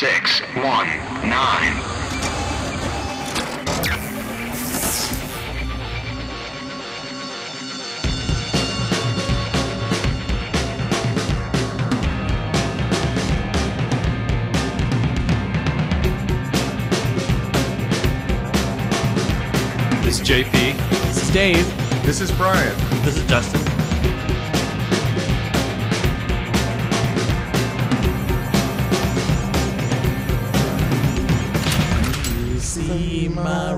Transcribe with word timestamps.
six, 0.00 0.40
one, 0.56 0.88
nine. 1.28 1.76
This 20.02 20.18
is 20.18 20.26
JP. 20.26 20.78
This 21.08 21.22
is 21.22 21.30
Dave. 21.30 22.02
This 22.06 22.22
is 22.22 22.32
Brian. 22.32 22.74
This 23.04 23.18
is 23.18 23.26
Justin. 23.26 23.69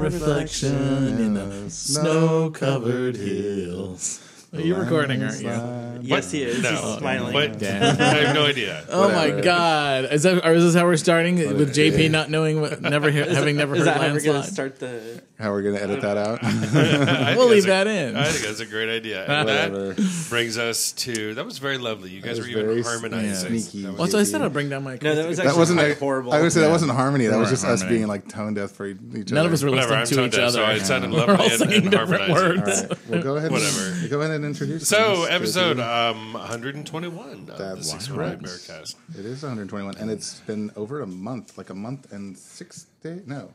Reflection 0.02 1.18
in 1.20 1.34
the 1.34 1.70
snow-covered 1.70 3.16
hills. 3.16 4.21
Are 4.54 4.60
you 4.60 4.74
recording, 4.76 5.22
aren't 5.22 5.40
you? 5.40 5.82
Yes, 6.04 6.32
he 6.32 6.42
is. 6.42 6.60
No. 6.62 6.70
He's 6.70 6.98
smiling. 6.98 7.32
What? 7.32 7.58
Damn. 7.60 7.82
I 8.00 8.04
have 8.16 8.34
no 8.34 8.44
idea. 8.44 8.84
Oh 8.90 9.08
my 9.08 9.40
god! 9.40 10.06
Is 10.12 10.24
that 10.24 10.44
or 10.44 10.52
is 10.54 10.64
this 10.64 10.74
how 10.74 10.84
we're 10.84 10.96
starting 10.96 11.36
with 11.36 11.72
JP 11.74 11.96
yeah. 12.02 12.08
not 12.08 12.28
knowing 12.28 12.60
what, 12.60 12.82
never 12.82 13.08
he- 13.10 13.18
having 13.34 13.54
never 13.56 13.74
Is 13.76 13.80
heard 13.80 13.86
that 13.86 13.96
how 13.98 14.12
we're 14.12 14.20
going 14.20 14.22
to 14.24 14.32
landslide? 14.32 14.52
start 14.52 14.78
the? 14.80 15.22
How 15.38 15.50
we're 15.52 15.62
gonna 15.62 15.78
edit 15.78 16.00
that 16.02 16.16
out? 16.16 16.40
I 16.44 17.34
We'll 17.36 17.48
leave 17.48 17.66
that's 17.66 17.82
a- 17.82 17.84
that 17.84 17.86
in. 18.08 18.16
I 18.16 18.24
think 18.24 18.44
that's 18.46 18.58
a 18.60 18.66
great 18.66 18.88
idea. 18.88 19.24
And 19.26 19.46
Whatever. 19.48 19.92
that 19.94 20.26
brings 20.28 20.58
us 20.58 20.90
to 20.92 21.34
that 21.34 21.44
was 21.44 21.58
very 21.58 21.78
lovely. 21.78 22.10
You 22.10 22.20
guys 22.20 22.36
was 22.38 22.46
were 22.48 22.52
even 22.52 22.66
very 22.66 22.82
harmonizing. 22.82 23.58
sneaky. 23.60 23.82
That 23.84 23.90
was- 23.92 23.98
Well, 24.00 24.08
so 24.08 24.18
I 24.18 24.22
said 24.24 24.42
I'll 24.42 24.50
bring 24.50 24.68
down 24.70 24.82
my. 24.82 24.98
No, 25.00 25.14
that 25.14 25.28
was 25.28 25.38
acoustic. 25.38 25.46
actually 25.46 25.52
That 25.52 25.58
wasn't 25.58 25.78
quite 25.80 25.90
a, 25.92 25.98
horrible. 26.00 26.32
I 26.32 26.40
would 26.42 26.52
say 26.52 26.60
that 26.62 26.70
wasn't 26.70 26.90
harmony. 26.92 27.26
That 27.26 27.38
was 27.38 27.50
just 27.50 27.64
us 27.64 27.80
harmony. 27.80 27.98
being 27.98 28.08
like 28.08 28.28
tone 28.28 28.54
deaf 28.54 28.72
for 28.72 28.86
each 28.86 28.96
other. 28.98 29.34
None 29.36 29.46
of 29.46 29.52
us 29.52 29.62
were 29.62 29.70
Whatever, 29.70 29.98
listening 30.00 30.00
I'm 30.00 30.06
to 30.06 30.14
tone 30.16 30.26
each 30.26 30.54
deaf, 30.54 30.64
other. 30.66 30.78
so 30.78 30.82
it 30.82 30.86
sounded 30.86 31.10
We're 31.12 31.18
lovely 31.26 31.34
all 31.36 31.42
and- 31.42 31.52
singing 31.58 31.82
and 31.82 31.90
different 31.92 32.22
harmonizing. 32.22 32.60
words. 32.60 32.82
All 32.82 32.88
right. 32.88 33.08
Well, 33.08 33.22
go 33.22 33.36
ahead. 33.36 33.50
Whatever. 33.52 33.80
And, 34.00 34.10
go 34.10 34.20
ahead 34.20 34.30
and 34.32 34.41
introduce. 34.44 34.88
So 34.88 35.26
things, 35.26 35.30
episode 35.30 35.80
um 35.80 36.32
121 36.34 37.48
of 37.50 37.58
That's 37.58 37.74
the 37.76 37.82
Six 37.84 38.08
correct. 38.08 38.42
Right 38.42 38.50
Bearcast. 38.50 38.94
It 39.18 39.24
is 39.24 39.42
121, 39.42 39.96
and 39.98 40.10
it's 40.10 40.40
been 40.40 40.70
over 40.76 41.00
a 41.00 41.06
month, 41.06 41.58
like 41.58 41.70
a 41.70 41.74
month 41.74 42.12
and 42.12 42.36
six 42.36 42.86
days. 43.02 43.22
No, 43.26 43.52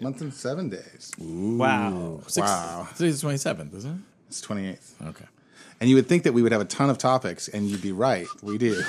month 0.00 0.20
and 0.20 0.32
seven 0.32 0.68
days. 0.68 1.12
Wow. 1.18 2.20
Wow, 2.36 2.88
Today's 2.96 3.20
the 3.20 3.24
twenty 3.24 3.38
seventh, 3.38 3.74
isn't 3.74 3.90
it? 3.90 4.00
it's 4.28 4.44
28th. 4.44 5.08
Okay. 5.08 5.24
And 5.78 5.90
you 5.90 5.96
would 5.96 6.06
think 6.06 6.22
that 6.22 6.32
we 6.32 6.40
would 6.42 6.52
have 6.52 6.62
a 6.62 6.66
ton 6.66 6.88
of 6.88 6.96
topics, 6.96 7.48
and 7.48 7.68
you'd 7.68 7.82
be 7.82 7.92
right. 7.92 8.26
We 8.42 8.56
do. 8.56 8.74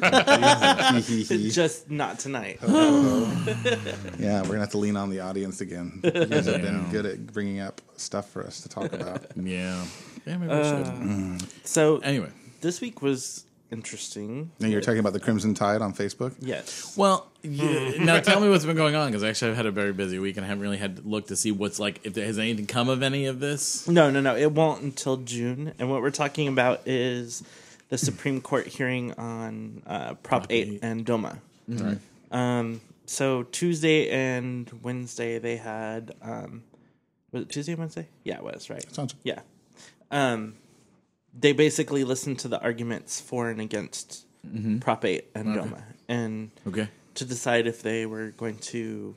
Just 1.50 1.90
not 1.90 2.18
tonight. 2.18 2.58
yeah, 2.68 4.42
we're 4.42 4.48
gonna 4.48 4.60
have 4.60 4.70
to 4.70 4.78
lean 4.78 4.96
on 4.96 5.08
the 5.08 5.20
audience 5.20 5.62
again. 5.62 6.00
You 6.04 6.10
guys 6.10 6.44
have 6.46 6.60
been 6.60 6.90
good 6.90 7.06
at 7.06 7.26
bringing 7.28 7.60
up 7.60 7.80
stuff 7.96 8.28
for 8.28 8.44
us 8.46 8.60
to 8.60 8.68
talk 8.68 8.92
about. 8.92 9.24
Yeah. 9.36 9.82
Yeah, 10.26 10.36
maybe 10.36 10.54
we 10.54 11.38
should. 11.40 11.66
So 11.66 11.98
Anyway, 11.98 12.30
this 12.60 12.80
week 12.80 13.02
was 13.02 13.44
interesting. 13.70 14.50
And 14.60 14.70
you're 14.70 14.80
talking 14.80 15.00
about 15.00 15.14
the 15.14 15.20
Crimson 15.20 15.54
Tide 15.54 15.80
on 15.82 15.94
Facebook. 15.94 16.34
Yes. 16.40 16.96
well, 16.96 17.28
you, 17.42 17.98
now 17.98 18.20
tell 18.20 18.40
me 18.40 18.48
what's 18.48 18.64
been 18.64 18.76
going 18.76 18.94
on 18.94 19.08
because 19.08 19.24
actually 19.24 19.50
I've 19.50 19.56
had 19.56 19.66
a 19.66 19.70
very 19.72 19.92
busy 19.92 20.18
week 20.18 20.36
and 20.36 20.44
I 20.44 20.48
haven't 20.48 20.62
really 20.62 20.76
had 20.76 20.96
to 20.98 21.02
look 21.02 21.26
to 21.28 21.36
see 21.36 21.50
what's 21.50 21.80
like 21.80 22.00
if 22.04 22.14
there 22.14 22.26
has 22.26 22.38
anything 22.38 22.66
come 22.66 22.88
of 22.88 23.02
any 23.02 23.26
of 23.26 23.40
this. 23.40 23.88
No, 23.88 24.10
no, 24.10 24.20
no. 24.20 24.36
It 24.36 24.52
won't 24.52 24.82
until 24.82 25.16
June. 25.16 25.72
And 25.78 25.90
what 25.90 26.02
we're 26.02 26.10
talking 26.10 26.48
about 26.48 26.82
is 26.86 27.42
the 27.88 27.98
Supreme 27.98 28.40
Court 28.40 28.66
hearing 28.66 29.12
on 29.14 29.82
uh, 29.86 30.14
Prop, 30.14 30.46
8 30.50 30.68
8. 30.74 30.78
and 30.82 31.04
DOMA. 31.04 31.38
Right. 31.68 31.98
Um, 32.30 32.80
so 33.06 33.42
Tuesday 33.44 34.08
and 34.10 34.70
Wednesday 34.82 35.38
they 35.38 35.56
had 35.56 36.14
um, 36.22 36.62
was 37.32 37.42
it 37.42 37.48
Tuesday 37.48 37.72
and 37.72 37.80
Wednesday? 37.80 38.06
Yeah, 38.24 38.36
it 38.36 38.44
was 38.44 38.68
right. 38.70 38.84
Sounds 38.94 39.14
Yeah. 39.24 39.40
Um, 40.12 40.54
they 41.38 41.52
basically 41.52 42.04
listened 42.04 42.38
to 42.40 42.48
the 42.48 42.60
arguments 42.60 43.20
for 43.20 43.48
and 43.48 43.60
against 43.60 44.26
Prop 44.80 45.04
8 45.04 45.24
and 45.34 45.54
DOMA, 45.54 45.82
and 46.08 46.50
Okay. 46.66 46.88
to 47.14 47.24
decide 47.24 47.66
if 47.66 47.82
they 47.82 48.04
were 48.06 48.30
going 48.30 48.58
to 48.58 49.14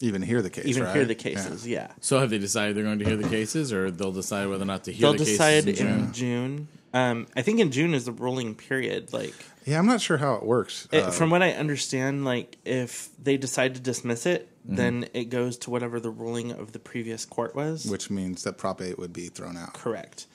even 0.00 0.20
hear 0.20 0.42
the 0.42 0.50
case. 0.50 0.66
even 0.66 0.82
right? 0.82 0.94
hear 0.94 1.04
the 1.06 1.14
cases. 1.14 1.66
Yeah. 1.66 1.88
So 2.00 2.18
have 2.20 2.28
they 2.28 2.38
decided 2.38 2.76
they're 2.76 2.84
going 2.84 2.98
to 2.98 3.04
hear 3.06 3.16
the 3.16 3.28
cases, 3.28 3.72
or 3.72 3.90
they'll 3.90 4.12
decide 4.12 4.48
whether 4.48 4.62
or 4.62 4.66
not 4.66 4.84
to 4.84 4.92
hear 4.92 5.02
They'll 5.02 5.12
the 5.12 5.18
cases? 5.20 5.32
decide 5.38 5.62
in 5.68 5.68
in 5.70 5.74
June? 5.76 6.12
June. 6.12 6.68
Um, 6.92 7.26
I 7.34 7.42
think 7.42 7.58
in 7.60 7.72
June 7.72 7.94
is 7.94 8.04
the 8.04 8.12
rolling 8.12 8.54
period. 8.54 9.12
Like, 9.12 9.34
Yeah. 9.64 9.72
yeah, 9.74 9.78
I'm 9.78 9.86
not 9.86 10.00
sure 10.00 10.18
how 10.18 10.34
it 10.34 10.42
works. 10.44 10.86
it, 10.92 11.02
Uh, 11.04 11.10
from 11.10 11.30
what 11.30 11.42
I 11.42 11.52
understand, 11.52 12.24
like 12.24 12.58
if 12.64 13.08
they 13.22 13.36
decide 13.38 13.74
to 13.76 13.80
dismiss 13.80 14.26
it, 14.26 14.48
Mm-hmm. 14.66 14.76
then 14.76 15.06
it 15.12 15.24
goes 15.26 15.58
to 15.58 15.70
whatever 15.70 16.00
the 16.00 16.08
ruling 16.10 16.50
of 16.50 16.72
the 16.72 16.78
previous 16.78 17.26
court 17.26 17.54
was. 17.54 17.84
which 17.84 18.10
means 18.10 18.44
that 18.44 18.56
Prop 18.58 18.80
8 18.80 18.98
would 18.98 19.12
be 19.12 19.28
thrown 19.28 19.56
out. 19.58 19.74
Correct. 19.74 20.26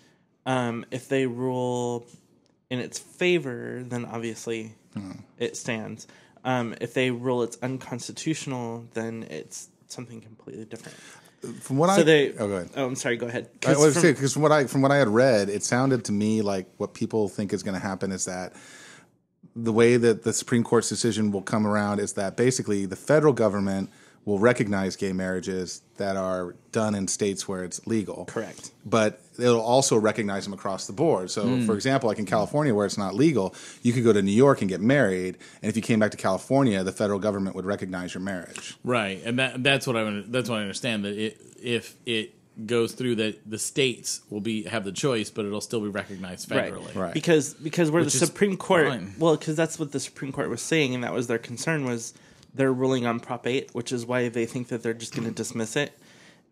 Um, 0.45 0.85
if 0.91 1.07
they 1.09 1.25
rule 1.27 2.05
in 2.69 2.79
its 2.79 2.97
favor, 2.99 3.83
then 3.85 4.05
obviously 4.05 4.75
Hmm. 4.93 5.11
it 5.37 5.55
stands. 5.57 6.07
Um, 6.43 6.73
if 6.81 6.93
they 6.93 7.11
rule 7.11 7.43
it's 7.43 7.57
unconstitutional, 7.61 8.85
then 8.93 9.23
it's 9.29 9.67
something 9.87 10.21
completely 10.21 10.65
different. 10.65 10.97
From 11.61 11.77
what 11.77 11.87
So 11.95 12.01
I 12.01 12.03
they. 12.03 12.31
oh, 12.33 12.47
go 12.47 12.53
ahead. 12.55 12.69
Oh, 12.75 12.85
I'm 12.87 12.95
sorry. 12.95 13.17
Go 13.17 13.27
ahead. 13.27 13.49
I 13.63 13.65
'Cause 13.67 13.77
was 13.77 13.93
from- 13.93 14.01
saying 14.01 14.13
because 14.15 14.33
from 14.33 14.41
what 14.41 14.51
I 14.51 14.65
from 14.67 14.81
what 14.81 14.91
I 14.91 14.97
had 14.97 15.07
read, 15.07 15.49
it 15.49 15.63
sounded 15.63 16.03
to 16.05 16.11
me 16.11 16.41
like 16.41 16.67
what 16.77 16.93
people 16.93 17.29
think 17.29 17.53
is 17.53 17.63
going 17.63 17.75
to 17.75 17.79
happen 17.79 18.11
is 18.11 18.25
that 18.25 18.53
the 19.55 19.71
way 19.73 19.97
that 19.97 20.23
the 20.23 20.33
Supreme 20.33 20.63
Court's 20.63 20.89
decision 20.89 21.31
will 21.31 21.41
come 21.41 21.65
around 21.65 21.99
is 21.99 22.13
that 22.13 22.35
basically 22.37 22.85
the 22.85 22.95
federal 22.95 23.33
government 23.33 23.89
will 24.29 24.37
recognize 24.37 24.95
gay 24.95 25.11
marriages 25.11 25.81
that 25.97 26.15
are 26.15 26.55
done 26.71 26.93
in 26.93 27.07
states 27.07 27.47
where 27.47 27.63
it's 27.63 27.85
legal. 27.87 28.25
Correct. 28.25 28.69
But 28.85 29.19
it'll 29.39 29.59
also 29.59 29.97
recognize 29.97 30.43
them 30.43 30.53
across 30.53 30.85
the 30.85 30.93
board. 30.93 31.31
So, 31.31 31.45
mm. 31.45 31.65
for 31.65 31.73
example, 31.73 32.07
like 32.07 32.19
in 32.19 32.27
California 32.27 32.75
where 32.75 32.85
it's 32.85 32.97
not 32.97 33.15
legal, 33.15 33.55
you 33.81 33.91
could 33.91 34.03
go 34.03 34.13
to 34.13 34.21
New 34.21 34.31
York 34.31 34.61
and 34.61 34.69
get 34.69 34.81
married, 34.81 35.39
and 35.63 35.69
if 35.69 35.75
you 35.75 35.81
came 35.81 35.97
back 35.97 36.11
to 36.11 36.17
California, 36.17 36.83
the 36.83 36.91
federal 36.91 37.17
government 37.17 37.55
would 37.55 37.65
recognize 37.65 38.13
your 38.13 38.21
marriage. 38.21 38.77
Right, 38.83 39.19
and 39.25 39.39
that 39.39 39.63
that's 39.63 39.87
what 39.87 39.97
I 39.97 40.23
that's 40.27 40.47
what 40.47 40.59
I 40.59 40.61
understand 40.61 41.05
that 41.05 41.17
it, 41.17 41.41
if 41.59 41.95
it 42.05 42.35
goes 42.67 42.91
through 42.91 43.15
that 43.15 43.49
the 43.49 43.57
states 43.57 44.21
will 44.29 44.41
be 44.41 44.63
have 44.65 44.83
the 44.83 44.91
choice, 44.91 45.31
but 45.31 45.43
it'll 45.45 45.59
still 45.59 45.81
be 45.81 45.87
recognized 45.87 46.47
federally. 46.49 46.93
Right. 46.93 47.13
Because 47.15 47.55
because 47.55 47.89
where 47.89 48.03
Which 48.03 48.13
the 48.13 48.25
Supreme 48.25 48.57
Court 48.57 48.89
fine. 48.89 49.15
well 49.17 49.35
because 49.35 49.55
that's 49.55 49.79
what 49.79 49.91
the 49.91 49.99
Supreme 49.99 50.31
Court 50.31 50.49
was 50.49 50.61
saying 50.61 50.93
and 50.93 51.03
that 51.03 51.13
was 51.13 51.25
their 51.25 51.39
concern 51.39 51.85
was 51.85 52.13
their 52.53 52.73
ruling 52.73 53.05
on 53.05 53.19
Prop 53.19 53.45
8, 53.45 53.69
which 53.73 53.91
is 53.91 54.05
why 54.05 54.29
they 54.29 54.45
think 54.45 54.69
that 54.69 54.83
they're 54.83 54.93
just 54.93 55.15
going 55.15 55.27
to 55.27 55.33
dismiss 55.33 55.75
it 55.75 55.97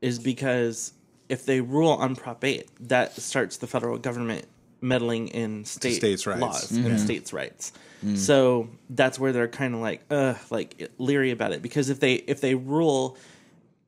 is 0.02 0.20
because 0.20 0.94
if 1.30 1.46
they 1.46 1.62
rule 1.62 1.92
on 1.92 2.16
Prop 2.16 2.44
8, 2.44 2.70
that 2.88 3.16
starts 3.16 3.58
the 3.58 3.68
federal 3.68 3.98
government 3.98 4.46
meddling 4.82 5.28
in 5.30 5.66
state 5.66 5.96
states' 5.96 6.28
rights. 6.28 6.42
laws 6.42 6.72
and 6.72 6.86
mm-hmm. 6.86 6.98
states' 6.98 7.34
rights. 7.34 7.74
Mm. 8.06 8.18
So 8.18 8.70
that's 8.90 9.20
where 9.20 9.32
they're 9.32 9.48
kind 9.48 9.74
of 9.74 9.82
like 9.82 10.04
uh 10.12 10.36
like 10.52 10.92
leery 11.00 11.32
about 11.32 11.52
it 11.52 11.64
because 11.64 11.90
if 11.90 12.00
they 12.00 12.14
if 12.14 12.42
they 12.42 12.54
rule 12.54 13.18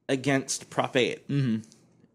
against 0.07 0.71
Prop 0.71 0.97
8 0.97 1.27
mm-hmm. 1.27 1.57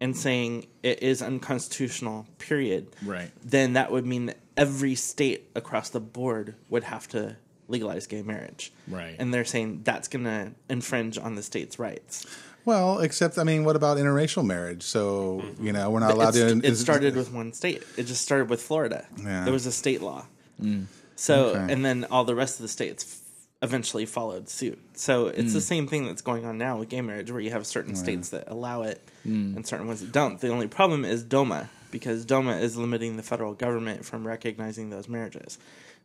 and 0.01 0.17
saying 0.17 0.67
it 0.83 1.01
is 1.01 1.21
unconstitutional, 1.21 2.27
period, 2.37 2.87
Right. 3.05 3.31
then 3.41 3.73
that 3.73 3.91
would 3.91 4.05
mean 4.05 4.25
that 4.25 4.37
every 4.57 4.95
state 4.95 5.49
across 5.55 5.89
the 5.89 6.01
board 6.01 6.55
would 6.69 6.83
have 6.83 7.07
to 7.09 7.37
legalize 7.67 8.07
gay 8.07 8.21
marriage. 8.21 8.71
Right. 8.87 9.15
And 9.17 9.33
they're 9.33 9.45
saying 9.45 9.81
that's 9.83 10.07
going 10.07 10.25
to 10.25 10.51
infringe 10.69 11.17
on 11.17 11.35
the 11.35 11.43
state's 11.43 11.79
rights. 11.79 12.25
Well, 12.65 12.99
except 12.99 13.37
I 13.37 13.43
mean, 13.43 13.63
what 13.63 13.75
about 13.75 13.97
interracial 13.97 14.43
marriage? 14.43 14.83
So 14.83 15.43
you 15.59 15.71
know, 15.71 15.89
we're 15.91 15.99
not 15.99 16.11
allowed 16.11 16.35
It's- 16.35 16.51
to. 16.61 16.67
it 16.67 16.75
started 16.75 17.15
with 17.15 17.31
one 17.31 17.53
state. 17.53 17.83
It 17.95 18.03
just 18.03 18.23
started 18.23 18.49
with 18.49 18.61
Florida. 18.61 19.05
Yeah. 19.17 19.43
There 19.43 19.53
was 19.53 19.65
a 19.65 19.71
state 19.71 20.01
law. 20.01 20.25
Mm. 20.61 20.85
So, 21.15 21.49
Okay. 21.49 21.71
and 21.73 21.85
then 21.85 22.05
all 22.09 22.23
the 22.25 22.35
rest 22.35 22.55
of 22.59 22.63
the 22.63 22.67
states 22.67 23.03
f- 23.03 23.67
eventually 23.67 24.05
followed 24.05 24.49
suit. 24.49 24.79
So 24.95 25.27
it's 25.27 25.53
the 25.53 25.59
mm. 25.59 25.63
same 25.63 25.87
thing 25.87 26.05
that's 26.05 26.21
going 26.21 26.43
on 26.45 26.57
now 26.57 26.77
with 26.77 26.89
gay 26.89 27.01
marriage, 27.01 27.31
where 27.31 27.39
you 27.39 27.51
have 27.51 27.65
certain 27.65 27.95
states 27.95 28.29
that 28.29 28.45
allow 28.47 28.81
it 28.81 29.01
mm. 29.25 29.55
and 29.55 29.65
certain 29.65 29.87
ones 29.87 30.01
that 30.01 30.11
don't. 30.11 30.39
The 30.39 30.49
only 30.49 30.67
problem 30.67 31.05
is 31.05 31.23
DOMA, 31.23 31.69
because 31.91 32.25
DOMA 32.25 32.57
is 32.57 32.75
limiting 32.77 33.15
the 33.15 33.23
federal 33.23 33.53
government 33.53 34.05
from 34.05 34.27
recognizing 34.27 34.89
those 34.89 35.07
marriages. 35.07 35.57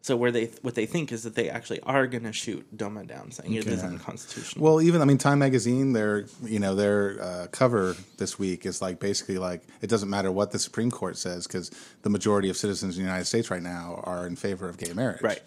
So 0.02 0.17
where 0.17 0.31
they 0.32 0.47
what 0.62 0.75
they 0.75 0.87
think 0.87 1.12
is 1.12 1.25
that 1.25 1.35
they 1.35 1.50
actually 1.50 1.81
are 1.81 2.06
going 2.06 2.25
to 2.25 2.32
shoot 2.32 2.64
DOMA 2.75 3.05
down, 3.05 3.32
saying 3.32 3.52
it 3.52 3.67
is 3.67 3.81
Okay. 3.81 3.88
unconstitutional. 3.88 4.64
Well, 4.64 4.81
even 4.81 5.02
I 5.02 5.05
mean, 5.05 5.19
Time 5.19 5.38
Magazine, 5.41 5.93
their 5.93 6.25
you 6.43 6.58
know 6.58 6.75
their 6.75 7.23
uh, 7.23 7.47
cover 7.52 7.94
this 8.17 8.38
week 8.38 8.64
is 8.64 8.81
like 8.81 8.99
basically 8.99 9.37
like 9.37 9.62
it 9.82 9.91
doesn't 9.91 10.08
matter 10.08 10.32
what 10.32 10.52
the 10.52 10.58
Supreme 10.58 10.91
Court 10.91 11.19
says 11.19 11.47
because 11.47 11.70
the 12.00 12.08
majority 12.08 12.49
of 12.49 12.56
citizens 12.56 12.97
in 12.97 13.02
the 13.02 13.06
United 13.06 13.26
States 13.26 13.50
right 13.50 13.62
now 13.62 14.00
are 14.05 14.26
in 14.26 14.37
favor 14.37 14.69
of 14.70 14.79
gay 14.79 14.93
marriage. 14.94 15.20
right, 15.23 15.43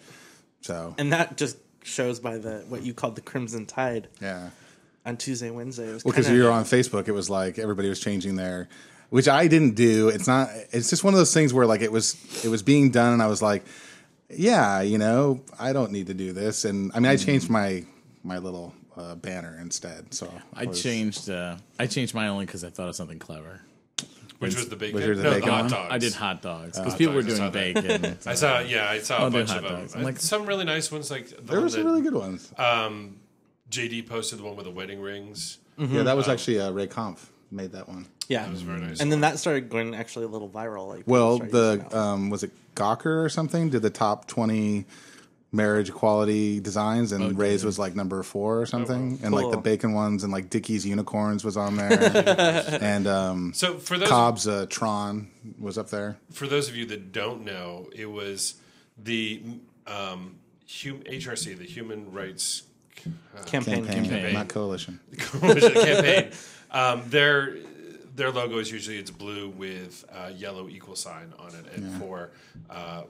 So 0.60 0.94
and 0.98 1.12
that 1.12 1.36
just 1.36 1.56
shows 1.82 2.20
by 2.20 2.38
the 2.38 2.64
what 2.68 2.82
you 2.84 2.94
called 2.94 3.16
the 3.16 3.22
Crimson 3.22 3.66
Tide 3.66 4.06
yeah. 4.22 4.50
on 5.04 5.16
Tuesday, 5.16 5.50
Wednesday. 5.50 5.88
It 5.90 5.94
was 5.94 6.04
Well, 6.04 6.12
because 6.12 6.30
we 6.30 6.40
were 6.40 6.50
on 6.52 6.62
Facebook, 6.64 7.08
it 7.08 7.12
was 7.12 7.28
like 7.28 7.58
everybody 7.58 7.88
was 7.88 7.98
changing 7.98 8.36
their, 8.36 8.68
which 9.10 9.26
I 9.26 9.48
didn't 9.48 9.74
do. 9.74 10.10
It's 10.10 10.28
not. 10.28 10.48
It's 10.70 10.90
just 10.90 11.02
one 11.02 11.12
of 11.12 11.18
those 11.18 11.34
things 11.34 11.52
where 11.52 11.66
like 11.66 11.80
it 11.80 11.90
was 11.90 12.14
it 12.44 12.48
was 12.48 12.62
being 12.62 12.90
done, 12.90 13.12
and 13.14 13.20
I 13.20 13.26
was 13.26 13.42
like, 13.42 13.64
yeah, 14.30 14.80
you 14.80 14.98
know, 14.98 15.40
I 15.58 15.72
don't 15.72 15.92
need 15.92 16.06
to 16.08 16.14
do 16.14 16.32
this. 16.32 16.64
And 16.64 16.90
I 16.94 17.00
mean, 17.00 17.10
I 17.10 17.16
changed 17.16 17.50
my 17.50 17.84
my 18.22 18.38
little 18.38 18.74
uh, 18.96 19.14
banner 19.16 19.58
instead. 19.60 20.14
So 20.14 20.32
I 20.54 20.66
was- 20.66 20.82
changed. 20.82 21.28
Uh, 21.30 21.56
I 21.78 21.86
changed 21.86 22.14
mine 22.14 22.28
only 22.28 22.46
because 22.46 22.64
I 22.64 22.70
thought 22.70 22.88
of 22.88 22.96
something 22.96 23.18
clever. 23.18 23.60
Which 24.40 24.56
was 24.56 24.68
the 24.68 24.76
bacon? 24.76 24.96
was 25.08 25.18
the 25.18 25.22
no, 25.24 25.30
bacon 25.30 25.46
the 25.48 25.52
hot 25.54 25.62
one? 25.62 25.70
dogs. 25.70 25.92
I 25.92 25.98
did 25.98 26.12
hot 26.14 26.42
dogs 26.42 26.76
because 26.78 26.92
Hot 26.92 26.98
people 26.98 27.14
were 27.14 27.22
dogs, 27.22 27.40
I 27.40 27.50
doing 27.50 27.74
saw 27.74 27.82
that. 27.82 28.00
bacon. 28.02 28.18
I 28.26 28.34
saw, 28.34 28.58
yeah, 28.60 28.90
I 28.90 28.98
saw 28.98 29.18
a 29.18 29.20
I'll 29.20 29.30
do 29.30 29.38
bunch 29.38 29.48
hot 29.50 29.58
of 29.58 29.62
them. 29.64 29.80
dogs. 29.80 29.94
I'm 29.96 30.02
like- 30.02 30.18
some 30.18 30.44
really 30.46 30.64
nice 30.64 30.90
ones, 30.92 31.10
like 31.10 31.28
the 31.28 31.40
There 31.40 31.56
one 31.56 31.62
were 31.64 31.68
some 31.70 31.80
that 31.84 31.86
really 31.86 32.02
good 32.02 32.14
ones. 32.14 32.52
JD 33.70 34.06
posted, 34.08 34.38
the 34.38 34.42
one 34.42 34.56
with 34.56 34.66
the 34.66 34.70
wedding 34.70 35.00
rings. 35.00 35.58
yeah, 35.78 36.02
that 36.02 36.16
was 36.16 36.28
actually 36.28 36.60
uh, 36.60 36.70
Ray 36.70 36.86
Kampf 36.86 37.30
made 37.50 37.72
that 37.72 37.88
one. 37.88 38.06
Yeah, 38.28 38.42
That 38.44 38.52
was 38.52 38.62
very 38.62 38.80
nice. 38.80 39.00
and 39.00 39.10
then 39.10 39.20
that 39.20 39.38
started 39.38 39.68
going 39.68 39.94
actually 39.94 40.24
a 40.26 40.28
little 40.28 40.48
viral. 40.48 40.88
Like, 40.88 40.98
people 40.98 41.12
Well, 41.12 41.36
started 41.36 41.54
using 41.54 41.78
the 41.78 41.84
that. 41.90 41.98
um, 41.98 42.30
was 42.30 42.42
it 42.42 42.50
Gawker 42.74 43.24
or 43.24 43.28
something 43.28 43.70
did 43.70 43.82
the 43.82 43.90
top 43.90 44.26
twenty 44.26 44.86
marriage 45.52 45.88
equality 45.88 46.58
designs, 46.58 47.12
and 47.12 47.38
Ray's 47.38 47.64
was 47.64 47.78
like 47.78 47.94
number 47.94 48.22
four 48.22 48.60
or 48.60 48.66
something, 48.66 49.20
and 49.22 49.32
like 49.32 49.50
the 49.50 49.56
bacon 49.56 49.92
ones 49.92 50.24
and 50.24 50.32
like 50.32 50.50
Dickies 50.50 50.84
unicorns 50.84 51.44
was 51.44 51.56
on 51.56 51.76
there, 51.76 51.92
and 52.80 53.06
um, 53.06 53.52
so 53.54 53.78
for 53.78 53.96
those 53.96 54.08
Cobb's 54.08 54.48
uh, 54.48 54.66
Tron 54.68 55.30
was 55.58 55.78
up 55.78 55.90
there. 55.90 56.16
for 56.32 56.46
those 56.46 56.68
of 56.68 56.76
you 56.76 56.86
that 56.86 57.12
don't 57.12 57.44
know, 57.44 57.88
it 57.94 58.06
was 58.06 58.54
the 58.98 59.42
um, 59.86 60.36
hum, 60.66 61.02
HRC, 61.06 61.56
the 61.56 61.64
Human 61.64 62.12
Rights 62.12 62.64
campaign. 63.46 63.84
Campaign, 63.86 63.86
Campaign. 63.86 64.34
not 64.34 64.48
coalition. 64.48 65.00
Coalition 65.18 65.72
campaign. 65.72 66.30
Um, 66.70 67.02
their 67.06 67.54
their 68.14 68.30
logo 68.30 68.58
is 68.58 68.70
usually 68.70 68.98
it's 68.98 69.10
blue 69.10 69.48
with 69.50 70.04
a 70.14 70.30
yellow 70.32 70.68
equal 70.68 70.96
sign 70.96 71.32
on 71.38 71.48
it, 71.54 71.66
and 71.74 71.92
for 72.00 72.30
uh, 72.70 73.02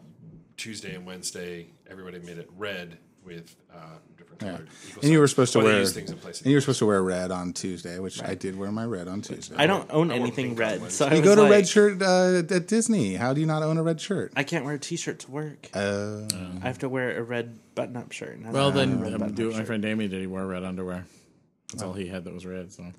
Tuesday 0.57 0.95
and 0.95 1.05
Wednesday, 1.07 1.67
everybody 1.91 2.19
made 2.21 2.39
it 2.39 2.49
red 2.57 2.99
with 3.25 3.57
uh, 3.75 3.77
different 4.19 4.43
Yeah. 4.43 4.51
colored. 4.51 4.69
Equal 4.89 5.03
And 5.03 5.13
you 5.13 5.19
were 5.19 5.27
supposed 5.29 5.53
to 5.55 5.59
Well, 5.61 5.69
wear 5.69 5.87
things 5.87 6.11
in 6.11 6.19
place. 6.19 6.41
and 6.43 6.51
you 6.51 6.57
were 6.57 6.61
supposed 6.61 6.79
to 6.81 6.87
wear 6.87 7.03
red 7.03 7.31
on 7.31 7.55
Tuesday, 7.55 7.99
which 7.99 8.23
I 8.23 8.35
did 8.35 8.55
wear 8.55 8.71
my 8.71 8.85
red 8.85 9.09
on 9.09 9.23
Tuesday. 9.23 9.55
I 9.59 9.67
don't 9.67 9.91
own 9.91 10.11
I 10.11 10.17
anything 10.17 10.55
red, 10.57 10.93
so 10.93 11.07
I 11.07 11.15
You 11.15 11.23
go 11.23 11.35
to 11.35 11.43
like, 11.43 11.51
red 11.51 11.69
shirt 11.69 12.03
uh, 12.03 12.43
at 12.55 12.69
Disney. 12.69 13.15
How 13.15 13.33
do 13.33 13.41
you 13.41 13.47
not 13.47 13.63
own 13.63 13.79
a 13.79 13.83
red 13.83 13.99
shirt? 14.01 14.33
I 14.37 14.43
can't 14.45 14.65
wear 14.67 14.75
a 14.75 14.79
t-shirt 14.79 15.21
to 15.21 15.31
work. 15.31 15.69
Uh, 15.73 16.23
I 16.63 16.67
have 16.67 16.79
to 16.81 16.89
wear 16.91 17.19
a 17.19 17.23
red 17.23 17.59
button-up 17.75 18.13
shirt. 18.13 18.41
Well, 18.45 18.71
then 18.71 18.93
a 18.93 18.97
red 18.97 19.07
um, 19.15 19.21
button-up 19.21 19.35
do 19.37 19.49
what 19.49 19.57
my 19.57 19.65
friend 19.65 19.83
Damien 19.83 20.11
did. 20.11 20.21
He 20.21 20.27
wore 20.27 20.47
red 20.47 20.63
underwear. 20.65 21.07
That's 21.73 21.83
Oh. 21.83 21.89
all 21.89 21.93
he 21.95 22.07
had 22.09 22.25
that 22.25 22.35
was 22.35 22.45
red. 22.45 22.73
So, 22.73 22.85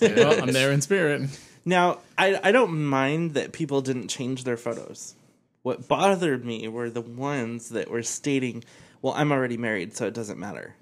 well, 0.00 0.42
I'm 0.42 0.52
there 0.52 0.72
in 0.72 0.80
spirit. 0.80 1.22
Now, 1.64 1.98
I 2.16 2.38
I 2.42 2.52
don't 2.52 2.84
mind 2.86 3.34
that 3.34 3.52
people 3.52 3.80
didn't 3.80 4.08
change 4.08 4.44
their 4.44 4.56
photos. 4.56 5.14
What 5.62 5.88
bothered 5.88 6.44
me 6.44 6.68
were 6.68 6.90
the 6.90 7.00
ones 7.00 7.70
that 7.70 7.90
were 7.90 8.02
stating, 8.02 8.62
"Well, 9.02 9.14
I'm 9.16 9.32
already 9.32 9.56
married, 9.56 9.96
so 9.96 10.06
it 10.06 10.14
doesn't 10.14 10.38
matter." 10.38 10.74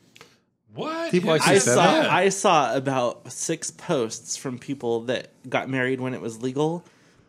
What? 0.74 1.10
People 1.12 1.30
Who 1.30 1.36
actually 1.36 1.54
I 1.54 1.58
said 1.58 1.64
said 1.64 1.74
saw 1.74 1.84
that? 2.02 2.10
I 2.10 2.28
saw 2.28 2.74
about 2.76 3.32
six 3.32 3.70
posts 3.70 4.36
from 4.36 4.58
people 4.58 5.02
that 5.02 5.28
got 5.48 5.70
married 5.70 6.00
when 6.00 6.14
it 6.14 6.20
was 6.20 6.42
legal 6.42 6.84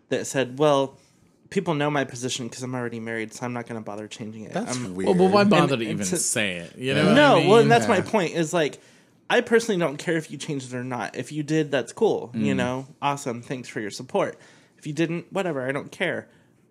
that 0.10 0.26
said, 0.28 0.58
"Well, 0.60 0.98
people 1.52 1.76
know 1.76 1.92
my 1.92 2.04
position 2.04 2.48
because 2.48 2.64
I'm 2.64 2.74
already 2.74 3.00
married, 3.00 3.34
so 3.34 3.46
I'm 3.46 3.54
not 3.54 3.68
going 3.68 3.80
to 3.80 3.86
bother 3.86 4.08
changing 4.08 4.44
it." 4.46 4.54
that's 4.54 4.76
I'm- 4.76 4.96
weird. 4.96 5.10
Well, 5.10 5.18
but 5.30 5.34
why 5.34 5.44
bother 5.44 5.76
And- 5.76 5.84
to 5.84 5.90
even 5.90 6.06
to- 6.06 6.18
say 6.18 6.58
it? 6.58 6.76
You 6.78 6.94
know? 6.96 7.06
what 7.06 7.14
No, 7.16 7.36
I 7.36 7.40
mean? 7.40 7.48
well, 7.50 7.60
and 7.62 7.72
that's 7.72 7.88
my 7.88 8.02
point. 8.02 8.34
Is 8.34 8.52
like, 8.52 8.80
I 9.30 9.42
personally 9.42 9.80
don't 9.80 9.98
care 9.98 10.18
if 10.18 10.30
you 10.30 10.38
changed 10.38 10.74
it 10.74 10.78
or 10.78 10.84
not. 10.84 11.16
If 11.16 11.32
you 11.32 11.42
did, 11.44 11.72
that's 11.72 11.92
cool. 11.94 12.32
You 12.34 12.54
Mm. 12.54 12.58
know, 12.58 12.88
awesome. 13.02 13.42
Thanks 13.42 13.68
for 13.68 13.80
your 13.80 13.90
support. 13.92 14.38
If 14.78 14.86
you 14.86 14.94
didn't, 14.94 15.32
whatever. 15.34 15.68
I 15.68 15.72
don't 15.72 15.92
care. 15.92 16.28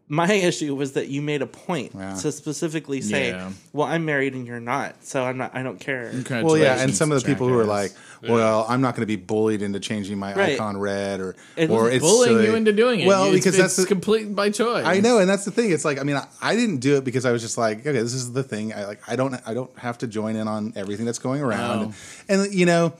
My 0.06 0.30
issue 0.50 0.74
was 0.74 0.92
that 0.92 1.08
you 1.08 1.22
made 1.22 1.40
a 1.40 1.46
point 1.46 1.92
Yeah. 1.94 2.14
to 2.16 2.30
specifically 2.30 3.00
say, 3.00 3.28
Yeah. 3.30 3.50
"Well, 3.72 3.86
I'm 3.86 4.04
married 4.04 4.34
and 4.34 4.46
you're 4.46 4.60
not, 4.60 4.96
so 5.02 5.24
I'm 5.24 5.38
not. 5.38 5.52
I 5.54 5.62
don't 5.62 5.80
care." 5.80 6.12
Well, 6.30 6.58
yeah, 6.58 6.82
and 6.82 6.94
some 6.94 7.10
of 7.10 7.22
the 7.22 7.26
people 7.26 7.48
who 7.48 7.58
are 7.58 7.64
like, 7.64 7.92
"Well, 8.22 8.66
I'm 8.68 8.82
not 8.82 8.94
going 8.96 9.00
to 9.02 9.06
be 9.06 9.16
bullied 9.16 9.62
into 9.62 9.80
changing 9.80 10.18
my 10.18 10.34
Right. 10.34 10.52
icon 10.54 10.76
red," 10.76 11.20
or 11.20 11.36
It 11.56 11.70
or 11.70 11.90
it's 11.90 12.02
bullying 12.04 12.36
silly. 12.36 12.46
you 12.48 12.54
into 12.54 12.72
doing 12.72 13.00
it. 13.00 13.06
Well, 13.06 13.24
It's- 13.28 13.36
because 13.40 13.54
it's 13.54 13.62
that's 13.62 13.76
the, 13.76 13.86
complete 13.86 14.34
by 14.34 14.50
choice. 14.50 14.84
I 14.84 15.00
know, 15.00 15.20
and 15.20 15.28
that's 15.30 15.46
the 15.46 15.50
thing. 15.50 15.70
It's 15.72 15.86
like 15.86 15.98
I 15.98 16.02
mean, 16.02 16.16
I, 16.16 16.26
I 16.42 16.54
didn't 16.54 16.78
do 16.78 16.96
it 16.98 17.04
because 17.04 17.24
I 17.24 17.32
was 17.32 17.40
just 17.40 17.56
like, 17.56 17.78
okay, 17.80 17.92
this 17.92 18.12
is 18.14 18.32
the 18.34 18.42
thing. 18.42 18.74
I 18.74 18.84
like 18.84 19.00
I 19.08 19.16
don't 19.16 19.34
I 19.46 19.54
don't 19.54 19.70
have 19.78 19.96
to 19.98 20.06
join 20.06 20.36
in 20.36 20.48
on 20.48 20.74
everything 20.76 21.06
that's 21.06 21.18
going 21.18 21.40
around, 21.40 21.80
No. 21.88 21.92
and 22.28 22.52
you 22.54 22.66
know. 22.66 22.92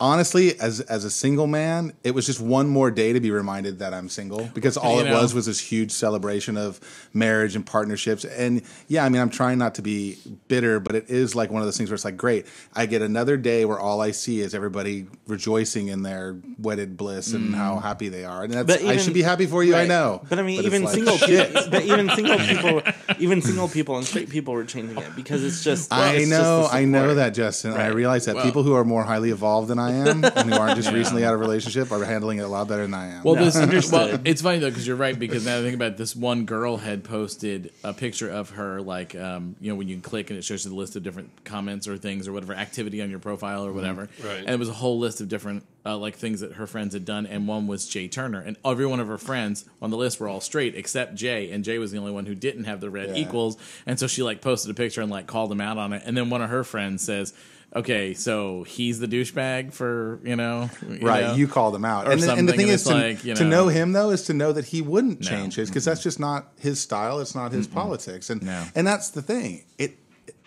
Honestly, 0.00 0.58
as 0.60 0.80
as 0.80 1.04
a 1.04 1.10
single 1.10 1.46
man, 1.46 1.92
it 2.04 2.12
was 2.12 2.24
just 2.24 2.40
one 2.40 2.68
more 2.68 2.90
day 2.90 3.12
to 3.12 3.20
be 3.20 3.30
reminded 3.30 3.80
that 3.80 3.92
I'm 3.92 4.08
single 4.08 4.48
because 4.54 4.76
all 4.76 4.96
You 4.96 5.06
it 5.06 5.10
know. 5.10 5.20
was 5.20 5.34
was 5.34 5.46
this 5.46 5.58
huge 5.58 5.90
celebration 5.90 6.56
of 6.56 6.78
marriage 7.12 7.56
and 7.56 7.66
partnerships. 7.66 8.24
And 8.24 8.62
yeah, 8.86 9.04
I 9.04 9.08
mean, 9.08 9.20
I'm 9.20 9.30
trying 9.30 9.58
not 9.58 9.74
to 9.76 9.82
be 9.82 10.16
bitter, 10.46 10.78
but 10.78 10.94
it 10.94 11.10
is 11.10 11.34
like 11.34 11.50
one 11.50 11.62
of 11.62 11.66
those 11.66 11.76
things 11.76 11.90
where 11.90 11.96
it's 11.96 12.04
like, 12.04 12.16
great, 12.16 12.46
I 12.74 12.86
get 12.86 13.02
another 13.02 13.36
day 13.36 13.64
where 13.64 13.78
all 13.78 14.00
I 14.00 14.12
see 14.12 14.40
is 14.40 14.54
everybody 14.54 15.06
rejoicing 15.26 15.88
in 15.88 16.02
their 16.02 16.36
wedded 16.58 16.96
bliss 16.96 17.32
and 17.32 17.54
how 17.54 17.76
mm. 17.76 17.82
happy 17.82 18.08
they 18.08 18.24
are, 18.24 18.44
and 18.44 18.52
that's 18.52 18.66
But 18.66 18.82
I 18.82 18.98
should 18.98 19.14
be 19.14 19.22
happy 19.22 19.46
for 19.46 19.64
you. 19.64 19.74
I 19.74 19.86
know, 19.86 20.22
But 20.28 20.38
I 20.38 20.42
mean, 20.42 20.58
it's 20.58 20.66
even 20.66 20.84
like, 20.84 20.94
single 20.94 21.18
people, 21.18 21.70
but 21.70 21.82
even 21.82 22.08
single 22.14 22.38
people, 22.38 22.82
even 23.18 23.42
single 23.42 23.68
people 23.68 23.96
and 23.96 24.06
straight 24.06 24.30
people 24.30 24.54
were 24.54 24.64
changing 24.64 24.98
it 24.98 25.16
because 25.16 25.42
it's 25.42 25.64
just. 25.64 25.92
I 25.92 26.14
it's 26.14 26.30
know, 26.30 26.68
the 26.68 26.74
I 26.74 26.84
know 26.84 27.14
that, 27.16 27.30
Justin. 27.34 27.72
I 27.72 27.88
realize 27.88 28.26
that 28.26 28.36
Well- 28.36 28.44
people 28.44 28.62
who 28.62 28.74
are 28.74 28.84
more 28.84 29.02
highly 29.02 29.30
evolved 29.30 29.68
than 29.68 29.78
I 29.78 29.87
am 30.08 30.24
and 30.24 30.52
who 30.52 30.58
aren't 30.58 30.76
just 30.76 30.92
recently 30.92 31.24
out 31.24 31.34
of 31.34 31.40
a 31.40 31.42
relationship 31.42 31.90
are 31.92 32.04
handling 32.04 32.38
it 32.38 32.42
a 32.42 32.48
lot 32.48 32.68
better 32.68 32.82
than 32.82 32.94
I 32.94 33.08
am. 33.08 33.22
Well, 33.24 33.34
No, 33.34 33.44
this 33.50 33.90
well, 33.92 34.20
it's 34.24 34.42
funny 34.42 34.58
though 34.58 34.68
because 34.70 34.86
you're 34.86 34.96
right 34.96 35.18
because 35.18 35.44
now 35.44 35.58
I 35.58 35.62
think 35.62 35.74
about 35.74 35.92
it, 35.92 35.96
this 35.98 36.14
one 36.16 36.44
girl 36.44 36.76
had 36.76 37.04
posted 37.04 37.72
a 37.84 37.92
picture 37.92 38.28
of 38.30 38.50
her 38.50 38.80
like 38.80 39.14
um, 39.14 39.56
you 39.60 39.70
know 39.70 39.76
when 39.76 39.88
you 39.88 39.98
click 40.00 40.30
and 40.30 40.38
it 40.38 40.42
shows 40.42 40.64
you 40.64 40.70
the 40.70 40.76
list 40.76 40.96
of 40.96 41.02
different 41.02 41.44
comments 41.44 41.88
or 41.88 41.96
things 41.98 42.28
or 42.28 42.32
whatever 42.32 42.54
activity 42.54 43.02
on 43.02 43.10
your 43.10 43.18
profile 43.18 43.64
or 43.66 43.72
whatever, 43.72 44.08
Right. 44.24 44.38
And 44.38 44.50
it 44.50 44.58
was 44.58 44.68
a 44.68 44.74
whole 44.74 44.98
list 44.98 45.20
of 45.20 45.28
different 45.28 45.64
uh, 45.86 45.96
like 45.96 46.16
things 46.16 46.40
that 46.40 46.52
her 46.54 46.66
friends 46.66 46.92
had 46.92 47.04
done, 47.04 47.24
and 47.26 47.48
one 47.48 47.66
was 47.66 47.88
Jay 47.88 48.08
Turner, 48.08 48.40
and 48.40 48.56
every 48.64 48.84
one 48.86 49.00
of 49.00 49.08
her 49.08 49.16
friends 49.18 49.64
on 49.80 49.90
the 49.90 49.96
list 49.96 50.20
were 50.20 50.28
all 50.28 50.40
straight 50.40 50.74
except 50.74 51.14
Jay, 51.14 51.50
and 51.50 51.64
Jay 51.64 51.78
was 51.78 51.90
the 51.92 51.98
only 51.98 52.12
one 52.12 52.26
who 52.26 52.34
didn't 52.34 52.64
have 52.64 52.80
the 52.80 52.90
red 52.90 53.10
Yeah. 53.10 53.22
equals, 53.22 53.56
and 53.86 53.98
so 53.98 54.06
she 54.06 54.22
like 54.22 54.40
posted 54.42 54.70
a 54.70 54.74
picture 54.74 55.00
and 55.00 55.10
like 55.10 55.26
called 55.26 55.50
him 55.50 55.60
out 55.60 55.78
on 55.78 55.92
it, 55.92 56.02
and 56.04 56.16
then 56.16 56.30
one 56.30 56.42
of 56.42 56.50
her 56.50 56.64
friends 56.64 57.02
says. 57.02 57.32
Okay, 57.76 58.14
so 58.14 58.62
he's 58.62 58.98
the 58.98 59.06
douchebag 59.06 59.74
for 59.74 60.20
you 60.24 60.36
know, 60.36 60.70
you 60.88 61.06
right, 61.06 61.24
know? 61.26 61.34
you 61.34 61.46
called 61.46 61.74
him 61.74 61.84
out, 61.84 62.10
and, 62.10 62.20
the- 62.22 62.32
and 62.32 62.48
the 62.48 62.52
thing 62.54 62.62
and 62.62 62.70
is 62.70 62.84
to, 62.84 62.94
like, 62.94 63.24
you 63.24 63.34
to 63.34 63.44
know- 63.44 63.50
know 63.64 63.68
him 63.68 63.92
though 63.92 64.08
is 64.10 64.22
to 64.24 64.32
know 64.32 64.52
that 64.52 64.64
he 64.66 64.80
wouldn't 64.80 65.20
No. 65.20 65.28
change 65.28 65.56
his 65.56 65.68
because 65.68 65.84
that's 65.84 66.02
just 66.02 66.18
not 66.18 66.48
his 66.58 66.80
style. 66.80 67.20
It's 67.20 67.34
not 67.34 67.52
his 67.52 67.66
politics, 67.66 68.30
and 68.30 68.42
No. 68.42 68.64
and 68.74 68.86
that's 68.86 69.10
the 69.10 69.20
thing. 69.22 69.64
It 69.76 69.98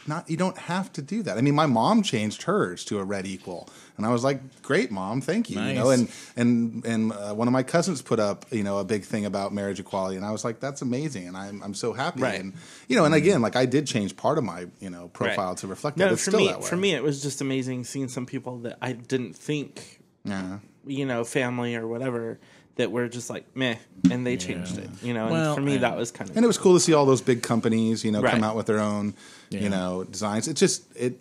not 0.07 0.29
you 0.29 0.37
don't 0.37 0.57
have 0.57 0.91
to 0.93 1.01
do 1.01 1.21
that. 1.23 1.37
I 1.37 1.41
mean, 1.41 1.55
my 1.55 1.65
mom 1.65 2.01
changed 2.03 2.43
hers 2.43 2.83
to 2.85 2.99
a 2.99 3.03
red 3.03 3.25
equal, 3.25 3.69
and 3.97 4.05
I 4.05 4.09
was 4.09 4.23
like, 4.23 4.61
"Great, 4.61 4.91
mom, 4.91 5.21
thank 5.21 5.49
you." 5.49 5.59
You 5.61 5.73
know, 5.73 5.89
Nice. 5.89 5.99
and 6.35 6.83
and 6.83 6.85
and 6.85 7.11
uh, 7.13 7.33
one 7.33 7.47
of 7.47 7.51
my 7.51 7.63
cousins 7.63 8.01
put 8.01 8.19
up 8.19 8.45
you 8.51 8.63
know 8.63 8.79
a 8.79 8.83
big 8.83 9.03
thing 9.03 9.25
about 9.25 9.53
marriage 9.53 9.79
equality, 9.79 10.15
and 10.17 10.25
I 10.25 10.31
was 10.31 10.43
like, 10.43 10.59
"That's 10.59 10.81
amazing," 10.81 11.27
and 11.27 11.37
I'm 11.37 11.61
I'm 11.63 11.73
so 11.73 11.93
happy. 11.93 12.21
Right. 12.21 12.39
And 12.39 12.53
you 12.87 12.95
know, 12.95 13.05
and 13.05 13.13
again, 13.13 13.41
like 13.41 13.55
I 13.55 13.65
did 13.65 13.85
change 13.87 14.15
part 14.17 14.37
of 14.37 14.43
my 14.43 14.65
you 14.79 14.89
know 14.89 15.09
profile 15.09 15.49
Right. 15.49 15.57
to 15.57 15.67
reflect 15.67 15.97
No, 15.97 16.05
that. 16.05 16.13
It's 16.13 16.23
for 16.25 16.31
still 16.31 16.39
me, 16.39 16.47
that 16.47 16.61
way. 16.61 16.67
for 16.67 16.77
me, 16.77 16.93
it 16.93 17.03
was 17.03 17.21
just 17.21 17.41
amazing 17.41 17.83
seeing 17.83 18.07
some 18.07 18.25
people 18.25 18.57
that 18.59 18.77
I 18.81 18.93
didn't 18.93 19.35
think, 19.35 20.01
yeah. 20.23 20.59
you 20.85 21.05
know, 21.05 21.23
family 21.23 21.75
or 21.75 21.87
whatever, 21.87 22.39
that 22.75 22.91
were 22.91 23.07
just 23.07 23.29
like 23.29 23.45
meh, 23.55 23.75
and 24.09 24.25
they 24.25 24.37
changed 24.37 24.77
it. 24.77 24.89
You 25.03 25.13
know, 25.13 25.23
and 25.25 25.31
Well, 25.33 25.55
for 25.55 25.61
me, 25.61 25.75
and- 25.75 25.83
that 25.83 25.97
was 25.97 26.11
kind 26.11 26.29
of. 26.29 26.35
And 26.37 26.43
it 26.43 26.47
was 26.47 26.57
cool 26.57 26.73
to 26.73 26.79
see 26.79 26.93
all 26.93 27.05
those 27.05 27.21
big 27.21 27.43
companies, 27.43 28.03
you 28.03 28.11
know, 28.11 28.21
Right. 28.21 28.33
come 28.33 28.43
out 28.43 28.55
with 28.55 28.65
their 28.65 28.79
own, 28.79 29.13
Yeah. 29.49 29.61
you 29.61 29.69
know, 29.69 30.03
designs. 30.05 30.47
It 30.47 30.55
just 30.55 30.83
it 30.95 31.19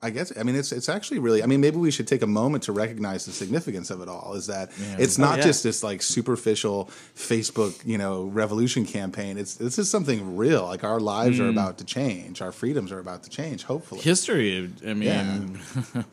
I 0.00 0.10
guess 0.10 0.32
I 0.38 0.44
mean 0.44 0.54
it's 0.54 0.70
it's 0.70 0.88
actually 0.88 1.18
really 1.18 1.42
I 1.42 1.46
mean 1.46 1.60
maybe 1.60 1.76
we 1.76 1.90
should 1.90 2.06
take 2.06 2.22
a 2.22 2.26
moment 2.26 2.62
to 2.64 2.72
recognize 2.72 3.26
the 3.26 3.32
significance 3.32 3.90
of 3.90 4.00
it 4.00 4.08
all 4.08 4.34
is 4.34 4.46
that 4.46 4.70
it's 4.96 5.18
not 5.18 5.34
Oh, 5.34 5.36
yeah. 5.38 5.42
just 5.42 5.64
this 5.64 5.82
like 5.82 6.02
superficial 6.02 6.88
Facebook, 7.16 7.74
you 7.84 7.98
know, 7.98 8.26
revolution 8.26 8.86
campaign. 8.86 9.36
It's 9.38 9.54
this 9.56 9.76
is 9.76 9.90
something 9.90 10.36
real. 10.36 10.66
Like 10.66 10.84
our 10.84 11.00
lives 11.00 11.40
are 11.40 11.44
mm. 11.44 11.50
about 11.50 11.78
to 11.78 11.84
change. 11.84 12.40
Our 12.40 12.52
freedoms 12.52 12.92
are 12.92 13.00
about 13.00 13.24
to 13.24 13.30
change, 13.30 13.64
hopefully. 13.64 14.00
history. 14.02 14.70
I 14.86 14.94
mean, 14.94 15.58
Yeah. 15.94 16.02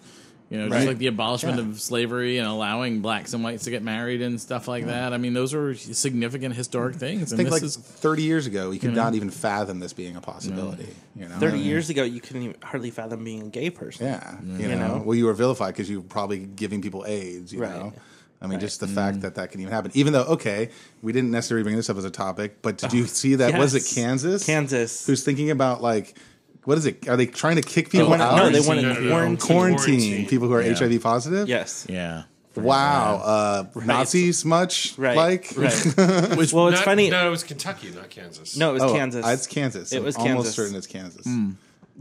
you 0.55 0.62
know, 0.62 0.69
Right. 0.69 0.77
just 0.77 0.88
like 0.88 0.97
the 1.00 1.07
abolishment 1.07 1.57
Yeah. 1.57 1.65
of 1.65 1.81
slavery 1.81 2.38
and 2.38 2.47
allowing 2.47 3.01
blacks 3.01 3.33
and 3.33 3.43
whites 3.43 3.65
to 3.65 3.71
get 3.71 3.83
married 3.83 4.21
and 4.21 4.39
stuff 4.39 4.67
like 4.67 4.85
that. 4.85 5.12
I 5.13 5.17
mean, 5.17 5.33
those 5.33 5.53
are 5.53 5.75
significant 5.75 6.55
historic 6.55 6.95
things. 6.95 7.33
I 7.33 7.35
And 7.35 7.38
think 7.38 7.50
this 7.50 7.51
like 7.51 7.63
is 7.63 7.75
30 7.75 8.24
years 8.24 8.47
ago, 8.47 8.71
you 8.71 8.79
could 8.79 8.93
not 8.95 9.15
even 9.15 9.29
fathom 9.29 9.79
this 9.79 9.91
being 9.93 10.15
a 10.15 10.21
possibility. 10.21 10.88
You 11.15 11.27
know, 11.27 11.35
Thirty 11.39 11.59
years 11.59 11.89
ago, 11.89 12.03
you 12.03 12.21
couldn't 12.21 12.43
even 12.43 12.55
hardly 12.63 12.89
fathom 12.91 13.24
being 13.24 13.41
a 13.43 13.50
gay 13.50 13.69
person. 13.69 14.05
Yeah, 14.05 14.35
you, 14.43 14.57
You 14.63 14.75
know? 14.75 14.97
know? 14.97 15.03
well, 15.05 15.15
you 15.15 15.25
were 15.25 15.33
vilified 15.33 15.74
because 15.74 15.89
you 15.89 16.00
were 16.01 16.07
probably 16.07 16.39
giving 16.39 16.81
people 16.81 17.03
AIDS. 17.07 17.51
You 17.53 17.62
Right. 17.62 17.71
know, 17.75 17.93
I 18.41 18.47
mean, 18.47 18.53
Right. 18.53 18.62
just 18.62 18.79
the 18.79 18.85
mm-hmm. 18.85 18.95
fact 18.95 19.21
that 19.21 19.35
that 19.35 19.51
can 19.51 19.62
even 19.62 19.71
happen. 19.74 19.91
Even 19.93 20.13
though, 20.13 20.24
okay, 20.24 20.69
we 21.01 21.12
didn't 21.13 21.31
necessarily 21.31 21.63
bring 21.63 21.75
this 21.75 21.89
up 21.89 21.97
as 21.97 22.03
a 22.05 22.09
topic, 22.12 22.62
but 22.62 22.77
did 22.77 22.93
you 22.93 23.05
see 23.21 23.35
that? 23.35 23.57
Was 23.57 23.75
it. 23.75 23.83
Kansas? 23.95 24.45
Kansas. 24.45 25.05
Who's 25.07 25.24
thinking 25.24 25.51
about 25.51 25.81
like, 25.81 26.15
what 26.65 26.77
is 26.77 26.86
it? 26.86 27.07
Are 27.07 27.15
they 27.17 27.25
trying 27.25 27.55
to 27.55 27.62
kick 27.62 27.89
people 27.89 28.10
wanna- 28.10 28.24
out? 28.24 28.38
no, 28.38 28.50
they 28.50 28.60
want 28.60 28.79
to 28.81 28.86
No, 28.88 28.93
no, 28.93 29.00
no. 29.01 29.10
quarantine. 29.10 29.48
quarantine, 29.48 29.86
Quarantine. 30.00 30.27
people 30.27 30.48
who 30.48 30.53
are 30.53 30.62
Yeah. 30.62 30.74
HIV 30.75 31.00
positive. 31.01 31.48
Yes. 31.48 31.86
yeah. 31.89 32.24
Wow, 32.55 33.22
uh, 33.24 33.63
Nazis 33.84 34.45
much 34.45 34.93
Right. 34.98 35.17
like 35.17 35.51
right. 35.57 35.74
Which 36.38 36.53
well, 36.53 36.69
it's 36.69 36.77
Not- 36.77 36.86
funny. 36.86 37.10
No, 37.10 37.27
it 37.27 37.29
was 37.29 37.43
Kentucky, 37.43 37.91
not 37.93 38.10
Kansas. 38.10 38.55
No, 38.55 38.69
it 38.69 38.74
was 38.75 38.84
Oh, 38.84 38.93
Kansas. 38.93 39.25
uh, 39.25 39.29
It's 39.29 39.45
Kansas. 39.45 39.91
It 39.91 40.01
was 40.01 40.15
I'm 40.17 40.27
almost 40.27 40.53
certain 40.55 40.74
it's 40.75 40.88
Kansas. 40.88 41.27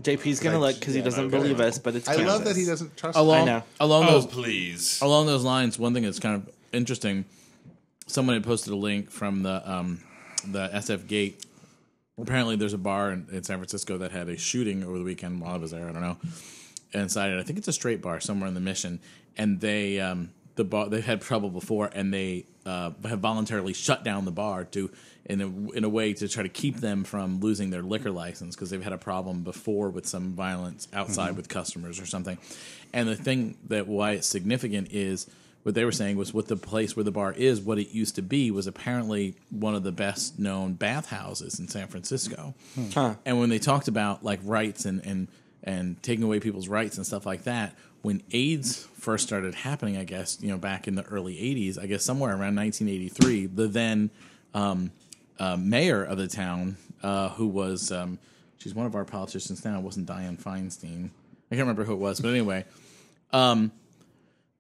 JP's 0.01 0.39
gonna 0.41 0.59
Like, 0.61 0.75
look 0.75 0.81
because 0.81 0.95
he 0.95 1.03
doesn't 1.03 1.25
okay. 1.27 1.37
believe 1.39 1.61
us, 1.61 1.79
but 1.79 1.95
it's. 1.97 2.09
I 2.09 2.17
love 2.17 2.45
that 2.45 2.57
he 2.57 2.65
doesn't 2.65 2.97
trust. 2.97 3.17
Along, 3.19 3.43
I 3.49 3.53
know. 3.53 3.63
along 3.81 4.05
Oh, 4.09 4.11
those 4.13 4.27
please. 4.27 4.99
along 5.03 5.27
those 5.27 5.43
lines, 5.45 5.77
one 5.79 5.93
thing 5.95 6.03
that's 6.05 6.19
kind 6.21 6.37
of 6.37 6.49
interesting. 6.73 7.25
Someone 8.07 8.35
had 8.35 8.45
posted 8.45 8.73
a 8.73 8.77
link 8.77 9.11
from 9.11 9.43
the 9.43 9.69
um, 9.71 10.01
the 10.47 10.69
SF 10.73 11.07
Gate. 11.09 11.45
Apparently, 12.21 12.57
there's 12.57 12.75
a 12.75 12.79
bar 12.79 13.11
in, 13.11 13.27
in 13.33 13.43
San 13.43 13.59
Francisco 13.59 13.99
that 13.99 14.13
had 14.13 14.29
a 14.29 14.37
shooting 14.37 14.85
over 14.85 14.99
the 14.99 15.05
weekend 15.05 15.41
while 15.41 15.55
I 15.55 15.59
was 15.59 15.73
there. 15.73 15.89
I 15.89 15.93
don't 15.93 16.03
know. 16.03 16.17
Inside 16.93 17.33
it, 17.33 17.41
I 17.41 17.43
think 17.43 17.59
it's 17.59 17.67
a 17.67 17.73
straight 17.73 18.01
bar 18.01 18.21
somewhere 18.21 18.47
in 18.47 18.55
the 18.55 18.61
Mission, 18.61 19.01
and 19.37 19.61
they 19.61 19.99
um, 19.99 20.31
the 20.55 20.63
bar 20.63 20.89
they've 20.89 21.05
had 21.05 21.21
trouble 21.21 21.51
before, 21.51 21.91
and 21.93 22.15
they 22.15 22.47
uh, 22.65 22.93
have 23.05 23.19
voluntarily 23.19 23.73
shut 23.73 24.05
down 24.05 24.25
the 24.25 24.31
bar 24.31 24.65
to 24.65 24.91
in 25.25 25.41
a, 25.41 25.47
in 25.73 25.85
a 25.85 25.89
way 25.89 26.13
to 26.13 26.29
try 26.29 26.43
to 26.43 26.49
keep 26.49 26.77
them 26.77 27.03
from 27.03 27.41
losing 27.41 27.71
their 27.71 27.83
liquor 27.83 28.11
license 28.11 28.55
because 28.55 28.71
they've 28.71 28.85
had 28.85 28.93
a 28.93 28.99
problem 28.99 29.43
before 29.43 29.91
with 29.91 30.07
some 30.07 30.35
violence 30.35 30.87
outside 30.93 31.37
with 31.37 31.49
customers 31.49 31.99
or 31.99 32.07
something. 32.07 32.39
And 32.93 33.09
the 33.09 33.17
thing 33.17 33.57
that 33.69 33.89
why 33.89 34.13
it's 34.13 34.27
significant 34.27 34.93
is 34.93 35.27
what 35.65 35.75
they 35.75 35.85
were 35.85 35.93
saying 35.93 36.17
was 36.17 36.33
what 36.33 36.47
the 36.47 36.57
place 36.57 36.95
where 36.95 37.05
the 37.05 37.11
bar 37.11 37.33
is, 37.33 37.61
what 37.61 37.79
it 37.79 37.89
used 37.89 38.15
to 38.17 38.23
be, 38.23 38.51
was 38.51 38.67
apparently 38.67 39.35
one 39.51 39.75
of 39.75 39.83
the 39.83 39.93
best 39.93 40.39
known 40.39 40.75
bathhouses 40.75 41.59
in 41.59 41.69
San 41.69 41.89
Francisco. 41.89 42.55
Huh. 42.93 43.15
And 43.25 43.41
when 43.41 43.49
they 43.49 43.59
talked 43.59 43.89
about 43.89 44.23
like 44.23 44.41
rights 44.45 44.85
and, 44.85 45.05
and 45.05 45.29
and 45.67 46.01
taking 46.03 46.23
away 46.23 46.39
people's 46.39 46.69
rights 46.69 46.99
and 46.99 47.07
stuff 47.07 47.25
like 47.25 47.45
that, 47.45 47.75
when 48.03 48.23
AIDS 48.33 48.87
first 49.01 49.27
started 49.27 49.55
happening, 49.55 49.97
I 49.97 50.05
guess 50.05 50.37
you 50.43 50.49
know 50.49 50.59
back 50.59 50.87
in 50.87 50.97
the 50.97 51.05
early 51.05 51.35
'80s, 51.35 51.83
I 51.83 51.87
guess 51.87 52.05
somewhere 52.05 52.33
around 52.33 52.57
1983, 52.57 53.47
the 53.47 53.67
then 53.67 54.11
um, 54.53 54.93
uh, 55.39 55.57
mayor 55.57 56.05
of 56.05 56.19
the 56.19 56.29
town, 56.29 56.77
uh, 57.03 57.31
who 57.31 57.47
was 57.47 57.91
um, 57.91 58.19
she's 58.59 58.75
one 58.75 58.85
of 58.85 58.95
our 58.95 59.07
politicians 59.07 59.65
now, 59.65 59.79
it 59.79 59.83
wasn't 59.83 60.05
Diane 60.05 60.37
Feinstein. 60.37 61.09
I 61.51 61.57
can't 61.57 61.61
remember 61.61 61.85
who 61.85 61.95
it 61.95 61.99
was, 61.99 62.21
but 62.21 62.29
anyway, 62.29 62.67
um, 63.33 63.73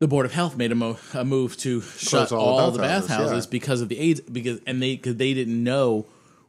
the 0.00 0.08
board 0.08 0.26
of 0.26 0.32
health 0.32 0.56
made 0.56 0.72
a, 0.72 0.74
mo- 0.74 0.98
a 1.14 1.24
move 1.24 1.56
to 1.58 1.80
shut 1.80 2.32
all 2.32 2.58
all, 2.58 2.70
the 2.70 2.78
bathhouses, 2.78 3.08
bathhouses 3.08 3.44
yeah. 3.46 3.50
because 3.50 3.80
of 3.80 3.88
the 3.88 3.98
AIDS 3.98 4.20
because 4.20 4.60
and 4.66 4.82
they 4.82 4.96
because 4.96 5.16
they 5.16 5.32
didn't 5.34 5.62
know 5.62 6.06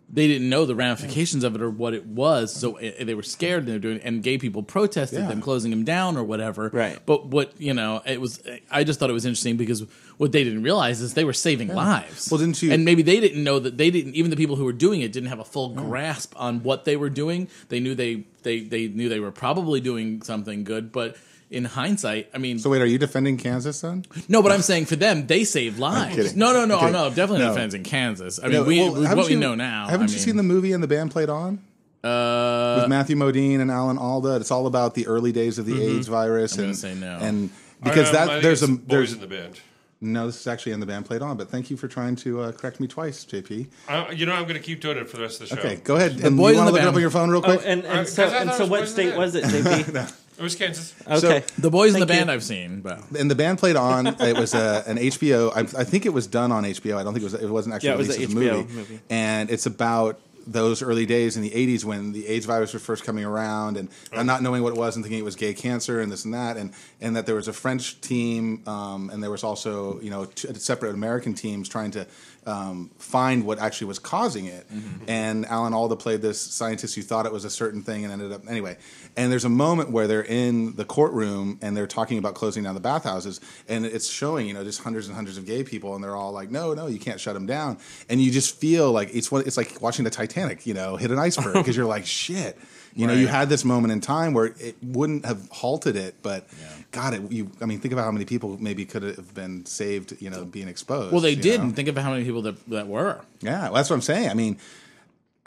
they 0.07 0.27
didn't 0.27 0.49
know 0.49 0.65
the 0.65 0.75
ramifications 0.75 1.43
of 1.43 1.55
it 1.55 1.61
or 1.63 1.69
what 1.69 1.93
it 1.95 2.05
was 2.05 2.53
so 2.53 2.75
eh, 2.75 3.03
they 3.03 3.13
were 3.15 3.23
scared 3.23 3.59
and 3.63 3.67
they 3.67 3.73
were 3.73 3.79
doing 3.79 3.99
and 4.01 4.21
gay 4.23 4.37
people 4.37 4.61
protested 4.61 5.19
Yeah. 5.19 5.27
them 5.27 5.41
closing 5.41 5.71
them 5.71 5.83
down 5.83 6.15
or 6.17 6.23
whatever 6.23 6.69
Right. 6.73 6.99
but 7.05 7.27
what 7.27 7.59
you 7.59 7.73
know 7.73 8.01
it 8.05 8.19
was 8.21 8.41
I 8.69 8.83
just 8.83 8.99
thought 8.99 9.09
it 9.09 9.13
was 9.13 9.25
interesting 9.25 9.57
because 9.57 9.81
what 10.17 10.31
they 10.31 10.43
didn't 10.43 10.61
realize 10.63 11.01
is 11.01 11.13
they 11.15 11.23
were 11.23 11.33
saving 11.33 11.69
lives 11.69 12.29
Well, 12.31 12.39
didn't 12.39 12.61
you- 12.61 12.71
and 12.71 12.83
maybe 12.85 13.01
they 13.03 13.19
didn't 13.19 13.43
know 13.43 13.57
that 13.59 13.77
they 13.77 13.89
didn't 13.89 14.15
even 14.15 14.29
the 14.31 14.37
people 14.37 14.55
who 14.57 14.65
were 14.65 14.73
doing 14.73 15.01
it 15.01 15.11
didn't 15.11 15.29
have 15.29 15.39
a 15.39 15.45
full 15.45 15.69
grasp 15.69 16.33
on 16.35 16.61
what 16.63 16.85
they 16.85 16.97
were 16.97 17.09
doing 17.09 17.47
they 17.69 17.79
knew 17.79 17.95
they 17.95 18.25
they 18.43 18.59
they 18.61 18.87
knew 18.87 19.07
they 19.09 19.19
were 19.19 19.31
probably 19.31 19.79
doing 19.79 20.21
something 20.21 20.63
good 20.63 20.91
but 20.91 21.15
in 21.51 21.65
hindsight, 21.65 22.29
I 22.33 22.37
mean, 22.39 22.57
So 22.59 22.69
wait, 22.69 22.81
are 22.81 22.85
you 22.87 22.97
defending 22.97 23.37
Kansas 23.37 23.79
then? 23.81 24.05
no, 24.27 24.41
but 24.41 24.51
I'm 24.51 24.61
saying 24.61 24.85
for 24.85 24.95
them, 24.95 25.27
they 25.27 25.43
saved 25.43 25.77
lives. 25.79 26.15
kidding. 26.15 26.37
No, 26.37 26.53
no, 26.53 26.65
no, 26.65 26.77
Okay. 26.77 26.91
no, 26.91 27.09
definitely 27.09 27.39
No. 27.39 27.45
not 27.47 27.53
defending 27.55 27.83
Kansas. 27.83 28.39
I 28.41 28.43
mean, 28.47 28.53
No, 28.53 28.63
we 28.63 28.79
well, 28.79 28.93
with 28.93 29.03
haven't 29.03 29.17
what 29.19 29.29
we 29.29 29.35
know 29.35 29.55
now. 29.55 29.85
Haven't 29.87 30.07
I 30.09 30.11
you 30.11 30.15
mean, 30.17 30.25
seen 30.25 30.37
the 30.37 30.43
movie 30.43 30.71
and 30.73 30.81
the 30.83 30.87
band 30.87 31.11
played 31.11 31.29
on? 31.29 31.59
Uh, 32.03 32.79
with 32.81 32.89
Matthew 32.89 33.15
Modine 33.15 33.59
and 33.61 33.71
Alan 33.71 33.97
Alda. 33.97 34.35
It's 34.35 34.51
all 34.51 34.67
about 34.67 34.93
the 34.93 35.07
early 35.07 35.31
days 35.31 35.57
of 35.57 35.65
the 35.65 35.81
AIDS 35.81 36.07
virus. 36.07 36.53
Mm-hmm. 36.53 36.61
gonna 36.61 36.67
and, 36.69 36.77
say 36.77 36.93
no. 36.95 37.17
And 37.19 37.49
because 37.83 38.09
I 38.09 38.25
that 38.27 38.41
there's 38.43 38.61
a 38.63 38.67
boys 38.67 38.79
there's 38.87 39.13
in 39.13 39.21
the 39.21 39.27
band. 39.27 39.59
no, 40.01 40.27
this 40.27 40.39
is 40.39 40.45
actually 40.45 40.73
in 40.73 40.79
the 40.79 40.85
band 40.85 41.05
played 41.05 41.23
on. 41.23 41.35
But 41.35 41.49
thank 41.49 41.71
you 41.71 41.77
for 41.77 41.87
trying 41.87 42.15
to 42.17 42.41
uh, 42.41 42.51
correct 42.51 42.79
me 42.79 42.85
twice, 42.87 43.25
JP. 43.25 43.67
Uh, 43.87 44.05
you 44.13 44.27
know, 44.27 44.33
I'm 44.33 44.43
going 44.43 44.53
to 44.55 44.59
keep 44.59 44.81
doing 44.81 44.97
it 44.97 45.09
for 45.09 45.17
the 45.17 45.23
rest 45.23 45.41
of 45.41 45.49
the 45.49 45.55
show. 45.55 45.61
Okay, 45.61 45.77
go 45.77 45.95
ahead. 45.95 46.19
And 46.23 46.37
boys 46.37 46.53
you 46.55 46.59
in 46.59 46.65
want 46.65 46.67
to 46.67 46.71
the 46.71 46.71
look 46.73 46.75
it 46.75 46.79
up 46.81 46.85
band. 46.85 46.95
on 46.95 47.01
your 47.01 47.09
phone 47.09 47.29
real 47.31 47.39
Oh, 47.39 47.41
quick? 47.43 47.61
and, 47.65 47.83
Uh, 47.83 47.87
and 47.87 47.97
'cause 48.05 48.13
so 48.13 48.23
and 48.27 48.51
so, 48.51 48.65
what 48.67 48.87
state 48.87 49.15
was 49.15 49.33
it, 49.33 49.43
JP? 49.45 50.11
It 50.37 50.41
was 50.41 50.55
Kansas. 50.55 50.93
Okay, 51.07 51.43
the 51.57 51.69
boys 51.69 51.93
in 51.93 51.99
the 52.01 52.05
band 52.05 52.27
you. 52.27 52.33
I've 52.33 52.43
seen, 52.43 52.81
but 52.81 52.99
and 53.17 53.31
the 53.31 53.35
band 53.35 53.57
played 53.57 53.75
on. 53.75 54.07
It 54.07 54.37
was 54.37 54.53
a, 54.53 54.83
an 54.85 54.97
HBO. 54.97 55.51
I, 55.55 55.61
I 55.61 55.83
think 55.83 56.05
it 56.05 56.13
was 56.13 56.27
done 56.27 56.51
on 56.51 56.63
HBO. 56.63 56.97
I 56.97 57.03
don't 57.03 57.13
think 57.13 57.21
it 57.21 57.31
was. 57.31 57.33
It 57.35 57.49
wasn't 57.49 57.75
actually 57.75 57.89
Yeah, 57.89 57.95
it 57.95 57.97
was 57.99 58.07
released 58.09 58.31
as 58.31 58.35
a 58.35 58.37
HBO 58.37 58.57
movie. 58.57 58.73
movie. 58.73 58.99
And 59.09 59.49
it's 59.49 59.65
about 59.65 60.19
those 60.47 60.83
early 60.83 61.07
days 61.07 61.35
in 61.37 61.41
the 61.41 61.49
80s 61.49 61.83
when 61.83 62.11
the 62.11 62.27
AIDS 62.27 62.45
virus 62.45 62.71
was 62.71 62.83
first 62.83 63.03
coming 63.03 63.25
around 63.25 63.77
and, 63.77 63.89
and 64.13 64.27
not 64.27 64.43
knowing 64.43 64.61
what 64.61 64.73
it 64.73 64.77
was 64.77 64.95
and 64.95 65.03
thinking 65.03 65.17
it 65.19 65.25
was 65.25 65.35
gay 65.35 65.55
cancer 65.55 66.01
and 66.01 66.11
this 66.11 66.23
and 66.23 66.35
that 66.35 66.55
and 66.55 66.71
and 67.01 67.15
that 67.15 67.25
there 67.25 67.33
was 67.33 67.47
a 67.47 67.53
French 67.53 67.99
team 67.99 68.61
um, 68.67 69.09
and 69.09 69.23
there 69.23 69.31
was 69.31 69.43
also 69.43 69.99
you 70.01 70.11
know 70.11 70.25
two 70.25 70.53
separate 70.53 70.93
American 70.93 71.33
teams 71.33 71.67
trying 71.67 71.89
to 71.89 72.05
um, 72.45 72.91
find 72.97 73.45
what 73.45 73.59
actually 73.59 73.87
was 73.87 73.99
causing 73.99 74.45
it. 74.45 74.67
And 75.07 75.45
Alan 75.45 75.73
Alda 75.73 75.95
played 75.95 76.21
this 76.21 76.39
scientist 76.39 76.95
who 76.95 77.01
thought 77.01 77.25
it 77.25 77.31
was 77.31 77.45
a 77.45 77.49
certain 77.49 77.81
thing 77.81 78.03
and 78.03 78.13
ended 78.13 78.31
up 78.31 78.47
anyway. 78.47 78.77
And 79.17 79.31
there's 79.31 79.45
a 79.45 79.49
moment 79.49 79.91
where 79.91 80.07
they're 80.07 80.23
in 80.23 80.75
the 80.75 80.85
courtroom 80.85 81.57
and 81.61 81.75
they're 81.75 81.87
talking 81.87 82.17
about 82.17 82.35
closing 82.35 82.63
down 82.63 82.75
the 82.75 82.81
bathhouses. 82.81 83.41
And 83.67 83.85
it's 83.85 84.09
showing 84.09 84.47
you 84.47 84.53
know 84.53 84.63
just 84.63 84.81
hundreds 84.81 85.07
and 85.07 85.15
hundreds 85.15 85.37
of 85.37 85.45
gay 85.45 85.63
people 85.63 85.95
and 85.95 86.03
they're 86.03 86.15
all 86.15 86.31
like 86.31 86.51
no 86.51 86.73
no 86.73 86.87
you 86.87 86.99
can't 86.99 87.19
shut 87.19 87.33
them 87.33 87.45
down. 87.45 87.77
And 88.09 88.21
you 88.21 88.31
just 88.31 88.57
feel 88.57 88.91
like 88.91 89.09
it's 89.13 89.31
it's 89.31 89.57
like 89.57 89.81
watching 89.81 90.05
the 90.05 90.11
Titanic 90.11 90.65
you 90.65 90.73
know 90.73 90.97
hit 90.97 91.11
an 91.11 91.19
iceberg 91.19 91.53
because 91.53 91.75
you're 91.75 91.85
like 91.85 92.05
shit 92.05 92.57
you 92.95 93.05
know 93.07 93.13
you 93.13 93.27
had 93.27 93.49
this 93.49 93.65
moment 93.65 93.91
in 93.91 94.01
time 94.01 94.33
where 94.33 94.45
it 94.59 94.75
wouldn't 94.81 95.25
have 95.25 95.47
halted 95.49 95.95
it 95.95 96.15
but 96.21 96.47
God 96.91 97.13
it 97.13 97.31
you 97.31 97.51
I 97.61 97.65
mean 97.65 97.79
think 97.79 97.91
about 97.91 98.05
how 98.05 98.11
many 98.11 98.25
people 98.25 98.57
maybe 98.59 98.85
could 98.85 99.03
have 99.03 99.33
been 99.33 99.65
saved 99.65 100.15
you 100.21 100.29
know 100.29 100.45
being 100.45 100.67
exposed 100.67 101.11
well, 101.11 101.21
they 101.21 101.35
did. 101.35 101.59
know? 101.59 101.65
And 101.65 101.75
think 101.75 101.89
about 101.89 102.03
how 102.03 102.11
many 102.11 102.23
people 102.23 102.41
that 102.43 102.65
that 102.69 102.87
were. 102.87 103.21
Yeah, 103.41 103.63
well, 103.63 103.73
that's 103.73 103.89
what 103.89 103.95
I'm 103.95 104.01
saying. 104.01 104.29
I 104.29 104.33
mean, 104.33 104.57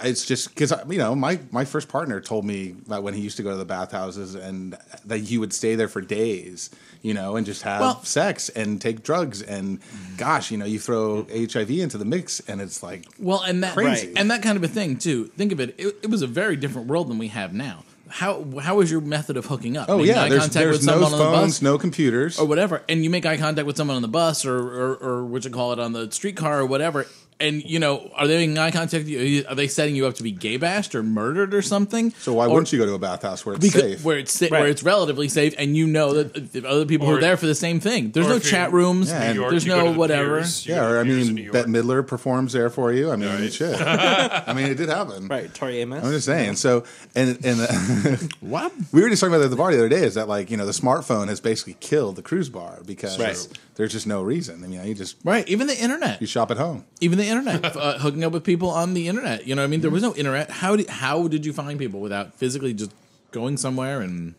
it's 0.03 0.25
just 0.25 0.49
because 0.55 0.73
you 0.89 0.99
know 0.99 1.15
my 1.15 1.41
my 1.51 1.65
first 1.65 1.89
partner 1.89 2.21
told 2.21 2.45
me 2.45 2.77
that 2.87 3.03
when 3.03 3.15
he 3.15 3.21
used 3.21 3.37
to 3.39 3.43
go 3.43 3.51
to 3.51 3.57
the 3.57 3.65
bathhouses 3.65 4.35
and 4.35 4.77
that 5.07 5.19
he 5.19 5.39
would 5.39 5.53
stay 5.53 5.75
there 5.75 5.89
for 5.89 6.01
days, 6.01 6.71
you 7.03 7.15
know, 7.15 7.37
and 7.37 7.45
just 7.45 7.63
have 7.63 7.81
Well- 7.81 8.05
sex 8.05 8.49
and 8.49 8.81
take 8.81 9.03
drugs 9.03 9.43
and 9.43 9.81
gosh, 10.17 10.51
you 10.51 10.59
know, 10.59 10.65
you 10.67 10.79
throw 10.79 11.27
HIV 11.33 11.71
into 11.81 11.99
the 11.99 12.05
mix 12.05 12.41
and 12.41 12.61
it's 12.61 12.83
like 12.83 13.07
Well, 13.19 13.43
and 13.43 13.63
that 13.65 13.75
Crazy. 13.75 14.13
and 14.17 14.31
that 14.31 14.43
kind 14.43 14.57
of 14.57 14.63
a 14.65 14.69
thing 14.69 14.99
too. 14.99 15.27
Think 15.37 15.51
of 15.53 15.61
it, 15.61 15.75
it. 15.79 15.97
It 16.05 16.11
was 16.11 16.23
a 16.23 16.27
very 16.29 16.57
different 16.57 16.87
world 16.89 17.09
than 17.09 17.19
we 17.19 17.29
have 17.29 17.53
now. 17.53 17.85
How 18.11 18.43
how 18.63 18.77
was 18.77 18.91
your 18.91 19.01
method 19.03 19.37
of 19.37 19.47
hooking 19.47 19.77
up? 19.77 19.89
oh 19.91 19.99
Making 19.99 20.15
yeah, 20.15 20.23
eye 20.23 20.29
there's, 20.31 20.41
contact 20.45 20.55
there's 20.65 20.79
with 20.79 20.87
no 20.87 20.93
someone 20.93 21.13
on 21.13 21.19
the 21.19 21.25
phones, 21.25 21.55
bus 21.57 21.63
no 21.63 21.77
computers. 21.77 22.39
or 22.39 22.47
whatever, 22.47 22.83
and 22.89 23.05
you 23.05 23.11
make 23.11 23.27
eye 23.27 23.37
contact 23.37 23.67
with 23.67 23.77
someone 23.77 23.97
on 23.97 24.03
the 24.03 24.09
bus 24.09 24.47
or 24.47 24.57
or, 24.57 24.95
or 24.97 25.25
what 25.27 25.45
you 25.45 25.51
call 25.51 25.73
it 25.73 25.79
on 25.79 25.93
the 25.93 26.11
streetcar 26.11 26.61
or 26.61 26.65
whatever. 26.67 27.07
And 27.41 27.63
you 27.65 27.79
know, 27.79 28.11
are 28.17 28.27
they 28.27 28.37
making 28.39 28.59
eye 28.59 28.73
contact? 28.73 29.05
with 29.05 29.09
you? 29.09 29.45
Are 29.49 29.55
they 29.55 29.69
setting 29.69 29.95
you 29.95 30.07
up 30.09 30.15
to 30.17 30.25
be 30.25 30.33
gay 30.33 30.57
bashed 30.57 30.95
or 30.97 31.05
murdered 31.05 31.55
or 31.55 31.63
something? 31.63 32.11
so 32.19 32.33
why 32.33 32.47
Or- 32.47 32.51
wouldn't 32.51 32.73
you 32.73 32.79
go 32.81 32.87
to 32.87 32.95
a 32.95 32.99
bathhouse 32.99 33.47
where 33.47 33.55
it's 33.55 33.65
because, 33.65 33.81
safe? 33.83 34.05
where 34.05 34.19
it's 34.19 34.33
sa- 34.33 34.47
Right. 34.51 34.61
where 34.63 34.67
it's 34.69 34.83
relatively 34.83 35.29
safe, 35.29 35.55
and 35.57 35.77
you 35.77 35.87
know 35.87 36.15
that 36.15 36.53
the 36.53 36.69
other 36.69 36.85
people 36.85 37.07
Or- 37.07 37.19
are 37.19 37.21
there 37.21 37.37
for 37.37 37.47
the 37.47 37.55
same 37.55 37.79
thing. 37.79 38.11
There's 38.11 38.27
no 38.27 38.41
chat 38.41 38.73
rooms. 38.73 39.11
Yeah, 39.11 39.33
York, 39.35 39.51
there's 39.51 39.65
you 39.65 39.71
go 39.71 39.79
to 39.79 39.85
no 39.85 39.93
the 39.93 39.99
whatever. 39.99 40.39
Piers, 40.39 40.67
yeah, 40.67 40.85
or 40.85 40.99
I 40.99 41.05
mean, 41.05 41.35
New 41.35 41.53
Bette 41.53 41.69
Midler 41.69 42.05
performs 42.05 42.53
there 42.55 42.71
for 42.71 42.93
you. 42.93 43.13
I 43.13 43.17
mean, 43.17 43.29
Right. 43.29 43.53
shit. 43.53 43.81
I 43.81 44.53
mean, 44.53 44.67
it 44.67 44.75
did 44.77 44.89
happen. 44.89 45.29
right, 45.29 45.53
Tori 45.55 45.79
Amos. 45.79 46.05
I'm 46.05 46.11
just 46.11 46.27
saying. 46.27 46.57
So, 46.57 46.83
and 47.15 47.39
and 47.45 47.61
uh, 47.61 48.17
What? 48.41 48.73
we 48.91 49.01
were 49.03 49.09
just 49.11 49.21
talking 49.21 49.35
about 49.35 49.45
at 49.45 49.51
the 49.51 49.57
bar 49.57 49.71
the 49.71 49.79
other 49.79 49.89
day. 49.89 50.03
Is 50.05 50.15
that 50.15 50.27
like 50.27 50.51
you 50.51 50.57
know 50.57 50.67
the 50.67 50.73
smartphone 50.73 51.29
has 51.29 51.41
basically 51.41 51.77
killed 51.79 52.17
the 52.17 52.23
cruise 52.23 52.49
bar 52.49 52.81
because 52.85 53.17
Right. 53.19 53.49
there's 53.77 53.93
just 53.93 54.07
no 54.09 54.23
reason. 54.23 54.65
I 54.65 54.67
mean, 54.67 54.85
you 54.85 54.95
just 54.95 55.17
Right. 55.23 55.47
Even 55.49 55.69
the 55.69 55.79
internet. 55.81 56.21
you 56.21 56.27
shop 56.27 56.51
at 56.51 56.57
home. 56.57 56.85
even 57.01 57.17
the 57.19 57.28
internet, 57.29 57.65
uh, 57.77 57.99
hooking 57.99 58.25
up 58.25 58.33
with 58.33 58.45
people 58.45 58.71
on 58.71 58.95
the 58.95 59.09
internet. 59.09 59.47
You 59.47 59.55
know, 59.55 59.63
what 59.63 59.67
I 59.67 59.71
mean, 59.71 59.81
there 59.81 59.91
was 59.91 60.03
no 60.03 60.15
internet. 60.15 60.51
How 60.51 60.77
did 60.77 60.89
how 60.89 61.29
did 61.29 61.45
you 61.47 61.53
find 61.53 61.79
people 61.79 62.01
without 62.01 62.35
physically 62.35 62.75
just 62.75 62.91
going 63.31 63.57
somewhere 63.57 64.01
and? 64.01 64.35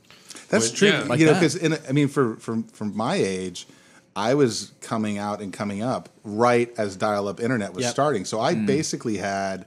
That's 0.49 0.69
Well, 0.69 0.75
true. 0.77 0.87
yeah. 0.89 1.03
Like 1.03 1.19
you 1.19 1.27
know, 1.27 1.33
because 1.35 1.63
I 1.87 1.91
mean, 1.91 2.07
for 2.07 2.35
from 2.37 2.63
from 2.63 2.97
my 2.97 3.15
age, 3.15 3.67
I 4.15 4.33
was 4.33 4.71
coming 4.81 5.17
out 5.19 5.41
and 5.41 5.53
coming 5.53 5.83
up 5.83 6.09
right 6.23 6.73
as 6.77 6.95
dial-up 6.95 7.39
internet 7.39 7.73
was 7.73 7.83
Yep. 7.85 7.91
starting. 7.93 8.25
So 8.25 8.37
Mm. 8.39 8.43
I 8.43 8.53
basically 8.55 9.17
had 9.17 9.65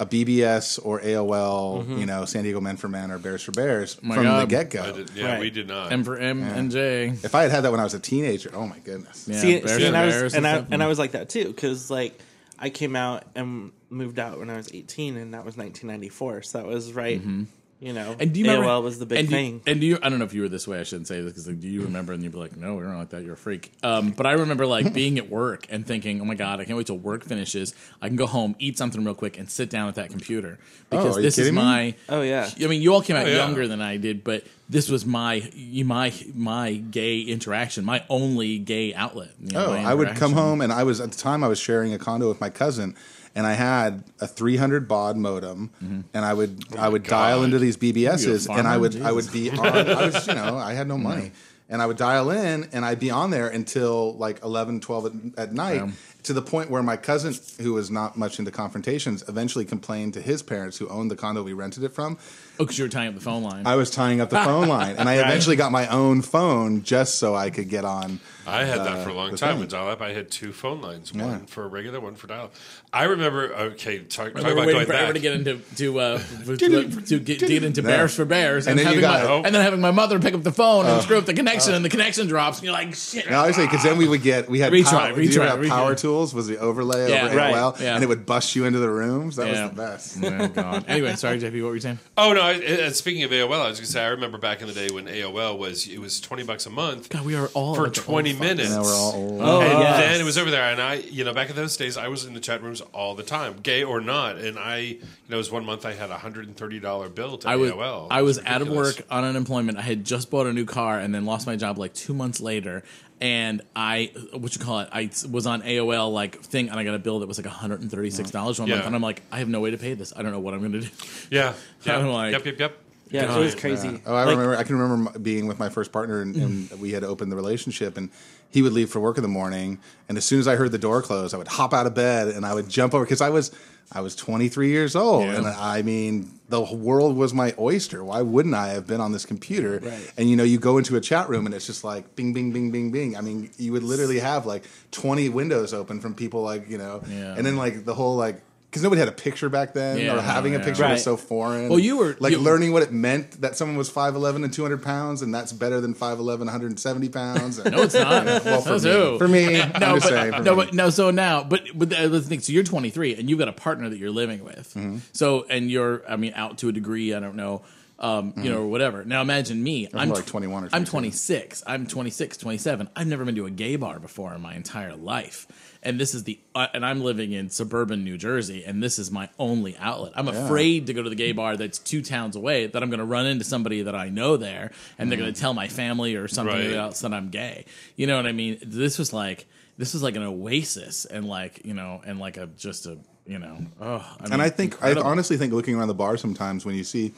a 0.00 0.06
BBS 0.06 0.78
or 0.82 1.00
AOL, 1.00 1.82
Mm-hmm. 1.82 1.98
you 1.98 2.06
know, 2.06 2.24
San 2.24 2.42
Diego 2.44 2.60
Men 2.62 2.76
for 2.78 2.88
Men 2.88 3.10
or 3.10 3.18
Bears 3.18 3.42
for 3.42 3.52
Bears 3.52 3.98
my 4.02 4.14
from 4.16 4.24
the 4.24 4.46
get 4.46 4.70
go. 4.70 5.04
yeah, 5.14 5.32
Right. 5.32 5.40
we 5.40 5.50
did 5.50 5.68
not. 5.68 5.92
M 5.92 6.02
for 6.02 6.16
M 6.16 6.42
and 6.42 6.70
J. 6.70 7.08
If 7.22 7.34
I 7.34 7.42
had 7.42 7.50
had 7.50 7.60
that 7.64 7.70
when 7.70 7.78
I 7.80 7.84
was 7.84 7.94
a 7.94 8.00
teenager, 8.00 8.50
oh 8.54 8.66
my 8.66 8.78
goodness. 8.78 9.26
Yeah, 9.28 9.38
see, 9.38 9.60
Bears 9.60 9.76
see, 9.76 9.86
and 9.86 9.96
I 9.96 10.06
was 10.06 10.14
Bears 10.14 10.34
and 10.34 10.46
I 10.46 10.64
and 10.70 10.82
I 10.82 10.86
was 10.86 10.98
like 10.98 11.12
that 11.12 11.28
too 11.28 11.44
because 11.48 11.90
like 11.90 12.18
I 12.62 12.70
came 12.70 12.94
out 12.94 13.24
and 13.34 13.72
moved 13.90 14.20
out 14.20 14.38
when 14.38 14.48
I 14.48 14.56
was 14.56 14.72
18, 14.72 15.16
and 15.16 15.34
that 15.34 15.44
was 15.44 15.56
1994. 15.56 16.42
So 16.42 16.58
that 16.58 16.66
was 16.66 16.92
right. 16.92 17.20
Mm-hmm. 17.20 17.44
You 17.82 17.92
know. 17.92 18.14
And 18.20 18.32
do 18.32 18.38
you 18.38 18.46
AOL 18.46 18.60
remember? 18.60 18.80
was 18.82 19.00
the 19.00 19.06
big 19.06 19.18
and 19.18 19.28
do 19.28 19.34
you- 19.36 19.42
thing. 19.42 19.62
and 19.66 19.80
do 19.80 19.86
you? 19.88 19.98
I 20.00 20.08
don't 20.08 20.20
know 20.20 20.24
if 20.24 20.32
you 20.34 20.42
were 20.42 20.48
this 20.48 20.68
way. 20.68 20.78
I 20.78 20.84
shouldn't 20.84 21.08
say 21.08 21.20
this 21.20 21.32
because 21.32 21.48
like, 21.48 21.58
do 21.58 21.66
you 21.66 21.82
remember? 21.82 22.12
And 22.12 22.22
you'd 22.22 22.30
be 22.30 22.38
like, 22.38 22.56
"No, 22.56 22.76
we 22.76 22.82
don't 22.84 22.96
like 22.96 23.08
that. 23.08 23.24
You're 23.24 23.34
a 23.34 23.36
freak." 23.36 23.72
Um, 23.82 24.10
but 24.12 24.24
I 24.24 24.32
remember 24.34 24.66
like 24.66 24.94
being 25.00 25.18
at 25.18 25.28
work 25.28 25.66
and 25.68 25.84
thinking, 25.84 26.20
"Oh 26.20 26.24
my 26.24 26.36
god, 26.36 26.60
I 26.60 26.64
can't 26.64 26.76
wait 26.76 26.86
till 26.86 26.96
work 26.98 27.24
finishes. 27.24 27.74
I 28.00 28.06
can 28.06 28.14
go 28.16 28.26
home, 28.28 28.54
eat 28.60 28.78
something 28.78 29.04
real 29.04 29.16
quick, 29.16 29.36
and 29.36 29.50
sit 29.50 29.68
down 29.68 29.88
at 29.88 29.96
that 29.96 30.10
computer 30.10 30.60
because 30.90 31.16
are 31.16 31.20
you 31.20 31.24
this 31.26 31.38
is 31.38 31.46
kidding 31.46 31.56
me? 31.56 31.60
my." 31.62 31.94
Oh, 32.08 32.22
yeah. 32.22 32.48
I 32.62 32.66
mean, 32.68 32.82
you 32.82 32.94
all 32.94 33.02
came 33.02 33.16
out 33.16 33.26
Oh, 33.26 33.28
yeah. 33.28 33.36
younger 33.44 33.66
than 33.66 33.80
I 33.82 33.96
did, 33.96 34.22
but 34.22 34.44
this 34.68 34.88
was 34.88 35.04
my 35.04 35.42
my 35.84 36.12
my 36.36 36.74
gay 36.74 37.20
interaction, 37.20 37.84
my 37.84 38.04
only 38.08 38.58
gay 38.58 38.94
outlet. 38.94 39.30
you 39.40 39.50
know, 39.54 39.66
Oh, 39.66 39.72
I 39.72 39.92
would 39.92 40.14
come 40.14 40.34
home 40.34 40.60
and 40.60 40.72
I 40.72 40.84
was 40.84 41.00
at 41.00 41.10
the 41.10 41.18
time 41.18 41.42
I 41.42 41.48
was 41.48 41.58
sharing 41.58 41.92
a 41.92 41.98
condo 41.98 42.28
with 42.28 42.40
my 42.40 42.48
cousin, 42.48 42.94
and 43.34 43.46
I 43.46 43.52
had 43.54 44.04
a 44.20 44.26
300 44.26 44.86
baud 44.88 45.16
modem, 45.16 45.70
and 45.80 46.24
I 46.24 46.34
would 46.34 46.64
I 46.76 46.88
would 46.88 47.04
God. 47.04 47.10
dial 47.10 47.42
into 47.44 47.58
these 47.58 47.76
BBSs, 47.76 48.48
and 48.54 48.66
I 48.68 48.76
would 48.76 49.00
I 49.02 49.12
would 49.12 49.30
be 49.32 49.50
on. 49.50 49.66
I 49.66 50.06
was 50.06 50.26
you 50.26 50.34
know 50.34 50.56
I 50.56 50.74
had 50.74 50.86
no 50.88 50.98
money, 50.98 51.32
and 51.68 51.80
I 51.82 51.86
would 51.86 51.96
dial 51.96 52.30
in, 52.30 52.68
and 52.72 52.84
I'd 52.84 53.00
be 53.00 53.10
on 53.10 53.30
there 53.30 53.48
until 53.48 54.14
like 54.16 54.42
11, 54.42 54.80
12 54.80 55.06
at, 55.06 55.12
at 55.48 55.52
night. 55.54 55.82
To 56.24 56.32
the 56.32 56.42
point 56.42 56.70
where 56.70 56.82
my 56.82 56.96
cousin, 56.96 57.34
who 57.60 57.72
was 57.72 57.90
not 57.90 58.16
much 58.16 58.38
into 58.38 58.50
confrontations, 58.52 59.24
eventually 59.28 59.64
complained 59.64 60.14
to 60.14 60.20
his 60.22 60.42
parents, 60.42 60.78
who 60.78 60.88
owned 60.88 61.10
the 61.10 61.16
condo 61.16 61.42
we 61.42 61.52
rented 61.52 61.82
it 61.82 61.92
from. 61.92 62.16
Oh, 62.60 62.64
because 62.64 62.78
you 62.78 62.84
were 62.84 62.88
tying 62.90 63.08
up 63.08 63.14
the 63.14 63.20
phone 63.20 63.42
line. 63.42 63.66
I 63.66 63.74
was 63.76 63.90
tying 63.90 64.20
up 64.20 64.30
the 64.30 64.36
phone 64.42 64.68
line, 64.68 64.96
and 64.96 65.08
I 65.08 65.14
eventually 65.24 65.56
got 65.56 65.72
my 65.72 65.88
own 65.88 66.22
phone 66.22 66.82
just 66.82 67.16
so 67.16 67.34
I 67.34 67.50
could 67.50 67.68
get 67.68 67.84
on. 67.84 68.20
I 68.46 68.64
had 68.64 68.80
that 68.80 68.86
uh, 68.98 69.04
for 69.04 69.10
a 69.10 69.14
long 69.14 69.34
time 69.36 69.52
thing. 69.52 69.60
with 69.60 69.70
dial 69.70 69.88
up. 69.88 70.00
I 70.02 70.12
had 70.12 70.30
two 70.30 70.52
phone 70.52 70.80
lines, 70.80 71.12
Yeah. 71.14 71.26
one 71.26 71.46
for 71.46 71.64
a 71.64 71.68
regular, 71.68 71.98
one 72.00 72.14
for 72.14 72.26
dial 72.26 72.44
up. 72.46 72.54
I 72.92 73.04
remember, 73.04 73.54
okay, 73.54 74.00
talk, 74.00 74.34
talk 74.34 74.34
we 74.34 74.42
were 74.42 74.50
about 74.52 74.56
waiting 74.66 74.74
going 74.74 74.86
forever 74.86 75.06
back. 75.06 75.14
to 75.14 75.20
get 75.20 75.32
into 75.34 75.58
to 75.76 75.98
uh, 76.00 76.18
to, 76.44 76.56
to 76.56 77.18
get, 77.20 77.38
get 77.40 77.62
into 77.64 77.82
bears 77.82 78.14
for 78.14 78.24
bears, 78.24 78.66
And 78.66 78.78
and, 78.78 78.86
then 78.88 78.94
you 78.98 79.06
having 79.06 79.26
my, 79.28 79.36
and 79.46 79.54
then 79.54 79.62
having 79.62 79.80
my 79.80 79.92
mother 79.92 80.18
pick 80.20 80.34
up 80.34 80.42
the 80.42 80.52
phone 80.52 80.86
and 80.86 81.02
screw 81.02 81.18
up 81.18 81.24
the 81.26 81.34
connection, 81.34 81.74
and 81.74 81.84
the 81.84 81.88
connection 81.88 82.26
drops, 82.26 82.58
and 82.58 82.64
you're 82.64 82.72
like, 82.74 82.94
shit. 82.94 83.28
No, 83.30 83.50
say 83.52 83.64
because 83.64 83.82
then 83.82 83.96
we 83.98 84.06
would 84.08 84.22
get 84.22 84.48
we 84.50 84.58
had 84.60 84.72
Retry, 84.72 84.84
power, 84.90 85.14
did 85.16 85.34
you 85.34 85.40
retry, 85.40 85.68
power 85.68 85.94
retry. 85.94 85.96
Tools 86.12 86.34
was 86.34 86.46
the 86.46 86.58
overlay 86.58 87.10
Yeah, 87.10 87.26
over 87.26 87.36
right, 87.36 87.54
AOL, 87.54 87.80
yeah. 87.80 87.94
and 87.94 88.04
it 88.04 88.06
would 88.06 88.26
bust 88.26 88.54
you 88.56 88.64
into 88.64 88.78
the 88.78 88.90
rooms. 88.90 89.36
That 89.36 89.48
Yeah. 89.48 89.62
was 89.68 89.70
the 89.70 89.76
best. 89.76 90.18
Oh, 90.42 90.48
God. 90.48 90.84
Anyway, 90.88 91.14
sorry, 91.16 91.38
JP, 91.38 91.62
what 91.62 91.68
were 91.68 91.74
you 91.74 91.80
saying? 91.80 91.98
Oh 92.16 92.32
no! 92.32 92.40
I, 92.40 92.52
and 92.52 92.94
speaking 92.94 93.22
of 93.22 93.30
AOL, 93.30 93.52
I 93.60 93.68
was 93.68 93.78
going 93.78 93.86
to 93.86 93.92
say 93.92 94.02
I 94.04 94.08
remember 94.08 94.38
back 94.38 94.60
in 94.62 94.66
the 94.68 94.72
day 94.74 94.88
when 94.92 95.06
AOL 95.06 95.58
was 95.58 95.86
it 95.88 95.98
was 95.98 96.20
twenty 96.20 96.42
bucks 96.42 96.66
a 96.66 96.70
month 96.70 97.08
God, 97.08 97.24
we 97.24 97.34
are 97.34 97.48
all 97.48 97.74
for 97.74 97.86
at 97.86 97.94
the 97.94 98.00
twenty 98.00 98.30
old 98.32 98.40
minutes. 98.40 98.70
Now 98.70 98.82
we're 98.82 98.94
all 98.94 99.12
old. 99.14 99.40
Oh, 99.42 99.60
and 99.60 99.78
yes. 99.78 99.96
then 100.00 100.20
it 100.20 100.24
was 100.24 100.38
over 100.38 100.50
there, 100.50 100.70
and 100.72 100.80
I, 100.80 100.94
you 100.94 101.24
know, 101.24 101.32
back 101.34 101.50
in 101.50 101.56
those 101.56 101.76
days, 101.76 101.96
I 101.96 102.08
was 102.08 102.24
in 102.24 102.34
the 102.34 102.40
chat 102.40 102.62
rooms 102.62 102.80
all 102.92 103.14
the 103.14 103.22
time, 103.22 103.56
gay 103.62 103.82
or 103.84 104.00
not. 104.00 104.36
And 104.36 104.58
I, 104.58 104.78
you 104.78 104.98
know, 105.28 105.36
it 105.36 105.38
was 105.38 105.50
one 105.50 105.64
month 105.64 105.84
I 105.86 105.92
had 105.94 106.10
a 106.10 106.18
hundred 106.18 106.46
and 106.46 106.56
thirty 106.56 106.80
dollar 106.80 107.08
bill 107.08 107.38
to 107.38 107.48
I 107.48 107.56
was 107.56 107.70
AOL. 107.72 108.08
I 108.10 108.20
It 108.20 108.22
was 108.22 108.38
out 108.40 108.62
of 108.62 108.68
ridiculous. 108.68 108.98
work 108.98 109.06
on 109.10 109.24
unemployment. 109.24 109.78
I 109.78 109.82
had 109.82 110.04
just 110.04 110.30
bought 110.30 110.46
a 110.46 110.52
new 110.52 110.64
car 110.64 110.98
and 110.98 111.14
then 111.14 111.24
lost 111.24 111.46
my 111.46 111.56
job 111.56 111.78
like 111.78 111.94
two 111.94 112.14
months 112.14 112.40
later. 112.40 112.82
And 113.22 113.62
I, 113.76 114.10
what 114.32 114.52
you 114.56 114.60
call 114.60 114.80
it? 114.80 114.88
I 114.90 115.08
was 115.30 115.46
on 115.46 115.62
AOL 115.62 116.12
like 116.12 116.42
thing, 116.42 116.68
and 116.70 116.78
I 116.78 116.82
got 116.82 116.94
a 116.96 116.98
bill 116.98 117.20
that 117.20 117.28
was 117.28 117.38
like 117.38 117.46
one 117.46 117.54
hundred 117.54 117.80
and 117.80 117.88
thirty 117.88 118.10
six 118.10 118.32
dollars 118.32 118.58
one 118.58 118.68
Yeah. 118.68 118.74
month. 118.76 118.86
And 118.88 118.96
I'm 118.96 119.00
like, 119.02 119.22
I 119.30 119.38
have 119.38 119.48
no 119.48 119.60
way 119.60 119.70
to 119.70 119.78
pay 119.78 119.94
this. 119.94 120.12
I 120.16 120.22
don't 120.22 120.32
know 120.32 120.40
what 120.40 120.54
I'm 120.54 120.60
going 120.60 120.72
to 120.72 120.80
do. 120.80 120.88
Yeah, 121.30 121.54
yeah, 121.84 121.98
I'm 121.98 122.08
like- 122.08 122.32
yep, 122.32 122.44
yep, 122.44 122.58
yep. 122.58 122.78
Yeah, 123.10 123.26
God. 123.26 123.40
it 123.40 123.44
was 123.44 123.54
crazy. 123.54 124.00
Oh, 124.06 124.14
I 124.14 124.24
Like, 124.24 124.30
remember. 124.36 124.56
I 124.56 124.62
can 124.64 124.76
remember 124.76 125.18
being 125.20 125.46
with 125.46 125.58
my 125.58 125.68
first 125.68 125.92
partner, 125.92 126.20
and, 126.22 126.34
and 126.34 126.80
we 126.80 126.90
had 126.92 127.04
opened 127.04 127.30
the 127.30 127.36
relationship, 127.36 127.96
and 127.96 128.10
he 128.52 128.62
would 128.62 128.72
leave 128.72 128.90
for 128.90 129.00
work 129.00 129.16
in 129.18 129.22
the 129.22 129.28
morning, 129.28 129.78
and 130.08 130.16
as 130.16 130.24
soon 130.24 130.38
as 130.38 130.46
I 130.46 130.54
heard 130.56 130.70
the 130.70 130.78
door 130.78 131.02
close, 131.02 131.34
I 131.34 131.38
would 131.38 131.48
hop 131.48 131.72
out 131.74 131.86
of 131.86 131.94
bed 131.94 132.28
and 132.28 132.46
I 132.46 132.54
would 132.54 132.68
jump 132.68 132.94
over 132.94 133.04
because 133.04 133.20
I 133.20 133.30
was 133.30 133.50
I 133.94 134.00
was 134.00 134.14
23 134.16 134.70
years 134.70 134.94
old, 134.96 135.24
Yeah. 135.24 135.36
and 135.36 135.46
I 135.46 135.82
mean 135.82 136.38
the 136.48 136.60
world 136.62 137.16
was 137.16 137.34
my 137.34 137.54
oyster. 137.58 138.04
Why 138.04 138.22
wouldn't 138.22 138.54
I 138.54 138.68
have 138.68 138.86
been 138.86 139.00
on 139.00 139.12
this 139.12 139.26
computer? 139.26 139.80
Right. 139.82 140.12
And 140.16 140.30
you 140.30 140.36
know, 140.36 140.44
you 140.44 140.58
go 140.58 140.78
into 140.78 140.96
a 140.96 141.00
chat 141.00 141.28
room, 141.28 141.44
and 141.46 141.54
it's 141.54 141.66
just 141.66 141.82
like 141.82 142.14
bing, 142.14 142.32
bing, 142.32 142.52
bing, 142.52 142.70
bing, 142.70 142.90
bing. 142.90 143.16
I 143.16 143.20
mean, 143.22 143.50
you 143.58 143.72
would 143.72 143.82
literally 143.82 144.20
have 144.20 144.46
like 144.46 144.64
20 144.92 145.28
windows 145.30 145.72
open 145.74 146.00
from 146.00 146.14
people, 146.14 146.42
like 146.42 146.68
you 146.70 146.78
know, 146.78 147.02
Yeah. 147.10 147.34
and 147.36 147.44
then 147.46 147.56
like 147.56 147.84
the 147.84 147.94
whole 147.94 148.16
like. 148.16 148.40
Because 148.72 148.82
nobody 148.82 149.00
had 149.00 149.08
a 149.08 149.12
picture 149.12 149.50
back 149.50 149.74
then, 149.74 149.98
Yeah, 149.98 150.16
or 150.16 150.22
having 150.22 150.54
a 150.54 150.58
picture 150.58 150.80
Right. 150.84 150.92
was 150.92 151.02
so 151.02 151.18
foreign. 151.18 151.68
Well, 151.68 151.78
you 151.78 151.98
were- 151.98 152.16
like 152.20 152.32
you- 152.32 152.38
learning 152.38 152.72
what 152.72 152.82
it 152.82 152.90
meant 152.90 153.42
that 153.42 153.54
someone 153.54 153.76
was 153.76 153.90
5'11 153.90 154.44
and 154.44 154.50
200 154.50 154.82
pounds, 154.82 155.20
and 155.20 155.34
that's 155.34 155.52
better 155.52 155.78
than 155.78 155.92
5'11, 155.92 156.46
170 156.46 157.10
pounds. 157.10 157.58
And, 157.58 157.70
No, 157.76 157.82
it's 157.82 157.92
not. 157.92 158.24
well, 158.46 158.62
for 158.62 158.78
That's 158.78 158.84
me, 158.84 159.18
for 159.18 159.28
me, 159.28 159.44
No, 159.58 159.60
I'm 159.60 159.80
just 159.80 159.82
but, 160.00 160.02
saying. 160.08 160.32
For 160.32 160.42
no, 160.42 160.56
me. 160.56 160.64
but 160.64 160.72
no. 160.72 160.88
So 160.88 161.10
now, 161.10 161.44
but 161.44 161.64
but 161.74 161.92
uh, 161.92 162.04
let's 162.04 162.26
think. 162.26 162.42
So 162.44 162.52
you're 162.54 162.62
23, 162.64 163.14
and 163.16 163.28
you've 163.28 163.38
got 163.38 163.48
a 163.48 163.52
partner 163.52 163.90
that 163.90 163.98
you're 163.98 164.10
living 164.10 164.42
with. 164.42 164.72
Mm-hmm. 164.74 164.96
So 165.12 165.44
and 165.50 165.70
you're, 165.70 166.02
I 166.08 166.16
mean, 166.16 166.32
out 166.34 166.56
to 166.58 166.70
a 166.70 166.72
degree. 166.72 167.12
I 167.12 167.20
don't 167.20 167.36
know, 167.36 167.60
um, 167.98 168.32
you 168.38 168.50
know, 168.50 168.62
or 168.62 168.68
whatever. 168.68 169.04
Now 169.04 169.20
imagine 169.20 169.62
me. 169.62 169.88
I'm 169.92 170.08
more 170.08 170.16
like 170.16 170.24
21 170.26 170.64
or 170.64 170.68
I'm 170.72 170.86
26. 170.86 171.62
I'm 171.66 171.86
26, 171.86 172.38
27. 172.38 172.88
I've 172.96 173.06
never 173.06 173.26
been 173.26 173.34
to 173.34 173.44
a 173.44 173.50
gay 173.50 173.76
bar 173.76 173.98
before 173.98 174.32
in 174.32 174.40
my 174.40 174.54
entire 174.54 174.96
life. 174.96 175.46
And 175.84 175.98
this 175.98 176.14
is 176.14 176.22
the, 176.22 176.38
uh, 176.54 176.68
and 176.74 176.86
I'm 176.86 177.00
living 177.02 177.32
in 177.32 177.50
suburban 177.50 178.04
New 178.04 178.16
Jersey, 178.16 178.62
and 178.64 178.80
this 178.80 179.00
is 179.00 179.10
my 179.10 179.28
only 179.38 179.76
outlet. 179.78 180.12
I'm 180.14 180.28
afraid 180.28 180.86
to 180.86 180.94
go 180.94 181.02
to 181.02 181.10
the 181.10 181.16
gay 181.16 181.32
bar 181.32 181.56
that's 181.56 181.80
two 181.80 182.02
towns 182.02 182.36
away. 182.36 182.66
That 182.68 182.82
I'm 182.84 182.88
going 182.88 183.00
to 183.00 183.04
run 183.04 183.26
into 183.26 183.44
somebody 183.44 183.82
that 183.82 183.94
I 183.96 184.08
know 184.08 184.36
there, 184.36 184.70
and 184.96 185.10
they're 185.10 185.16
Mm-hmm. 185.18 185.24
going 185.24 185.34
to 185.34 185.40
tell 185.40 185.54
my 185.54 185.66
family 185.66 186.14
or 186.14 186.28
something 186.28 186.54
Right. 186.56 186.72
else 186.74 187.00
that 187.00 187.12
I'm 187.12 187.30
gay. 187.30 187.64
You 187.96 188.06
know 188.06 188.16
what 188.16 188.26
I 188.26 188.32
mean? 188.32 188.58
This 188.64 188.96
was 188.98 189.12
like 189.12 189.46
this 189.76 189.92
was 189.94 190.02
like 190.04 190.14
an 190.14 190.22
oasis, 190.22 191.04
and 191.04 191.26
like 191.26 191.64
you 191.64 191.74
know, 191.74 192.00
and 192.06 192.20
like 192.20 192.36
a 192.36 192.46
just 192.46 192.86
a 192.86 192.98
you 193.26 193.38
know, 193.40 193.58
oh. 193.80 194.16
I 194.20 194.22
mean, 194.24 194.32
and 194.34 194.42
I 194.42 194.50
think, 194.50 194.74
incredible. 194.74 195.02
I 195.02 195.10
honestly 195.10 195.36
think 195.36 195.52
looking 195.52 195.74
around 195.76 195.88
the 195.88 195.94
bar 195.94 196.16
sometimes 196.16 196.64
when 196.64 196.74
you 196.76 196.84
see 196.84 197.12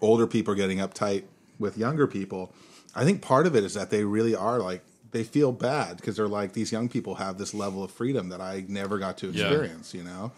older 0.00 0.26
people 0.26 0.54
getting 0.54 0.78
uptight 0.78 1.24
with 1.58 1.76
younger 1.78 2.06
people, 2.06 2.52
I 2.94 3.04
think 3.04 3.22
part 3.22 3.46
of 3.46 3.56
it 3.56 3.64
is 3.64 3.74
that 3.74 3.90
they 3.90 4.04
really 4.04 4.34
are 4.34 4.58
like, 4.60 4.82
they 5.10 5.24
feel 5.24 5.52
bad 5.52 5.96
because 5.96 6.16
they're 6.16 6.28
like, 6.28 6.52
these 6.52 6.70
young 6.72 6.88
people 6.88 7.14
have 7.16 7.38
this 7.38 7.54
level 7.54 7.82
of 7.84 7.90
freedom 7.90 8.28
that 8.30 8.40
I 8.40 8.64
never 8.68 8.98
got 8.98 9.18
to 9.18 9.28
Yeah. 9.30 9.46
experience, 9.46 9.94
you 9.94 10.02
know? 10.04 10.32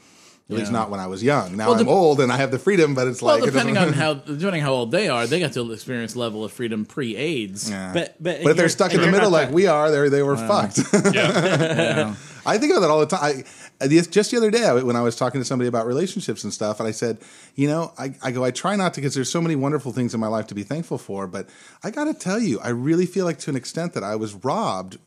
At 0.48 0.56
least 0.56 0.72
not 0.72 0.90
when 0.90 0.98
I 0.98 1.06
was 1.06 1.22
young. 1.22 1.56
Now 1.56 1.66
Well, 1.68 1.74
I'm 1.78 1.84
dep- 1.84 1.92
old 1.94 2.20
and 2.20 2.32
I 2.32 2.36
have 2.36 2.50
the 2.50 2.58
freedom, 2.58 2.92
but 2.92 3.06
it's 3.06 3.22
well, 3.22 3.36
like 3.38 3.44
depending 3.44 3.76
doesn't- 3.76 3.94
on 3.94 3.94
how 3.94 4.14
depending 4.36 4.62
how 4.62 4.72
old 4.72 4.90
they 4.90 5.08
are, 5.08 5.24
they 5.28 5.38
got 5.38 5.52
to 5.52 5.70
experience 5.70 6.16
level 6.16 6.44
of 6.44 6.50
freedom 6.50 6.84
pre-AIDS. 6.84 7.70
Yeah. 7.70 7.92
But 7.94 8.16
but, 8.20 8.42
But 8.42 8.50
if 8.50 8.56
they're 8.56 8.68
stuck 8.68 8.92
in 8.92 9.00
the 9.00 9.06
middle 9.12 9.30
like 9.30 9.52
we 9.52 9.68
are, 9.68 9.92
they 9.92 10.08
they 10.08 10.24
were 10.24 10.36
fucked. 10.36 10.80
Yeah. 11.14 12.16
I 12.46 12.58
think 12.58 12.72
about 12.72 12.80
that 12.80 12.90
all 12.90 12.98
the 12.98 13.06
time. 13.06 13.20
I- 13.22 13.44
just 13.88 14.30
the 14.30 14.36
other 14.36 14.50
day, 14.50 14.82
when 14.82 14.96
I 14.96 15.02
was 15.02 15.16
talking 15.16 15.40
to 15.40 15.44
somebody 15.44 15.68
about 15.68 15.86
relationships 15.86 16.44
and 16.44 16.52
stuff, 16.52 16.80
and 16.80 16.88
I 16.88 16.92
said, 16.92 17.18
you 17.54 17.68
know, 17.68 17.92
I, 17.98 18.14
I 18.22 18.30
go, 18.30 18.44
I 18.44 18.50
try 18.50 18.76
not 18.76 18.94
to 18.94 19.00
because 19.00 19.14
there's 19.14 19.30
so 19.30 19.40
many 19.40 19.56
wonderful 19.56 19.92
things 19.92 20.14
in 20.14 20.20
my 20.20 20.26
life 20.26 20.46
to 20.48 20.54
be 20.54 20.62
thankful 20.62 20.98
for, 20.98 21.26
but 21.26 21.48
I 21.82 21.90
got 21.90 22.04
to 22.04 22.14
tell 22.14 22.38
you, 22.38 22.60
I 22.60 22.68
really 22.68 23.06
feel 23.06 23.24
like 23.24 23.38
to 23.40 23.50
an 23.50 23.56
extent 23.56 23.94
that 23.94 24.04
I 24.04 24.16
was 24.16 24.34
robbed 24.34 24.98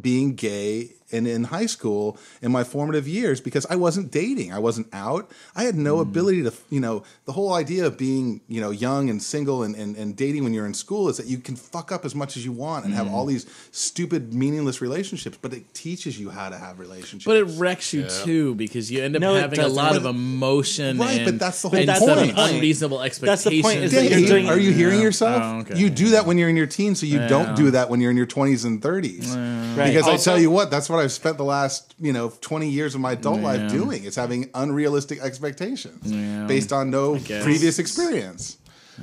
being 0.00 0.34
gay 0.34 0.94
and 1.12 1.26
in 1.26 1.44
high 1.44 1.66
school 1.66 2.18
in 2.42 2.52
my 2.52 2.64
formative 2.64 3.06
years 3.08 3.40
because 3.40 3.66
I 3.66 3.76
wasn't 3.76 4.10
dating. 4.10 4.52
I 4.52 4.58
wasn't 4.58 4.88
out. 4.92 5.30
I 5.54 5.64
had 5.64 5.74
no 5.74 5.96
hmm. 5.96 6.02
ability 6.02 6.42
to, 6.42 6.52
you 6.70 6.80
know, 6.80 7.02
the 7.24 7.32
whole 7.32 7.52
idea 7.52 7.86
of 7.86 7.96
being, 7.96 8.40
you 8.48 8.60
know, 8.60 8.70
young 8.70 9.10
and 9.10 9.22
single 9.22 9.62
and, 9.62 9.74
and, 9.74 9.96
and 9.96 10.16
dating 10.16 10.44
when 10.44 10.54
you're 10.54 10.66
in 10.66 10.74
school 10.74 11.08
is 11.08 11.16
that 11.16 11.26
you 11.26 11.38
can 11.38 11.56
fuck 11.56 11.92
up 11.92 12.04
as 12.04 12.14
much 12.14 12.36
as 12.36 12.44
you 12.44 12.52
want 12.52 12.84
and 12.84 12.94
have 12.94 13.06
hmm. 13.06 13.14
all 13.14 13.26
these 13.26 13.46
stupid, 13.72 14.32
meaningless 14.32 14.80
relationships, 14.80 15.38
but 15.40 15.52
it 15.52 15.72
teaches 15.74 16.18
you 16.18 16.30
how 16.30 16.48
to 16.48 16.58
have 16.58 16.78
relationships. 16.78 17.24
But 17.24 17.36
it 17.36 17.44
wrecks 17.58 17.92
you 17.92 18.06
too 18.24 18.54
because 18.54 18.90
you 18.90 19.02
end 19.02 19.16
up 19.16 19.20
No, 19.20 19.34
having 19.34 19.60
a 19.60 19.68
lot 19.68 19.92
But- 19.92 19.98
of 19.98 20.06
emotion, 20.06 20.98
Right, 20.98 21.18
and, 21.18 21.24
but 21.24 21.38
that's 21.38 21.62
the 21.62 21.68
whole 21.68 21.78
and 21.78 21.88
point. 21.88 22.06
That's 22.06 22.28
the 22.28 22.34
point. 22.34 22.54
unreasonable 22.54 22.98
That's 22.98 23.18
expectations. 23.18 23.44
the 23.50 23.62
point 23.62 23.78
is 23.80 23.92
that 23.92 24.10
you're 24.10 24.28
doing- 24.28 24.48
are 24.48 24.58
you 24.58 24.72
hearing 24.72 25.00
yourself? 25.00 25.42
Oh, 25.42 25.58
okay. 25.60 25.78
You 25.78 25.90
do 25.90 26.10
that 26.10 26.26
when 26.26 26.38
you're 26.38 26.48
in 26.48 26.56
your 26.56 26.66
teens, 26.66 27.00
so 27.00 27.06
you 27.06 27.26
don't 27.26 27.56
do 27.56 27.70
that 27.72 27.90
when 27.90 28.00
you're 28.00 28.10
in 28.10 28.16
your 28.16 28.26
20s 28.26 28.64
and 28.64 28.80
30s. 28.80 29.34
Right. 29.76 29.88
Because 29.88 30.06
I 30.06 30.12
Also- 30.12 30.30
tell 30.30 30.40
you 30.40 30.50
what, 30.50 30.70
that's 30.70 30.88
what 30.88 30.99
I've 31.00 31.12
spent 31.12 31.36
the 31.38 31.44
last 31.44 31.94
you 31.98 32.12
know 32.12 32.32
20 32.40 32.68
years 32.68 32.94
of 32.94 33.00
my 33.00 33.12
adult 33.12 33.40
life 33.40 33.70
doing. 33.70 34.04
It's 34.04 34.16
having 34.16 34.50
unrealistic 34.54 35.20
expectations 35.20 36.10
Yeah. 36.10 36.46
based 36.46 36.72
on 36.72 36.90
no 36.90 37.18
previous 37.18 37.78
experience. 37.78 38.58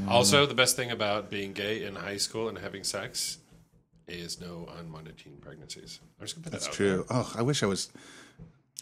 Also, 0.07 0.45
the 0.45 0.53
best 0.53 0.75
thing 0.75 0.91
about 0.91 1.29
being 1.31 1.53
gay 1.53 1.83
in 1.83 1.95
high 1.95 2.17
school 2.17 2.49
and 2.49 2.57
having 2.59 2.83
sex 2.83 3.39
is 4.07 4.39
no 4.39 4.69
unwanted 4.79 5.17
teen 5.17 5.37
pregnancies. 5.41 5.99
I'm 6.19 6.25
just 6.25 6.35
gonna 6.35 6.43
put 6.43 6.51
That's 6.53 6.65
that 6.65 6.71
out 6.71 6.75
true. 6.75 7.05
Oh, 7.09 7.33
I 7.35 7.41
wish 7.41 7.63
I 7.63 7.65
was. 7.65 7.89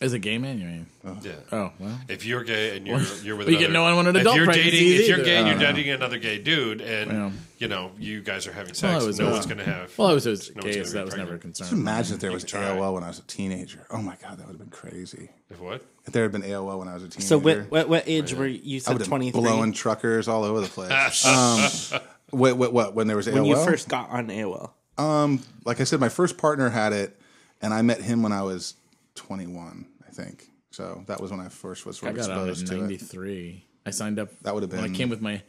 As 0.01 0.11
a 0.11 0.19
gay 0.19 0.37
man, 0.37 0.59
you 0.59 0.65
mean? 0.67 0.87
there. 1.21 1.33
Yeah. 1.51 1.57
Oh 1.57 1.71
well. 1.79 1.97
If 2.09 2.25
you're 2.25 2.43
gay 2.43 2.75
and 2.75 2.85
you're 2.85 2.99
you're 3.23 3.37
with 3.37 3.47
Well, 3.47 3.53
you 3.53 3.59
another, 3.59 3.59
get 3.67 3.71
no 3.71 3.87
unwanted 3.87 4.15
if 4.17 4.21
adult 4.23 4.35
If 4.37 4.43
you're 4.43 4.53
dating, 4.53 4.87
if 4.87 5.07
you're 5.07 5.23
gay 5.23 5.37
and 5.37 5.47
you're 5.47 5.55
Uh, 5.55 5.71
dating 5.71 5.89
another 5.93 6.17
gay 6.17 6.37
dude, 6.37 6.81
and 6.81 7.11
Yeah. 7.11 7.31
you 7.59 7.67
know 7.69 7.91
you 7.97 8.21
guys 8.21 8.45
are 8.45 8.51
having 8.51 8.73
sex, 8.73 9.03
I 9.03 9.07
was, 9.07 9.19
no 9.19 9.29
uh, 9.29 9.31
one's 9.31 9.45
gonna 9.45 9.63
have. 9.63 9.97
Well, 9.97 10.09
I 10.09 10.13
was 10.13 10.27
always 10.27 10.53
no 10.53 10.63
gay, 10.63 10.83
so 10.83 10.93
that 10.97 11.05
was 11.05 11.15
never 11.15 11.35
a 11.35 11.37
concern. 11.37 11.65
Just 11.67 11.71
imagine 11.71 12.15
if 12.15 12.19
there 12.19 12.33
was 12.33 12.43
can 12.43 12.59
try. 12.61 12.75
AOL 12.75 12.93
when 12.95 13.03
I 13.05 13.07
was 13.07 13.19
a 13.19 13.23
teenager. 13.23 13.87
Oh 13.89 14.01
my 14.01 14.17
god, 14.21 14.37
that 14.37 14.47
would 14.47 14.57
have 14.57 14.59
been 14.59 14.67
crazy. 14.69 15.29
If 15.49 15.61
what? 15.61 15.81
If 16.05 16.11
there 16.11 16.23
had 16.23 16.33
been 16.33 16.43
AOL 16.43 16.77
when 16.79 16.89
I 16.89 16.93
was 16.95 17.03
a 17.03 17.07
teenager, 17.07 17.27
So 17.27 17.37
what, 17.37 17.71
what 17.71 17.87
what 17.87 18.03
age 18.05 18.33
were 18.33 18.47
you? 18.47 18.59
You 18.61 18.75
I 18.77 18.79
said 18.79 18.97
would 18.97 19.07
twenty 19.07 19.31
blowing 19.31 19.71
truckers 19.71 20.27
all 20.27 20.43
over 20.43 20.59
the 20.59 20.67
place. 20.67 21.25
um, 21.93 22.01
wait, 22.33 22.53
what, 22.53 22.73
what? 22.73 22.95
When 22.95 23.07
there 23.07 23.15
was 23.15 23.27
AOL? 23.27 23.33
When 23.35 23.45
you 23.45 23.55
first 23.63 23.87
got 23.87 24.09
on 24.09 24.27
AOL. 24.27 24.71
Um, 24.97 25.41
like 25.63 25.79
I 25.79 25.85
said, 25.85 26.01
my 26.01 26.09
first 26.09 26.37
partner 26.37 26.69
had 26.69 26.91
it, 26.91 27.17
and 27.61 27.73
I 27.73 27.81
met 27.81 28.01
him 28.01 28.21
when 28.23 28.33
I 28.33 28.41
was 28.41 28.73
21, 29.15 29.85
I 30.07 30.11
think. 30.11 30.49
So 30.71 31.03
that 31.07 31.21
was 31.21 31.31
when 31.31 31.39
I 31.39 31.49
first 31.49 31.85
was 31.85 31.97
sort 31.97 32.11
of 32.11 32.17
got 32.17 32.29
out 32.29 32.49
exposed 32.49 32.61
in 32.71 32.79
to 32.79 32.83
it. 32.85 32.87
'93. 32.87 33.65
I 33.85 33.89
signed 33.91 34.19
up. 34.19 34.29
That 34.41 34.53
would 34.53 34.63
have 34.63 34.69
been 34.69 34.81
when 34.81 34.91
I 34.91 34.93
came 34.93 35.09
with 35.09 35.21
my 35.21 35.41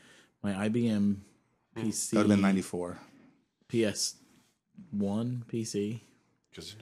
my 0.42 0.68
IBM 0.68 1.16
PC. 1.76 2.11
That 2.11 2.18
would 2.18 2.31
have 2.31 2.37
been 2.37 2.40
94. 2.42 2.98
PS 3.68 4.14
one 4.90 5.44
PC, 5.48 6.00
Because 6.50 6.76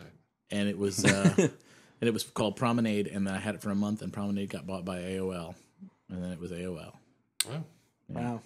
and 0.51 0.69
it 0.69 0.77
was 0.77 1.05
uh, 1.05 1.33
and 1.39 1.51
it 2.01 2.13
was 2.13 2.25
called 2.25 2.57
Promenade, 2.57 3.07
and 3.07 3.29
I 3.29 3.39
had 3.39 3.55
it 3.55 3.63
for 3.63 3.71
a 3.71 3.75
month, 3.75 4.03
and 4.03 4.13
Promenade 4.13 4.51
got 4.51 4.67
bought 4.67 4.85
by 4.85 4.99
AOL, 4.99 5.55
and 6.11 6.23
then 6.23 6.33
it 6.33 6.41
was 6.41 6.51
AOL. 6.51 6.93
Oh. 7.51 7.65
Wow. 8.09 8.41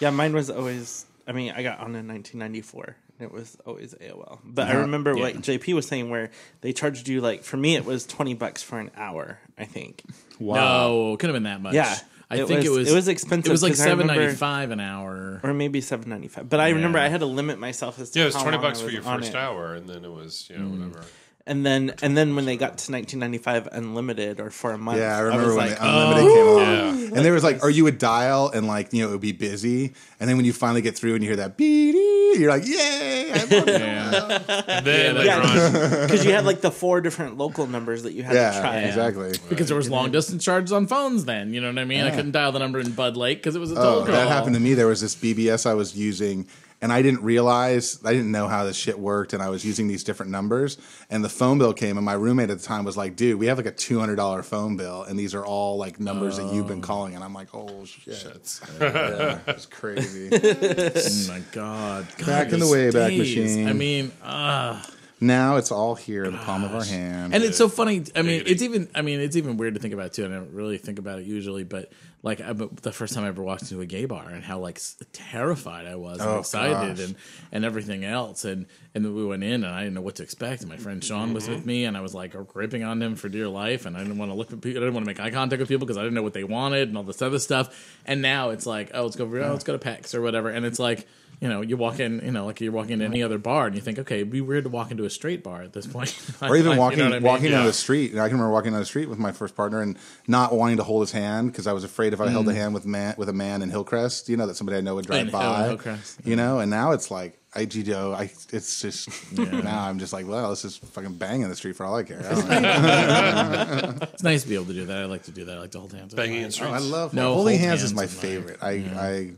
Yeah, 0.00 0.10
mine 0.10 0.32
was 0.34 0.50
always 0.50 1.06
I 1.26 1.32
mean, 1.32 1.52
I 1.54 1.62
got 1.62 1.78
on 1.80 1.94
in 1.94 2.08
1994. 2.08 2.96
And 3.18 3.26
It 3.28 3.32
was 3.32 3.56
always 3.66 3.94
AOL, 3.94 4.38
but 4.44 4.68
I 4.68 4.74
remember 4.74 5.14
what 5.16 5.34
JP 5.36 5.74
was 5.74 5.86
saying, 5.86 6.08
where 6.10 6.30
they 6.60 6.72
charged 6.72 7.08
you 7.08 7.20
like 7.20 7.42
for 7.42 7.56
me, 7.56 7.74
it 7.76 7.84
was 7.84 8.06
20 8.06 8.34
bucks 8.34 8.62
for 8.62 8.78
an 8.78 8.90
hour. 8.96 9.38
I 9.58 9.64
think. 9.64 10.02
Wow. 10.38 10.54
No, 10.88 11.12
it 11.14 11.18
could 11.20 11.28
have 11.30 11.34
been 11.34 11.42
that 11.44 11.60
much. 11.60 11.74
Yeah, 11.74 11.96
I 12.30 12.36
it 12.36 12.46
think 12.48 12.64
it 12.64 12.68
was- 12.68 12.78
was. 12.78 12.92
it 12.92 12.94
was 12.94 13.08
expensive 13.08 13.50
It 13.50 13.52
was 13.52 13.62
like 13.62 13.74
seven 13.74 14.06
ninety 14.06 14.34
five 14.34 14.70
an 14.70 14.78
hour. 14.80 15.40
or 15.42 15.52
maybe 15.52 15.80
seven 15.80 16.08
ninety 16.10 16.28
five. 16.28 16.48
But 16.48 16.60
I 16.60 16.68
remember 16.70 16.98
I 16.98 17.08
had 17.08 17.20
to 17.20 17.26
limit 17.26 17.58
myself 17.58 17.98
as 17.98 18.10
to 18.10 18.18
Yeah, 18.18 18.24
it 18.24 18.26
was 18.28 18.34
how 18.36 18.42
twenty 18.42 18.56
long 18.58 18.66
I 18.66 18.68
bucks 18.68 18.80
for 18.80 18.90
your 18.90 19.02
first 19.02 19.30
it. 19.30 19.34
hour, 19.34 19.74
and 19.74 19.88
then 19.88 20.04
it 20.04 20.12
was 20.12 20.48
you 20.50 20.58
know 20.58 20.66
Mm. 20.66 20.78
whatever. 20.90 21.04
And 21.48 21.64
then 21.66 21.94
and 22.02 22.16
then 22.16 22.36
when 22.36 22.44
they 22.44 22.56
got 22.56 22.78
to 22.78 22.92
nineteen 22.92 23.18
ninety 23.20 23.38
five 23.38 23.66
unlimited 23.72 24.38
or 24.38 24.50
for 24.50 24.72
a 24.72 24.78
month, 24.78 24.98
Yeah, 24.98 25.16
I 25.16 25.20
remember 25.20 25.46
was 25.46 25.56
when 25.56 25.68
like, 25.70 25.78
the 25.78 25.84
unlimited 25.88 26.32
came 26.34 26.46
along, 26.46 26.98
Yeah. 27.00 27.06
and 27.16 27.24
there 27.24 27.32
was 27.32 27.42
like, 27.42 27.62
"Are 27.64 27.70
you 27.70 27.86
a 27.86 27.90
dial 27.92 28.50
and 28.50 28.66
like 28.66 28.92
you 28.92 29.02
know 29.02 29.08
it 29.08 29.12
would 29.12 29.20
be 29.20 29.32
busy, 29.32 29.94
and 30.20 30.28
then 30.28 30.36
when 30.36 30.44
you 30.44 30.52
finally 30.52 30.82
get 30.82 30.94
through 30.96 31.14
and 31.14 31.24
you 31.24 31.30
hear 31.30 31.36
that 31.36 31.56
beep, 31.56 31.94
you're 32.38 32.50
like, 32.50 32.66
yay! 32.66 33.32
I 33.32 33.44
won. 33.50 33.66
Yeah. 33.68 34.62
And 34.68 34.86
then 34.86 35.16
Yeah. 35.24 36.02
because 36.02 36.24
you 36.26 36.32
had 36.32 36.44
like 36.44 36.60
the 36.60 36.70
four 36.70 37.00
different 37.00 37.38
local 37.38 37.66
numbers 37.66 38.02
that 38.02 38.12
you 38.12 38.22
had 38.22 38.32
to 38.54 38.60
try. 38.60 38.76
exactly. 38.80 39.32
because 39.48 39.68
there 39.68 39.76
was 39.76 39.88
long 39.90 40.10
distance 40.10 40.44
charges 40.44 40.72
on 40.72 40.86
phones 40.86 41.24
then. 41.24 41.54
You 41.54 41.60
know 41.62 41.68
what 41.68 41.78
I 41.78 41.84
mean? 41.84 42.04
I 42.04 42.10
couldn't 42.10 42.32
dial 42.32 42.52
the 42.52 42.58
number 42.58 42.78
in 42.78 42.92
Bud 42.92 43.16
Lake 43.16 43.38
because 43.38 43.56
it 43.56 43.58
was 43.60 43.72
a 43.72 43.76
oh, 43.76 43.82
toll 43.82 43.92
Oh, 43.94 44.04
call. 44.04 44.12
that 44.12 44.28
happened 44.28 44.54
to 44.54 44.60
me. 44.60 44.74
There 44.74 44.86
was 44.86 45.00
this 45.00 45.14
BBS 45.16 45.64
I 45.66 45.74
was 45.74 45.96
using, 45.96 46.46
and 46.80 46.92
I 46.92 47.02
didn't 47.02 47.22
realize 47.22 47.98
I 48.04 48.12
didn't 48.12 48.30
know 48.30 48.46
how 48.48 48.64
this 48.64 48.76
shit 48.76 48.98
worked, 48.98 49.32
and 49.32 49.42
I 49.42 49.48
was 49.48 49.64
using 49.64 49.88
these 49.88 50.04
different 50.04 50.30
numbers, 50.30 50.78
and 51.10 51.24
the 51.24 51.28
phone 51.28 51.58
bill 51.58 51.72
came, 51.72 51.96
and 51.96 52.04
my 52.04 52.12
roommate 52.12 52.50
at 52.50 52.58
the 52.60 52.64
time 52.64 52.84
was 52.84 52.96
like, 52.96 53.16
"Dude, 53.16 53.38
we 53.38 53.46
have 53.46 53.56
like 53.58 53.66
a 53.66 53.70
two 53.72 53.98
hundred 53.98 54.16
dollar 54.16 54.42
phone 54.42 54.76
bill, 54.76 55.02
and 55.02 55.18
these 55.18 55.34
are 55.34 55.44
all 55.44 55.76
like 55.76 55.98
numbers 55.98 56.36
that 56.36 56.52
you've 56.52 56.68
been 56.68 56.82
calling," 56.82 57.14
and 57.14 57.24
I'm 57.24 57.34
like, 57.34 57.48
"Oh 57.54 57.84
shit, 57.84 58.14
Shits. 58.14 58.60
yeah, 58.80 59.38
it's 59.46 59.66
crazy." 59.66 60.28
Oh 61.28 61.32
my 61.32 61.40
god! 61.52 62.06
God, 62.18 62.26
Back 62.26 62.46
in 62.52 62.60
the 62.60 62.66
those 62.66 62.74
Wayback 62.74 63.08
days. 63.08 63.18
Machine. 63.18 63.68
I 63.68 63.72
mean, 63.72 64.12
uh, 64.22 64.82
now 65.20 65.56
it's 65.56 65.72
all 65.72 65.94
here 65.94 66.24
in 66.24 66.32
the 66.32 66.38
palm 66.38 66.62
of 66.64 66.74
our 66.74 66.84
hand. 66.84 67.34
and 67.34 67.42
it's 67.42 67.56
so 67.58 67.68
funny. 67.68 68.04
I 68.14 68.22
mean, 68.22 68.42
it's 68.46 68.62
even. 68.62 68.88
I 68.94 69.02
mean, 69.02 69.20
it's 69.20 69.36
even 69.36 69.56
weird 69.56 69.74
to 69.74 69.80
think 69.80 69.94
about 69.94 70.12
too. 70.12 70.24
And 70.24 70.34
I 70.34 70.36
don't 70.38 70.52
really 70.54 70.78
think 70.78 70.98
about 70.98 71.18
it 71.18 71.26
usually, 71.26 71.64
but 71.64 71.90
like 72.22 72.40
I, 72.40 72.52
the 72.52 72.92
first 72.92 73.14
time 73.14 73.24
I 73.24 73.28
ever 73.28 73.42
walked 73.42 73.62
into 73.62 73.80
a 73.80 73.86
gay 73.86 74.04
bar 74.04 74.28
and 74.28 74.42
how 74.42 74.58
like 74.58 74.76
s- 74.76 74.96
terrified 75.12 75.86
I 75.86 75.94
was 75.94 76.20
and 76.20 76.28
Oh, 76.28 76.38
excited 76.40 76.96
gosh. 76.96 77.06
and 77.06 77.14
and 77.52 77.64
everything 77.64 78.04
else, 78.04 78.44
and 78.44 78.66
and 78.94 79.04
then 79.04 79.14
we 79.14 79.24
went 79.24 79.44
in 79.44 79.62
and 79.62 79.66
I 79.72 79.80
didn't 79.84 79.94
know 79.94 80.00
what 80.00 80.16
to 80.16 80.24
expect. 80.24 80.62
And 80.62 80.70
my 80.70 80.76
friend 80.76 81.02
Sean 81.02 81.32
was 81.32 81.48
with 81.48 81.60
mm-hmm. 81.60 81.68
me, 81.68 81.84
and 81.84 81.96
I 81.96 82.00
was 82.00 82.14
like 82.14 82.34
gripping 82.48 82.82
on 82.82 83.00
him 83.00 83.14
for 83.14 83.28
dear 83.28 83.46
life, 83.48 83.86
and 83.86 83.96
I 83.96 84.00
didn't 84.00 84.18
want 84.18 84.32
to 84.32 84.34
look 84.34 84.52
at 84.52 84.60
people. 84.60 84.82
I 84.82 84.86
didn't 84.86 84.94
want 84.94 85.04
to 85.06 85.10
make 85.10 85.20
eye 85.20 85.30
contact 85.30 85.60
with 85.60 85.68
people 85.68 85.86
because 85.86 85.96
I 85.98 86.02
didn't 86.02 86.14
know 86.14 86.22
what 86.22 86.32
they 86.34 86.44
wanted 86.44 86.88
and 86.88 86.96
all 86.96 87.04
this 87.04 87.22
other 87.22 87.38
stuff. 87.38 87.96
And 88.04 88.20
now 88.20 88.50
it's 88.50 88.66
like, 88.66 88.90
oh, 88.94 89.04
let's 89.04 89.16
go, 89.16 89.24
oh, 89.24 89.52
let's 89.52 89.64
go 89.64 89.72
to 89.72 89.78
PAX 89.78 90.14
or 90.14 90.20
whatever, 90.20 90.48
and 90.48 90.66
it's 90.66 90.78
like. 90.78 91.06
You 91.40 91.48
know, 91.48 91.60
you 91.60 91.76
walk 91.76 92.00
in, 92.00 92.20
you 92.24 92.32
know, 92.32 92.46
like 92.46 92.60
you're 92.60 92.72
walking 92.72 92.94
into 92.94 93.04
any 93.04 93.22
other 93.22 93.38
bar, 93.38 93.68
and 93.68 93.76
you 93.76 93.80
think, 93.80 94.00
okay, 94.00 94.16
it'd 94.16 94.30
be 94.32 94.40
weird 94.40 94.64
to 94.64 94.70
walk 94.70 94.90
into 94.90 95.04
a 95.04 95.10
straight 95.10 95.44
bar 95.44 95.62
at 95.62 95.72
this 95.72 95.86
point, 95.86 96.20
or 96.42 96.56
even 96.56 96.70
Like, 96.70 96.78
walking 96.80 96.98
you 96.98 97.04
know 97.04 97.10
I 97.10 97.20
mean? 97.20 97.22
walking 97.22 97.50
down 97.52 97.64
the 97.64 97.72
street. 97.72 98.10
I 98.14 98.26
can 98.26 98.38
remember 98.38 98.50
walking 98.50 98.72
down 98.72 98.80
the 98.80 98.86
street 98.86 99.08
with 99.08 99.20
my 99.20 99.30
first 99.30 99.54
partner 99.54 99.80
and 99.80 99.96
not 100.26 100.52
wanting 100.52 100.78
to 100.78 100.82
hold 100.82 101.02
his 101.02 101.12
hand 101.12 101.52
because 101.52 101.68
I 101.68 101.72
was 101.72 101.84
afraid 101.84 102.12
if 102.20 102.28
I 102.28 102.30
held 102.30 102.48
a 102.48 102.52
mm. 102.52 102.56
hand 102.56 102.74
with 102.74 102.86
man 102.86 103.14
with 103.16 103.28
a 103.28 103.32
man 103.32 103.62
in 103.62 103.70
Hillcrest, 103.70 104.28
you 104.28 104.36
know, 104.36 104.46
that 104.46 104.56
somebody 104.56 104.78
I 104.78 104.80
know 104.80 104.96
would 104.96 105.06
drive 105.06 105.28
In- 105.28 105.28
oh, 105.28 105.32
by. 105.32 105.66
Hillcrest, 105.68 106.20
You 106.24 106.36
know, 106.36 106.58
and 106.58 106.70
now 106.70 106.92
it's 106.92 107.10
like 107.10 107.38
I 107.54 107.60
you 107.60 107.84
know, 107.84 108.12
I 108.12 108.30
it's 108.52 108.80
just 108.80 109.32
now 109.32 109.84
I'm 109.84 109.98
just 109.98 110.12
like, 110.12 110.26
well, 110.26 110.48
let's 110.48 110.62
just 110.62 110.84
fucking 110.84 111.14
bang 111.14 111.42
in 111.42 111.48
the 111.48 111.56
street 111.56 111.76
for 111.76 111.86
all 111.86 111.94
I 111.94 112.02
care. 112.02 112.20
I, 112.24 112.34
don't. 112.34 114.02
It's 114.12 114.22
nice 114.22 114.42
to 114.42 114.48
be 114.48 114.54
able 114.54 114.66
to 114.66 114.74
do 114.74 114.86
that. 114.86 114.98
I 114.98 115.04
like 115.04 115.24
to 115.24 115.30
do 115.30 115.44
that. 115.46 115.56
I 115.56 115.60
like 115.60 115.70
to 115.72 115.78
hold 115.78 115.92
hands. 115.92 116.14
banging 116.14 116.42
in 116.42 116.50
streets. 116.50 116.72
Oh, 116.72 116.74
I 116.74 116.78
love 116.78 117.14
No, 117.14 117.34
holding 117.34 117.58
hold 117.58 117.68
hands 117.68 117.82
is 117.82 117.94
my 117.94 118.04
is 118.04 118.14
my- 118.14 118.22
favorite. 118.22 118.58
I 118.62 118.70
I 118.70 119.32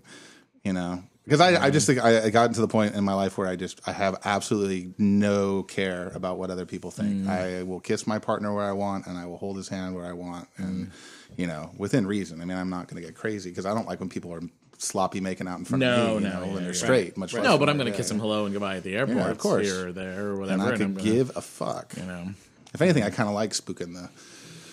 you 0.65 0.73
know. 0.73 1.03
Because 1.25 1.41
I, 1.41 1.67
I 1.67 1.71
just 1.71 1.87
think 1.87 2.03
I, 2.03 2.25
I 2.25 2.31
got 2.31 2.53
to 2.55 2.61
the 2.61 2.67
point 2.67 2.97
in 2.97 3.05
my 3.05 3.13
life 3.13 3.39
where 3.39 3.47
I 3.47 3.55
just 3.55 3.87
I 3.87 3.93
have 3.93 4.17
absolutely 4.25 4.95
no 4.99 5.63
care 5.63 6.09
about 6.09 6.39
what 6.39 6.51
other 6.51 6.67
people 6.67 6.91
think. 6.91 7.27
Mm. 7.27 7.29
I 7.29 7.63
will 7.63 7.79
kiss 7.79 8.07
my 8.07 8.19
partner 8.19 8.53
where 8.53 8.65
I 8.65 8.73
want, 8.73 9.07
and 9.07 9.17
I 9.17 9.27
will 9.27 9.37
hold 9.37 9.57
his 9.57 9.69
hand 9.69 9.95
where 9.95 10.07
I 10.07 10.13
want, 10.13 10.49
and 10.57 10.89
mm. 10.89 10.93
You 11.37 11.47
know 11.47 11.71
within 11.77 12.07
reason. 12.07 12.41
I 12.41 12.45
mean, 12.45 12.57
I'm 12.59 12.71
not 12.71 12.89
going 12.89 13.01
to 13.03 13.07
get 13.07 13.17
crazy 13.17 13.51
because 13.51 13.67
I 13.67 13.75
don't 13.75 13.87
like 13.87 14.01
when 14.01 14.09
people 14.09 14.33
are 14.35 14.41
sloppy 14.79 15.21
making 15.21 15.47
out 15.47 15.59
in 15.59 15.65
front 15.65 15.81
No, 15.81 16.17
of 16.17 16.23
me. 16.23 16.29
You 16.29 16.33
no, 16.33 16.41
know, 16.41 16.45
yeah, 16.47 16.53
when 16.55 16.63
they're 16.63 16.67
right. 16.73 16.77
straight. 16.77 17.17
Much 17.17 17.35
less 17.35 17.45
No, 17.45 17.59
but 17.59 17.69
I'm 17.69 17.77
going 17.77 17.91
to 17.91 17.97
kiss 17.97 18.09
them 18.09 18.19
hello 18.19 18.45
and 18.47 18.53
goodbye 18.55 18.77
at 18.77 18.83
the 18.83 18.97
airport, 18.97 19.31
of 19.31 19.39
course. 19.39 19.67
here 19.67 19.89
or 19.89 19.93
there 19.93 20.27
or 20.29 20.37
whatever. 20.39 20.55
and 20.55 20.63
I 20.63 20.73
I'm 20.85 20.95
gonna, 20.95 21.03
give 21.05 21.37
a 21.37 21.41
fuck. 21.43 21.93
you 21.97 22.05
know. 22.05 22.29
If 22.73 22.81
anything, 22.81 23.03
I 23.03 23.11
kind 23.11 23.29
of 23.29 23.35
like 23.35 23.51
spooking 23.51 23.95
the, 23.95 24.09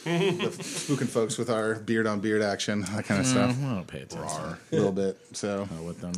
the 0.06 0.48
spooking 0.64 1.08
folks 1.10 1.38
with 1.38 1.50
our 1.50 1.76
beard 1.76 2.08
on 2.08 2.20
beard 2.22 2.42
action, 2.42 2.82
that 2.82 3.06
kind 3.06 3.20
of 3.20 3.26
mm, 3.28 3.32
stuff, 3.32 3.58
I 3.62 3.74
don't 3.76 3.88
pay 3.88 4.02
attention 4.02 4.42
a 4.72 4.76
little 4.76 4.92
bit. 4.94 5.18
So, 5.34 5.68
with 5.84 6.00
them. 6.00 6.14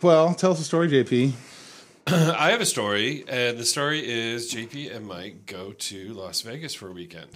well, 0.00 0.32
tell 0.34 0.52
us 0.52 0.60
a 0.60 0.64
story, 0.64 0.88
JP. 0.88 1.32
I 2.06 2.50
have 2.52 2.60
a 2.60 2.66
story, 2.66 3.24
and 3.28 3.58
the 3.58 3.64
story 3.64 4.08
is 4.08 4.50
JP 4.54 4.94
and 4.96 5.06
Mike 5.06 5.44
go 5.46 5.72
to 5.72 6.14
Las 6.14 6.40
Vegas 6.42 6.72
for 6.72 6.88
a 6.88 6.92
weekend. 6.92 7.28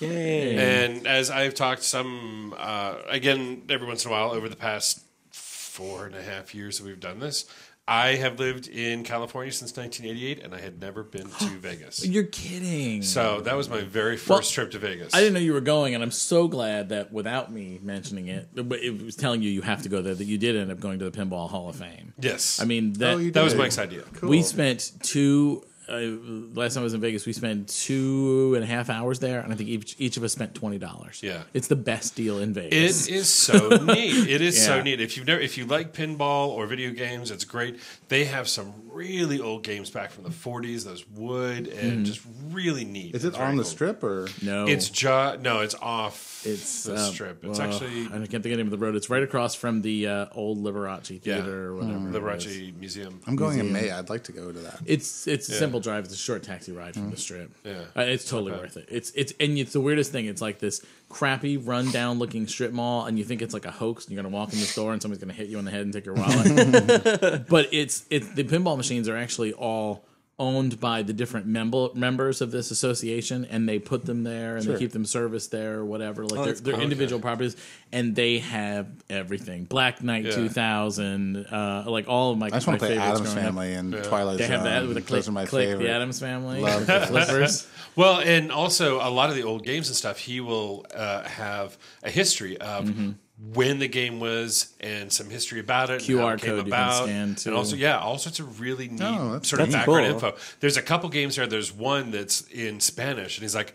Yay! 0.00 0.56
And 0.84 1.06
as 1.06 1.30
I've 1.30 1.54
talked 1.54 1.82
some, 1.82 2.54
uh, 2.58 2.96
again, 3.08 3.62
every 3.68 3.86
once 3.86 4.04
in 4.04 4.10
a 4.10 4.12
while 4.12 4.30
over 4.32 4.48
the 4.48 4.56
past 4.56 5.02
four 5.30 6.06
and 6.06 6.14
a 6.14 6.22
half 6.22 6.54
years 6.54 6.78
that 6.78 6.86
we've 6.86 7.00
done 7.00 7.18
this, 7.20 7.46
I 7.88 8.16
have 8.16 8.40
lived 8.40 8.66
in 8.66 9.04
California 9.04 9.52
since 9.52 9.76
1988, 9.76 10.42
and 10.44 10.52
I 10.52 10.60
had 10.60 10.80
never 10.80 11.04
been 11.04 11.28
to 11.28 11.44
Vegas. 11.60 12.04
You're 12.04 12.24
kidding. 12.24 13.02
So 13.02 13.40
that 13.42 13.56
was 13.56 13.68
my 13.68 13.82
very 13.82 14.16
first 14.16 14.28
Well, 14.28 14.40
trip 14.66 14.72
to 14.72 14.78
Vegas. 14.80 15.14
I 15.14 15.20
didn't 15.20 15.34
know 15.34 15.40
you 15.40 15.52
were 15.52 15.60
going, 15.60 15.94
and 15.94 16.02
I'm 16.02 16.10
so 16.10 16.48
glad 16.48 16.88
that 16.88 17.12
without 17.12 17.52
me 17.52 17.78
mentioning 17.80 18.26
it, 18.26 18.48
it 18.56 19.02
was 19.04 19.14
telling 19.14 19.40
you 19.40 19.50
you 19.50 19.62
have 19.62 19.82
to 19.82 19.88
go 19.88 20.02
there. 20.02 20.16
That 20.16 20.24
you 20.24 20.36
did 20.36 20.56
end 20.56 20.72
up 20.72 20.80
going 20.80 20.98
to 20.98 21.08
the 21.08 21.16
Pinball 21.16 21.48
Hall 21.48 21.68
of 21.68 21.76
Fame. 21.76 22.12
Yes. 22.18 22.60
I 22.60 22.64
mean 22.64 22.94
that 22.94 23.14
Oh, 23.14 23.18
that 23.30 23.44
was. 23.44 23.54
Mike's 23.54 23.78
idea. 23.78 24.02
we 24.20 24.42
spent 24.42 24.90
two. 25.02 25.62
Uh, 25.88 26.16
last 26.54 26.74
time 26.74 26.80
I 26.80 26.84
was 26.84 26.94
in 26.94 27.00
Vegas, 27.00 27.26
we 27.26 27.32
spent 27.32 27.68
two 27.68 28.54
and 28.54 28.64
a 28.64 28.66
half 28.66 28.90
hours 28.90 29.20
there, 29.20 29.40
and 29.40 29.52
I 29.52 29.56
think 29.56 29.68
each 29.68 29.94
each 29.98 30.16
of 30.16 30.24
us 30.24 30.32
spent 30.32 30.54
twenty 30.54 30.78
dollars. 30.78 31.20
Yeah. 31.22 31.42
it's 31.54 31.68
the 31.68 31.76
best 31.76 32.16
deal 32.16 32.38
in 32.40 32.52
Vegas. 32.52 33.06
It 33.08 33.14
is 33.14 33.28
so 33.32 33.68
neat. 33.68 34.28
It 34.36 34.40
is 34.40 34.62
so 34.64 34.82
neat. 34.82 35.00
If 35.00 35.16
you've 35.16 35.26
never, 35.26 35.40
if 35.40 35.56
you 35.56 35.64
like 35.66 35.92
pinball 35.92 36.48
or 36.48 36.66
video 36.66 36.90
games, 36.90 37.30
it's 37.30 37.44
great. 37.44 37.78
They 38.08 38.24
have 38.24 38.48
some 38.48 38.72
really 38.90 39.40
old 39.40 39.62
games 39.62 39.90
back 39.90 40.10
from 40.10 40.24
the 40.24 40.30
40s. 40.30 40.84
Those 40.84 41.06
wood 41.10 41.68
and 41.68 42.04
just 42.04 42.20
really 42.50 42.84
neat. 42.84 43.14
Is 43.14 43.24
it 43.24 43.28
It's 43.28 43.38
on 43.38 43.56
the 43.56 43.62
cool. 43.62 43.70
strip 43.70 44.02
or? 44.02 44.28
no, 44.42 44.66
It's 44.66 44.88
just 44.90 45.40
no. 45.40 45.60
It's 45.60 45.74
off. 45.76 46.44
It's 46.44 46.84
the 46.84 46.94
uh, 46.94 46.98
strip. 47.10 47.44
It's 47.44 47.58
well, 47.58 47.68
actually 47.68 48.06
I 48.06 48.10
can't 48.26 48.30
think 48.30 48.46
of 48.46 48.50
the 48.52 48.56
name 48.56 48.66
of 48.66 48.70
the 48.72 48.78
road. 48.78 48.94
It's 48.96 49.10
right 49.10 49.22
across 49.22 49.54
from 49.54 49.82
the 49.82 50.06
uh, 50.06 50.26
old 50.32 50.58
Liberace 50.62 51.10
Yeah. 51.24 51.36
Theater 51.36 51.68
or 51.68 51.76
whatever. 51.76 52.10
the. 52.10 52.18
Liberace 52.20 52.76
Museum. 52.78 53.20
I'm 53.26 53.36
going 53.36 53.58
in 53.60 53.72
May. 53.72 53.90
I'd 53.90 54.08
like 54.10 54.24
to 54.24 54.32
go 54.32 54.50
to 54.50 54.58
that. 54.60 54.80
It's 54.84 55.26
it's 55.26 55.48
a 55.48 55.52
simple 55.54 55.75
drive. 55.80 56.04
It's 56.04 56.14
a 56.14 56.16
short 56.16 56.42
taxi 56.42 56.72
ride 56.72 56.94
from 56.94 57.10
the 57.10 57.16
strip. 57.16 57.50
Yeah. 57.64 57.72
Uh, 57.96 58.02
it's 58.02 58.28
totally 58.28 58.52
worth 58.52 58.76
it. 58.76 58.88
It's 58.90 59.10
it's 59.14 59.32
and 59.38 59.58
it's 59.58 59.72
the 59.72 59.80
weirdest 59.80 60.12
thing. 60.12 60.26
It's 60.26 60.42
like 60.42 60.58
this 60.58 60.84
crappy, 61.08 61.56
run 61.56 61.90
down 61.90 62.18
looking 62.18 62.46
strip 62.46 62.72
mall, 62.72 63.06
and 63.06 63.18
you 63.18 63.24
think 63.24 63.42
it's 63.42 63.54
like 63.54 63.66
a 63.66 63.70
hoax. 63.70 64.04
And 64.06 64.14
you're 64.14 64.22
gonna 64.22 64.34
walk 64.34 64.52
in 64.52 64.60
the 64.60 64.66
store, 64.66 64.92
and 64.92 65.02
somebody's 65.02 65.22
gonna 65.22 65.32
hit 65.32 65.48
you 65.48 65.58
in 65.58 65.64
the 65.64 65.70
head 65.70 65.82
and 65.82 65.92
take 65.92 66.06
your 66.06 66.14
wallet. 66.14 67.46
but 67.48 67.68
it's 67.72 68.04
it's 68.10 68.28
the 68.34 68.44
pinball 68.44 68.76
machines 68.76 69.08
are 69.08 69.16
actually 69.16 69.52
all 69.52 70.05
owned 70.38 70.78
by 70.78 71.00
the 71.02 71.14
different 71.14 71.46
member 71.46 71.88
members 71.94 72.42
of 72.42 72.50
this 72.50 72.70
association, 72.70 73.46
and 73.46 73.66
they 73.68 73.78
put 73.78 74.04
them 74.04 74.22
there 74.22 74.56
and 74.56 74.64
Sure. 74.64 74.74
they 74.74 74.78
keep 74.78 74.92
them 74.92 75.06
serviced 75.06 75.50
there 75.50 75.78
or 75.78 75.84
whatever. 75.86 76.24
Like 76.24 76.34
they're, 76.34 76.44
that's 76.46 76.60
they're 76.60 76.74
cool. 76.74 76.82
individual 76.82 77.22
properties, 77.22 77.56
and 77.90 78.14
they 78.14 78.38
have 78.40 78.86
everything. 79.08 79.64
Black 79.64 80.02
Knight 80.02 80.26
Yeah. 80.26 80.32
2000, 80.32 81.36
uh, 81.46 81.84
like 81.86 82.06
all 82.08 82.32
of 82.32 82.38
my. 82.38 82.46
I 82.46 82.50
just 82.50 82.66
my 82.66 82.72
want 82.72 82.80
to 82.82 82.86
play 82.86 82.98
Addams 82.98 83.20
growing 83.20 83.38
up. 83.38 83.44
Family 83.44 83.72
and 83.74 84.04
Twilight 84.04 84.38
They 84.38 84.44
Zone. 84.44 84.52
have 84.56 84.64
that 84.64 84.82
with 84.86 84.94
the 84.96 85.00
click, 85.00 85.18
Those 85.20 85.28
are 85.28 85.32
my 85.32 85.46
click 85.46 85.68
favorite. 85.68 85.84
the 85.84 85.90
Addams 85.90 86.20
Family, 86.20 86.60
Love 86.60 86.86
the 86.86 87.00
flippers. 87.06 87.66
Well, 87.96 88.20
and 88.20 88.52
also 88.52 88.96
a 88.96 89.08
lot 89.08 89.30
of 89.30 89.36
the 89.36 89.42
old 89.44 89.64
games 89.64 89.88
and 89.88 89.96
stuff, 89.96 90.18
he 90.18 90.40
will 90.42 90.84
uh, 90.94 91.22
have 91.22 91.78
a 92.02 92.10
history 92.10 92.58
of 92.58 92.84
Mm-hmm. 92.84 93.12
When 93.52 93.78
the 93.78 93.88
game 93.88 94.18
was 94.18 94.72
and 94.80 95.12
some 95.12 95.28
history 95.28 95.60
about 95.60 95.90
it, 95.90 96.08
and 96.08 96.18
how 96.18 96.26
QR 96.26 96.34
it 96.36 96.40
came 96.40 96.50
code 96.50 96.56
you 96.66 96.72
can 96.72 96.72
about, 96.72 97.04
scan, 97.04 97.34
too. 97.34 97.50
and 97.50 97.56
also 97.56 97.76
yeah, 97.76 97.98
all 97.98 98.16
sorts 98.18 98.38
of 98.40 98.60
really 98.60 98.88
neat 98.88 99.02
Oh, 99.02 99.40
sort 99.42 99.60
of 99.60 99.70
That's 99.70 99.84
background 99.86 100.06
cool. 100.20 100.28
info. 100.30 100.36
There's 100.60 100.76
a 100.78 100.82
couple 100.82 101.08
games 101.10 101.36
there. 101.36 101.46
There's 101.46 101.72
one 101.72 102.10
that's 102.10 102.42
in 102.48 102.80
Spanish, 102.80 103.36
and 103.38 103.42
he's 103.42 103.54
like. 103.54 103.74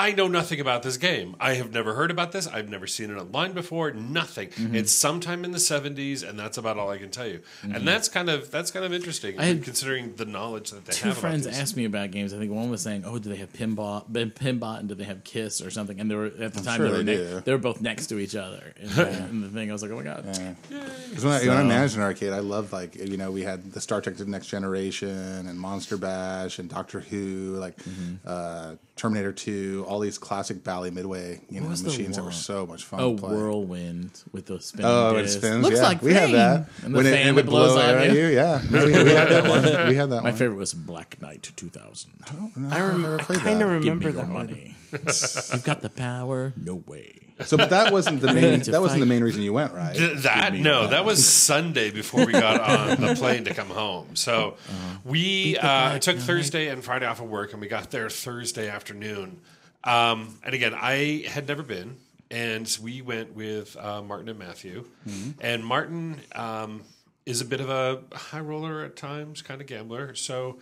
I 0.00 0.12
know 0.12 0.28
nothing 0.28 0.60
about 0.60 0.82
this 0.82 0.96
game. 0.96 1.36
I 1.38 1.54
have 1.54 1.72
never 1.72 1.94
heard 1.94 2.10
about 2.10 2.32
this. 2.32 2.46
I've 2.46 2.68
never 2.68 2.86
seen 2.86 3.10
it 3.10 3.16
online 3.18 3.52
before. 3.52 3.90
Nothing. 3.90 4.48
Mm-hmm. 4.48 4.74
It's 4.74 4.92
sometime 4.92 5.44
in 5.44 5.50
the 5.52 5.58
'70s, 5.58 6.26
and 6.26 6.38
that's 6.38 6.56
about 6.58 6.78
all 6.78 6.90
I 6.90 6.98
can 6.98 7.10
tell 7.10 7.26
you. 7.26 7.40
And 7.62 7.86
that's 7.86 8.08
kind 8.08 8.28
of 8.30 8.50
that's 8.50 8.70
kind 8.70 8.84
of 8.84 8.92
interesting, 8.92 9.32
Mm-hmm. 9.32 9.40
I 9.40 9.44
had 9.44 9.62
considering 9.64 10.14
the 10.16 10.24
knowledge 10.24 10.70
that 10.70 10.84
they 10.86 10.92
Two 10.92 11.08
have. 11.08 11.18
friends 11.18 11.46
about 11.46 11.58
asked 11.58 11.76
me 11.76 11.84
about 11.84 12.10
games. 12.10 12.32
I 12.32 12.38
think 12.38 12.50
one 12.52 12.70
was 12.70 12.80
saying, 12.82 13.04
"Oh, 13.04 13.18
do 13.18 13.28
they 13.28 13.36
have 13.36 13.52
pinball, 13.52 14.04
ben- 14.08 14.30
pinbot, 14.30 14.80
and 14.80 14.88
do 14.88 14.94
they 14.94 15.04
have 15.04 15.22
Kiss 15.24 15.60
or 15.60 15.70
something?" 15.70 16.00
And 16.00 16.10
they 16.10 16.14
were 16.14 16.26
at 16.26 16.54
the 16.54 16.62
time 16.62 16.76
sure 16.78 16.88
they, 16.90 16.96
were 16.98 17.02
they 17.02 17.16
ne- 17.34 17.40
they 17.44 17.52
were 17.52 17.58
both 17.58 17.80
next 17.82 18.06
to 18.08 18.18
each 18.18 18.34
other. 18.34 18.72
And, 18.80 18.90
and 18.98 19.44
the 19.44 19.48
thing, 19.50 19.68
I 19.68 19.72
was 19.72 19.82
like, 19.82 19.90
"Oh 19.90 19.96
my 19.96 20.02
god!" 20.04 20.24
Because 21.10 21.24
when, 21.24 21.34
I, 21.34 21.40
when 21.46 21.56
I 21.58 21.62
managed 21.62 21.96
an 21.96 22.02
arcade, 22.02 22.32
I 22.32 22.38
loved 22.40 22.72
like 22.72 22.94
you 22.96 23.16
know 23.18 23.30
we 23.30 23.42
had 23.42 23.72
the 23.72 23.80
Star 23.80 24.00
Trek: 24.00 24.16
The 24.16 24.24
Next 24.24 24.46
Generation 24.48 25.46
and 25.46 25.58
Monster 25.60 25.96
Bash 25.98 26.58
and 26.58 26.68
Doctor 26.70 27.00
Who, 27.00 27.56
like 27.58 27.76
Mm-hmm. 27.80 28.14
uh, 28.26 28.74
Terminator 28.96 29.32
Two, 29.32 29.84
all 29.90 29.98
these 29.98 30.18
classic 30.18 30.62
Bally 30.62 30.92
Midway, 30.92 31.40
you 31.50 31.60
know, 31.60 31.68
machines 31.68 32.14
that 32.14 32.24
were 32.24 32.30
so 32.30 32.64
much 32.64 32.84
fun. 32.84 33.00
Oh, 33.00 33.16
to 33.16 33.20
play. 33.20 33.34
whirlwind 33.34 34.22
with 34.30 34.46
the 34.46 34.60
spin. 34.60 34.84
Oh, 34.84 35.16
it 35.16 35.26
spins. 35.26 35.64
Looks 35.64 35.78
yeah. 35.78 35.82
like 35.82 36.00
we 36.00 36.14
had 36.14 36.26
rain. 36.26 36.32
that. 36.34 36.68
And 36.84 36.94
the 36.94 36.98
when 36.98 37.06
it, 37.06 37.10
fan 37.10 37.20
it 37.22 37.24
that 37.24 37.34
would 37.34 37.46
blows 37.46 37.72
blow 37.72 37.82
on 37.82 37.94
at 37.98 38.12
you. 38.12 38.20
you. 38.20 38.26
Yeah, 38.28 38.62
we, 38.70 38.84
we 39.02 39.10
had 39.10 39.28
that 39.28 39.48
one. 39.48 39.88
We 39.88 39.96
had 39.96 40.10
that 40.10 40.22
My 40.22 40.30
one. 40.30 40.38
favorite 40.38 40.56
was 40.58 40.74
Black 40.74 41.20
Knight 41.20 41.50
2000. 41.56 42.10
I, 42.70 42.80
rem- 42.80 43.04
I 43.04 43.18
kind 43.18 43.20
of 43.20 43.26
Give 43.26 43.48
me 43.58 43.64
remember 43.64 44.10
your 44.10 44.12
that 44.12 44.28
money. 44.28 44.76
You've 44.92 45.64
got 45.64 45.82
the 45.82 45.90
power. 45.90 46.52
No 46.56 46.76
way. 46.86 47.16
So, 47.44 47.56
but 47.56 47.70
that 47.70 47.92
wasn't 47.92 48.20
the 48.20 48.32
main. 48.34 48.60
to 48.60 48.70
that 48.70 48.80
wasn't 48.80 49.00
the 49.00 49.06
main 49.06 49.24
reason 49.24 49.42
you 49.42 49.52
went, 49.52 49.72
right? 49.72 49.96
Th- 49.96 50.18
that 50.18 50.54
no, 50.54 50.82
that. 50.82 50.90
that 50.90 51.04
was 51.04 51.26
Sunday 51.26 51.90
before 51.90 52.26
we 52.26 52.32
got 52.32 52.60
on 52.60 53.00
the 53.00 53.14
plane 53.18 53.44
to 53.44 53.54
come 53.54 53.68
home. 53.70 54.14
So 54.14 54.56
we 55.04 55.56
uh, 55.58 55.94
I 55.94 55.98
took 55.98 56.18
Thursday 56.18 56.68
and 56.68 56.84
Friday 56.84 57.06
off 57.06 57.20
of 57.20 57.28
work, 57.28 57.52
and 57.52 57.60
we 57.60 57.66
got 57.66 57.90
there 57.90 58.08
Thursday 58.08 58.68
afternoon. 58.68 59.40
Um, 59.84 60.38
and 60.44 60.54
again, 60.54 60.74
I 60.74 61.24
had 61.28 61.48
never 61.48 61.62
been, 61.62 61.96
and 62.30 62.76
we 62.82 63.02
went 63.02 63.34
with 63.34 63.76
uh, 63.76 64.02
Martin 64.02 64.28
and 64.28 64.38
Matthew. 64.38 64.84
And 65.40 65.64
Martin 65.64 66.20
um, 66.34 66.82
is 67.26 67.40
a 67.40 67.44
bit 67.44 67.60
of 67.60 67.70
a 67.70 68.02
high 68.14 68.40
roller 68.40 68.84
at 68.84 68.96
times, 68.96 69.42
kind 69.42 69.60
of 69.60 69.66
gambler. 69.66 70.14
So 70.14 70.58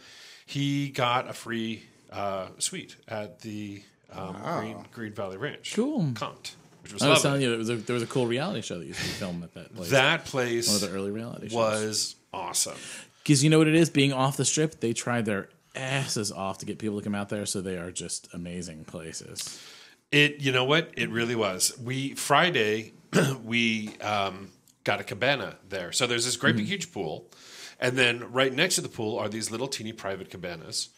he 0.47 0.89
got 0.91 1.29
a 1.29 1.33
free 1.33 1.83
uh, 2.13 2.49
suite 2.59 2.97
at 3.09 3.41
the 3.41 3.83
um, 4.13 4.37
Green, 4.61 4.85
Green 4.93 5.13
Valley 5.13 5.37
Ranch. 5.37 5.75
Cool. 5.75 6.13
Compt, 6.15 6.55
which 6.83 6.95
was 6.95 7.03
I 7.03 7.09
was 7.09 7.17
lovely. 7.25 7.29
telling 7.29 7.43
you, 7.43 7.49
there 7.51 7.59
was, 7.59 7.71
a, 7.71 7.77
there 7.77 7.95
was 7.95 8.03
a 8.03 8.07
cool 8.07 8.27
reality 8.27 8.63
show 8.63 8.79
that 8.79 8.87
used 8.87 9.01
to 9.01 9.05
be 9.07 9.13
filmed 9.13 9.43
at 9.45 9.53
that 9.55 9.75
place. 9.75 9.91
that 9.91 10.25
place 10.25 10.69
One 10.69 10.77
of 10.77 10.81
the 10.83 10.91
early 10.97 11.11
reality 11.11 11.49
shows. 11.49 11.55
was 11.57 12.17
awesome. 12.33 12.77
Because 13.23 13.45
you 13.45 13.51
know 13.51 13.59
what 13.59 13.69
it 13.69 13.75
is? 13.75 13.91
Being 13.91 14.13
off 14.15 14.39
the 14.39 14.45
strip, 14.47 14.81
they 14.81 14.95
try 14.95 15.21
their 15.21 15.51
asses 15.79 16.33
off 16.33 16.59
to 16.59 16.67
get 16.67 16.79
people 16.79 16.99
to 16.99 17.05
come 17.05 17.15
out 17.15 17.29
there, 17.29 17.47
so 17.47 17.61
they 17.61 17.77
are 17.77 17.91
just 17.91 18.29
amazing 18.35 18.85
places. 18.85 19.63
It, 20.11 20.41
you 20.41 20.53
know 20.53 20.65
what? 20.65 20.91
It 20.97 21.11
really 21.11 21.35
was. 21.35 21.79
We 21.79 22.15
Friday, 22.15 22.93
we 23.45 23.97
um, 24.01 24.51
got 24.85 25.01
a 25.01 25.05
cabana 25.05 25.57
there. 25.69 25.93
So 25.93 26.07
there's 26.07 26.25
this 26.25 26.37
great 26.37 26.57
big 26.57 26.67
huge 26.67 26.93
pool, 26.93 27.31
and 27.79 27.97
then 27.97 28.33
right 28.33 28.53
next 28.53 28.77
to 28.77 28.81
the 28.81 28.89
pool 28.89 29.19
are 29.19 29.29
these 29.29 29.51
little 29.51 29.69
teeny 29.69 29.93
private 29.93 30.31
cabanas. 30.31 30.89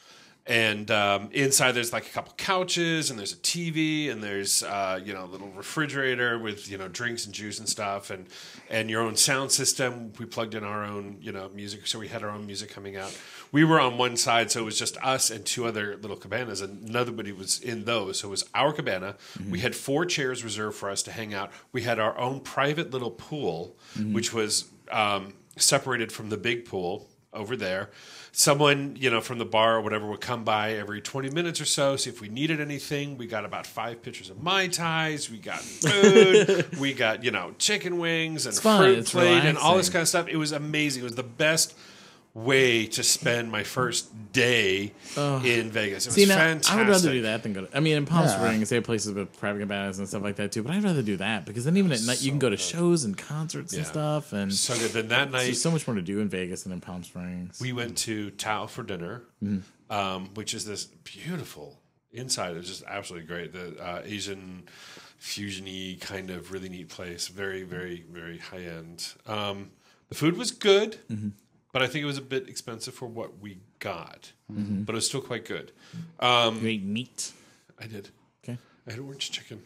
And 0.47 0.91
um, 0.91 1.29
inside 1.33 1.73
there's 1.73 1.93
like 1.93 2.07
a 2.07 2.11
couple 2.11 2.33
couches, 2.37 3.11
and 3.11 3.19
there's 3.19 3.33
a 3.33 3.37
TV, 3.37 4.11
and 4.11 4.23
there's 4.23 4.63
uh, 4.63 4.99
you 5.03 5.13
know 5.13 5.25
a 5.25 5.27
little 5.27 5.49
refrigerator 5.51 6.39
with 6.39 6.69
you 6.71 6.79
know 6.79 6.89
drinks 6.89 7.27
and 7.27 7.35
juice 7.35 7.59
and 7.59 7.69
stuff, 7.69 8.11
and 8.11 8.27
and 8.69 8.91
your 8.91 9.03
own 9.03 9.17
sound 9.17 9.53
system. 9.53 10.13
We 10.19 10.25
plugged 10.25 10.55
in 10.55 10.65
our 10.65 10.85
own 10.85 11.19
you 11.21 11.31
know 11.31 11.51
music, 11.55 11.87
so 11.87 11.99
we 11.99 12.09
had 12.09 12.23
our 12.23 12.31
own 12.31 12.47
music 12.47 12.71
coming 12.71 12.97
out. 12.97 13.17
We 13.53 13.65
were 13.65 13.81
on 13.81 13.99
one 13.99 14.17
side, 14.17 14.51
so 14.51 14.61
it 14.61 14.65
was 14.65 14.79
just 14.79 14.97
us 14.99 15.31
and 15.31 15.45
two 15.45 15.67
other 15.67 15.97
little 15.99 16.17
cabanas, 16.17 16.61
and 16.63 16.89
nobody 16.89 17.33
was 17.33 17.61
in 17.61 17.85
those. 17.85 18.21
So 18.21 18.29
it 18.29 18.31
was 18.31 18.49
our 18.55 18.73
cabana. 18.73 19.17
We 19.51 19.61
had 19.61 19.77
four 19.77 20.05
chairs 20.07 20.43
reserved 20.43 20.77
for 20.77 20.89
us 20.91 21.03
to 21.05 21.13
hang 21.13 21.35
out. 21.35 21.53
We 21.73 21.83
had 21.83 21.99
our 21.99 22.17
own 22.19 22.41
private 22.41 22.91
little 22.91 23.11
pool, 23.11 23.77
which 24.13 24.33
was 24.33 24.67
um, 24.91 25.35
separated 25.57 26.11
from 26.13 26.29
the 26.31 26.37
big 26.37 26.65
pool 26.65 27.09
over 27.33 27.57
there. 27.57 27.91
Someone, 28.33 28.97
you 28.99 29.11
know, 29.11 29.21
from 29.21 29.39
the 29.39 29.45
bar 29.45 29.77
or 29.77 29.81
whatever 29.81 30.07
would 30.07 30.21
come 30.21 30.45
by 30.45 30.73
every 30.75 31.01
20 31.01 31.31
minutes 31.31 31.61
or 31.61 31.65
so, 31.65 31.97
see 31.97 32.11
if 32.11 32.21
we 32.21 32.29
needed 32.29 32.61
anything. 32.61 33.17
We 33.17 33.27
got 33.27 33.45
about 33.45 33.67
five 33.67 34.03
pitchers 34.03 34.31
of 34.31 34.43
Mai 34.43 34.69
Tais. 34.69 35.29
We 35.31 35.39
got 35.39 35.61
food. 35.61 36.77
we 36.79 36.95
got, 36.95 37.25
you 37.25 37.33
know, 37.33 37.55
chicken 37.59 37.99
wings 37.99 38.47
and 38.47 38.55
fun. 38.55 38.83
fruit 38.83 38.99
It's 38.99 39.11
plate 39.11 39.45
and 39.45 39.59
all 39.59 39.77
this 39.77 39.89
kind 39.89 40.03
of 40.03 40.09
stuff. 40.09 40.29
It 40.29 40.37
was 40.37 40.53
amazing. 40.53 41.03
It 41.03 41.05
was 41.05 41.17
the 41.17 41.23
best 41.23 41.75
way 42.33 42.87
to 42.87 43.03
spend 43.03 43.51
my 43.51 43.65
first 43.65 44.33
day 44.33 44.93
in 45.17 45.71
Vegas. 45.71 46.07
It 46.07 46.15
was 46.17 46.29
now, 46.29 46.37
fantastic. 46.37 46.73
I 46.75 46.79
would 46.79 46.89
rather 46.89 47.11
do 47.13 47.23
that 47.23 47.43
than 47.43 47.53
go 47.53 47.65
to. 47.67 47.77
I 47.77 47.81
mean, 47.81 47.97
in 47.97 48.07
Palm 48.07 48.25
Yeah. 48.27 48.37
Springs, 48.37 48.69
they 48.69 48.77
have 48.77 48.85
places 48.85 49.13
with 49.13 49.37
private 49.39 49.59
cabanas 49.61 49.99
and 49.99 50.07
stuff 50.09 50.23
like 50.23 50.37
that 50.37 50.53
too. 50.53 50.63
But 50.63 50.73
I'd 50.73 50.85
rather 50.85 51.03
do 51.03 51.17
that 51.17 51.45
because 51.45 51.65
then 51.65 51.77
even 51.77 51.91
at 51.91 52.03
night, 52.03 52.23
you 52.23 52.31
can 52.31 52.39
go 52.39 52.49
to 52.49 52.57
shows 52.57 53.03
and 53.05 53.17
concerts 53.19 53.73
and 53.73 53.85
stuff, 53.85 54.33
and 54.33 54.55
So 54.55 54.75
good. 54.79 54.93
Then 54.93 55.09
that 55.09 55.31
night, 55.33 55.45
there's 55.45 55.61
so 55.61 55.71
much 55.73 55.87
more 55.89 55.97
to 55.97 56.03
do 56.03 56.21
in 56.21 56.29
Vegas 56.29 56.63
than 56.63 56.73
in 56.73 56.81
Palm 56.81 57.03
Springs. 57.03 57.61
we 57.61 57.73
went 57.73 57.99
to 57.99 58.31
Tao 58.31 58.67
for 58.67 58.83
dinner, 58.85 59.23
Mm-hmm. 59.43 59.93
um, 59.93 60.31
which 60.35 60.55
is 60.55 60.65
this 60.65 60.85
beautiful 60.85 61.81
inside. 62.13 62.57
It's 62.57 62.69
just 62.69 62.85
absolutely 62.87 63.27
great. 63.27 63.53
The 63.53 63.83
uh, 63.83 64.03
Asian 64.05 64.65
fusiony 65.21 66.01
kind 66.01 66.31
of 66.31 66.53
really 66.53 66.69
neat 66.69 66.89
place. 66.89 67.29
Very, 67.29 67.63
very, 67.65 68.05
very 68.11 68.39
high 68.39 68.63
end. 68.63 69.15
Um, 69.27 69.71
the 70.09 70.15
food 70.15 70.37
was 70.37 70.51
good, 70.53 70.99
Mm-hmm. 71.11 71.29
But 71.73 71.83
I 71.83 71.87
think 71.87 72.03
it 72.03 72.07
was 72.07 72.19
a 72.19 72.23
bit 72.23 72.49
expensive 72.49 72.95
for 72.95 73.07
what 73.07 73.39
we 73.41 73.59
got. 73.79 74.33
Mm-hmm. 74.53 74.83
But 74.83 74.95
it 74.95 74.97
was 74.97 75.07
still 75.07 75.21
quite 75.21 75.45
good. 75.45 75.73
you 76.21 76.59
ate 76.67 76.85
meat. 76.85 77.33
I 77.81 77.87
did. 77.87 78.11
Okay. 78.45 78.59
I 78.87 78.91
had 78.93 79.01
orange 79.01 79.31
chicken. 79.31 79.63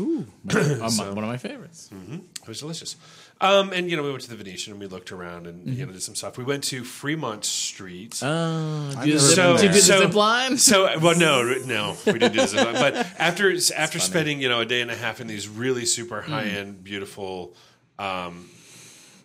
Ooh, 0.00 0.24
my, 0.44 0.54
uh, 0.60 0.90
my- 0.96 1.08
one 1.10 1.24
of 1.24 1.28
my 1.30 1.38
favorites. 1.38 1.90
It 1.92 2.46
was 2.48 2.60
delicious. 2.60 2.94
Um, 3.40 3.72
and 3.72 3.90
you 3.90 3.96
know, 3.96 4.02
we 4.04 4.10
went 4.10 4.22
to 4.22 4.30
the 4.30 4.36
Venetian 4.36 4.72
and 4.72 4.80
we 4.80 4.86
looked 4.86 5.10
around 5.10 5.46
and 5.48 5.66
Mm-hmm. 5.66 5.72
you 5.80 5.86
know 5.86 5.92
did 5.92 6.02
some 6.02 6.14
stuff. 6.14 6.38
We 6.38 6.44
went 6.44 6.62
to 6.64 6.84
Fremont 6.84 7.44
Street. 7.44 8.20
Uh, 8.22 8.92
I've 8.96 9.04
did 9.04 9.06
you, 9.06 9.14
never 9.14 9.18
zip, 9.18 9.36
been 9.36 9.56
did 9.56 9.62
you 9.62 9.68
do 9.68 9.72
the 9.72 9.80
zip 9.80 10.14
line? 10.14 10.56
So, 10.58 10.98
well, 11.00 11.18
no, 11.18 11.42
no, 11.66 11.96
we 12.06 12.12
didn't 12.12 12.32
do 12.32 12.40
this. 12.40 12.54
But 12.54 12.94
after 13.18 13.52
after 13.76 13.98
spending 13.98 14.40
you 14.40 14.48
know 14.48 14.60
a 14.60 14.64
day 14.64 14.82
and 14.82 14.90
a 14.90 14.96
half 14.96 15.20
in 15.20 15.26
these 15.26 15.48
really 15.48 15.84
super 15.84 16.20
high 16.20 16.44
end, 16.44 16.84
beautiful 16.84 17.54
um, 17.98 18.48
cer- 18.48 18.57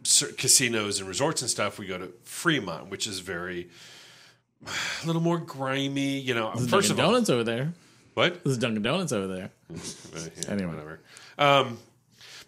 casinos 0.04 1.00
and 1.00 1.08
resorts 1.08 1.42
and 1.42 1.50
stuff, 1.50 1.80
we 1.80 1.86
go 1.88 1.98
to 1.98 2.12
Fremont, 2.24 2.90
which 2.90 3.08
is 3.08 3.20
very 3.20 3.70
a 4.66 5.08
little 5.08 5.22
more 5.22 5.38
grimy. 5.40 6.20
You 6.20 6.34
know, 6.36 6.52
There's 6.56 6.70
first 6.70 6.88
Dunkin' 6.90 6.92
of 6.92 7.00
all, 7.00 7.12
Donuts 7.14 7.30
over 7.30 7.44
there. 7.44 7.74
what? 8.14 8.44
There's 8.44 8.58
Dunkin' 8.58 8.82
Donuts 8.84 9.12
over 9.12 9.28
there. 9.28 9.50
Yeah, 10.16 10.52
Anyway. 10.52 10.70
whatever. 10.70 11.00
Um, 11.38 11.80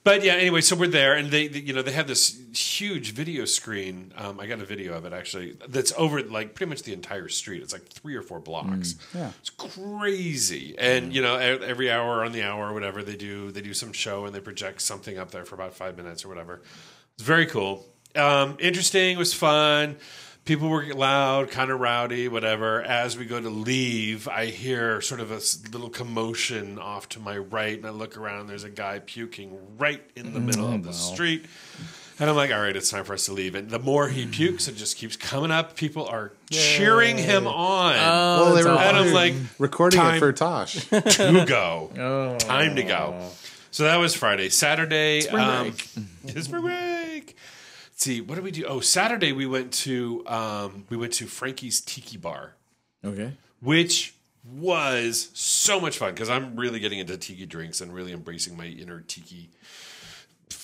but 0.03 0.23
yeah, 0.23 0.33
anyway, 0.33 0.61
so 0.61 0.75
we're 0.75 0.85
there, 0.87 1.15
and 1.15 1.31
they, 1.31 1.47
they- 1.47 1.61
you 1.61 1.73
know, 1.73 1.81
they 1.81 1.91
have 1.93 2.05
this 2.07 2.39
huge 2.53 3.11
video 3.13 3.43
screen. 3.45 4.13
Um, 4.15 4.39
I 4.39 4.45
got 4.45 4.59
a 4.59 4.65
video 4.65 4.93
of 4.93 5.03
it 5.05 5.13
actually. 5.13 5.57
That's 5.67 5.91
over 5.97 6.21
like 6.21 6.53
pretty 6.53 6.69
much 6.69 6.83
the 6.83 6.93
entire 6.93 7.27
street. 7.27 7.63
It's 7.63 7.73
like 7.73 7.87
three 7.87 8.15
or 8.15 8.21
four 8.21 8.39
blocks. 8.39 8.95
Yeah. 9.15 9.31
it's 9.39 9.49
crazy. 9.49 10.75
And 10.77 11.11
you 11.13 11.23
know, 11.23 11.35
every 11.37 11.89
hour 11.89 12.23
on 12.23 12.31
the 12.33 12.43
hour 12.43 12.69
or 12.69 12.73
whatever 12.73 13.01
they 13.01 13.15
do, 13.15 13.49
they 13.51 13.61
do 13.61 13.73
some 13.73 13.91
show 13.93 14.25
and 14.25 14.35
they 14.35 14.39
project 14.39 14.81
something 14.81 15.17
up 15.17 15.31
there 15.31 15.43
for 15.43 15.55
about 15.55 15.73
five 15.73 15.97
minutes 15.97 16.23
or 16.23 16.27
whatever. 16.29 16.61
It's 17.17 17.23
very 17.25 17.45
cool. 17.45 17.85
Um, 18.15 18.57
interesting. 18.59 19.15
It 19.15 19.17
was 19.17 19.33
fun. 19.33 19.97
People 20.45 20.69
were 20.69 20.85
loud, 20.93 21.49
kind 21.49 21.71
of 21.71 21.79
rowdy, 21.79 22.27
whatever. 22.27 22.81
As 22.83 23.17
we 23.17 23.25
go 23.25 23.41
to 23.41 23.49
leave, 23.49 24.27
I 24.27 24.45
hear 24.45 25.01
sort 25.01 25.19
of 25.19 25.31
a 25.31 25.41
little 25.71 25.89
commotion 25.89 26.77
off 26.77 27.09
to 27.09 27.19
my 27.19 27.37
right, 27.37 27.75
and 27.75 27.85
I 27.85 27.89
look 27.89 28.15
around. 28.15 28.41
And 28.41 28.49
there's 28.49 28.63
a 28.63 28.69
guy 28.69 28.99
puking 28.99 29.57
right 29.79 30.03
in 30.15 30.33
the 30.33 30.39
middle 30.39 30.71
of 30.71 30.83
the 30.83 30.93
street, 30.93 31.45
and 32.19 32.29
I'm 32.29 32.35
like, 32.35 32.51
"All 32.51 32.61
right, 32.61 32.75
it's 32.75 32.91
time 32.91 33.05
for 33.05 33.13
us 33.13 33.25
to 33.25 33.33
leave." 33.33 33.55
And 33.55 33.71
the 33.71 33.79
more 33.79 34.07
he 34.07 34.27
pukes, 34.27 34.67
it 34.67 34.75
just 34.75 34.97
keeps 34.97 35.15
coming 35.17 35.49
up. 35.49 35.75
People 35.75 36.05
are 36.05 36.31
cheering 36.51 37.17
him 37.17 37.47
on. 37.47 37.95
Well, 37.95 38.53
they 38.53 38.63
were 38.63 38.69
and 38.69 38.97
I'm 38.97 39.13
like, 39.13 39.33
recording 39.57 39.99
time- 39.99 40.17
it 40.17 40.19
for 40.19 40.31
Tosh. 40.31 40.87
to 40.89 41.45
go. 41.47 41.91
Oh. 41.97 42.37
Time 42.37 42.75
to 42.75 42.83
go. 42.83 43.31
So 43.75 43.83
that 43.83 43.97
was 43.97 44.15
Friday. 44.15 44.47
Saturday. 44.47 45.19
Spring 45.19 45.43
um, 45.43 45.73
it's 46.23 46.45
spring 46.45 46.61
break. 46.61 47.35
Let's 47.35 48.03
see, 48.05 48.21
what 48.21 48.35
did 48.35 48.45
we 48.45 48.51
do? 48.51 48.63
Oh, 48.63 48.79
Saturday 48.79 49.33
we 49.33 49.45
went 49.45 49.73
to 49.73 50.25
um, 50.27 50.85
we 50.87 50.95
went 50.95 51.11
to 51.15 51.25
Frankie's 51.25 51.81
Tiki 51.81 52.15
Bar, 52.15 52.53
Okay. 53.03 53.33
which 53.59 54.13
was 54.45 55.29
so 55.33 55.81
much 55.81 55.97
fun 55.97 56.13
because 56.13 56.29
I'm 56.29 56.55
really 56.55 56.79
getting 56.79 56.99
into 56.99 57.17
tiki 57.17 57.45
drinks 57.45 57.81
and 57.81 57.93
really 57.93 58.13
embracing 58.13 58.55
my 58.55 58.67
inner 58.67 59.01
tiki 59.01 59.49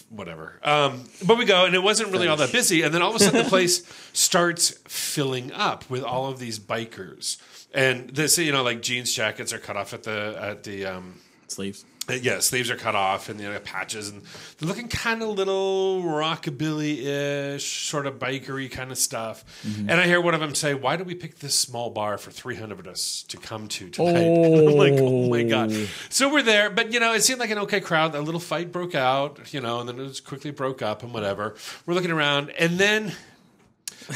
whatever. 0.08 0.62
Um, 0.64 1.04
but 1.28 1.38
we 1.38 1.44
go, 1.44 1.66
and 1.66 1.76
it 1.76 1.84
wasn't 1.84 2.14
really 2.14 2.30
all 2.30 2.38
that 2.38 2.54
busy. 2.54 2.82
And 2.82 2.94
then 2.94 3.02
all 3.02 3.10
of 3.10 3.18
a 3.18 3.20
sudden, 3.20 3.44
the 3.44 3.50
place 3.50 3.86
starts 4.14 4.70
filling 4.88 5.52
up 5.52 5.90
with 5.90 6.04
all 6.04 6.28
of 6.28 6.40
these 6.40 6.60
bikers. 6.60 7.42
And 7.74 8.10
this, 8.12 8.38
you 8.38 8.54
know, 8.54 8.64
like 8.64 8.82
jeans 8.82 9.14
jackets 9.14 9.52
are 9.52 9.60
cut 9.60 9.76
off 9.76 9.94
at 9.94 10.04
the 10.04 10.38
at 10.40 10.64
the 10.64 10.86
um, 10.86 11.20
Sleeves. 11.50 11.84
Yeah, 12.16 12.40
sleeves 12.40 12.70
are 12.70 12.76
cut 12.76 12.96
off 12.96 13.30
and 13.30 13.40
you 13.40 13.52
know, 13.52 13.60
patches, 13.60 14.10
and 14.10 14.22
they're 14.58 14.68
looking 14.68 14.88
kind 14.88 15.22
of 15.22 15.30
little 15.30 16.02
rockabilly-ish, 16.04 17.88
sort 17.88 18.08
of 18.08 18.16
bikery 18.16 18.70
kind 18.72 18.92
of 18.92 18.98
stuff. 18.98 19.44
Mm-hmm. 19.66 19.90
And 19.90 20.00
I 20.00 20.06
hear 20.06 20.22
one 20.22 20.34
of 20.34 20.40
them 20.40 20.56
say, 20.56 20.74
"Why 20.74 20.96
do 20.96 21.04
we 21.04 21.16
pick 21.16 21.40
this 21.40 21.58
small 21.58 21.90
bar 21.90 22.18
for 22.18 22.32
three 22.32 22.56
hundred 22.56 22.80
of 22.80 22.88
us 22.88 23.24
to 23.30 23.38
come 23.38 23.68
to 23.70 23.90
tonight?" 23.90 24.18
And 24.18 24.70
I'm 24.70 24.76
like, 24.76 24.94
"Oh 24.98 25.30
my 25.30 25.44
god!" 25.44 25.72
Oh. 25.72 25.88
So 26.10 26.32
we're 26.32 26.44
there, 26.44 26.70
but 26.70 26.94
you 26.94 27.00
know, 27.00 27.14
it 27.14 27.24
seemed 27.24 27.40
like 27.40 27.52
an 27.52 27.60
okay 27.60 27.80
crowd. 27.80 28.16
A 28.16 28.22
little 28.22 28.40
fight 28.40 28.72
broke 28.72 28.96
out, 28.96 29.54
you 29.54 29.62
know, 29.62 29.80
and 29.80 29.90
then 29.90 30.00
it 30.00 30.04
was 30.04 30.20
quickly 30.20 30.52
broke 30.52 30.82
up 30.82 31.04
and 31.04 31.14
whatever. 31.14 31.56
We're 31.86 31.94
looking 31.94 32.12
around, 32.12 32.52
and 32.52 32.78
then 32.78 33.14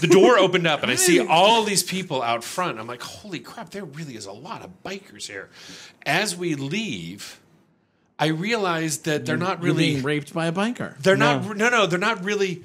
the 0.01 0.08
door 0.08 0.38
opened 0.38 0.67
up 0.67 0.81
and 0.81 0.91
I 0.91 0.95
see 0.95 1.19
all 1.19 1.63
these 1.63 1.84
people 1.84 2.21
out 2.21 2.43
front. 2.43 2.79
I'm 2.79 2.88
like, 2.88 3.01
holy 3.01 3.39
crap, 3.39 3.71
there 3.71 3.86
really 3.86 4.15
is 4.15 4.25
a 4.25 4.31
lot 4.31 4.63
of 4.63 4.84
bikers 4.84 5.27
here. 5.27 5.49
As 6.05 6.36
we 6.36 6.55
leave, 6.55 7.39
I 8.17 8.28
realized 8.28 9.06
that 9.06 9.25
they're 9.25 9.38
not 9.38 9.62
really 9.62 9.93
being 9.93 10.04
raped 10.04 10.34
by 10.34 10.47
a 10.47 10.51
biker. 10.51 10.97
they're 10.99 11.17
not 11.17 11.45
no 11.56 11.69
no, 11.69 11.86
they're 11.86 11.99
not 11.99 12.23
really 12.23 12.63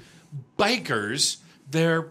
bikers. 0.57 1.37
They're 1.69 2.07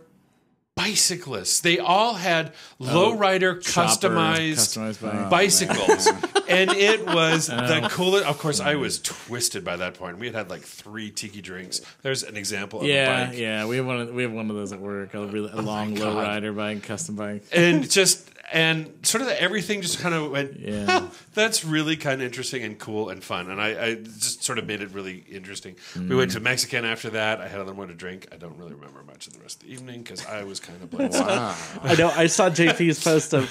bicyclists. 0.76 1.60
They 1.60 1.78
all 1.78 2.14
had 2.14 2.52
oh, 2.80 2.84
lowrider 2.84 3.58
customized, 3.58 4.78
customized 4.78 5.30
bicycles, 5.30 6.08
oh, 6.08 6.42
and 6.48 6.70
it 6.70 7.04
was 7.06 7.46
the 7.48 7.84
oh, 7.84 7.88
coolest. 7.88 8.26
Of 8.26 8.38
course, 8.38 8.60
I 8.60 8.76
was 8.76 9.00
twisted 9.00 9.64
by 9.64 9.76
that 9.76 9.94
point. 9.94 10.18
We 10.18 10.26
had 10.26 10.34
had 10.34 10.50
like 10.50 10.62
three 10.62 11.10
tiki 11.10 11.40
drinks. 11.42 11.80
There's 12.02 12.22
an 12.22 12.36
example 12.36 12.80
of 12.80 12.86
a 12.86 12.88
Yeah, 12.88 13.26
bike. 13.26 13.38
yeah. 13.38 13.66
We 13.66 13.76
have 13.76 13.86
one. 13.86 14.00
Of, 14.00 14.14
we 14.14 14.22
have 14.22 14.32
one 14.32 14.50
of 14.50 14.56
those 14.56 14.72
at 14.72 14.80
work. 14.80 15.14
A, 15.14 15.26
really, 15.26 15.50
a 15.52 15.60
long 15.60 15.96
lowrider 15.96 16.54
bike, 16.56 16.82
custom 16.82 17.16
bike. 17.16 17.44
and 17.52 17.88
just 17.90 18.30
and 18.52 18.92
sort 19.02 19.22
of 19.22 19.28
everything 19.28 19.82
just 19.82 20.00
kind 20.00 20.14
of 20.14 20.30
went. 20.30 20.58
Yeah. 20.60 20.84
"Huh, 20.88 21.06
that's 21.34 21.64
really 21.64 21.96
kind 21.96 22.20
of 22.20 22.26
interesting 22.26 22.62
and 22.62 22.78
cool 22.78 23.08
and 23.10 23.22
fun. 23.22 23.50
And 23.50 23.60
I, 23.60 23.68
I 23.86 23.94
just 23.94 24.42
sort 24.44 24.58
of 24.58 24.66
made 24.66 24.80
it 24.80 24.90
really 24.90 25.24
interesting. 25.30 25.76
We 25.96 26.14
went 26.16 26.32
to 26.32 26.40
Mexican 26.40 26.84
after 26.84 27.10
that. 27.10 27.40
I 27.40 27.46
had 27.48 27.56
another 27.56 27.74
one 27.74 27.88
to 27.88 27.94
drink. 27.94 28.28
I 28.32 28.36
don't 28.36 28.56
really 28.58 28.74
remember 28.74 29.02
much 29.04 29.26
of 29.26 29.32
the 29.34 29.40
rest 29.40 29.62
of 29.62 29.68
the 29.68 29.72
evening 29.74 30.02
because 30.02 30.24
I 30.26 30.44
was 30.44 30.60
kind 30.60 30.82
of 30.82 30.90
blasé. 30.90 31.20
Wow. 31.20 31.56
I 31.82 31.94
know. 31.94 32.08
I 32.10 32.26
saw 32.26 32.50
JP's 32.50 33.02
post 33.02 33.34
of 33.34 33.50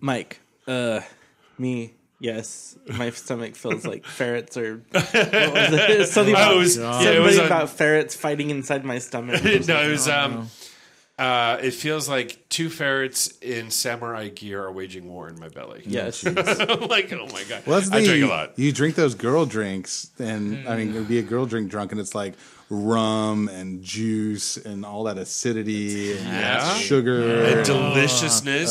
Mike. 0.00 0.40
Uh, 0.66 1.00
me. 1.58 1.94
Yes, 2.20 2.76
my 2.88 3.10
stomach 3.10 3.54
feels 3.54 3.86
like 3.86 4.04
ferrets 4.04 4.56
or 4.56 4.78
what 4.90 5.14
was 5.14 5.14
it? 5.14 6.08
something 6.08 6.34
about, 6.34 6.56
was- 6.56 6.74
something 6.74 7.06
yeah, 7.06 7.12
it 7.12 7.20
was 7.20 7.38
about 7.38 7.70
ferrets 7.70 8.16
fighting 8.16 8.50
inside 8.50 8.84
my 8.84 8.98
stomach. 8.98 9.42
no, 9.44 9.50
it 9.50 9.90
was. 9.90 10.08
Um, 10.08 10.48
uh, 11.18 11.58
it 11.60 11.72
feels 11.72 12.08
like 12.08 12.48
two 12.48 12.70
ferrets 12.70 13.26
in 13.42 13.70
samurai 13.70 14.28
gear 14.28 14.62
are 14.64 14.72
waging 14.72 15.08
war 15.08 15.28
in 15.28 15.38
my 15.38 15.48
belly. 15.48 15.82
yes, 15.84 16.24
I'm 16.24 16.34
like, 16.88 17.12
oh 17.12 17.26
my 17.32 17.44
god, 17.48 17.62
Well, 17.66 17.78
that's 17.80 17.90
the 17.90 17.96
I 17.96 18.04
drink 18.04 18.24
a 18.24 18.28
lot. 18.28 18.58
You 18.58 18.72
drink 18.72 18.94
those 18.94 19.14
girl 19.14 19.44
drinks, 19.46 20.10
and 20.18 20.68
I 20.68 20.76
mean, 20.76 20.94
it 20.94 20.98
would 20.98 21.08
be 21.08 21.18
a 21.18 21.22
girl 21.22 21.44
drink 21.46 21.70
drunk, 21.70 21.92
and 21.92 22.00
it's 22.00 22.14
like 22.14 22.34
rum 22.70 23.48
and 23.48 23.82
juice 23.82 24.58
and 24.58 24.84
all 24.84 25.04
that 25.04 25.16
acidity 25.16 26.12
and 26.18 26.26
Yeah. 26.26 26.74
sugar. 26.74 27.42
And 27.46 27.64
deliciousness. 27.64 28.70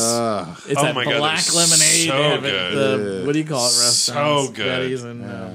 Oh 0.78 0.82
that 0.82 0.94
my 0.94 1.04
God, 1.04 1.18
black 1.18 1.44
they're 1.44 1.54
lemonade. 1.56 2.08
so 2.08 2.40
they 2.40 2.50
good. 2.50 3.20
The, 3.20 3.26
what 3.26 3.32
do 3.32 3.38
you 3.40 3.44
call 3.44 3.66
it? 3.66 3.70
So 3.70 4.48
good. 4.54 4.64
Betty's 4.66 5.02
and 5.02 5.24
uh, 5.24 5.50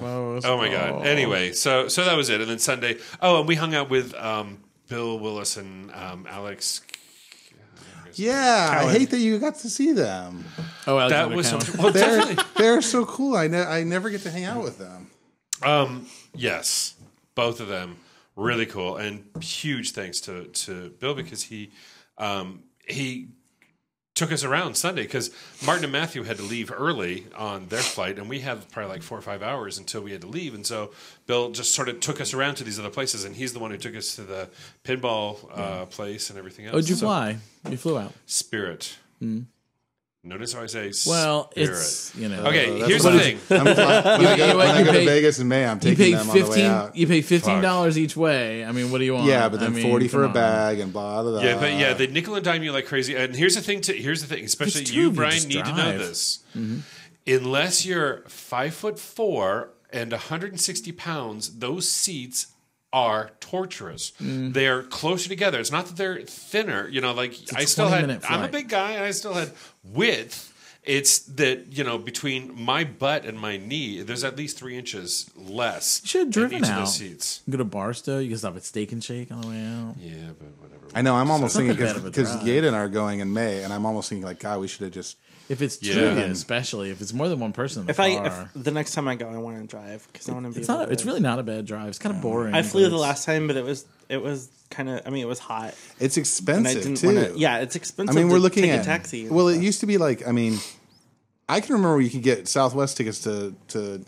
Oh 0.45 0.57
my 0.57 0.69
god. 0.69 1.05
Anyway, 1.05 1.53
so 1.53 1.87
so 1.87 2.03
that 2.05 2.17
was 2.17 2.29
it, 2.29 2.41
and 2.41 2.49
then 2.49 2.59
Sunday. 2.59 2.97
Oh, 3.21 3.39
and 3.39 3.47
we 3.47 3.55
hung 3.55 3.73
out 3.73 3.89
with 3.89 4.13
um, 4.15 4.57
Bill 4.87 5.19
Willis 5.19 5.57
and 5.57 5.91
um, 5.93 6.27
Alex. 6.29 6.81
yeah, 8.13 8.81
I 8.85 8.91
hate 8.91 9.09
that 9.11 9.19
you 9.19 9.39
got 9.39 9.55
to 9.55 9.69
see 9.69 9.91
them. 9.91 10.45
Oh, 10.85 11.09
That 11.09 11.29
was 11.31 11.49
Cowan. 11.49 11.63
well, 11.77 11.91
They're 11.91 12.35
they're 12.57 12.81
so 12.81 13.05
cool. 13.05 13.35
I 13.35 13.47
ne- 13.47 13.63
I 13.65 13.83
never 13.83 14.09
get 14.09 14.21
to 14.21 14.31
hang 14.31 14.43
out 14.45 14.63
with 14.63 14.77
them. 14.77 15.09
Um, 15.63 16.07
yes, 16.35 16.95
both 17.35 17.59
of 17.59 17.67
them 17.67 17.97
really 18.35 18.65
cool, 18.65 18.97
and 18.97 19.25
huge 19.41 19.91
thanks 19.91 20.19
to 20.21 20.45
to 20.45 20.89
Bill 20.99 21.13
because 21.15 21.43
he 21.43 21.71
um, 22.17 22.63
he 22.87 23.29
took 24.15 24.31
us 24.31 24.43
around 24.43 24.75
Sunday 24.75 25.03
because 25.03 25.31
Martin 25.65 25.83
and 25.85 25.91
Matthew 25.91 26.23
had 26.23 26.37
to 26.37 26.43
leave 26.43 26.71
early 26.71 27.25
on 27.35 27.67
their 27.69 27.79
flight, 27.81 28.19
and 28.19 28.29
we 28.29 28.41
had 28.41 28.69
probably 28.71 28.91
like 28.91 29.01
four 29.03 29.17
or 29.17 29.21
five 29.21 29.41
hours 29.41 29.77
until 29.77 30.01
we 30.01 30.11
had 30.11 30.21
to 30.21 30.27
leave, 30.27 30.53
and 30.53 30.65
so 30.65 30.91
Bill 31.25 31.51
just 31.51 31.73
sort 31.73 31.89
of 31.89 31.99
took 31.99 32.21
us 32.21 32.33
around 32.33 32.55
to 32.55 32.63
these 32.63 32.79
other 32.79 32.89
places, 32.91 33.23
and 33.25 33.35
he's 33.35 33.53
the 33.53 33.59
one 33.59 33.71
who 33.71 33.77
took 33.77 33.95
us 33.95 34.15
to 34.15 34.21
the 34.21 34.49
pinball 34.83 35.37
uh, 35.57 35.85
place 35.85 36.29
and 36.29 36.37
everything 36.37 36.65
else. 36.67 36.75
Oh, 36.75 36.79
did 36.81 36.89
you 36.89 36.95
So- 36.95 37.07
fly? 37.07 37.37
You 37.69 37.77
flew 37.77 37.97
out. 37.97 38.13
Spirit. 38.27 38.97
Notice 40.25 40.53
how 40.53 40.61
I 40.61 40.67
say 40.67 40.93
Well, 41.05 41.51
spirit. 41.51 41.69
it's 41.71 42.15
you 42.15 42.29
know. 42.29 42.45
okay. 42.45 42.77
that's 42.79 42.89
here's 42.89 43.03
the 43.03 43.13
it 43.17 43.37
thing. 43.39 43.57
I'm 43.59 43.75
fly- 43.75 43.75
when 44.17 44.25
I 44.25 44.37
go, 44.37 44.45
you 44.45 44.51
know 44.53 44.57
what, 44.57 44.67
when 44.67 44.75
I 44.77 44.83
go 44.83 44.91
pay- 44.91 44.99
to 44.99 45.11
Vegas 45.11 45.39
in 45.39 45.49
May, 45.49 45.65
I'm 45.65 45.81
taking 45.81 45.97
pay 45.97 46.11
them 46.13 46.21
on 46.21 46.27
the 46.27 46.33
way 46.33 46.39
fifteen. 46.47 46.65
out. 46.65 46.95
You 46.95 47.07
pay 47.07 47.21
fifteen 47.21 47.61
dollars 47.61 47.97
each 47.97 48.15
way. 48.15 48.63
I 48.63 48.71
mean, 48.71 48.89
what 48.89 48.99
do 48.99 49.03
you 49.03 49.15
want? 49.15 49.25
Yeah, 49.27 49.49
but 49.49 49.59
then 49.59 49.73
I 49.73 49.75
mean, 49.75 49.83
forty 49.89 50.07
for 50.07 50.21
come 50.21 50.23
a 50.23 50.27
on. 50.27 50.33
bag 50.33 50.79
and 50.79 50.93
blah 50.93 51.23
blah 51.23 51.31
blah. 51.33 51.41
Yeah, 51.41 51.59
but 51.59 51.73
yeah, 51.73 51.93
they 51.93 52.07
nickel 52.07 52.35
and 52.35 52.45
dime 52.45 52.63
you 52.63 52.71
like 52.71 52.85
crazy. 52.85 53.15
And 53.17 53.35
here's 53.35 53.55
the 53.55 53.61
thing. 53.61 53.81
To, 53.81 53.93
here's 53.93 54.21
the 54.25 54.33
thing. 54.33 54.45
Especially 54.45 54.83
you, 54.83 54.87
of 54.87 54.95
you, 54.95 55.11
Brian, 55.11 55.33
just 55.33 55.49
need 55.49 55.65
to 55.65 55.71
know 55.75 55.75
drive. 55.91 55.99
this. 55.99 56.39
Mm-hmm. 56.55 56.79
Unless 57.27 57.85
you're 57.85 58.21
five 58.29 58.73
foot 58.73 58.97
four 58.99 59.71
and 59.91 60.11
160 60.13 60.91
pounds, 60.93 61.59
those 61.59 61.89
seats 61.89 62.47
are 62.93 63.31
torturous. 63.39 64.13
Mm. 64.21 64.53
They're 64.53 64.83
closer 64.83 65.27
together. 65.27 65.59
It's 65.59 65.71
not 65.71 65.87
that 65.87 65.97
they're 65.97 66.21
thinner. 66.21 66.87
You 66.87 67.01
know, 67.01 67.11
like 67.11 67.35
I 67.55 67.65
still 67.65 67.89
had. 67.89 68.23
I'm 68.29 68.43
a 68.43 68.47
big 68.47 68.69
guy, 68.69 68.91
and 68.91 69.03
I 69.03 69.11
still 69.11 69.33
had 69.33 69.51
width. 69.83 70.51
It's 70.83 71.19
that 71.19 71.67
you 71.71 71.83
know 71.83 71.97
between 71.97 72.61
my 72.61 72.83
butt 72.83 73.25
and 73.25 73.39
my 73.39 73.57
knee, 73.57 74.01
there's 74.01 74.23
at 74.23 74.37
least 74.37 74.57
three 74.57 74.77
inches 74.77 75.29
less. 75.35 76.01
You 76.03 76.07
should 76.07 76.19
have 76.19 76.29
driven 76.31 76.57
each 76.59 76.63
of 76.65 76.69
out. 76.69 76.79
those 76.81 76.95
seats. 76.95 77.41
Go 77.49 77.57
to 77.57 77.63
Barstow. 77.63 78.19
You 78.19 78.29
can 78.29 78.37
stop 78.37 78.55
at 78.55 78.63
Steak 78.63 78.91
and 78.91 79.03
Shake 79.03 79.31
on 79.31 79.41
the 79.41 79.47
way 79.47 79.65
out. 79.65 79.95
Yeah, 79.97 80.31
but 80.37 80.49
whatever. 80.61 80.87
I 80.93 81.01
know. 81.01 81.15
I'm 81.15 81.31
almost 81.31 81.55
not 81.55 81.61
thinking 81.61 81.77
that 81.77 81.85
bad 81.85 81.95
of 81.95 82.05
a 82.05 82.09
because 82.09 82.31
drive. 82.33 82.47
Yada 82.47 82.67
and 82.67 82.75
I 82.75 82.79
are 82.79 82.89
going 82.89 83.21
in 83.21 83.33
May, 83.33 83.63
and 83.63 83.73
I'm 83.73 83.85
almost 83.85 84.09
thinking 84.09 84.25
like, 84.25 84.39
God, 84.39 84.59
we 84.59 84.67
should 84.67 84.81
have 84.81 84.91
just. 84.91 85.17
If 85.49 85.61
it's 85.61 85.75
two, 85.77 85.87
Yeah. 85.87 86.01
of 86.11 86.17
you, 86.17 86.23
especially 86.25 86.89
if 86.89 87.01
it's 87.01 87.13
more 87.13 87.27
than 87.27 87.39
one 87.39 87.51
person 87.51 87.81
in 87.81 87.85
the 87.87 87.91
If 87.91 87.99
I 87.99 88.15
car, 88.15 88.49
if 88.55 88.63
the 88.63 88.71
next 88.71 88.93
time 88.93 89.07
I 89.09 89.15
go, 89.15 89.27
I 89.27 89.37
want 89.37 89.59
to 89.61 89.67
drive 89.67 90.07
because 90.11 90.29
I 90.29 90.33
want 90.33 90.45
to 90.45 90.51
be. 90.53 90.59
it's 90.61 90.69
able 90.69 90.79
not. 90.79 90.85
to- 90.85 90.91
It's 90.93 91.05
really 91.05 91.19
not 91.19 91.37
a 91.39 91.43
bad 91.43 91.65
drive. 91.65 91.89
It's 91.89 91.99
kind 91.99 92.15
of 92.15 92.21
boring. 92.21 92.53
I 92.53 92.61
but 92.61 92.71
flew 92.71 92.81
the 92.81 92.87
it's- 92.87 93.01
last 93.01 93.25
time, 93.25 93.47
but 93.47 93.57
it 93.57 93.65
was 93.65 93.85
it 94.09 94.21
was 94.21 94.49
kind 94.69 94.89
of. 94.89 95.01
I 95.05 95.09
mean, 95.09 95.21
it 95.23 95.27
was 95.27 95.39
hot, 95.39 95.73
It's 95.99 96.15
and 96.17 96.21
I 96.21 96.23
expensive 96.23 96.83
didn't 96.83 96.97
too. 96.97 97.07
want 97.15 97.33
to. 97.33 97.39
Yeah, 97.39 97.59
it's 97.59 97.75
expensive. 97.75 98.09
I 98.09 98.11
expensive. 98.11 98.15
mean, 98.15 98.27
to 98.29 98.33
we're 98.33 98.39
looking 98.39 98.63
take 98.63 98.71
at 98.71 98.81
a 98.81 98.85
taxi. 98.85 99.25
and 99.27 99.35
Well, 99.35 99.47
it 99.49 99.53
stuff. 99.55 99.63
used 99.63 99.79
to 99.81 99.85
be 99.85 99.97
like 99.97 100.25
I 100.27 100.31
mean, 100.31 100.59
I 101.49 101.59
can 101.59 101.75
remember 101.75 101.99
you 102.01 102.09
could 102.09 102.23
get 102.23 102.47
Southwest 102.47 102.95
tickets 102.97 103.19
to 103.19 103.53
to. 103.69 104.03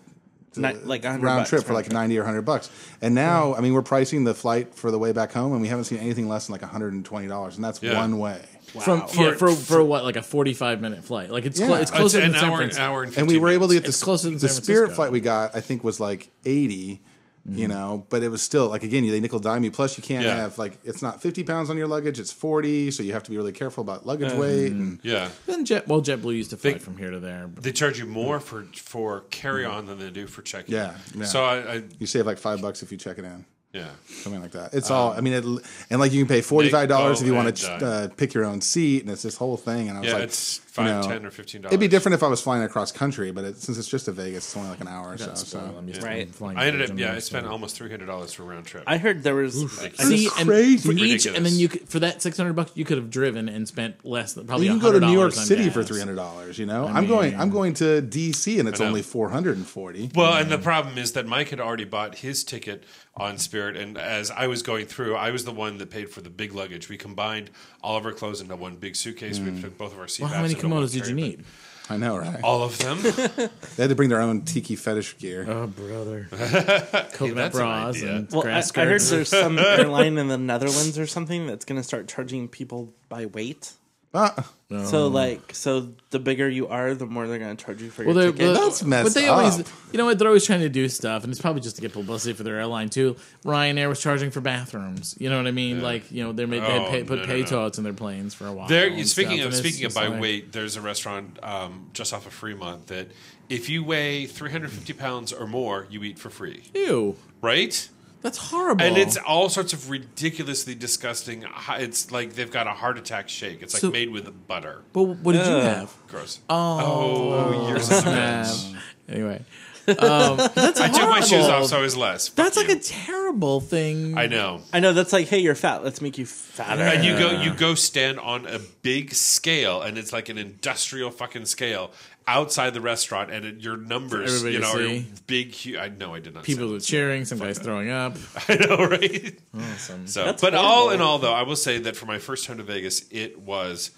to 0.54 0.62
Ni- 0.62 0.74
like 0.86 1.04
100 1.04 1.22
round 1.22 1.40
bucks 1.42 1.50
trip 1.50 1.64
for 1.64 1.68
round 1.70 1.76
like 1.76 1.86
trip. 1.88 1.94
90 1.94 2.18
or 2.18 2.22
100 2.22 2.44
bucks 2.44 2.70
and 3.02 3.14
now 3.14 3.54
i 3.56 3.60
mean 3.60 3.74
we're 3.74 3.82
pricing 3.82 4.24
the 4.24 4.34
flight 4.34 4.74
for 4.74 4.90
the 4.90 4.98
way 4.98 5.12
back 5.12 5.34
home 5.34 5.52
and 5.52 5.62
we 5.62 5.68
haven't 5.68 5.84
seen 5.84 5.98
anything 5.98 6.30
less 6.30 6.48
than 6.48 6.54
like 6.54 6.62
120 6.62 7.28
dollars 7.28 7.56
and 7.58 7.64
that's 7.66 7.84
Yeah. 7.84 8.00
one 8.00 8.20
way 8.20 8.40
from 8.82 9.00
Wow. 9.02 9.08
yeah, 9.14 9.32
For- 9.32 9.50
for, 9.50 9.56
for 9.56 9.84
what 9.84 10.04
like 10.04 10.16
a 10.16 10.22
forty 10.24 10.54
five 10.54 10.82
minute 10.82 11.04
flight. 11.04 11.30
Like 11.32 11.46
it's 11.46 11.60
Yeah. 11.60 11.68
clo- 11.68 11.76
it's 11.76 11.92
It's 11.92 11.98
closer 12.00 12.20
an 12.20 12.32
than 12.32 12.40
San 12.40 12.50
hour, 12.50 12.58
Francisco. 12.58 12.84
hour 12.84 13.04
and, 13.04 13.18
and 13.18 13.28
we 13.28 13.34
15 13.36 13.42
were 13.42 13.50
able 13.50 13.68
to 13.68 13.74
get 13.74 13.84
minutes. 13.84 13.90
It's 13.96 14.00
the, 14.00 14.06
closer 14.06 14.30
than 14.30 14.38
the 14.40 14.50
spirit 14.50 14.92
flight 14.96 15.12
we 15.12 15.20
got 15.20 15.56
i 15.56 15.62
think 15.62 15.84
was 15.84 16.00
like 16.00 16.30
80 16.46 17.02
you 17.48 17.68
mm-hmm. 17.68 17.72
know 17.72 18.06
but 18.10 18.24
it 18.24 18.30
was 18.30 18.42
still 18.42 18.70
like 18.70 18.82
again 18.82 19.04
you 19.04 19.12
they 19.12 19.20
nickel 19.20 19.38
dime 19.40 19.64
you 19.64 19.70
plus 19.70 19.98
you 19.98 20.04
can't 20.04 20.24
Yeah. 20.26 20.36
have 20.36 20.58
like 20.58 20.80
it's 20.84 21.04
not 21.04 21.22
50 21.22 21.44
pounds 21.44 21.70
on 21.70 21.78
your 21.78 21.88
luggage 21.88 22.20
it's 22.20 22.32
40 22.32 22.90
so 22.90 23.04
you 23.04 23.14
have 23.14 23.22
to 23.24 23.30
be 23.30 23.38
really 23.38 23.52
careful 23.52 23.82
about 23.84 24.06
luggage 24.06 24.32
mm-hmm. 24.32 24.40
weight 24.40 24.72
and 24.72 25.00
Yeah. 25.04 25.30
Then 25.46 25.64
Jet 25.64 25.88
well 25.88 26.02
JetBlue 26.02 26.36
used 26.36 26.50
to 26.52 26.58
fly 26.58 26.74
They- 26.74 26.80
from 26.80 26.98
here 26.98 27.12
to 27.12 27.20
there. 27.20 27.48
But 27.48 27.64
They 27.64 27.72
charge 27.72 28.00
you 28.00 28.08
more 28.08 28.40
for 28.40 28.66
for 28.76 29.22
carry 29.30 29.64
mm-hmm. 29.64 29.76
on 29.76 29.86
than 29.86 30.00
they 30.00 30.10
do 30.10 30.26
for 30.26 30.42
check 30.42 30.68
in. 30.70 30.74
Yeah, 30.74 30.96
yeah. 31.16 31.26
So 31.26 31.44
I, 31.44 31.56
I 31.76 31.84
you 32.00 32.08
save 32.08 32.26
like 32.26 32.40
five 32.40 32.62
bucks 32.62 32.82
if 32.82 32.92
you 32.92 32.98
check 32.98 33.20
it 33.20 33.26
in 33.26 33.46
yeah. 33.76 33.88
something 34.08 34.42
like 34.42 34.52
that. 34.52 34.74
It's 34.74 34.90
all. 34.90 35.12
I 35.14 35.22
mean, 35.22 35.34
it, 35.34 35.44
and 35.90 36.00
like 36.00 36.12
you 36.12 36.24
can 36.24 36.28
pay 36.28 36.42
forty 36.42 36.70
five 36.70 36.90
dollars 36.90 37.22
if 37.22 37.28
you 37.28 37.34
want 37.36 37.56
to 37.56 37.66
dine. 37.66 37.84
uh, 37.84 38.08
pick 38.16 38.34
your 38.34 38.46
own 38.46 38.62
seat, 38.62 39.02
and 39.04 39.12
it's 39.12 39.22
this 39.24 39.38
whole 39.38 39.58
thing. 39.58 39.90
And 39.90 39.98
I 39.98 40.02
was 40.02 40.10
Yeah, 40.10 40.16
like, 40.16 40.24
it's 40.24 40.62
you 40.78 40.84
know, 40.84 41.04
ten, 41.04 41.26
or 41.26 41.32
fifteen 41.32 41.62
dollars. 41.62 41.72
It'd 41.74 41.80
be 41.80 41.88
different 41.88 42.16
if 42.16 42.24
I 42.24 42.28
was 42.28 42.42
flying 42.42 42.64
across 42.64 42.92
country, 42.92 43.32
but 43.32 43.46
it, 43.46 43.58
since 43.58 43.78
it's 43.78 43.88
just 43.88 44.06
to 44.06 44.12
Vegas, 44.12 44.46
it's 44.46 44.58
only 44.58 44.70
like 44.70 44.82
an 44.82 44.88
hour 44.88 45.14
or 45.14 45.18
so. 45.18 45.34
So. 45.36 45.60
I'm 45.78 45.88
used 45.88 46.02
to 46.02 46.06
Right. 46.08 46.30
flying 46.34 46.58
I 46.58 46.66
ended 46.68 46.90
up 46.90 46.98
yeah, 46.98 47.14
I 47.14 47.20
spent 47.20 47.48
almost 47.48 47.76
three 47.78 47.90
hundred 47.90 48.08
dollars 48.08 48.34
for 48.34 48.44
a 48.44 48.46
round 48.46 48.66
trip. 48.66 48.84
I 48.88 48.98
heard 48.98 49.24
there 49.24 49.36
was. 49.36 49.56
I 49.80 49.86
Ridiculous. 49.86 50.08
See, 50.08 50.30
and 50.40 50.50
crazy. 50.50 50.90
for 50.90 50.96
each, 51.04 51.26
and 51.26 51.46
then 51.46 51.54
you 51.56 51.68
could, 51.70 51.88
for 51.88 52.00
that 52.00 52.22
six 52.22 52.38
hundred 52.38 52.54
bucks, 52.54 52.72
you 52.76 52.84
could 52.86 52.98
have 52.98 53.10
driven 53.10 53.48
and 53.50 53.68
spent 53.68 54.04
less 54.06 54.34
than 54.34 54.48
probably. 54.48 54.66
You 54.68 54.74
can 54.74 54.80
go 54.80 54.92
to 54.92 55.00
New 55.00 55.14
York 55.14 55.34
$100 55.34 55.38
on 55.40 55.46
City 55.46 55.70
for 55.70 55.84
three 55.84 56.00
hundred 56.00 56.16
dollars. 56.16 56.58
You 56.60 56.66
know, 56.66 56.86
I 56.88 56.98
am 56.98 57.08
going. 57.08 57.36
I'm 57.36 57.50
going 57.50 57.74
to 57.76 58.02
DC, 58.02 58.60
and 58.60 58.68
it's 58.68 58.82
only 58.82 59.02
four 59.02 59.30
hundred 59.30 59.58
and 59.58 59.66
forty. 59.68 60.12
well, 60.14 60.34
and 60.34 60.50
the 60.52 60.58
problem 60.58 60.98
is 60.98 61.14
that 61.14 61.26
Mike 61.26 61.50
had 61.50 61.60
already 61.60 61.86
bought 61.86 62.16
his 62.16 62.44
ticket 62.44 62.84
on 63.18 63.38
Spirit, 63.38 63.78
and 63.78 63.98
as 63.98 64.30
I 64.30 64.48
was 64.48 64.62
going 64.62 64.86
through, 64.88 65.16
I 65.16 65.32
was 65.32 65.46
the 65.46 65.52
one 65.52 65.78
that 65.78 65.90
paid 65.90 66.10
for 66.10 66.22
the 66.22 66.30
big 66.30 66.54
luggage. 66.54 66.90
We 66.90 66.98
combined 66.98 67.50
all 67.82 67.98
of 67.98 68.06
our 68.06 68.12
clothes 68.12 68.42
into 68.42 68.56
one 68.56 68.76
big 68.76 68.96
suitcase. 68.96 69.40
We 69.40 69.52
hmm. 69.52 69.62
took 69.62 69.78
both 69.78 69.94
of 69.94 70.00
our 70.00 70.08
seat 70.08 70.24
Well, 70.24 70.34
how 70.34 70.42
many 70.42 70.54
into 70.54 70.68
kimonos 70.68 70.92
did 70.92 71.08
you 71.08 71.16
need? 71.16 71.46
I 71.90 71.98
know, 71.98 72.18
right? 72.18 72.40
All 72.44 72.64
of 72.64 72.78
them. 72.80 72.98
They 73.76 73.84
had 73.84 73.90
to 73.90 73.96
bring 73.96 74.10
their 74.10 74.22
own 74.22 74.42
tiki 74.42 74.76
fetish 74.76 75.18
gear. 75.18 75.46
Oh, 75.48 75.68
brother! 75.68 76.28
Hey, 76.36 77.06
Coconut 77.14 77.36
that's 77.36 77.56
an 77.56 77.62
bras 77.62 77.96
idea. 77.96 78.16
and 78.16 78.32
well, 78.32 78.40
I, 78.40 78.44
grass 78.44 78.78
I 78.78 78.86
heard 78.86 79.02
there's 79.02 79.30
some 79.30 79.60
airline 79.60 80.18
in 80.18 80.28
the 80.28 80.38
Netherlands 80.38 80.98
or 80.98 81.06
something 81.06 81.46
that's 81.46 81.66
going 81.66 81.80
to 81.80 81.84
start 81.84 82.08
charging 82.08 82.48
people 82.48 82.94
by 83.10 83.26
weight. 83.26 83.74
Ah, 84.18 84.50
So 84.86 85.08
like, 85.08 85.54
so 85.54 85.90
the 86.10 86.20
bigger 86.20 86.48
you 86.50 86.68
are, 86.70 86.94
the 86.96 87.06
more 87.06 87.28
they're 87.28 87.38
going 87.38 87.56
to 87.56 87.64
charge 87.66 87.82
you 87.82 87.90
for 87.90 88.04
Well, 88.06 88.16
your 88.16 88.24
they're, 88.24 88.32
ticket. 88.32 88.56
but- 88.56 88.64
That's 88.64 88.84
messed 88.84 89.04
but 89.14 89.14
they 89.20 89.28
always, 89.28 89.60
up. 89.60 89.68
you 89.92 89.98
know 89.98 90.06
what? 90.06 90.18
They're 90.18 90.28
always 90.30 90.46
trying 90.46 90.62
to 90.62 90.70
do 90.70 90.88
stuff, 90.90 91.24
and 91.24 91.32
it's 91.32 91.42
probably 91.42 91.62
just 91.62 91.76
to 91.76 91.82
get 91.82 91.94
publicity 91.94 92.34
for 92.34 92.44
their 92.44 92.58
airline 92.58 92.90
too. 92.90 93.16
Ryanair 93.44 93.90
was 93.90 94.02
charging 94.02 94.32
for 94.32 94.42
bathrooms. 94.42 95.16
You 95.20 95.30
know 95.30 95.38
what 95.38 95.48
I 95.48 95.52
mean? 95.52 95.82
Like, 95.82 96.12
you 96.12 96.24
know, 96.24 96.32
they 96.32 96.46
made 96.46 96.64
they 96.64 96.72
had 96.72 96.82
Oh, 96.84 96.90
pay, 96.90 97.04
put 97.04 97.18
no, 97.20 97.26
no, 97.26 97.28
pay 97.28 97.42
no. 97.42 97.46
toilets 97.48 97.78
in 97.78 97.84
their 97.84 97.94
planes 97.94 98.34
for 98.34 98.48
a 98.48 98.54
while. 98.54 98.68
There, 98.68 98.88
and 98.88 99.08
speaking 99.08 99.38
stuff, 99.38 99.40
of 99.40 99.46
and 99.46 99.54
it's 99.54 99.58
speaking 99.60 99.86
of 99.86 99.92
just 99.92 99.96
by 99.96 100.08
like- 100.08 100.22
weight, 100.22 100.52
there's 100.54 100.78
a 100.78 100.82
restaurant 100.82 101.38
um, 101.44 101.90
just 101.94 102.14
off 102.14 102.26
of 102.26 102.34
Fremont 102.34 102.88
that 102.88 103.12
if 103.50 103.70
you 103.70 103.84
weigh 103.84 104.26
350 104.26 104.94
pounds 104.94 105.32
or 105.34 105.46
more, 105.46 105.86
you 105.92 106.02
eat 106.04 106.18
for 106.18 106.30
free, 106.30 106.64
ew, 106.74 107.16
right? 107.42 107.90
That's 108.26 108.40
horrible. 108.40 108.84
And 108.84 108.98
it's 108.98 109.18
all 109.18 109.50
sorts 109.50 109.72
of 109.72 109.92
ridiculously 109.92 110.74
disgusting. 110.74 111.46
It's 111.74 112.12
like 112.12 112.34
they've 112.34 112.50
got 112.52 112.66
a 112.66 112.72
heart 112.72 112.98
attack 112.98 113.30
shake. 113.30 113.62
It's 113.62 113.76
like 113.76 113.82
So- 113.82 113.92
made 113.92 114.10
with 114.10 114.48
butter. 114.48 114.82
But 114.94 115.04
what 115.04 115.34
did 115.34 115.46
you 115.46 115.54
Ugh. 115.54 115.64
have? 115.64 115.94
Gross. 116.08 116.40
Oh, 116.50 117.32
Oh, 117.32 117.68
you're 117.70 117.80
such 117.80 118.00
a 118.00 118.02
snap. 118.02 118.46
bitch. 118.48 118.76
Anyway, 119.08 119.46
um, 119.88 120.38
That's 120.56 120.82
I 120.82 120.88
took 120.90 121.08
my 121.10 121.20
shoes 121.22 121.46
off, 121.46 121.68
so 121.68 121.78
I 121.78 121.82
was 121.82 121.96
less. 121.96 122.30
Fuck 122.30 122.38
That's 122.38 122.58
like 122.58 122.70
you. 122.70 122.76
a 122.78 122.80
terrible 122.80 123.62
thing. 123.62 124.18
I 124.18 124.26
know. 124.26 124.62
I 124.74 124.80
know 124.80 124.94
that's 124.94 125.14
like, 125.14 125.28
hey, 125.28 125.38
you're 125.38 125.54
fat. 125.54 125.84
Let's 125.84 126.02
make 126.02 126.18
you 126.18 126.26
fatter. 126.26 126.82
And 126.82 127.06
you 127.06 127.16
go, 127.16 127.30
you 127.44 127.54
go 127.54 127.76
stand 127.76 128.20
on 128.20 128.48
a 128.48 128.58
big 128.82 129.14
scale, 129.14 129.84
and 129.84 130.00
it's 130.00 130.12
like 130.12 130.28
an 130.30 130.40
industrial 130.40 131.12
fucking 131.12 131.46
scale 131.46 131.92
outside 132.28 132.74
the 132.74 132.82
restaurant, 132.82 133.32
and 133.32 133.46
it, 133.46 133.62
your 133.62 133.78
numbers, 133.78 134.36
everybody 134.36 134.54
you 134.54 134.60
know, 134.62 135.00
see. 135.02 135.06
big. 135.28 135.52
Huge, 135.52 135.78
I 135.78 135.90
know 135.90 136.14
I 136.14 136.20
did 136.20 136.34
not. 136.34 136.44
People 136.44 136.70
say 136.70 136.76
are 136.76 136.80
cheering. 136.80 137.26
Some 137.26 137.40
guys 137.40 137.60
throwing 137.60 137.90
up. 137.90 138.16
I 138.48 138.56
know, 138.56 138.78
right? 138.78 139.38
Awesome. 139.58 140.08
So, 140.08 140.26
That's 140.26 140.42
but 140.42 140.56
all 140.56 140.90
in 140.92 141.02
all, 141.02 141.20
though, 141.20 141.34
I 141.34 141.44
will 141.44 141.56
say 141.56 141.78
that 141.80 141.96
for 141.96 142.06
my 142.06 142.20
first 142.20 142.46
time 142.46 142.58
to 142.58 142.64
Vegas, 142.64 143.06
it 143.12 143.40
was 143.40 143.92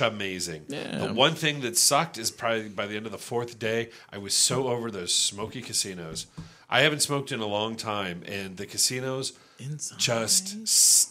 amazing. 0.00 0.64
Yeah. 0.68 1.06
The 1.06 1.14
one 1.14 1.34
thing 1.34 1.60
that 1.60 1.76
sucked 1.76 2.18
is 2.18 2.30
probably 2.30 2.68
by 2.68 2.86
the 2.86 2.96
end 2.96 3.06
of 3.06 3.12
the 3.12 3.18
fourth 3.18 3.58
day, 3.58 3.90
I 4.12 4.18
was 4.18 4.34
so 4.34 4.68
over 4.68 4.90
those 4.90 5.14
smoky 5.14 5.62
casinos. 5.62 6.26
I 6.70 6.80
haven't 6.80 7.00
smoked 7.00 7.32
in 7.32 7.40
a 7.40 7.46
long 7.46 7.76
time, 7.76 8.22
and 8.26 8.56
the 8.56 8.66
casinos 8.66 9.32
Inside. 9.58 9.98
just 9.98 11.10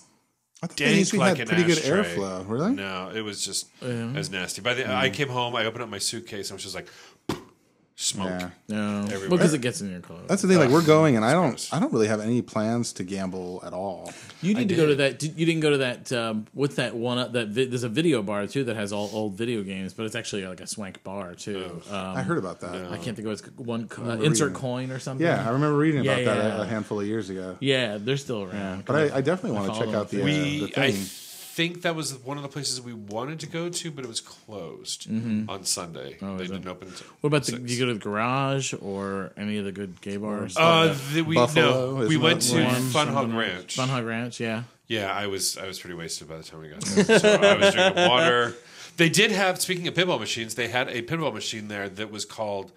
I 0.64 0.66
thought 0.68 0.78
they 0.78 1.03
like 1.18 1.38
had 1.38 1.47
pretty 1.47 1.64
good 1.66 1.78
ashtray. 1.78 2.16
airflow. 2.16 2.47
Really? 2.49 2.72
No, 2.74 3.12
it 3.14 3.22
was 3.22 3.45
just 3.45 3.68
Yeah. 3.82 3.89
it 4.10 4.16
was 4.16 4.32
nasty. 4.32 4.62
By 4.62 4.74
the 4.74 4.91
I 4.91 5.10
came 5.12 5.30
home, 5.30 5.55
I 5.55 5.66
opened 5.66 5.84
up 5.84 5.89
my 5.89 5.99
suitcase, 5.99 6.49
and 6.49 6.53
I 6.53 6.55
was 6.55 6.64
just 6.64 6.74
like, 6.74 6.88
smoke. 8.00 8.30
Yeah. 8.30 8.50
No, 8.70 9.02
Everywhere. 9.06 9.30
because 9.30 9.54
it 9.56 9.62
gets 9.62 9.82
in 9.82 9.89
your 9.89 10.02
clothes. 10.02 10.28
That's 10.28 10.43
the 10.43 10.48
thing. 10.48 10.60
Like 10.60 10.70
we're 10.70 10.86
going, 10.86 11.16
and 11.16 11.26
I 11.26 11.34
don't. 11.34 11.68
I 11.74 11.80
don't 11.80 11.91
really 11.91 12.08
have 12.08 12.20
any 12.22 12.41
plans 12.43 12.93
to 12.93 13.04
gamble 13.04 13.62
at 13.66 13.74
all. 13.74 14.14
You 14.43 14.54
need 14.54 14.66
I 14.66 14.66
to 14.68 14.76
go 14.76 14.86
to 14.86 14.95
that. 14.98 15.24
You 15.24 15.45
didn't 15.48 15.62
go 15.62 15.72
to 15.72 15.78
that. 15.80 16.12
Um, 16.12 16.45
what's 16.54 16.76
that 16.76 16.95
one? 16.95 17.18
uh, 17.18 17.28
That 17.30 17.48
vi- 17.50 17.66
there's 17.66 17.84
a 17.84 17.89
video 17.89 18.22
bar 18.22 18.45
too 18.45 18.66
that 18.66 18.76
has 18.76 18.93
all 18.93 19.10
old 19.14 19.34
video 19.34 19.64
games, 19.64 19.93
but 19.95 20.06
it's 20.06 20.16
actually 20.16 20.45
like 20.45 20.62
a 20.62 20.68
swank 20.68 21.04
bar 21.04 21.34
too. 21.34 21.82
Um, 21.89 21.95
I 22.18 22.22
heard 22.22 22.38
about 22.38 22.60
that. 22.60 22.91
I 22.91 22.98
can't 22.98 23.16
think 23.18 23.28
of 23.28 23.32
it's 23.34 23.41
one 23.58 23.88
co- 23.88 24.04
uh, 24.04 24.16
insert 24.18 24.50
reading 24.50 24.62
coin 24.62 24.91
or 24.91 25.00
something. 25.00 25.26
Yeah, 25.26 25.43
I 25.48 25.52
remember 25.52 25.78
reading 25.78 26.04
Yeah, 26.04 26.18
about 26.18 26.26
that 26.38 26.45
a, 26.45 26.58
yeah. 26.58 26.62
a 26.64 26.66
handful 26.66 27.00
of 27.00 27.08
years 27.08 27.32
ago. 27.32 27.58
yeah, 27.60 27.98
they're 28.00 28.18
still 28.18 28.43
around. 28.43 28.86
But 28.86 29.12
I, 29.12 29.18
I 29.18 29.22
definitely 29.22 29.58
want 29.58 29.68
to 29.68 29.74
follow 29.74 29.86
check 29.86 29.91
them 29.91 30.00
out 30.02 30.10
the, 30.10 30.18
on 30.18 30.22
uh, 30.22 30.26
We 30.26 30.60
the 30.72 30.82
I 30.82 30.91
thing. 30.91 31.06
Think 31.58 31.82
that 31.82 31.95
was 31.95 32.16
one 32.20 32.38
of 32.38 32.43
the 32.43 32.49
places 32.49 32.80
we 32.80 32.93
wanted 32.93 33.39
to 33.39 33.47
go 33.47 33.68
to, 33.68 33.89
but 33.89 34.05
it 34.05 34.08
was 34.08 34.22
closed 34.22 35.10
on 35.49 35.64
Sunday. 35.64 36.12
they 36.12 36.18
Mm-hmm. 36.18 36.26
Oh, 36.26 36.36
is 36.36 36.51
it? 36.51 36.53
didn't 36.53 36.68
open. 36.68 36.88
Until 36.89 37.08
what 37.22 37.28
about 37.30 37.45
the, 37.45 37.53
six. 37.53 37.64
do 37.64 37.74
you 37.74 37.80
go 37.80 37.88
to 37.88 37.93
the 37.95 37.99
garage 37.99 38.76
or 38.80 39.32
any 39.36 39.58
of 39.58 39.66
the 39.66 39.72
good 39.72 39.99
gay 39.99 40.18
bars? 40.18 40.55
Uh, 40.55 40.95
the, 41.14 41.24
we 41.24 41.34
Buffalo 41.34 42.01
no, 42.01 42.08
we 42.08 42.16
went 42.16 42.43
to 42.43 42.64
one. 42.64 42.82
Fun 42.89 43.08
Hog 43.08 43.34
Ranch. 43.34 43.76
Fun 43.76 43.89
Hog 43.89 44.05
Ranch, 44.05 44.39
yeah. 44.39 44.64
Yeah, 44.86 45.12
I 45.12 45.26
was 45.26 45.58
I 45.58 45.66
was 45.66 45.80
pretty 45.80 45.95
wasted 45.95 46.30
by 46.30 46.38
the 46.38 46.43
time 46.43 46.62
we 46.62 46.70
got 46.70 46.82
there. 46.82 47.20
So 47.20 47.34
I 47.34 47.58
was 47.58 47.74
drinking 47.74 48.08
water. 48.08 48.53
They 48.97 49.10
did 49.10 49.32
have, 49.32 49.60
speaking 49.60 49.88
of 49.88 49.95
pinball 49.95 50.20
machines, 50.20 50.53
they 50.55 50.68
had 50.68 50.88
a 50.89 51.01
pinball 51.01 51.34
machine 51.34 51.70
there 51.70 51.89
that 51.89 52.12
was 52.12 52.24
called 52.24 52.72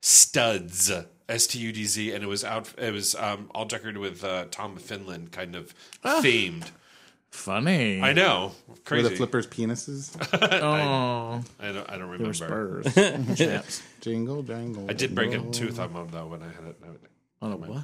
Studs, 0.00 0.90
S 1.28 1.46
T 1.46 1.60
U 1.60 1.72
D 1.72 1.84
Z, 1.84 2.12
and 2.12 2.24
it 2.24 2.26
was 2.26 2.44
out. 2.44 2.72
It 2.78 2.92
was 2.92 3.14
um, 3.14 3.48
all 3.54 3.64
decorated 3.64 4.00
with 4.00 4.24
uh, 4.24 4.46
Tom 4.50 4.76
Finland 4.76 5.30
kind 5.30 5.54
of 5.54 5.72
themed. 6.02 6.70
Funny. 7.34 8.00
I 8.00 8.12
know, 8.12 8.52
Were 8.68 8.76
crazy. 8.84 9.08
the 9.08 9.16
flippers 9.16 9.46
penises? 9.46 10.16
Oh, 10.62 11.42
I 11.60 11.72
don't, 11.72 11.90
I 11.90 11.98
don't 11.98 12.16
they 12.18 12.24
were 12.24 12.32
remember. 12.32 12.32
Spurs. 12.32 12.94
Chaps. 13.36 13.82
jingle 14.00 14.42
jangle. 14.44 14.86
I 14.88 14.92
did 14.94 15.14
break 15.14 15.30
a 15.30 15.32
jingle. 15.34 15.50
tooth 15.52 15.78
on 15.80 15.92
mom 15.92 16.08
though 16.10 16.26
when 16.26 16.42
I 16.42 16.46
had 16.46 16.64
it. 16.64 16.80
On 17.42 17.52
a 17.52 17.56
what? 17.56 17.82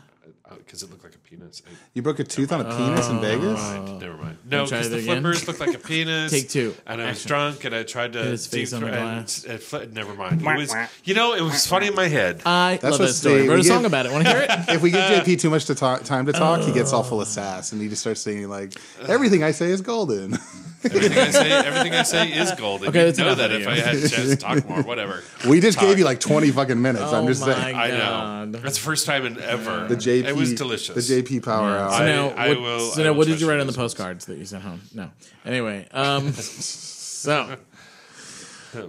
Oh, 0.52 0.56
because 0.56 0.82
it 0.82 0.90
looked 0.90 1.04
like 1.04 1.14
a 1.14 1.18
penis. 1.18 1.62
I, 1.64 1.70
You 1.94 2.02
broke 2.02 2.18
a 2.18 2.24
tooth 2.24 2.50
on 2.50 2.60
a 2.62 2.64
penis 2.76 3.08
in 3.08 3.18
oh. 3.18 3.20
Vegas? 3.20 3.60
Mind. 3.60 4.00
Never 4.00 4.16
mind. 4.16 4.38
No, 4.50 4.66
try 4.66 4.78
because 4.78 4.86
it 4.86 4.90
the 4.90 4.96
again? 4.98 5.22
flippers 5.22 5.46
looked 5.46 5.60
like 5.60 5.74
a 5.74 5.78
penis. 5.88 6.32
Take 6.32 6.48
two. 6.48 6.74
And 6.86 7.00
I 7.00 7.04
oh, 7.04 7.08
was 7.08 7.16
Action. 7.18 7.28
drunk, 7.28 7.64
and 7.64 7.74
I 7.74 7.82
tried 7.84 8.12
to 8.14 8.18
Hit 8.22 8.30
his 8.32 8.46
face 8.48 8.70
deep 8.70 8.76
on 8.78 8.82
the 8.82 8.88
throat- 8.90 9.00
glass. 9.00 9.44
And 9.44 9.52
it 9.54 9.62
fl- 9.62 9.76
never 9.92 10.14
mind. 10.14 10.42
It 10.42 10.56
was, 10.56 10.74
you 11.04 11.14
know, 11.14 11.34
it 11.34 11.42
was 11.42 11.66
funny 11.66 11.86
in 11.86 11.94
my 11.94 12.08
head. 12.08 12.42
I 12.44 12.78
That's 12.82 12.98
love 12.98 13.08
that 13.08 13.14
story. 13.14 13.42
the- 13.42 13.48
Wrote 13.48 13.54
a 13.54 13.56
we 13.58 13.62
song 13.62 13.82
get- 13.82 13.86
about 13.86 14.06
it. 14.06 14.12
Want 14.12 14.24
to 14.26 14.30
hear 14.32 14.42
it? 14.42 14.50
If 14.68 14.82
we 14.82 14.90
give 14.90 15.00
JP 15.02 15.38
too 15.40 15.50
much 15.50 15.66
to 15.66 15.74
talk, 15.76 16.02
time 16.02 16.26
to 16.26 16.32
talk, 16.32 16.62
he 16.62 16.72
gets 16.72 16.92
all 16.92 17.04
full 17.04 17.20
of 17.20 17.28
sass, 17.28 17.70
and 17.72 17.80
he 17.80 17.88
just 17.88 18.00
starts 18.00 18.20
singing 18.20 18.48
like, 18.48 18.74
"Everything 19.06 19.44
I 19.44 19.52
say 19.52 19.66
is 19.70 19.80
golden." 19.82 20.36
everything 20.84 21.18
I 21.18 21.30
say, 21.30 21.50
everything 21.52 21.92
I 21.94 22.02
say 22.02 22.32
is 22.32 22.52
golden. 22.52 22.88
Okay, 22.88 23.08
you 23.10 23.24
know 23.24 23.34
that 23.34 23.50
if. 23.52 23.66
I 23.66 23.74
had 23.76 23.94
a 23.96 24.08
chance 24.08 24.30
to 24.30 24.36
talk 24.36 24.68
more, 24.68 24.82
whatever. 24.82 25.22
we 25.48 25.60
just 25.60 25.78
gave 25.78 25.98
you 25.98 26.04
like 26.04 26.20
twenty 26.20 26.50
fucking 26.50 26.80
minutes. 26.80 27.04
I'm 27.04 27.24
Oh 27.24 27.28
just 27.28 27.46
my 27.46 27.54
saying. 27.54 27.76
I 27.76 27.88
know. 27.90 27.98
God. 27.98 28.52
That's 28.54 28.76
the 28.78 28.84
first 28.84 29.06
time 29.06 29.26
in 29.26 29.40
ever. 29.40 29.86
The 29.88 29.96
JP, 29.96 30.24
It 30.24 30.36
was 30.36 30.54
delicious. 30.54 31.06
The 31.06 31.22
JP 31.22 31.44
power 31.44 31.70
hour. 31.70 31.90
So 31.90 31.96
I- 31.96 32.06
now, 32.06 32.28
I 32.30 32.48
what, 32.48 32.60
will- 32.60 32.80
so 32.90 33.00
I 33.00 33.04
now 33.04 33.10
will 33.12 33.18
what 33.18 33.26
did 33.26 33.40
you 33.40 33.48
write 33.48 33.56
on 33.56 33.60
on 33.62 33.66
the 33.66 33.72
postcards 33.72 34.26
that 34.26 34.38
you 34.38 34.44
sent 34.44 34.62
home? 34.62 34.80
No. 34.94 35.10
Anyway, 35.44 35.86
um, 35.92 36.32
so 36.32 37.56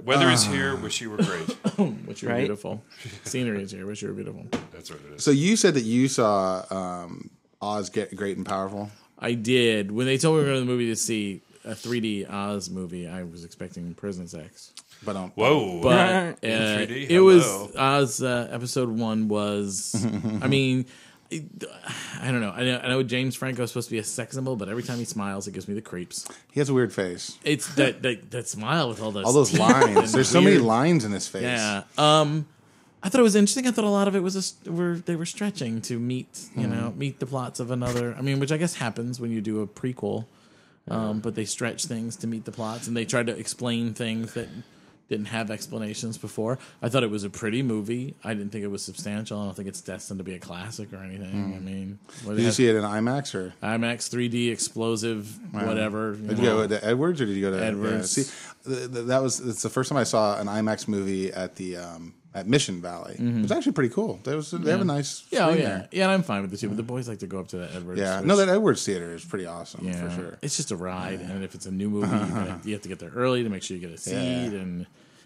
Weather 0.04 0.30
is 0.32 0.46
here. 0.46 0.76
Wish 0.76 1.02
you 1.02 1.10
were 1.10 1.18
great. 1.18 1.50
which 2.06 2.22
you're 2.22 2.32
Right? 2.32 2.39
beautiful. 2.39 2.84
Scenery 3.24 3.64
is 3.64 3.72
here. 3.72 3.86
Which 3.86 4.02
you're 4.02 4.14
beautiful. 4.14 4.46
That's 4.72 4.89
what 4.92 5.00
it 5.02 5.16
is. 5.16 5.24
so 5.24 5.32
you 5.32 5.56
said 5.56 5.74
that 5.74 5.82
you 5.84 6.08
saw 6.08 6.64
um, 6.70 7.30
Oz 7.62 7.89
get 7.89 8.16
great 8.16 8.38
and 8.38 8.46
powerful. 8.46 8.89
I 9.20 9.34
did 9.34 9.92
when 9.92 10.06
they 10.08 10.18
told 10.18 10.38
me 10.38 10.44
we 10.44 10.48
were 10.50 10.54
going 10.54 10.62
to 10.62 10.66
the 10.66 10.72
movie 10.72 10.88
to 10.88 10.96
see 10.96 11.42
a 11.66 11.72
3D 11.72 12.30
Oz 12.30 12.70
movie. 12.70 13.07
I 13.07 13.24
was 13.24 13.43
expecting 13.45 13.93
Prison 13.93 14.28
Sex, 14.28 14.74
But 15.03 15.16
um, 15.16 15.32
Whoa. 15.36 15.82
but 15.82 15.99
uh, 15.99 16.34
it 16.43 17.22
was 17.24 17.45
Oz. 17.76 18.22
Uh, 18.22 18.47
episode 18.51 18.89
one 18.89 19.28
was. 19.28 19.95
I 20.41 20.47
mean. 20.57 20.86
I 21.34 22.26
don't 22.26 22.41
know. 22.41 22.51
I 22.51 22.64
know. 22.66 22.82
I 22.84 22.88
know 22.89 23.03
James 23.03 23.38
Franco 23.38 23.64
is 23.64 23.70
supposed 23.70 23.88
to 23.88 23.93
be 23.95 23.99
a 23.99 24.03
sex 24.03 24.36
symbol, 24.36 24.57
but 24.57 24.68
every 24.68 24.84
time 24.84 24.97
he 24.97 25.05
smiles, 25.05 25.47
it 25.47 25.53
gives 25.53 25.66
me 25.66 25.74
the 25.74 25.82
creeps. 25.82 26.28
he 26.51 26.59
has 26.59 26.68
a 26.68 26.74
weird 26.74 26.91
face. 26.91 27.38
It's 27.45 27.68
that 27.76 28.01
that, 28.01 28.32
that 28.32 28.49
smile 28.49 28.89
with 28.89 29.01
all 29.01 29.12
those 29.12 29.24
All 29.26 29.32
those 29.32 29.57
lines. 29.57 29.97
and 29.97 30.07
There's 30.09 30.28
so 30.28 30.41
many 30.41 30.57
lines 30.57 31.05
in 31.05 31.14
his 31.14 31.30
face. 31.30 31.43
Yeah. 31.43 31.84
Um, 31.97 32.47
I 33.01 33.07
thought 33.07 33.20
it 33.20 33.24
was 33.24 33.36
interesting. 33.38 33.66
I 33.66 33.72
thought 33.72 33.86
a 33.86 33.89
lot 33.89 34.09
of 34.09 34.16
it 34.18 34.20
was 34.20 34.34
just 34.34 34.68
were 34.68 34.95
they 34.97 35.16
were 35.16 35.26
stretching 35.26 35.82
to 35.84 35.97
meet 35.97 36.49
you 36.55 36.68
know 36.68 36.93
meet 36.97 37.20
the 37.22 37.26
plots 37.26 37.62
of 37.62 37.72
another. 37.72 38.14
I 38.18 38.22
mean, 38.22 38.41
which 38.41 38.51
I 38.51 38.57
guess 38.57 38.76
happens 38.76 39.18
when 39.22 39.32
you 39.32 39.39
do 39.39 39.62
a 39.62 39.68
prequel. 39.68 40.26
Um, 40.90 41.20
but 41.20 41.36
they 41.36 41.46
stretch 41.46 41.86
things 41.86 42.16
to 42.18 42.28
meet 42.28 42.46
the 42.46 42.52
plots, 42.52 42.88
and 42.88 42.98
they 42.98 43.06
tried 43.06 43.28
to 43.28 43.38
explain 43.38 43.94
things 43.94 44.34
that 44.34 44.50
didn't 45.10 45.26
have 45.26 45.52
explanations 45.52 46.18
before. 46.18 46.58
I 46.82 46.88
thought 46.88 47.04
it 47.04 47.10
was 47.12 47.26
a 47.26 47.30
pretty 47.30 47.62
movie. 47.62 48.16
I 48.24 48.34
didn't 48.34 48.52
think 48.52 48.64
it 48.64 48.70
was 48.70 48.82
substantial. 48.82 49.40
I 49.42 49.46
don't 49.46 49.56
think 49.56 49.68
it's 49.68 49.82
destined 49.82 50.20
to 50.20 50.24
be 50.24 50.36
a 50.36 50.40
classic 50.40 50.94
or 50.94 50.98
anything. 50.98 51.54
I 51.54 51.60
mean, 51.60 52.00
what 52.24 52.38
Did 52.38 52.46
you 52.46 52.52
see 52.52 52.70
it 52.70 52.76
in 52.78 52.84
IMAX 52.84 53.36
or 53.36 53.54
IMAX 53.62 54.10
3D 54.10 54.52
explosive 54.52 55.38
whatever. 55.54 56.14
you 56.14 56.28
did 56.30 56.38
you 56.38 56.44
know. 56.46 56.62
go 56.62 56.68
to 56.68 56.86
Edwards 56.86 57.20
or 57.20 57.26
did 57.26 57.36
you 57.36 57.42
go 57.42 57.52
to 57.52 57.64
Edwards. 57.64 58.18
Yeah, 58.18 58.24
see, 58.24 58.32
th- 58.70 58.92
th- 58.94 59.06
that 59.08 59.22
was 59.22 59.42
it's 59.42 59.62
the 59.62 59.70
first 59.70 59.90
time 59.90 59.98
I 59.98 60.04
saw 60.06 60.40
an 60.40 60.48
IMAX 60.48 60.88
movie 60.88 61.32
at 61.34 61.58
the 61.58 61.76
um, 61.76 62.14
at 62.34 62.48
Mission 62.48 62.82
Valley. 62.82 63.16
It 63.20 63.42
was 63.42 63.52
actually 63.52 63.74
pretty 63.74 63.94
cool. 63.94 64.20
There 64.24 64.36
was 64.38 64.52
they 64.52 64.72
have 64.72 64.82
a 64.82 64.86
nice 64.86 65.22
Mm-hmm. 65.24 65.36
Yeah, 65.36 65.46
oh, 65.48 65.50
yeah, 65.54 65.56
there. 65.62 65.88
yeah. 65.92 66.04
And 66.04 66.12
I'm 66.14 66.24
fine 66.24 66.42
with 66.42 66.52
the 66.52 66.58
two, 66.58 66.68
but 66.70 66.78
the 66.78 66.84
boys 66.84 67.08
like 67.10 67.20
to 67.20 67.28
go 67.28 67.40
up 67.40 67.50
to 67.50 67.58
that 67.58 67.76
Edwards. 67.76 68.00
Yeah, 68.00 68.20
which- 68.20 68.28
no, 68.28 68.36
that 68.38 68.48
Edwards 68.50 68.86
Theater 68.86 69.14
is 69.14 69.26
pretty 69.26 69.46
awesome 69.46 69.86
Yeah, 69.86 70.08
for 70.08 70.16
sure. 70.16 70.38
It's 70.42 70.56
just 70.56 70.72
a 70.72 70.76
ride, 70.78 71.20
and 71.22 71.44
if 71.44 71.56
it's 71.56 71.66
a 71.66 71.72
new 71.72 71.90
movie, 71.90 72.08
you, 72.08 72.34
gotta, 72.34 72.60
you 72.64 72.74
have 72.74 72.82
to 72.84 72.90
get 72.90 73.00
there 73.00 73.12
early 73.16 73.44
to 73.44 73.50
make 73.50 73.64
sure 73.64 73.76
you 73.76 73.82
get 73.86 73.94
a 73.94 73.98
seat, 73.98 74.14
Yeah. 74.14 74.60
and 74.62 74.86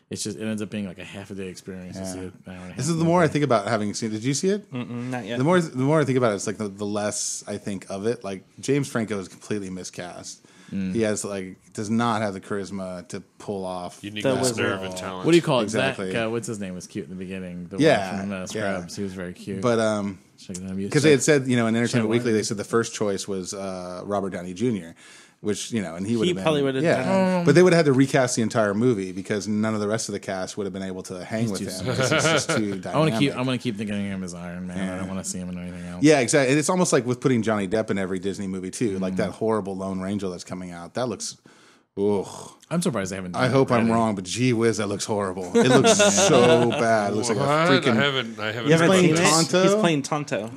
it's 0.10 0.24
just 0.24 0.38
it 0.38 0.44
ends 0.46 0.62
up 0.62 0.70
being 0.70 0.86
like 0.88 1.00
a 1.00 1.04
half 1.04 1.32
a 1.32 1.36
day 1.36 1.48
experience. 1.48 1.98
to 1.98 2.06
see 2.06 2.20
it 2.20 2.34
an 2.34 2.34
hour 2.48 2.54
and 2.56 2.64
a 2.64 2.68
half 2.68 2.78
This 2.78 2.90
is 2.90 2.98
the 2.98 3.04
more 3.06 3.22
I 3.24 3.28
think 3.28 3.44
about 3.44 3.68
having 3.68 3.94
seen. 3.96 4.12
Did 4.12 4.24
you 4.24 4.34
see 4.36 4.50
it? 4.50 4.72
Mm, 4.72 5.10
Not 5.10 5.26
yet. 5.26 5.38
The 5.40 5.44
more 5.44 5.60
the 5.60 5.78
more 5.78 6.00
I 6.00 6.06
think 6.06 6.18
about 6.18 6.32
it, 6.32 6.36
it's 6.36 6.48
like 6.48 6.58
the, 6.58 6.68
the 6.70 6.86
less 6.86 7.44
I 7.48 7.58
think 7.58 7.88
of 7.90 8.06
it. 8.06 8.24
Like 8.24 8.44
James 8.60 8.88
Franco 8.88 9.18
is 9.20 9.28
completely 9.28 9.70
miscast. 9.70 10.46
Mm. 10.72 10.94
He 10.94 11.02
has 11.02 11.24
like 11.24 11.58
does 11.74 11.90
not 11.90 12.22
have 12.22 12.34
the 12.34 12.42
charisma 12.42 13.08
to 13.10 13.22
pull 13.38 13.66
off. 13.66 14.04
Unique 14.04 14.24
That 14.24 14.40
was 14.40 14.58
nerve 14.58 14.82
and 14.84 14.96
talent. 14.96 15.26
What 15.26 15.32
do 15.32 15.38
you 15.38 15.44
call 15.44 15.60
it? 15.60 15.64
Exactly. 15.64 16.12
Zach, 16.12 16.26
uh, 16.26 16.30
what's 16.30 16.48
his 16.48 16.60
name? 16.60 16.74
Was 16.74 16.88
cute 16.88 17.06
in 17.06 17.10
the 17.12 17.16
beginning. 17.16 17.68
The 17.68 17.78
Yeah, 17.78 18.12
one 18.12 18.22
from 18.22 18.32
uh, 18.32 18.40
yeah. 18.40 18.46
Scrubs. 18.46 18.96
He 18.96 19.04
was 19.04 19.14
very 19.14 19.34
cute. 19.34 19.62
But 19.62 19.80
um, 19.80 20.20
Check 20.38 20.58
it 20.58 20.64
out. 20.70 20.76
because 20.76 21.04
they 21.04 21.12
had 21.12 21.22
said 21.24 21.48
you 21.48 21.56
know 21.56 21.68
in 21.68 21.76
Entertainment 21.76 22.10
Weekly 22.10 22.32
they 22.34 22.44
said 22.44 22.58
the 22.58 22.64
first 22.64 22.94
choice 22.94 23.28
was 23.28 23.54
uh, 23.54 24.02
Robert 24.06 24.32
Downey 24.32 24.54
Jr. 24.54 24.90
Which 25.46 25.72
you 25.72 25.82
know, 25.84 25.94
and 25.96 26.08
he 26.08 26.18
would 26.18 26.28
have 26.28 26.36
been, 26.38 26.44
probably 26.44 26.64
would've 26.64 26.84
yeah. 26.84 27.04
done 27.04 27.46
but 27.46 27.54
they 27.54 27.62
would 27.62 27.72
have 27.72 27.86
had 27.86 27.86
to 27.86 27.94
recast 27.94 28.36
the 28.36 28.42
entire 28.42 28.74
movie 28.74 29.12
because 29.12 29.48
none 29.48 29.76
of 29.76 29.80
the 29.80 29.88
rest 29.88 30.10
of 30.10 30.14
the 30.14 30.20
cast 30.20 30.58
would 30.58 30.66
have 30.66 30.74
been 30.74 30.82
able 30.82 31.04
to 31.04 31.24
hang 31.24 31.52
with 31.52 31.60
too 31.60 31.68
him. 31.68 31.86
because 31.86 32.10
He's 32.12 32.24
just 32.24 32.50
too 32.50 32.80
dynamic. 32.80 32.86
I 32.88 32.98
want 32.98 33.14
to 33.14 33.20
keep. 33.20 33.38
I'm 33.38 33.46
going 33.46 33.60
to 33.60 33.62
keep 33.64 33.78
thinking 33.78 33.96
of 33.96 34.02
him 34.02 34.24
as 34.24 34.34
Iron 34.34 34.66
Man. 34.66 34.94
I 34.94 34.98
don't 34.98 35.08
want 35.08 35.24
to 35.24 35.30
see 35.30 35.38
him 35.38 35.50
in 35.50 35.60
anything 35.60 35.86
else. 35.86 36.04
Yeah, 36.04 36.20
exactly. 36.20 36.50
And 36.52 36.60
It's 36.60 36.70
almost 36.70 36.92
like 36.92 37.06
with 37.06 37.22
putting 37.22 37.44
Johnny 37.44 37.68
Depp 37.68 37.92
in 37.92 38.00
every 38.00 38.18
Disney 38.18 38.48
movie 38.48 38.72
too. 38.72 38.98
Mm. 38.98 39.02
Like 39.02 39.18
that 39.18 39.30
horrible 39.34 39.78
Lone 39.78 40.02
Ranger 40.02 40.30
that's 40.30 40.44
coming 40.44 40.72
out. 40.72 40.96
That 40.96 41.08
looks. 41.10 41.38
Ugh. 41.98 42.52
I'm 42.72 42.82
surprised 42.82 43.12
they 43.12 43.16
haven't. 43.18 43.34
Done 43.34 43.44
I 43.44 43.46
it 43.46 43.52
hope 43.52 43.72
I'm 43.72 43.90
wrong, 43.92 44.16
but 44.16 44.24
gee 44.26 44.52
whiz, 44.52 44.78
that 44.78 44.88
looks 44.88 45.06
horrible. 45.06 45.56
It 45.56 45.70
looks 45.70 45.96
so 46.28 46.70
bad. 46.72 47.14
It 47.14 47.16
looks 47.18 47.30
like 47.30 47.38
a 47.38 47.42
What? 47.42 47.50
I 47.50 47.68
freaking. 47.70 47.96
haven't. 47.96 48.40
I 48.40 48.48
haven't. 48.52 48.66
You 48.66 48.72
haven't 48.72 48.90
heard 48.90 49.00
seen 49.00 49.12
about 49.12 49.20
it? 49.20 49.24
this. 49.24 49.52
Tonto? 49.52 49.64
He's 49.64 49.76
playing 49.76 50.02
Tonto. 50.02 50.52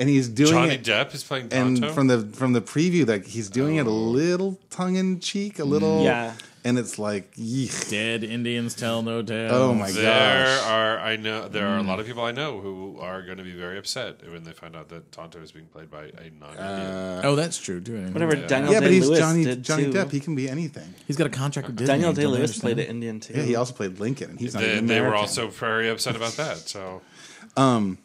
And 0.00 0.08
he's 0.08 0.30
doing 0.30 0.50
Johnny 0.50 0.74
it. 0.76 0.82
Depp 0.82 1.14
is 1.14 1.22
playing 1.22 1.50
Tonto? 1.50 1.86
and 1.86 1.94
from 1.94 2.06
the 2.06 2.22
from 2.32 2.54
the 2.54 2.62
preview, 2.62 3.06
like 3.06 3.26
he's 3.26 3.50
doing 3.50 3.76
it 3.76 3.86
a 3.86 3.90
oh. 3.90 3.92
little 3.92 4.58
tongue 4.70 4.96
in 4.96 5.20
cheek, 5.20 5.58
a 5.58 5.64
little. 5.64 6.00
Mm, 6.00 6.04
yeah. 6.04 6.32
And 6.62 6.78
it's 6.78 6.98
like, 6.98 7.34
yeesh. 7.36 7.88
Dead 7.90 8.22
Indians 8.22 8.74
tell 8.74 9.00
no 9.00 9.22
tales. 9.22 9.52
Oh 9.52 9.72
my 9.72 9.88
god! 9.88 9.96
there 9.96 10.44
gosh. 10.44 10.68
are 10.68 10.98
I 10.98 11.16
know 11.16 11.48
there 11.48 11.66
are 11.66 11.78
a 11.78 11.82
lot 11.82 11.98
mm. 11.98 12.00
of 12.00 12.06
people 12.06 12.22
I 12.22 12.32
know 12.32 12.60
who 12.60 12.98
are 13.00 13.22
going 13.22 13.38
to 13.38 13.44
be 13.44 13.52
very 13.52 13.78
upset 13.78 14.26
when 14.30 14.44
they 14.44 14.52
find 14.52 14.74
out 14.74 14.88
that 14.88 15.10
Tonto 15.12 15.40
is 15.40 15.52
being 15.52 15.66
played 15.66 15.90
by 15.90 16.04
a 16.04 16.30
non-Indian. 16.38 16.60
Uh, 16.60 17.20
oh, 17.24 17.34
that's 17.34 17.58
true. 17.58 17.80
too. 17.80 18.02
Whatever 18.12 18.36
uh, 18.36 18.46
Daniel 18.46 18.72
Yeah, 18.72 18.80
but 18.80 18.88
Day 18.88 18.94
he's 18.94 19.08
Lewis 19.08 19.18
Johnny 19.18 19.44
did 19.44 19.62
Johnny 19.62 19.84
too. 19.84 19.92
Depp. 19.92 20.10
He 20.10 20.20
can 20.20 20.34
be 20.34 20.48
anything. 20.48 20.94
He's 21.06 21.16
got 21.16 21.26
a 21.26 21.30
contract 21.30 21.68
with 21.68 21.76
Disney. 21.76 21.94
Daniel 21.94 22.12
Day 22.12 22.26
Lewis 22.26 22.58
played 22.58 22.78
an 22.78 22.86
Indian 22.86 23.20
too. 23.20 23.34
Yeah, 23.34 23.42
he 23.42 23.54
also 23.54 23.74
played 23.74 23.98
Lincoln, 23.98 24.30
and 24.30 24.40
he's 24.40 24.54
not 24.54 24.62
they 24.62 24.72
even 24.72 24.86
they 24.86 25.00
were 25.00 25.08
American. 25.08 25.20
also 25.20 25.48
very 25.48 25.88
upset 25.90 26.16
about 26.16 26.32
that. 26.32 26.56
So 26.56 27.00
um, 27.56 27.98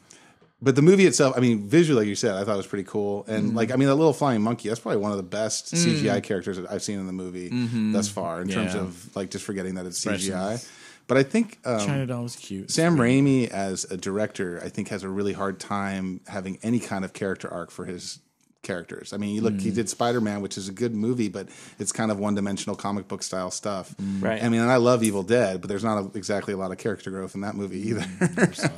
But 0.62 0.76
the 0.76 0.82
movie 0.82 1.06
itself, 1.06 1.36
I 1.38 1.42
mean, 1.42 1.68
visually, 1.68 2.02
like 2.04 2.08
you 2.08 2.16
said, 2.16 2.34
I 2.36 2.44
thought 2.44 2.54
it 2.54 2.58
was 2.58 2.68
pretty 2.68 2.86
cool. 2.86 3.26
And 3.28 3.48
Mm-hmm. 3.50 3.58
like, 3.58 3.72
I 3.72 3.76
mean, 3.76 3.88
that 3.90 3.96
little 3.96 4.14
flying 4.14 4.42
monkey, 4.42 4.70
that's 4.70 4.80
probably 4.80 5.02
one 5.02 5.12
of 5.12 5.18
the 5.18 5.24
best 5.24 5.74
Mm. 5.74 6.02
CGI 6.02 6.24
characters 6.24 6.58
that 6.58 6.72
I've 6.72 6.82
seen 6.82 6.98
in 7.00 7.08
the 7.08 7.14
movie 7.14 7.50
thus 7.94 8.08
far, 8.08 8.42
in 8.42 8.48
terms 8.48 8.72
Mm-hmm. 8.72 8.80
Of 8.86 9.16
like 9.16 9.30
just 9.32 9.44
forgetting 9.46 9.76
that 9.76 9.86
it's 9.86 10.04
CGI. 10.04 10.66
But 11.08 11.18
I 11.18 11.24
think 11.24 11.60
um, 11.66 11.86
China 11.86 12.08
doll 12.08 12.24
was 12.24 12.36
cute. 12.36 12.72
Sam 12.72 12.98
Raimi, 12.98 13.48
as 13.48 13.84
a 13.92 13.98
director, 13.98 14.60
I 14.64 14.70
think 14.70 14.88
has 14.88 15.04
a 15.04 15.10
really 15.10 15.34
hard 15.34 15.60
time 15.60 16.22
having 16.28 16.58
any 16.64 16.80
kind 16.80 17.06
of 17.06 17.14
character 17.14 17.48
arc 17.52 17.70
for 17.70 17.86
his 17.86 18.20
characters. 18.64 19.14
I 19.14 19.18
mean, 19.18 19.36
you 19.36 19.42
look, 19.42 19.54
Mm. 19.54 19.62
he 19.62 19.70
did 19.72 19.88
Spider 19.90 20.20
Man, 20.20 20.42
which 20.42 20.58
is 20.58 20.68
a 20.68 20.72
good 20.72 20.96
movie, 20.96 21.28
but 21.30 21.48
it's 21.78 21.92
kind 21.92 22.10
of 22.10 22.18
one 22.18 22.34
dimensional 22.34 22.76
comic 22.76 23.08
book 23.08 23.22
style 23.22 23.52
stuff. 23.52 23.94
Right. 24.20 24.42
I 24.44 24.50
mean, 24.50 24.62
and 24.62 24.72
I 24.72 24.78
love 24.78 25.04
Evil 25.04 25.22
Dead, 25.22 25.62
but 25.62 25.68
there's 25.68 25.84
not 25.84 25.98
a, 26.04 26.18
exactly 26.18 26.56
a 26.56 26.58
lot 26.58 26.72
of 26.72 26.80
character 26.80 27.12
growth 27.12 27.36
in 27.36 27.42
that 27.42 27.54
movie 27.56 27.90
either. 27.90 28.06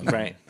Right. 0.04 0.36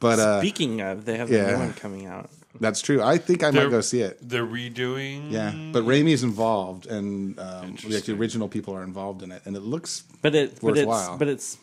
but 0.00 0.18
uh, 0.18 0.40
Speaking 0.40 0.80
of, 0.80 1.04
they 1.04 1.16
have 1.18 1.28
the 1.28 1.46
new 1.46 1.58
one 1.58 1.72
coming 1.74 2.06
out. 2.06 2.30
that's 2.58 2.80
true. 2.82 3.00
I 3.02 3.18
think 3.18 3.42
I 3.44 3.50
They're- 3.50 3.64
might 3.64 3.70
go 3.70 3.80
see 3.80 4.00
it. 4.00 4.18
They're 4.20 4.44
redoing. 4.46 5.30
Yeah, 5.30 5.52
but 5.72 5.84
Raimi's 5.84 6.22
involved, 6.24 6.86
and 6.86 7.38
um, 7.38 7.76
like 7.88 8.04
the 8.04 8.14
original 8.14 8.48
people 8.48 8.74
are 8.74 8.82
involved 8.82 9.22
in 9.22 9.30
it, 9.30 9.42
and 9.44 9.56
it 9.56 9.60
looks 9.62 10.02
But 10.22 10.34
it 10.34 10.58
but 10.60 10.76
it's 10.76 11.08
but 11.18 11.28
it's 11.28 11.58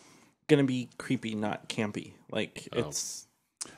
gonna 0.47 0.63
be 0.63 0.89
creepy, 0.97 1.35
not 1.35 1.67
campy. 1.67 2.13
Like 2.31 2.69
Oh. 2.73 2.79
it's 2.88 3.25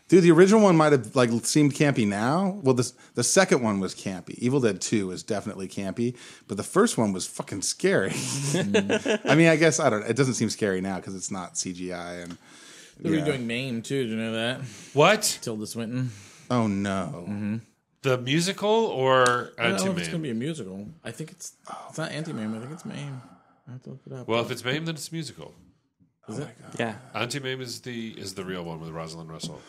Dude, 0.07 0.23
the 0.23 0.31
original 0.31 0.61
one 0.61 0.75
might 0.75 0.91
have 0.91 1.15
like 1.15 1.29
seemed 1.45 1.73
campy 1.73 2.07
now. 2.07 2.59
Well, 2.63 2.73
the 2.75 2.91
the 3.15 3.23
second 3.23 3.61
one 3.63 3.79
was 3.79 3.93
campy. 3.95 4.35
Evil 4.39 4.59
Dead 4.59 4.81
Two 4.81 5.07
was 5.07 5.23
definitely 5.23 5.67
campy, 5.67 6.15
but 6.47 6.57
the 6.57 6.63
first 6.63 6.97
one 6.97 7.11
was 7.13 7.25
fucking 7.27 7.61
scary. 7.61 8.11
I 8.55 9.35
mean, 9.35 9.47
I 9.47 9.55
guess 9.55 9.79
I 9.79 9.89
don't. 9.89 10.03
It 10.03 10.15
doesn't 10.15 10.33
seem 10.35 10.49
scary 10.49 10.81
now 10.81 10.97
because 10.97 11.15
it's 11.15 11.31
not 11.31 11.53
CGI 11.55 12.23
and. 12.23 12.37
They're 12.99 13.15
yeah. 13.15 13.25
redoing 13.25 13.45
Mame 13.45 13.81
too. 13.81 14.03
Do 14.03 14.09
you 14.09 14.17
know 14.17 14.33
that? 14.33 14.61
What? 14.93 15.39
Tilda 15.41 15.67
Swinton. 15.67 16.11
Oh 16.51 16.67
no! 16.67 17.25
Mm-hmm. 17.27 17.57
The 18.01 18.17
musical 18.17 18.69
or 18.69 19.51
I 19.57 19.69
don't 19.69 19.85
know 19.85 19.91
if 19.91 19.97
it's 19.97 20.07
gonna 20.07 20.23
be 20.23 20.31
a 20.31 20.35
musical. 20.35 20.87
I 21.03 21.11
think 21.11 21.31
it's 21.31 21.53
it's 21.89 21.97
not 21.97 22.11
Auntie 22.11 22.33
Mame. 22.33 22.55
I 22.55 22.59
think 22.59 22.71
it's 22.71 22.85
Mame. 22.85 23.21
I 23.67 23.71
have 23.71 23.83
to 23.83 23.89
look 23.91 24.01
it 24.05 24.13
up. 24.13 24.27
Well, 24.27 24.41
if 24.41 24.51
it's 24.51 24.65
Mame, 24.65 24.85
then 24.85 24.95
it's 24.95 25.09
a 25.09 25.13
musical. 25.13 25.53
is 26.27 26.39
it? 26.39 26.47
yeah. 26.79 26.95
Auntie 27.13 27.39
Mame 27.39 27.61
is 27.61 27.81
the 27.81 28.09
is 28.11 28.33
the 28.33 28.43
real 28.43 28.63
one 28.63 28.79
with 28.79 28.89
Rosalind 28.89 29.31
Russell. 29.31 29.61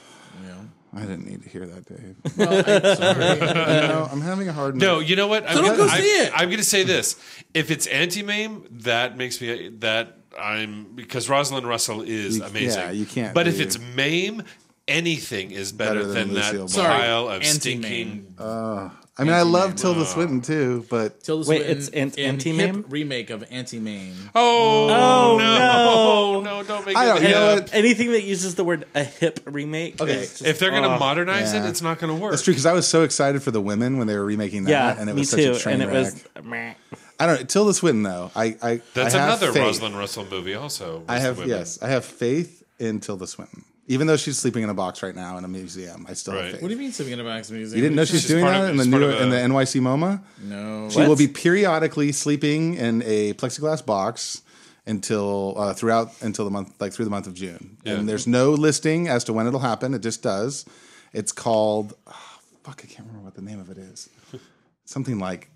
Yeah. 0.47 0.55
I 0.93 1.01
didn't 1.03 1.27
need 1.27 1.43
to 1.43 1.49
hear 1.49 1.67
that, 1.67 1.87
Dave. 1.87 2.17
Well, 2.37 2.53
I'm 2.53 2.97
sorry. 2.97 3.35
you 3.83 3.89
know, 3.89 4.09
I'm 4.11 4.21
having 4.21 4.49
a 4.49 4.53
hard. 4.53 4.77
No, 4.77 4.99
you 4.99 5.15
know 5.15 5.29
what? 5.29 5.49
I'm 5.49 5.57
don't 5.57 5.65
gonna, 5.65 5.77
go 5.77 5.89
I'm, 5.89 6.01
see 6.01 6.07
it. 6.07 6.33
I'm 6.35 6.49
going 6.49 6.59
to 6.59 6.65
say 6.65 6.83
this: 6.83 7.17
if 7.55 7.71
it's 7.71 7.87
Auntie 7.87 8.23
Mame, 8.23 8.67
that 8.71 9.17
makes 9.17 9.41
me 9.41 9.69
that 9.81 10.20
I'm 10.39 10.85
because 10.95 11.29
Rosalind 11.29 11.67
Russell 11.67 12.03
is 12.03 12.39
You- 12.39 12.45
amazing. 12.45 12.81
yeah, 12.81 12.91
you 12.91 13.07
can't 13.07 13.35
But 13.35 13.49
if 13.49 13.61
it's 13.61 13.79
Mame, 13.79 14.43
anything 14.89 15.51
is 15.51 15.73
better, 15.73 16.01
Better 16.01 16.13
than 16.13 16.35
than, 16.35 16.43
that 16.43 16.57
Ball. 16.57 16.69
Sorry, 16.69 16.89
pile 17.01 17.29
of 17.29 17.43
Auntie-Mame. 17.43 17.55
stinking. 17.83 18.35
Uh, 18.39 18.91
I 19.19 19.25
mean, 19.25 19.35
I 19.35 19.43
love 19.43 19.75
Tilda 19.75 20.01
uh. 20.01 20.05
Swinton 20.05 20.41
too, 20.41 20.87
but 20.89 21.23
Tilda 21.23 21.47
Wait, 21.49 21.59
Swinton 21.63 21.77
it's 21.79 21.89
an- 22.17 22.25
Auntie-Mame? 22.25 22.87
remake 22.89 23.29
of 23.29 23.45
Auntie 23.51 23.79
Mame. 23.79 24.15
Oh, 24.35 24.89
Oh, 24.89 25.39
no, 25.39 26.41
no. 26.41 26.41
no, 26.63 26.63
don't 26.63 26.87
make 26.87 26.97
I 26.97 27.05
it. 27.05 27.09
don't- 27.21 27.23
you 27.25 27.29
know? 27.31 27.65
Anything 27.73 28.13
that 28.13 28.23
uses 28.23 28.55
the 28.55 28.65
word 28.65 28.87
a 28.95 29.05
hip 29.05 29.41
remake. 29.45 30.01
Okay, 30.01 30.21
just- 30.21 30.43
If 30.43 30.59
they're 30.59 30.71
going 30.71 30.85
to 30.85 30.95
oh. 30.95 30.99
modernize 30.99 31.53
yeah. 31.53 31.67
it, 31.67 31.69
it's 31.69 31.83
not 31.83 31.99
going 31.99 32.15
to 32.15 32.19
work. 32.21 32.31
that's 32.31 32.43
true 32.43 32.55
because 32.55 32.65
I 32.67 32.73
was 32.73 32.89
so 32.89 33.03
excited 33.03 33.43
for 33.43 33.51
the 33.51 33.61
women 33.61 33.99
when 33.99 34.07
they 34.07 34.17
were 34.17 34.25
remaking 34.25 34.65
that, 34.65 34.71
yeah, 34.71 34.97
and 34.99 35.11
it 35.11 35.15
me 35.15 35.21
was 35.21 35.31
such 35.31 35.41
too. 35.41 35.53
a 35.53 35.59
train 35.59 35.83
and 35.83 35.91
it 35.91 35.95
wreck. 35.95 36.15
was 36.37 36.45
meh. 36.45 36.75
I 37.21 37.27
don't 37.27 37.41
know. 37.41 37.45
Tilda 37.47 37.75
Swinton 37.75 38.03
though. 38.03 38.31
I, 38.35 38.57
I 38.63 38.81
That's 38.95 39.15
I 39.15 39.19
have 39.19 39.29
another 39.29 39.53
faith. 39.53 39.63
Rosalind 39.63 39.97
Russell 39.97 40.27
movie, 40.31 40.55
also. 40.55 41.05
I 41.09 41.19
have 41.19 41.47
yes, 41.47 41.81
I 41.83 41.89
have 41.89 42.05
faith 42.05 42.63
in 42.79 43.01
Tilda 43.01 43.27
Swinton. 43.27 43.65
Even 43.87 44.07
though 44.07 44.17
she's 44.17 44.39
sleeping 44.39 44.63
in 44.63 44.71
a 44.71 44.75
box 44.75 45.03
right 45.03 45.15
now 45.17 45.37
in 45.37 45.45
a 45.45 45.49
museum, 45.49 46.07
I 46.09 46.13
still 46.15 46.35
Right. 46.35 46.45
have 46.45 46.53
faith. 46.53 46.63
What 46.63 46.69
do 46.69 46.75
you 46.75 46.81
mean 46.81 46.93
sleeping 46.93 47.13
in 47.15 47.21
a 47.21 47.25
box 47.25 47.51
museum? 47.51 47.77
You 47.77 47.83
didn't 47.83 47.97
know 47.97 48.05
she's, 48.05 48.21
She's 48.21 48.29
doing 48.31 48.45
part 48.45 48.55
that 48.55 48.65
of- 48.65 48.71
in 48.71 48.77
the 48.77 48.85
she's 48.85 48.91
new 48.93 49.01
part 49.01 49.15
of 49.15 49.21
in 49.23 49.31
the 49.31 49.37
NYC 49.37 49.81
MoMA? 49.81 50.23
No. 50.45 50.89
She 50.91 51.01
will 51.01 51.17
be 51.17 51.27
periodically 51.27 52.13
sleeping 52.13 52.75
in 52.75 53.03
a 53.05 53.33
plexiglass 53.35 53.85
box 53.85 54.43
until 54.87 55.55
uh, 55.57 55.75
throughout 55.75 56.13
until 56.23 56.45
the 56.45 56.51
month 56.51 56.81
like 56.81 56.93
through 56.93 57.05
the 57.05 57.11
month 57.11 57.27
of 57.27 57.35
June. 57.35 57.77
Yeah. 57.85 57.95
And 57.95 58.09
there's 58.09 58.27
no 58.27 58.53
listing 58.53 59.09
as 59.09 59.25
to 59.25 59.33
when 59.33 59.47
it'll 59.47 59.61
happen. 59.61 59.93
It 59.93 60.03
just 60.03 60.23
does. 60.23 60.65
It's 61.13 61.33
called 61.33 61.95
oh, 62.07 62.39
fuck. 62.63 62.81
I 62.85 62.87
can't 62.87 63.07
remember 63.09 63.25
what 63.25 63.35
the 63.35 63.43
name 63.43 63.59
of 63.61 63.71
it 63.71 63.79
is. 63.79 64.09
Something 64.85 65.19
like 65.19 65.51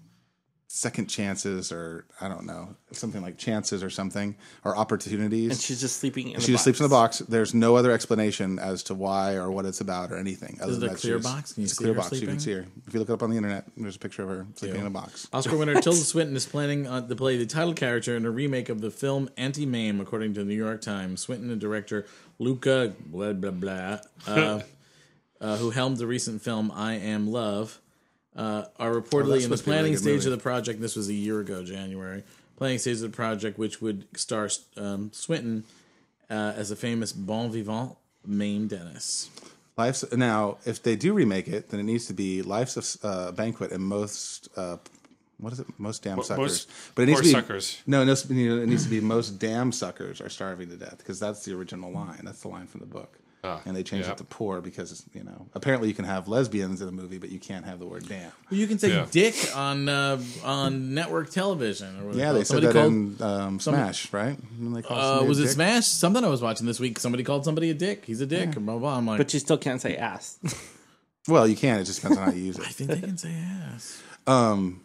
second 0.77 1.07
chances 1.07 1.70
or 1.70 2.05
I 2.20 2.27
don't 2.27 2.45
know 2.47 2.75
something 2.91 3.22
like 3.22 3.39
chances 3.39 3.81
or 3.85 3.91
something 3.91 4.35
or 4.64 4.77
opportunities. 4.77 5.51
And 5.53 5.61
she's 5.61 5.81
just 5.81 5.99
sleeping 6.01 6.31
in. 6.31 6.41
she 6.41 6.47
the 6.47 6.53
just 6.55 6.64
sleeps 6.64 6.81
in 6.81 6.85
the 6.85 6.89
box. 6.91 7.20
There's 7.20 7.55
no 7.55 7.77
other 7.77 7.93
explanation 7.93 8.59
as 8.59 8.83
to 8.85 8.95
why 8.95 9.35
or 9.35 9.53
what 9.53 9.66
it's 9.66 9.81
about 9.81 10.11
or 10.11 10.16
anything. 10.16 10.59
Other 10.61 10.72
Is 10.72 10.79
it 10.79 10.81
than 10.81 10.89
a 10.89 10.93
that 10.95 11.01
clear 11.01 11.20
she's- 11.20 11.33
box? 11.33 11.53
Can 11.53 11.61
you 11.61 11.64
it's 11.66 11.72
a 11.75 11.77
see 11.77 11.85
clear 11.85 11.95
her 11.95 12.01
box. 12.01 12.20
You 12.20 12.27
can 12.27 12.41
see 12.41 12.53
her 12.55 12.66
if 12.89 12.93
you 12.93 12.99
look 12.99 13.09
it 13.09 13.12
up 13.12 13.22
on 13.22 13.31
the 13.31 13.37
internet. 13.37 13.66
There's 13.77 13.95
a 13.95 14.01
picture 14.01 14.25
of 14.25 14.29
her 14.31 14.47
sleeping 14.57 14.81
in 14.81 14.87
a 14.87 14.91
box. 14.91 15.29
Oscar 15.33 15.57
winner 15.57 15.81
Tilda 15.81 15.99
Swinton 16.01 16.35
is 16.35 16.45
planning 16.45 16.89
uh, 16.89 17.07
to 17.07 17.14
play 17.14 17.37
the 17.37 17.47
title 17.47 17.72
character 17.75 18.16
in 18.16 18.27
a 18.27 18.31
remake 18.33 18.68
of 18.68 18.81
the 18.81 18.91
film 18.91 19.31
Auntie 19.37 19.66
Mame, 19.66 20.01
according 20.01 20.35
to 20.35 20.41
the 20.41 20.47
New 20.47 20.57
York 20.57 20.81
Times. 20.81 21.20
Swinton 21.20 21.53
and 21.53 21.61
director 21.61 22.05
Luca 22.41 22.95
blah 23.07 23.33
blah 23.33 23.53
blah, 23.53 23.99
uh, 24.27 24.61
uh, 25.41 25.57
who 25.59 25.70
helmed 25.70 25.99
the 25.99 26.07
recent 26.09 26.43
film 26.43 26.72
I 26.75 26.95
Am 26.95 27.29
Love, 27.31 27.81
uh, 28.37 28.64
are 28.78 28.93
Oh, 28.97 29.01
reportedly 29.01 29.32
that's 29.32 29.45
in 29.45 29.51
the 29.51 29.57
supposed 29.57 29.64
to 29.64 29.70
be 29.70 29.70
a 29.70 29.74
really 29.74 29.82
planning 29.82 29.97
stage 29.97 30.14
movie. 30.14 30.26
of 30.26 30.39
the 30.39 30.43
project. 30.43 30.80
This 30.80 30.97
was 30.97 31.09
a 31.09 31.14
year 31.14 31.41
ago, 31.41 31.64
January. 31.64 32.22
Planning 32.57 32.78
stage 32.78 32.97
of 32.97 33.01
the 33.03 33.09
project, 33.11 33.59
which 33.59 33.80
would 33.82 34.07
star 34.16 34.49
um, 34.76 35.11
Swinton 35.12 35.64
uh, 36.30 36.53
as 36.57 36.70
a 36.70 36.76
famous 36.76 37.12
bon 37.12 37.51
vivant 37.51 37.97
Mame 38.26 38.66
Dennis. 38.68 39.30
Life's 39.76 40.05
now, 40.12 40.59
if 40.64 40.82
they 40.82 40.95
do 40.95 41.12
remake 41.14 41.49
it, 41.49 41.70
then 41.70 41.80
it 41.80 41.85
needs 41.85 42.07
to 42.07 42.12
be 42.14 42.43
Life's 42.43 42.97
a 43.03 43.07
uh, 43.07 43.32
banquet 43.32 43.72
and 43.72 43.82
most. 43.82 44.49
Uh, 44.57 44.76
what 45.39 45.53
is 45.53 45.59
it? 45.61 45.66
Most 45.78 46.05
damn 46.05 46.22
suckers. 46.22 46.39
most 46.39 46.70
but 46.95 47.03
it 47.03 47.07
needs 47.07 47.20
to 47.20 47.24
be 47.26 47.32
suckers. 47.32 47.82
No, 47.87 48.03
it 48.03 48.07
needs 48.07 48.22
to 48.22 48.28
be, 48.28 48.47
it 48.47 48.68
needs 48.68 48.85
to 48.85 48.91
be 48.91 49.01
most 49.01 49.41
damn 49.41 49.72
suckers 49.72 50.20
are 50.20 50.28
starving 50.28 50.70
to 50.70 50.76
death 50.76 50.99
because 50.99 51.18
that's 51.18 51.45
the 51.45 51.53
original 51.55 51.91
line. 51.91 52.20
That's 52.22 52.41
the 52.43 52.49
line 52.49 52.68
from 52.68 52.80
the 52.80 52.87
book. 52.87 53.18
Ah, 53.45 53.61
and 53.66 53.76
they 53.76 53.82
changed 53.82 54.07
yeah. 54.07 54.12
it 54.12 54.18
to 54.18 54.24
poor 54.24 54.61
because 54.61 55.05
you 55.12 55.22
know 55.22 55.47
apparently 55.55 55.88
you 55.88 55.95
can 55.95 56.05
have 56.07 56.28
lesbians 56.28 56.80
in 56.80 56.88
a 56.88 56.92
movie, 56.92 57.18
but 57.18 57.28
you 57.30 57.38
can't 57.38 57.64
have 57.66 57.78
the 57.78 57.86
word 57.86 58.09
damn. 58.09 58.32
Well, 58.51 58.59
you 58.59 58.66
can 58.66 58.78
say 58.78 58.88
Yeah. 58.88 59.07
"dick" 59.11 59.34
on 59.55 59.88
uh, 59.88 60.22
on 60.45 60.95
network 60.95 61.30
television. 61.30 62.01
Or 62.01 62.07
what 62.07 62.14
Yeah, 62.16 62.30
it 62.30 62.32
they 62.32 62.38
called. 62.38 62.47
said 62.47 62.62
that 62.62 62.72
called- 62.72 62.92
in 62.92 63.22
um, 63.22 63.61
Smash, 63.61 64.12
right? 64.12 64.38
When 64.59 64.72
they 64.72 64.82
call 64.82 64.97
Uh, 64.99 65.03
somebody 65.03 65.28
was 65.28 65.38
it 65.40 65.42
dick? 65.42 65.51
Smash? 65.53 65.86
Something 65.86 66.24
I 66.24 66.28
was 66.28 66.40
watching 66.42 66.66
this 66.66 66.80
week. 66.80 66.99
Somebody 66.99 67.22
called 67.24 67.45
somebody 67.45 67.70
a 67.70 67.74
dick. 67.74 68.05
He's 68.07 68.20
a 68.20 68.26
dick. 68.26 68.57
Or 68.57 68.61
blah, 68.61 68.78
blah. 68.78 68.97
I'm 68.97 69.07
like, 69.07 69.18
But 69.18 69.32
you 69.34 69.40
still 69.40 69.59
can't 69.59 69.80
say 69.80 69.97
ass. 69.97 70.38
Well, 71.26 71.49
you 71.49 71.57
can. 71.57 71.80
It 71.80 71.84
just 71.84 72.03
depends 72.03 72.18
on 72.18 72.24
how 72.26 72.32
you 72.32 72.42
use 72.45 72.59
it. 72.59 72.66
I 72.66 72.70
think 72.70 72.90
they 72.90 73.01
can 73.01 73.16
say 73.16 73.32
ass. 73.72 74.03
Um, 74.26 74.82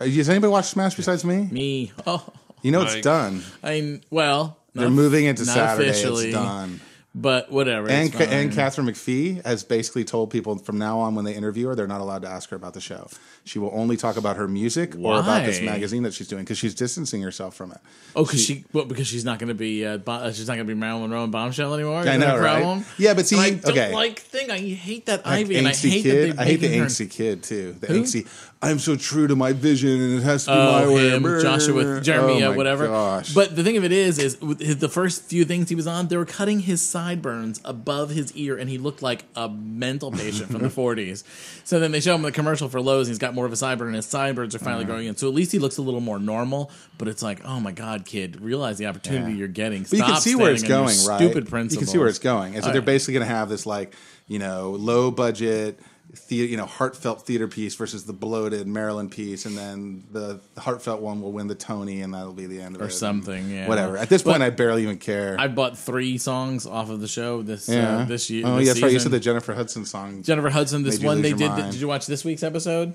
uh, 0.00 0.04
has 0.06 0.28
anybody 0.28 0.50
watched 0.50 0.70
Smash 0.70 0.96
besides 0.96 1.24
me? 1.24 1.48
Me. 1.50 1.92
Oh, 2.06 2.26
You 2.62 2.72
know 2.72 2.82
it's 2.82 3.00
done. 3.02 3.42
I 3.62 3.70
mean, 3.80 4.02
well, 4.10 4.58
They're 4.74 4.86
not- 4.88 4.92
moving 4.94 5.26
into 5.26 5.44
not 5.44 5.54
Saturday. 5.54 5.90
officially, 5.90 6.24
It's 6.30 6.34
done. 6.34 6.80
But 7.14 7.50
whatever. 7.50 7.88
And 7.88 8.12
Ca- 8.12 8.24
and. 8.24 8.52
Katharine 8.52 8.88
McPhee 8.88 9.44
has 9.44 9.62
basically 9.62 10.04
told 10.04 10.30
people 10.30 10.58
from 10.58 10.78
now 10.78 10.98
on 10.98 11.14
when 11.14 11.24
they 11.24 11.34
interview 11.34 11.68
her, 11.68 11.74
they're 11.76 11.86
not 11.86 12.00
allowed 12.00 12.22
to 12.22 12.28
ask 12.28 12.50
her 12.50 12.56
about 12.56 12.74
the 12.74 12.80
show. 12.80 13.08
She 13.46 13.58
will 13.58 13.70
only 13.74 13.98
talk 13.98 14.16
about 14.16 14.36
her 14.36 14.48
music 14.48 14.94
or 14.98 15.18
about 15.20 15.44
this 15.44 15.60
magazine 15.60 16.02
that 16.04 16.14
she's 16.14 16.28
doing 16.28 16.44
because 16.44 16.56
she's 16.56 16.74
distancing 16.74 17.20
herself 17.20 17.54
from 17.54 17.72
it. 17.72 17.78
Oh, 18.16 18.24
because 18.24 18.42
she, 18.42 18.64
well, 18.72 18.86
because 18.86 19.06
she's 19.06 19.24
not 19.24 19.38
going 19.38 19.48
to 19.48 19.54
be 19.54 19.84
uh, 19.84 19.98
bo- 19.98 20.12
uh, 20.12 20.32
she's 20.32 20.48
not 20.48 20.54
going 20.54 20.66
to 20.66 20.74
be 20.74 20.78
Marilyn 20.80 21.02
Monroe 21.10 21.24
and 21.24 21.32
Bombshell 21.32 21.74
anymore. 21.74 22.00
I 22.00 22.16
know, 22.16 22.36
a 22.36 22.40
right? 22.40 22.84
Yeah, 22.98 23.12
but 23.12 23.26
see, 23.26 23.36
And 23.36 23.44
I 23.44 23.50
don't 23.50 23.70
okay. 23.72 23.92
like 23.92 24.20
thing. 24.20 24.50
I 24.50 24.58
hate 24.58 25.06
that 25.06 25.26
Like 25.26 25.40
Ivy, 25.40 25.56
and 25.58 25.68
I 25.68 25.74
hate 25.74 26.02
kid. 26.02 26.38
I 26.38 26.44
hate 26.46 26.56
the 26.60 26.78
her... 26.78 26.86
angsty 26.86 27.10
kid 27.10 27.42
too. 27.42 27.76
The 27.78 27.88
Who? 27.88 28.02
angsty. 28.02 28.26
I'm 28.62 28.78
so 28.78 28.96
true 28.96 29.26
to 29.26 29.36
my 29.36 29.52
vision, 29.52 29.90
and 29.90 30.18
it 30.18 30.22
has 30.22 30.46
to 30.46 30.50
be 30.52 30.56
my 30.56 30.84
Oh, 30.84 30.94
way. 30.94 31.10
him, 31.10 31.22
Joshua, 31.42 31.74
with 31.74 32.02
Jeremy, 32.02 32.42
Oh 32.44 32.52
uh, 32.52 32.54
whatever. 32.54 32.86
Gosh. 32.86 33.34
But 33.34 33.54
the 33.54 33.62
thing 33.62 33.76
of 33.76 33.84
it 33.84 33.92
is, 33.92 34.18
is 34.18 34.40
with 34.40 34.58
his, 34.60 34.78
the 34.78 34.88
first 34.88 35.24
few 35.24 35.44
things 35.44 35.68
he 35.68 35.74
was 35.74 35.86
on, 35.86 36.08
they 36.08 36.16
were 36.16 36.24
cutting 36.24 36.60
his 36.60 36.80
sideburns 36.80 37.60
above 37.62 38.08
his 38.08 38.32
ear, 38.32 38.56
and 38.56 38.70
he 38.70 38.78
looked 38.78 39.02
like 39.02 39.26
a 39.36 39.50
mental 39.50 40.10
patient 40.10 40.50
from 40.50 40.62
the 40.62 40.68
40s. 40.70 41.24
So 41.64 41.78
then 41.78 41.92
they 41.92 42.00
show 42.00 42.14
him 42.14 42.22
the 42.22 42.32
commercial 42.32 42.70
for 42.70 42.80
Lowe's, 42.80 43.06
and 43.08 43.12
he's 43.12 43.18
got 43.18 43.33
more 43.34 43.46
of 43.46 43.52
a 43.52 43.56
sideburn, 43.56 43.86
and 43.86 43.96
his 43.96 44.06
sideburns 44.06 44.54
are 44.54 44.58
finally 44.58 44.84
growing 44.84 45.06
in. 45.06 45.16
So 45.16 45.28
at 45.28 45.34
least 45.34 45.52
he 45.52 45.58
looks 45.58 45.76
a 45.78 45.82
little 45.82 46.00
more 46.00 46.18
normal. 46.18 46.70
But 46.98 47.08
it's 47.08 47.22
like, 47.22 47.44
oh 47.44 47.60
my 47.60 47.72
god, 47.72 48.06
kid, 48.06 48.40
realize 48.40 48.78
the 48.78 48.86
opportunity 48.86 49.32
Yeah. 49.32 49.38
you're 49.38 49.48
getting. 49.48 49.82
But 49.82 49.92
you 49.92 49.98
can 49.98 50.08
Stop 50.12 50.22
see 50.22 50.34
where 50.36 50.52
it's 50.52 50.62
going, 50.62 50.96
right? 51.06 51.16
Stupid 51.16 51.48
principles. 51.48 51.72
You 51.72 51.78
can 51.78 51.86
see 51.88 51.98
where 51.98 52.08
it's 52.08 52.18
going, 52.18 52.54
and 52.54 52.64
so 52.64 52.72
they're 52.72 52.82
basically 52.82 53.14
going 53.14 53.26
to 53.26 53.34
have 53.34 53.48
this 53.48 53.66
like 53.66 53.94
you 54.28 54.38
know 54.38 54.70
low 54.70 55.10
budget. 55.10 55.80
The, 56.28 56.36
you 56.36 56.56
know, 56.56 56.66
heartfelt 56.66 57.26
theater 57.26 57.48
piece 57.48 57.74
versus 57.74 58.04
the 58.04 58.12
bloated 58.12 58.68
Marilyn 58.68 59.10
piece, 59.10 59.46
and 59.46 59.58
then 59.58 60.04
the 60.12 60.40
heartfelt 60.56 61.00
one 61.00 61.20
will 61.20 61.32
win 61.32 61.48
the 61.48 61.56
Tony, 61.56 62.02
and 62.02 62.14
that'll 62.14 62.32
be 62.32 62.46
the 62.46 62.60
end 62.60 62.76
of 62.76 62.82
it. 62.82 62.84
Or 62.84 62.88
something, 62.88 63.50
yeah. 63.50 63.66
Whatever. 63.66 63.98
At 63.98 64.10
this 64.10 64.22
point, 64.22 64.40
I 64.40 64.50
barely 64.50 64.84
even 64.84 64.98
care. 64.98 65.34
I 65.36 65.48
bought 65.48 65.76
three 65.76 66.16
songs 66.18 66.66
off 66.66 66.88
of 66.90 67.00
the 67.00 67.08
show 67.08 67.42
this 67.42 67.68
yeah. 67.68 67.98
uh, 67.98 68.04
this 68.04 68.30
year. 68.30 68.44
Oh, 68.46 68.58
this 68.58 68.68
yeah, 68.68 68.72
that's 68.74 68.82
right. 68.84 68.92
You 68.92 69.00
said 69.00 69.10
the 69.10 69.18
Jennifer 69.18 69.54
Hudson 69.54 69.84
song. 69.84 70.22
Jennifer 70.22 70.50
Hudson. 70.50 70.84
This 70.84 71.00
one 71.00 71.20
they 71.20 71.32
did. 71.32 71.48
mind. 71.48 71.72
Did 71.72 71.80
you 71.80 71.88
watch 71.88 72.06
this 72.06 72.24
week's 72.24 72.44
episode? 72.44 72.94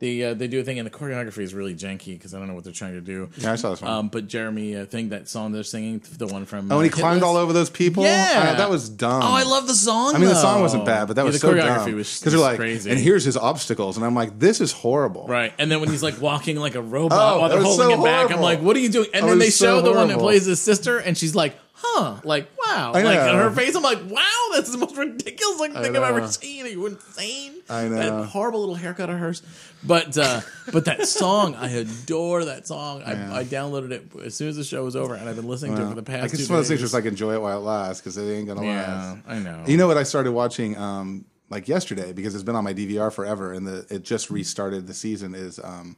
The 0.00 0.24
uh, 0.24 0.34
they 0.34 0.48
do 0.48 0.60
a 0.60 0.64
thing 0.64 0.78
and 0.78 0.86
the 0.86 0.90
choreography 0.90 1.38
is 1.42 1.54
really 1.54 1.74
janky 1.74 2.06
because 2.14 2.34
I 2.34 2.38
don't 2.38 2.48
know 2.48 2.54
what 2.54 2.64
they're 2.64 2.72
trying 2.72 2.94
to 2.94 3.00
do. 3.00 3.28
Yeah, 3.36 3.52
I 3.52 3.56
saw 3.56 3.70
this 3.70 3.82
one. 3.82 3.90
Um, 3.90 4.08
but 4.08 4.26
Jeremy, 4.26 4.80
I 4.80 4.84
think 4.86 5.10
that 5.10 5.28
song 5.28 5.52
they're 5.52 5.62
singing, 5.62 6.02
the 6.16 6.26
one 6.26 6.44
from 6.46 6.72
oh, 6.72 6.80
and 6.80 6.84
he 6.86 6.90
uh, 6.92 6.96
climbed 6.96 7.22
all 7.22 7.36
over 7.36 7.52
those 7.52 7.70
people. 7.70 8.02
Yeah. 8.02 8.52
Uh, 8.54 8.58
that 8.58 8.68
was 8.70 8.88
dumb. 8.88 9.22
Oh, 9.22 9.32
I 9.34 9.42
love 9.44 9.66
the 9.66 9.74
song. 9.74 10.14
I 10.14 10.18
mean, 10.18 10.28
the 10.28 10.34
song 10.34 10.62
wasn't 10.62 10.84
bad, 10.86 11.06
but 11.06 11.16
that 11.16 11.22
Yeah, 11.22 11.26
was 11.26 11.34
the 11.40 11.46
so 11.48 11.54
choreography 11.54 11.86
dumb. 11.86 11.96
was 11.96 12.20
they're 12.20 12.38
like, 12.38 12.56
crazy. 12.56 12.90
and 12.90 12.98
here's 12.98 13.24
his 13.24 13.36
obstacles, 13.36 13.96
and 13.98 14.04
I'm 14.06 14.14
like, 14.14 14.38
this 14.38 14.60
is 14.60 14.72
horrible. 14.72 15.26
Right, 15.28 15.52
and 15.58 15.70
then 15.70 15.80
when 15.80 15.90
he's 15.90 16.02
like 16.02 16.20
walking 16.20 16.56
like 16.56 16.74
a 16.74 16.82
robot 16.96 17.18
Oh, 17.36 17.40
while 17.40 17.48
they're 17.50 17.62
holding 17.62 17.90
so 17.96 18.00
it 18.00 18.04
back, 18.04 18.30
I'm 18.32 18.40
like, 18.40 18.60
"What 18.62 18.74
are 18.76 18.80
you 18.80 18.88
doing?" 18.88 19.08
And 19.14 19.24
That 19.24 19.28
then 19.28 19.38
they 19.38 19.50
so 19.50 19.80
show 19.80 19.80
the 19.82 19.92
one 19.92 20.08
that 20.08 20.18
plays 20.18 20.46
his 20.46 20.60
sister, 20.62 20.98
and 20.98 21.16
she's 21.16 21.34
like, 21.34 21.54
"Huh?" 21.82 22.20
Like, 22.24 22.50
wow. 22.58 22.92
I 22.94 23.02
Like 23.02 23.18
know. 23.18 23.30
on 23.30 23.38
her 23.38 23.50
face, 23.50 23.74
I'm 23.74 23.82
like, 23.82 24.00
"Wow, 24.08 24.48
that's 24.52 24.70
the 24.70 24.78
most 24.78 24.96
ridiculous 24.96 25.60
like, 25.60 25.72
thing 25.72 25.96
I've 25.96 26.02
ever 26.02 26.26
seen." 26.28 26.64
Are 26.66 26.68
you 26.68 26.86
insane? 26.86 27.62
I 27.68 27.88
know. 27.88 27.96
that 27.96 28.26
horrible 28.26 28.60
little 28.60 28.74
haircut 28.74 29.10
of 29.10 29.18
hers. 29.18 29.42
But 29.82 30.16
uh, 30.18 30.40
but 30.72 30.84
that 30.84 31.06
song, 31.06 31.54
I 31.54 31.68
adore 31.70 32.44
that 32.46 32.66
song. 32.66 33.02
I, 33.02 33.38
I 33.38 33.44
downloaded 33.44 33.92
it 33.92 34.10
as 34.24 34.34
soon 34.34 34.48
as 34.48 34.56
the 34.56 34.64
show 34.64 34.84
was 34.84 34.96
over, 34.96 35.14
and 35.14 35.28
I've 35.28 35.36
been 35.36 35.48
listening 35.48 35.76
to 35.76 35.82
it 35.84 35.88
for 35.88 35.94
the 35.94 36.02
past. 36.02 36.34
It's 36.34 36.46
two 36.46 36.52
one 36.52 36.58
of 36.58 36.64
those 36.64 36.68
things 36.68 36.80
just 36.80 36.94
like 36.94 37.04
enjoy 37.06 37.34
it 37.34 37.42
while 37.42 37.58
it 37.58 37.62
lasts 37.62 38.00
because 38.00 38.16
it 38.16 38.30
ain't 38.30 38.46
gonna 38.46 38.64
yeah, 38.64 38.86
last. 38.86 39.18
I 39.26 39.38
know. 39.38 39.64
You 39.66 39.76
know 39.76 39.86
what 39.86 39.96
I 39.96 40.02
started 40.02 40.32
watching 40.32 40.76
um, 40.76 41.24
like 41.50 41.68
yesterday 41.68 42.12
because 42.12 42.34
it's 42.34 42.44
been 42.44 42.56
on 42.56 42.64
my 42.64 42.72
DVR 42.72 43.12
forever 43.12 43.52
and 43.52 43.66
the 43.66 43.86
it 43.90 44.02
just 44.02 44.30
restarted 44.30 44.86
the 44.86 44.94
season 44.94 45.34
is 45.34 45.58
um, 45.62 45.96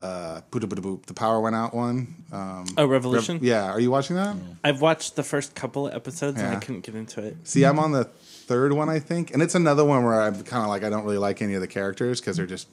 uh, 0.00 0.40
the 0.50 1.14
power 1.14 1.40
went 1.40 1.56
out 1.56 1.74
one. 1.74 2.14
Um, 2.32 2.66
Oh, 2.76 2.86
Revolution. 2.86 3.40
yeah, 3.42 3.64
are 3.70 3.80
you 3.80 3.90
watching 3.90 4.16
that? 4.16 4.36
I've 4.62 4.80
watched 4.80 5.16
the 5.16 5.22
first 5.24 5.54
couple 5.54 5.88
of 5.88 5.94
episodes 5.94 6.40
and 6.40 6.56
I 6.56 6.60
couldn't 6.60 6.82
get 6.82 6.94
into 6.94 7.20
it. 7.22 7.36
See, 7.44 7.64
I'm 7.64 7.78
on 7.78 7.92
the 7.92 8.04
third 8.04 8.72
one, 8.72 8.88
I 8.88 8.98
think, 9.00 9.32
and 9.32 9.42
it's 9.42 9.54
another 9.54 9.84
one 9.84 10.04
where 10.04 10.20
I'm 10.20 10.42
kind 10.44 10.62
of 10.62 10.68
like 10.68 10.84
I 10.84 10.90
don't 10.90 11.04
really 11.04 11.18
like 11.18 11.42
any 11.42 11.54
of 11.54 11.60
the 11.60 11.66
characters 11.66 12.20
because 12.20 12.36
they're 12.36 12.46
just 12.46 12.68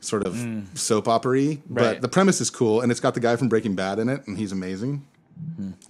sort 0.00 0.26
of 0.26 0.36
soap 0.74 1.06
opery. 1.08 1.62
But 1.68 1.82
Right. 1.84 2.00
the 2.00 2.08
premise 2.08 2.40
is 2.40 2.50
cool, 2.50 2.80
and 2.80 2.90
it's 2.90 3.00
got 3.00 3.14
the 3.14 3.20
guy 3.20 3.36
from 3.36 3.48
Breaking 3.48 3.74
Bad 3.76 3.98
in 3.98 4.08
it, 4.08 4.26
and 4.26 4.36
he's 4.36 4.50
amazing. 4.52 5.04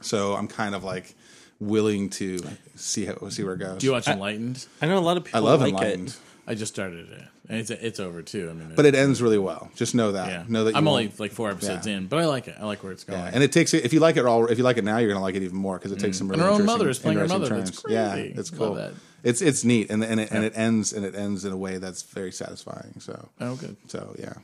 So 0.00 0.34
I'm 0.34 0.46
kind 0.48 0.74
of 0.74 0.84
like 0.84 1.14
willing 1.58 2.08
to 2.10 2.40
see 2.76 3.04
how 3.06 3.28
see 3.30 3.44
where 3.44 3.54
it 3.54 3.58
goes. 3.58 3.78
Do 3.78 3.86
you 3.86 3.92
watch 3.92 4.08
Enlightened? 4.08 4.66
I 4.82 4.86
know 4.86 4.98
a 4.98 5.00
lot 5.00 5.16
of 5.16 5.24
people 5.24 5.38
I 5.40 5.42
love 5.42 5.60
like 5.60 5.70
Enlightened, 5.70 6.08
it. 6.08 6.18
I 6.46 6.54
just 6.54 6.72
started 6.74 7.10
it, 7.10 7.18
and 7.18 7.28
it's 7.58 7.70
it's 7.70 7.98
over 8.00 8.22
too. 8.22 8.48
I 8.50 8.52
mean, 8.52 8.72
but 8.76 8.86
it 8.86 8.94
ends 8.94 9.20
really 9.20 9.38
well. 9.38 9.70
Just 9.74 9.94
know 9.94 10.12
that. 10.12 10.28
yeah, 10.28 10.44
Know 10.48 10.64
that 10.64 10.76
I'm 10.76 10.86
only 10.86 11.12
like 11.18 11.32
four 11.32 11.50
episodes 11.50 11.86
Yeah. 11.86 11.96
in, 11.96 12.06
but 12.06 12.18
I 12.20 12.26
like 12.26 12.46
it. 12.48 12.56
I 12.60 12.64
like 12.64 12.82
where 12.82 12.92
it's 12.92 13.04
going. 13.04 13.18
Yeah, 13.18 13.30
and 13.32 13.42
it 13.42 13.50
takes 13.52 13.74
it 13.74 13.84
if 13.84 13.92
you 13.92 14.00
like 14.00 14.16
it 14.16 14.24
all 14.26 14.46
if 14.46 14.56
you 14.58 14.64
like 14.64 14.76
it 14.76 14.84
now 14.84 14.98
you're 14.98 15.08
gonna 15.12 15.20
like 15.24 15.34
it 15.34 15.42
even 15.42 15.56
more 15.56 15.78
because 15.78 15.92
it 15.92 15.98
takes 15.98 16.18
some 16.18 16.28
really 16.28 16.42
Mm. 16.42 16.46
her 16.46 16.50
own 16.52 16.64
mother 16.64 16.88
is 16.88 16.98
playing 16.98 17.18
her 17.18 17.24
interesting 17.24 17.48
mother. 17.50 17.62
That's 17.64 17.82
turns. 17.82 17.92
Yeah, 17.92 18.12
crazy. 18.12 18.34
it's 18.38 18.50
Love 18.52 18.58
cool. 18.58 18.74
that. 18.76 18.92
It's 19.22 19.42
it's 19.42 19.64
neat 19.64 19.90
and 19.90 20.02
and 20.04 20.20
it, 20.20 20.30
and 20.30 20.44
it 20.44 20.52
ends 20.56 20.92
and 20.92 21.04
it 21.04 21.14
ends 21.14 21.44
in 21.44 21.52
a 21.52 21.56
way 21.56 21.78
that's 21.78 22.02
very 22.02 22.32
satisfying. 22.32 22.94
So 23.00 23.28
oh, 23.40 23.56
good. 23.56 23.76
so 23.88 24.14
yeah, 24.18 24.34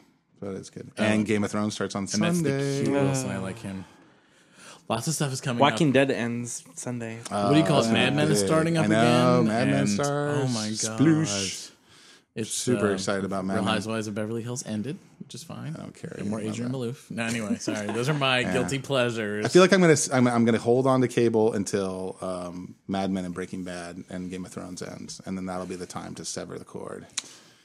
but 0.41 0.51
it's 0.55 0.71
good. 0.71 0.91
And 0.99 1.25
Game 1.27 1.45
of 1.45 1.51
Thrones 1.51 1.75
starts 1.75 1.95
on 1.95 2.03
And 2.03 2.09
that's 2.23 2.43
the 2.43 2.51
Sunday. 2.51 2.83
cute 2.85 2.93
Wilson. 2.93 3.31
I 3.31 3.39
like 3.39 3.59
him. 3.61 3.85
Lots 4.89 5.09
of 5.09 5.15
stuff 5.15 5.33
is 5.33 5.41
coming. 5.41 5.59
Walking 5.61 5.89
up. 5.89 5.95
Dead 5.95 6.11
ends 6.13 6.63
Sunday. 6.77 7.19
What 7.29 7.53
do 7.55 7.59
you 7.59 7.65
call 7.65 7.81
it? 7.83 7.89
Uh, 7.89 7.93
Mad 7.93 8.15
Men 8.15 8.31
is 8.31 8.39
starting 8.41 8.77
up 8.77 8.85
I 8.85 8.89
know, 8.89 9.41
again. 9.41 9.49
Mad 9.49 9.69
Men 9.69 9.79
and- 9.81 9.89
starts. 9.89 10.39
Oh 10.45 10.49
my 10.49 10.69
god! 10.69 11.01
Sploosh. 11.01 11.71
It's 12.37 12.51
Super 12.51 12.91
uh, 12.91 12.93
excited 12.93 13.25
about 13.25 13.47
Mad 13.47 13.55
Real 13.55 13.65
Men. 13.65 13.75
Housewives 13.75 14.09
of 14.09 14.15
Beverly 14.15 14.43
Hills 14.43 14.65
ended, 14.67 14.99
which 15.21 15.35
is 15.35 15.43
fine. 15.43 15.75
I 15.75 15.81
don't 15.81 15.95
care 15.95 16.15
And 16.19 16.29
more 16.29 16.39
Adrienne 16.39 16.67
about 16.67 16.81
Maloof. 16.83 17.11
No, 17.11 17.25
anyway, 17.25 17.57
sorry. 17.59 17.87
Those 17.87 18.11
are 18.11 18.15
my 18.15 18.43
guilty 18.43 18.79
pleasures. 18.79 19.47
I 19.47 19.49
feel 19.49 19.63
like 19.63 19.73
I'm 19.73 19.81
gonna 19.81 19.97
I'm, 20.13 20.27
I'm 20.29 20.45
gonna 20.45 20.59
hold 20.59 20.87
on 20.87 21.01
to 21.01 21.09
cable 21.09 21.55
until 21.55 22.19
um, 22.21 22.75
Mad 22.87 23.11
Men 23.11 23.25
and 23.25 23.33
Breaking 23.33 23.65
Bad 23.65 24.05
and 24.11 24.31
Game 24.31 24.45
of 24.45 24.53
Thrones 24.53 24.83
ends, 24.83 25.21
and 25.25 25.37
then 25.37 25.47
that'll 25.47 25.65
be 25.67 25.77
the 25.77 25.87
time 25.87 26.15
to 26.17 26.27
sever 26.27 26.59
the 26.59 26.65
cord. 26.67 27.07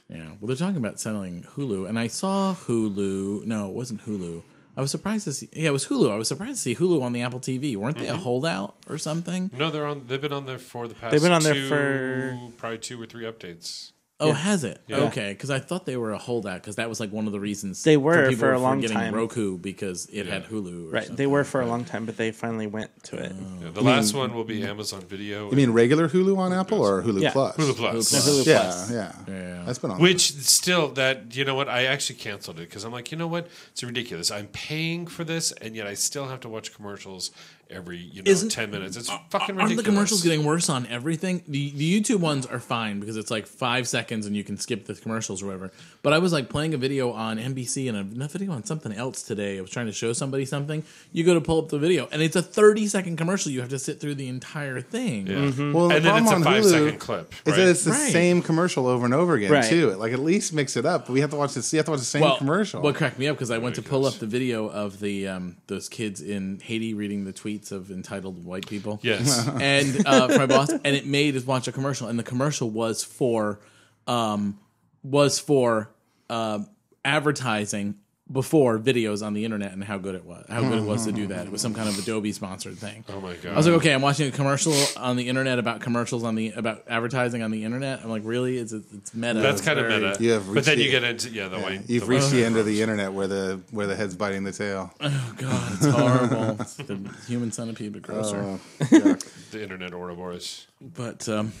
Yeah. 0.08 0.28
Well, 0.40 0.48
they're 0.48 0.56
talking 0.56 0.78
about 0.78 0.98
selling 0.98 1.42
Hulu, 1.54 1.86
and 1.86 1.98
I 1.98 2.06
saw 2.06 2.54
Hulu. 2.54 3.44
No, 3.44 3.68
it 3.68 3.74
wasn't 3.74 4.04
Hulu. 4.06 4.42
I 4.74 4.80
was 4.80 4.90
surprised 4.90 5.24
to 5.24 5.34
see. 5.34 5.50
Yeah, 5.52 5.68
it 5.68 5.72
was 5.72 5.86
Hulu. 5.86 6.10
I 6.10 6.16
was 6.16 6.28
surprised 6.28 6.54
to 6.54 6.60
see 6.60 6.74
Hulu 6.74 7.02
on 7.02 7.12
the 7.12 7.20
Apple 7.20 7.40
TV. 7.40 7.76
Weren't 7.76 7.98
they 7.98 8.08
a 8.08 8.16
holdout 8.16 8.74
or 8.88 8.96
something? 8.96 9.50
No, 9.56 9.70
they're 9.70 9.86
on. 9.86 10.06
They've 10.06 10.20
been 10.20 10.32
on 10.32 10.46
there 10.46 10.58
for 10.58 10.88
the 10.88 10.94
past. 10.94 11.12
They've 11.12 11.20
been 11.22 11.32
on 11.32 11.42
there 11.42 11.68
for- 11.68 12.38
probably 12.56 12.78
two 12.78 13.00
or 13.00 13.04
three 13.04 13.24
updates. 13.24 13.92
Oh, 14.22 14.32
has 14.32 14.64
it? 14.64 14.80
Okay, 14.90 15.32
because 15.32 15.50
I 15.50 15.58
thought 15.58 15.86
they 15.86 15.96
were 15.96 16.12
a 16.12 16.18
holdout 16.18 16.60
because 16.60 16.76
that 16.76 16.88
was 16.88 17.00
like 17.00 17.10
one 17.12 17.26
of 17.26 17.32
the 17.32 17.40
reasons 17.40 17.82
They 17.82 17.96
were 17.96 18.28
people 18.28 18.40
for 18.40 18.52
a 18.52 18.58
long 18.58 18.80
getting 18.80 18.96
time. 18.96 19.14
Roku 19.14 19.58
because 19.58 20.06
it 20.12 20.26
had 20.26 20.46
Hulu. 20.46 20.88
Or 20.88 20.90
right. 20.90 21.08
They 21.16 21.26
were 21.26 21.44
for 21.44 21.60
a 21.60 21.66
long 21.66 21.84
time, 21.84 22.06
but 22.06 22.16
they 22.16 22.30
finally 22.32 22.66
went 22.66 22.90
to 23.04 23.16
it. 23.16 23.32
Oh. 23.34 23.64
Yeah, 23.64 23.70
the 23.72 23.82
last 23.82 24.14
one 24.14 24.34
will 24.34 24.44
be 24.44 24.62
Amazon 24.64 25.00
Video. 25.02 25.50
You 25.50 25.56
mean 25.56 25.70
regular 25.72 26.08
Hulu 26.08 26.36
on 26.38 26.52
Apple 26.52 26.80
or 26.80 27.02
Hulu 27.02 27.20
Yeah. 27.20 27.32
Plus? 27.32 27.56
Hulu 27.56 27.76
Plus? 27.76 28.12
No, 28.12 28.18
Hulu 28.18 28.46
Yeah, 28.46 28.60
Plus. 28.62 28.90
yeah, 28.90 29.12
Yeah. 29.28 29.62
That's 29.66 29.78
been 29.78 29.90
on. 29.90 30.00
Which 30.00 30.32
still 30.32 30.88
that 30.92 31.34
you 31.36 31.44
know 31.44 31.54
what 31.54 31.68
I 31.68 31.84
actually 31.84 32.16
canceled 32.16 32.58
it 32.58 32.68
because 32.68 32.84
I'm 32.84 32.92
like 32.92 33.10
you 33.12 33.18
know 33.18 33.26
what 33.28 33.48
it's 33.70 33.82
ridiculous 33.82 34.30
I'm 34.30 34.48
paying 34.48 35.06
for 35.06 35.24
this 35.24 35.52
and 35.52 35.74
yet 35.76 35.86
I 35.86 35.94
still 35.94 36.26
have 36.28 36.40
to 36.40 36.48
watch 36.48 36.74
commercials 36.74 37.30
every 37.72 37.96
you 37.98 38.22
know 38.22 38.30
Isn't- 38.30 38.50
ten 38.50 38.70
minutes 38.70 38.96
it's 38.96 39.08
fucking 39.08 39.56
ridiculous. 39.56 39.60
Aren't 39.70 39.76
the 39.76 39.82
commercials 39.82 40.22
getting 40.22 40.44
worse 40.44 40.68
on 40.68 40.86
everything? 40.86 41.42
The 41.48 41.70
the 41.70 42.00
YouTube 42.00 42.20
ones 42.20 42.46
are 42.46 42.58
fine 42.60 43.00
because 43.00 43.16
it's 43.16 43.30
like 43.30 43.46
five 43.46 43.88
seconds 43.88 44.26
and 44.26 44.36
you 44.36 44.44
can 44.44 44.56
skip 44.58 44.86
the 44.86 44.94
commercials 44.94 45.42
or 45.42 45.46
whatever. 45.46 45.70
But 46.02 46.12
I 46.12 46.18
was 46.18 46.32
like 46.32 46.48
playing 46.48 46.74
a 46.74 46.76
video 46.76 47.12
on 47.12 47.38
NBC 47.38 47.88
and 47.88 47.96
a 48.22 48.28
video 48.28 48.52
on 48.52 48.64
something 48.64 48.92
else 48.92 49.22
today. 49.22 49.58
I 49.58 49.60
was 49.60 49.70
trying 49.70 49.86
to 49.86 49.92
show 49.92 50.12
somebody 50.12 50.44
something. 50.44 50.84
You 51.12 51.24
go 51.24 51.34
to 51.34 51.40
pull 51.40 51.58
up 51.58 51.68
the 51.68 51.78
video 51.78 52.08
and 52.12 52.22
it's 52.22 52.36
a 52.36 52.42
thirty 52.42 52.86
second 52.86 53.16
commercial. 53.16 53.50
You 53.52 53.60
have 53.60 53.70
to 53.70 53.78
sit 53.78 54.00
through 54.00 54.16
the 54.16 54.28
entire 54.28 54.80
thing. 54.80 55.26
Yeah. 55.26 55.72
well, 55.72 55.88
the 55.88 55.96
and 55.96 56.04
then 56.04 56.24
problem 56.24 56.24
it's 56.24 56.32
a 56.32 56.34
on 56.36 56.42
five 56.44 56.64
Hulu 56.64 56.70
second 56.70 56.98
clip. 57.00 57.32
Is 57.32 57.38
right? 57.52 57.56
that 57.56 57.68
it's 57.68 57.84
the 57.84 57.90
Right. 57.92 58.12
same 58.12 58.42
commercial 58.42 58.86
over 58.86 59.04
and 59.04 59.14
over 59.14 59.34
again 59.34 59.50
Right. 59.52 59.64
too? 59.64 59.90
Like 59.92 60.12
at 60.12 60.18
least 60.20 60.52
mix 60.52 60.76
it 60.76 60.84
up. 60.86 61.08
We 61.08 61.20
have 61.20 61.30
to 61.30 61.36
watch 61.36 61.54
this. 61.54 61.72
You 61.72 61.78
have 61.78 61.86
to 61.86 61.92
watch 61.92 62.00
the 62.00 62.06
same 62.06 62.22
Well, 62.22 62.36
commercial. 62.38 62.82
What 62.82 62.94
cracked 62.94 63.18
me 63.18 63.28
up 63.28 63.36
because 63.36 63.50
I 63.50 63.58
went 63.58 63.74
to 63.76 63.82
pull 63.82 64.06
up 64.06 64.14
the 64.14 64.26
video 64.26 64.68
of 64.68 64.98
the 65.00 65.28
um, 65.28 65.56
those 65.66 65.88
kids 65.88 66.20
in 66.20 66.58
Haiti 66.62 66.94
reading 66.94 67.24
the 67.24 67.32
tweets 67.32 67.61
of 67.70 67.90
entitled 67.90 68.44
white 68.44 68.66
people. 68.66 68.98
yes. 69.02 69.46
and 69.60 70.06
uh, 70.06 70.28
for 70.28 70.38
my 70.38 70.46
boss, 70.46 70.70
and 70.70 70.96
it 70.96 71.06
made 71.06 71.36
us 71.36 71.44
watch 71.46 71.68
a 71.68 71.72
commercial, 71.72 72.08
and 72.08 72.18
the 72.18 72.24
commercial 72.24 72.68
was 72.70 73.04
for, 73.04 73.60
um, 74.06 74.58
was 75.02 75.38
for 75.38 75.90
um 76.30 76.68
advertising 77.04 77.96
before 78.32 78.78
videos 78.78 79.24
on 79.24 79.34
the 79.34 79.44
internet 79.44 79.72
and 79.72 79.84
how 79.84 79.98
good 79.98 80.14
it 80.14 80.24
was, 80.24 80.46
how 80.48 80.62
good 80.62 80.78
it 80.78 80.84
was 80.84 81.04
to 81.04 81.12
do 81.12 81.26
that. 81.26 81.46
It 81.46 81.52
was 81.52 81.60
some 81.60 81.74
kind 81.74 81.88
of 81.88 81.98
Adobe 81.98 82.32
sponsored 82.32 82.78
thing. 82.78 83.04
oh 83.10 83.20
my 83.20 83.34
god. 83.34 83.52
I 83.52 83.56
was 83.56 83.66
like, 83.66 83.76
okay, 83.76 83.92
I'm 83.92 84.00
watching 84.02 84.28
a 84.28 84.30
commercial 84.30 84.74
on 84.96 85.16
the 85.16 85.28
internet 85.28 85.58
about 85.58 85.80
commercials 85.80 86.24
on 86.24 86.34
the 86.34 86.50
about 86.52 86.84
advertising 86.88 87.42
on 87.42 87.50
the 87.50 87.64
internet. 87.64 88.00
I'm 88.02 88.10
like, 88.10 88.22
really? 88.24 88.56
It's 88.58 88.72
it's 88.72 89.14
meta. 89.14 89.40
That's 89.40 89.60
It's 89.60 89.66
kind 89.66 89.78
of 89.78 89.88
meta. 89.88 90.16
You 90.22 90.30
have 90.32 90.46
but 90.54 90.64
then 90.64 90.78
reached 90.78 90.86
you 90.86 90.90
get 90.90 91.04
into 91.04 91.30
yeah 91.30 91.48
the 91.48 91.58
white. 91.60 91.88
You've 91.88 92.02
the 92.04 92.08
reached 92.08 92.24
white 92.24 92.32
the 92.32 92.44
end 92.44 92.56
of 92.56 92.66
the 92.66 92.80
internet 92.80 93.12
where 93.12 93.26
the 93.26 93.60
where 93.70 93.86
the 93.86 93.96
head's 93.96 94.14
biting 94.14 94.44
the 94.44 94.52
tail. 94.52 94.92
Oh 95.02 95.34
god, 95.36 95.72
it's 95.74 95.86
horrible. 95.86 96.60
it's 96.60 96.74
the 96.76 96.98
human 97.26 97.52
centipede, 97.52 97.92
but 97.92 98.02
grosser. 98.02 98.58
Yuck. 98.80 99.50
the 99.50 99.62
internet 99.62 99.92
Ouroboros. 99.92 100.66
But 100.80 101.28
um, 101.28 101.52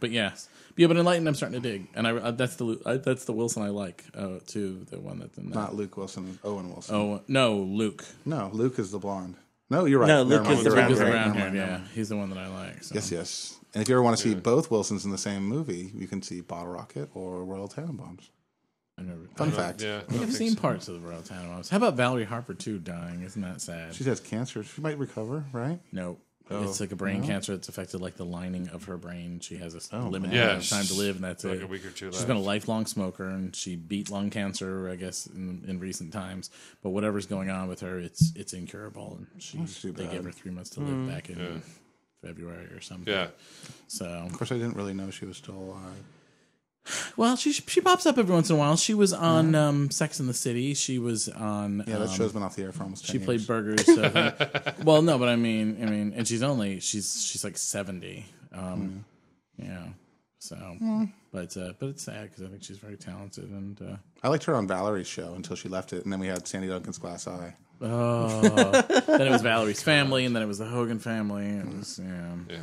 but 0.00 0.10
yes, 0.10 0.48
yeah. 0.76 0.86
But 0.86 0.96
enlightened, 0.96 1.28
I'm 1.28 1.34
starting 1.34 1.60
to 1.60 1.68
dig, 1.68 1.88
and 1.94 2.06
I 2.06 2.12
uh, 2.12 2.30
that's 2.32 2.56
the 2.56 2.80
I, 2.86 2.96
that's 2.96 3.24
the 3.24 3.32
Wilson 3.32 3.62
I 3.62 3.68
like 3.68 4.04
uh, 4.14 4.38
too. 4.46 4.86
The 4.90 5.00
one 5.00 5.18
that's 5.18 5.36
in 5.38 5.50
that. 5.50 5.54
Not 5.54 5.74
Luke 5.74 5.96
Wilson, 5.96 6.38
Owen 6.44 6.70
Wilson. 6.70 6.94
Oh 6.94 7.22
no, 7.28 7.56
Luke. 7.58 8.04
No, 8.24 8.50
Luke 8.52 8.78
is 8.78 8.90
the 8.90 8.98
blonde. 8.98 9.36
No, 9.70 9.86
you're 9.86 9.98
right. 9.98 10.08
No, 10.08 10.22
Luke 10.22 10.46
is 10.48 10.58
the 10.58 10.64
You're 10.64 10.74
brown 10.74 10.90
Luke 10.90 10.96
is 10.96 11.00
right. 11.00 11.06
the 11.06 11.18
hair. 11.18 11.24
brown 11.24 11.28
Never 11.28 11.38
hair. 11.38 11.44
mind, 11.46 11.54
never 11.56 11.82
Yeah, 11.82 11.88
he's 11.94 12.08
the 12.10 12.16
one 12.16 12.30
that 12.30 12.38
I 12.38 12.48
like. 12.48 12.84
So. 12.84 12.94
Yes, 12.94 13.10
yes. 13.10 13.56
And 13.72 13.82
if 13.82 13.88
you 13.88 13.94
ever 13.94 14.02
want 14.02 14.16
to 14.16 14.22
see 14.22 14.34
both 14.34 14.70
Wilsons 14.70 15.04
in 15.04 15.10
the 15.10 15.18
same 15.18 15.44
movie, 15.44 15.90
you 15.94 16.06
can 16.06 16.22
see 16.22 16.40
Bottle 16.40 16.72
Rocket 16.72 17.08
or 17.14 17.44
Royal 17.44 17.68
Tenenbaums. 17.68 18.28
I've 18.96 19.06
never. 19.06 19.22
Fun 19.36 19.48
I, 19.48 19.50
fact. 19.50 19.82
Yeah, 19.82 20.02
I 20.08 20.22
I've 20.22 20.32
seen 20.32 20.52
so. 20.52 20.60
parts 20.60 20.86
of 20.86 20.94
the 20.94 21.08
Royal 21.08 21.22
Tenenbaums. 21.22 21.70
How 21.70 21.78
about 21.78 21.94
Valerie 21.94 22.24
Harper 22.24 22.54
too 22.54 22.78
dying? 22.78 23.22
Isn't 23.22 23.42
that 23.42 23.60
sad? 23.60 23.94
She 23.94 24.04
has 24.04 24.20
cancer. 24.20 24.62
She 24.62 24.80
might 24.80 24.98
recover, 24.98 25.44
right? 25.52 25.80
no. 25.92 26.18
Oh, 26.50 26.62
it's 26.62 26.78
like 26.78 26.92
a 26.92 26.96
brain 26.96 27.22
oh. 27.24 27.26
cancer 27.26 27.52
that's 27.56 27.70
affected 27.70 28.02
like 28.02 28.16
the 28.16 28.24
lining 28.24 28.68
of 28.68 28.84
her 28.84 28.98
brain. 28.98 29.40
She 29.40 29.56
has 29.56 29.74
a 29.74 29.80
Oh, 29.96 30.08
limited 30.08 30.34
man. 30.34 30.42
amount 30.48 30.62
of 30.64 30.68
time 30.68 30.84
to 30.84 30.94
live, 30.94 31.16
and 31.16 31.24
that's 31.24 31.42
Like 31.42 31.60
it. 31.60 31.62
a 31.62 31.66
week 31.66 31.86
or 31.86 31.90
two 31.90 32.06
She's 32.08 32.16
left. 32.16 32.26
been 32.26 32.36
a 32.36 32.40
lifelong 32.40 32.84
smoker, 32.84 33.26
and 33.26 33.56
she 33.56 33.76
beat 33.76 34.10
lung 34.10 34.28
cancer, 34.28 34.90
I 34.90 34.96
guess, 34.96 35.26
in, 35.26 35.64
in 35.66 35.78
recent 35.80 36.12
times. 36.12 36.50
But 36.82 36.90
whatever's 36.90 37.24
going 37.24 37.48
on 37.48 37.68
with 37.68 37.80
her, 37.80 37.98
it's 37.98 38.32
it's 38.36 38.52
incurable, 38.52 39.18
and 39.32 39.42
she 39.42 39.56
they 39.90 40.04
bad. 40.04 40.12
gave 40.12 40.24
her 40.24 40.32
three 40.32 40.50
months 40.50 40.70
to 40.70 40.80
live 40.80 40.90
mm-hmm. 40.90 41.08
back 41.08 41.30
in 41.30 41.62
February 42.22 42.66
or 42.66 42.80
something. 42.80 43.12
Yeah. 43.12 43.28
So 43.88 44.04
Of 44.04 44.32
course, 44.34 44.52
I 44.52 44.56
didn't 44.56 44.76
really 44.76 44.94
know 44.94 45.10
she 45.10 45.24
was 45.24 45.38
still 45.38 45.54
alive. 45.56 46.04
Well, 47.16 47.36
she 47.36 47.52
she 47.52 47.80
pops 47.80 48.06
up 48.06 48.18
every 48.18 48.34
once 48.34 48.50
in 48.50 48.56
a 48.56 48.58
while. 48.58 48.76
She 48.76 48.94
was 48.94 49.12
on 49.12 49.54
um, 49.54 49.90
Sex 49.90 50.20
in 50.20 50.26
the 50.26 50.34
City. 50.34 50.74
She 50.74 50.98
was 50.98 51.28
on. 51.28 51.84
Yeah, 51.86 51.98
that 51.98 52.08
um, 52.08 52.14
show's 52.14 52.32
been 52.32 52.42
off 52.42 52.56
the 52.56 52.62
air 52.64 52.72
for 52.72 52.82
almost 52.82 53.06
10 53.06 53.12
She 53.12 53.24
played 53.24 53.40
years. 53.40 53.46
burgers. 53.46 53.86
So 53.86 54.32
well, 54.84 55.02
no, 55.02 55.18
but 55.18 55.28
I 55.28 55.36
mean, 55.36 55.78
I 55.82 55.86
mean, 55.86 56.12
and 56.16 56.26
she's 56.28 56.42
only 56.42 56.80
she's 56.80 57.24
she's 57.24 57.44
like 57.44 57.56
seventy. 57.56 58.26
Um, 58.52 59.04
Yeah. 59.56 59.86
So, 60.38 60.56
but 61.32 61.56
uh, 61.56 61.72
but 61.78 61.88
it's 61.88 62.02
sad 62.02 62.28
because 62.30 62.44
I 62.44 62.48
think 62.48 62.62
she's 62.62 62.76
very 62.76 62.98
talented 62.98 63.48
and. 63.50 63.80
Uh, 63.80 63.96
I 64.22 64.28
liked 64.28 64.44
her 64.44 64.54
on 64.54 64.66
Valerie's 64.66 65.06
show 65.06 65.32
until 65.34 65.56
she 65.56 65.70
left 65.70 65.94
it, 65.94 66.04
and 66.04 66.12
then 66.12 66.20
we 66.20 66.26
had 66.26 66.46
Sandy 66.46 66.68
Duncan's 66.68 66.98
Glass 66.98 67.26
Eye. 67.26 67.54
Oh, 67.80 68.40
then 69.06 69.22
it 69.22 69.30
was 69.30 69.40
Valerie's 69.40 69.82
family, 69.82 70.26
and 70.26 70.36
then 70.36 70.42
it 70.42 70.46
was 70.46 70.58
the 70.58 70.66
Hogan 70.66 70.98
family. 70.98 71.46
It 71.46 71.66
was 71.66 71.98
yeah. 72.02 72.34
Yeah. 72.50 72.56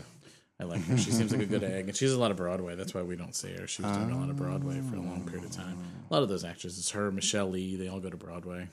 I 0.61 0.65
like 0.65 0.85
her. 0.85 0.95
She 0.97 1.09
seems 1.09 1.31
like 1.31 1.41
a 1.41 1.45
good 1.47 1.63
egg, 1.63 1.87
and 1.87 1.97
she's 1.97 2.11
a 2.13 2.19
lot 2.19 2.29
of 2.29 2.37
Broadway. 2.37 2.75
That's 2.75 2.93
why 2.93 3.01
we 3.01 3.15
don't 3.15 3.33
see 3.35 3.51
her. 3.53 3.65
She 3.65 3.81
was 3.81 3.91
doing 3.97 4.11
a 4.11 4.19
lot 4.19 4.29
of 4.29 4.35
Broadway 4.35 4.79
for 4.87 4.95
a 4.95 5.01
long 5.01 5.25
period 5.27 5.45
of 5.45 5.51
time. 5.51 5.79
A 6.07 6.13
lot 6.13 6.21
of 6.21 6.29
those 6.29 6.43
actresses, 6.43 6.91
her, 6.91 7.11
Michelle 7.11 7.49
Lee, 7.49 7.75
they 7.75 7.87
all 7.87 7.99
go 7.99 8.11
to 8.11 8.17
Broadway. 8.17 8.69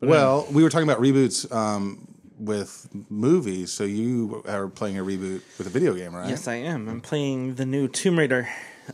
Well, 0.00 0.46
we 0.52 0.62
were 0.62 0.70
talking 0.70 0.88
about 0.88 1.02
reboots 1.02 1.50
um, 1.52 2.06
with 2.38 2.88
movies, 3.10 3.72
so 3.72 3.82
you 3.82 4.44
are 4.46 4.68
playing 4.68 4.96
a 4.96 5.02
reboot 5.02 5.42
with 5.58 5.66
a 5.66 5.70
video 5.70 5.92
game, 5.92 6.14
right? 6.14 6.28
Yes, 6.28 6.46
I 6.46 6.54
am. 6.54 6.88
I'm 6.88 7.00
playing 7.00 7.56
the 7.56 7.66
new 7.66 7.88
Tomb 7.88 8.16
Raider 8.16 8.48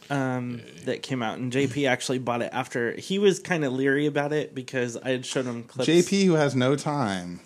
um, 0.09 0.63
that 0.87 1.03
came 1.03 1.23
out, 1.23 1.39
and 1.39 1.53
JP 1.53 1.89
actually 1.89 2.19
bought 2.19 2.41
it 2.41 2.51
after. 2.53 2.93
He 2.93 3.19
was 3.19 3.39
kind 3.39 3.67
of 3.67 3.73
leery 3.75 4.07
about 4.07 4.33
it 4.33 4.55
because 4.55 4.97
I 4.97 5.11
had 5.11 5.27
showed 5.27 5.45
him 5.45 5.65
clips. 5.65 5.91
JP, 5.91 6.25
who 6.25 6.35
has 6.35 6.57
no 6.57 6.75
time. 6.75 7.41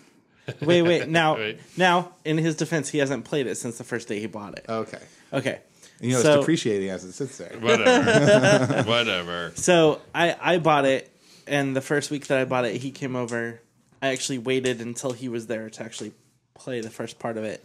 wait, 0.61 0.81
wait. 0.81 1.07
Now, 1.07 1.35
Wait. 1.37 1.59
now, 1.77 2.13
in 2.25 2.37
his 2.37 2.55
defense, 2.55 2.89
he 2.89 2.97
hasn't 2.97 3.25
played 3.25 3.47
it 3.47 3.55
since 3.55 3.77
the 3.77 3.83
first 3.83 4.07
day 4.07 4.19
he 4.19 4.27
bought 4.27 4.57
it. 4.57 4.65
Okay. 4.67 4.99
Okay. 5.33 5.59
You 5.99 6.13
know, 6.13 6.21
So- 6.21 6.31
it's 6.33 6.39
depreciating 6.41 6.89
as 6.89 7.03
it 7.03 7.11
sits 7.13 7.37
there. 7.37 7.55
Whatever. 7.59 8.83
Whatever. 8.89 9.51
So 9.55 10.01
I 10.15 10.35
I 10.41 10.57
bought 10.57 10.85
it, 10.85 11.11
and 11.47 11.75
the 11.75 11.81
first 11.81 12.09
week 12.11 12.27
that 12.27 12.37
I 12.39 12.45
bought 12.45 12.65
it, 12.65 12.75
he 12.81 12.91
came 12.91 13.15
over. 13.15 13.61
I 14.01 14.07
actually 14.07 14.39
waited 14.39 14.81
until 14.81 15.11
he 15.11 15.29
was 15.29 15.45
there 15.47 15.69
to 15.69 15.83
actually 15.83 16.13
play 16.55 16.81
the 16.81 16.89
first 16.89 17.19
part 17.19 17.37
of 17.37 17.43
it, 17.43 17.63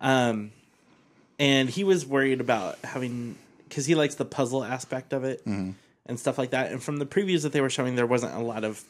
um, 0.00 0.50
and 1.38 1.68
he 1.70 1.84
was 1.84 2.04
worried 2.04 2.40
about 2.40 2.78
having 2.82 3.36
because 3.68 3.86
he 3.86 3.94
likes 3.94 4.16
the 4.16 4.24
puzzle 4.24 4.64
aspect 4.64 5.12
of 5.12 5.22
it 5.24 5.44
Mm-hmm. 5.46 5.70
and 6.06 6.18
stuff 6.20 6.38
like 6.38 6.50
that. 6.50 6.72
And 6.72 6.82
from 6.82 6.96
the 6.98 7.06
previews 7.06 7.42
that 7.42 7.52
they 7.52 7.60
were 7.60 7.70
showing, 7.70 7.94
there 7.94 8.06
wasn't 8.06 8.34
a 8.34 8.40
lot 8.40 8.64
of 8.64 8.82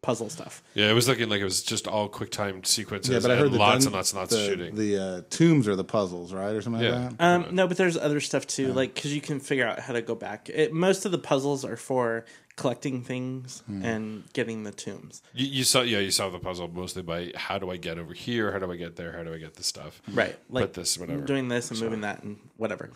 puzzle 0.00 0.30
stuff. 0.30 0.62
Yeah, 0.74 0.90
it 0.90 0.92
was 0.94 1.08
looking 1.08 1.28
like 1.28 1.40
it 1.40 1.44
was 1.44 1.62
just 1.62 1.88
all 1.88 2.08
quick 2.08 2.30
time 2.30 2.62
sequences. 2.64 3.12
Yeah, 3.12 3.20
but 3.20 3.30
I 3.32 3.36
heard 3.36 3.48
and 3.48 3.56
lots 3.56 3.84
dun- 3.84 3.88
and 3.88 3.94
lots 3.96 4.12
and 4.12 4.20
lots 4.20 4.30
the, 4.32 4.40
of 4.40 4.46
shooting. 4.46 4.74
The 4.76 4.98
uh, 4.98 5.22
tombs 5.28 5.66
are 5.66 5.74
the 5.76 5.84
puzzles, 5.84 6.32
right, 6.32 6.52
or 6.54 6.62
something 6.62 6.82
Yeah. 6.82 6.98
like 7.08 7.16
that. 7.18 7.24
Um, 7.24 7.54
no, 7.54 7.66
but 7.66 7.76
there's 7.76 7.96
other 7.96 8.20
stuff 8.20 8.46
too, 8.46 8.72
like 8.72 8.94
because 8.94 9.12
you 9.14 9.20
can 9.20 9.40
figure 9.40 9.66
out 9.66 9.80
how 9.80 9.92
to 9.92 10.02
go 10.02 10.14
back. 10.14 10.48
It, 10.52 10.72
most 10.72 11.04
of 11.04 11.12
the 11.12 11.18
puzzles 11.18 11.64
are 11.64 11.76
for 11.76 12.24
collecting 12.56 13.02
things 13.02 13.62
Hmm. 13.66 13.84
and 13.84 14.32
getting 14.32 14.64
the 14.64 14.72
tombs. 14.72 15.22
you, 15.32 15.46
you 15.46 15.64
saw, 15.64 15.82
yeah, 15.82 15.98
you 16.00 16.10
saw 16.10 16.28
the 16.28 16.40
puzzle 16.40 16.68
mostly 16.68 17.02
by 17.02 17.32
how 17.36 17.58
do 17.58 17.70
I 17.70 17.76
get 17.76 17.98
over 17.98 18.12
here? 18.14 18.50
How 18.52 18.58
do 18.58 18.70
I 18.72 18.76
get 18.76 18.96
there? 18.96 19.12
How 19.16 19.22
do 19.22 19.32
I 19.32 19.38
get 19.38 19.54
this 19.54 19.66
stuff? 19.66 20.00
Right. 20.12 20.36
Like 20.50 20.64
Put 20.64 20.74
this, 20.74 20.98
whatever. 20.98 21.22
doing 21.22 21.48
this 21.48 21.70
and 21.70 21.80
moving 21.80 22.00
that 22.00 22.22
and 22.24 22.38
whatever. 22.56 22.90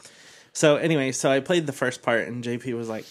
So 0.53 0.77
anyway, 0.77 1.13
so 1.13 1.31
I 1.31 1.39
played 1.41 1.67
the 1.67 1.73
first 1.73 2.03
part 2.03 2.27
and 2.27 2.43
JP 2.43 2.75
was 2.77 2.89
like, 2.89 3.07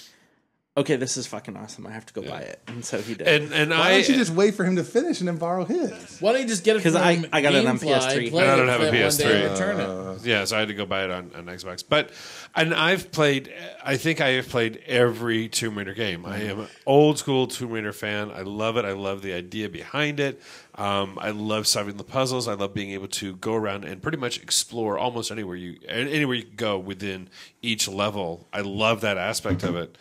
"Okay, 0.78 0.96
this 0.96 1.18
is 1.18 1.28
fucking 1.28 1.58
awesome. 1.58 1.86
I 1.86 1.92
have 1.92 2.06
to 2.06 2.14
go 2.14 2.22
buy 2.22 2.42
it." 2.42 2.62
And 2.68 2.84
so 2.86 3.02
he 3.02 3.14
did. 3.16 3.28
And 3.28 3.54
and 3.54 3.72
Why 3.72 3.78
I 3.78 3.92
don't 3.92 4.10
you 4.10 4.16
just 4.16 4.32
wait 4.34 4.56
for 4.56 4.64
him 4.64 4.78
to 4.78 4.84
finish 4.84 5.20
and 5.20 5.28
then 5.28 5.38
borrow 5.38 5.66
his? 5.66 6.18
Why 6.22 6.32
don't 6.32 6.42
you 6.44 6.48
just 6.48 6.64
get 6.64 6.78
it? 6.78 6.84
'Cause 6.84 6.94
from 6.94 7.02
I- 7.02 7.26
I 7.34 7.42
got 7.42 7.54
it 7.54 7.66
on 7.66 7.78
Gamefly, 7.78 7.88
PS3. 8.00 8.30
play 8.30 8.48
I 8.48 8.56
don't 8.56 8.68
have 8.70 8.80
a 8.82 8.86
that 8.86 8.92
one 8.92 8.94
day 8.94 9.08
PS3. 9.26 9.34
and 9.44 9.52
return 9.52 9.80
it. 9.80 10.26
Yeah, 10.26 10.46
so 10.46 10.56
I 10.56 10.60
had 10.60 10.68
to 10.70 10.74
go 10.74 10.86
buy 10.86 11.04
it 11.04 11.12
on, 11.12 11.32
on 11.36 11.46
Xbox. 11.48 11.84
But 11.88 12.12
and 12.56 12.74
I've 12.74 13.12
played 13.12 13.52
I 13.84 13.98
think 13.98 14.22
I 14.22 14.30
have 14.32 14.48
played 14.50 14.82
every 14.88 15.50
Tomb 15.50 15.78
Raider 15.78 15.94
game. 15.94 16.26
I 16.26 16.38
am 16.44 16.62
an 16.62 16.68
old 16.86 17.18
school 17.20 17.48
Tomb 17.48 17.72
Raider 17.72 17.92
fan. 17.94 18.32
I 18.32 18.42
love 18.42 18.78
it. 18.78 18.86
I 18.86 18.92
love 18.94 19.22
the 19.24 19.34
idea 19.34 19.68
behind 19.68 20.20
it. 20.20 20.42
Um, 20.76 21.18
I 21.22 21.32
love 21.32 21.68
solving 21.68 21.98
the 21.98 22.04
puzzles. 22.06 22.48
I 22.48 22.54
love 22.54 22.74
being 22.74 22.92
able 22.92 23.08
to 23.10 23.36
go 23.36 23.56
around 23.56 23.84
and 23.84 24.02
pretty 24.02 24.18
much 24.18 24.42
explore 24.42 24.98
almost 24.98 25.32
anywhere 25.32 25.56
you 25.58 25.78
anywhere 25.88 26.36
you 26.36 26.44
can 26.44 26.56
go 26.56 26.78
within 26.80 27.30
each 27.62 27.88
level. 27.90 28.48
I 28.54 28.62
love 28.62 29.02
that 29.02 29.18
aspect 29.18 29.64
of 29.64 29.76
it. 29.76 29.98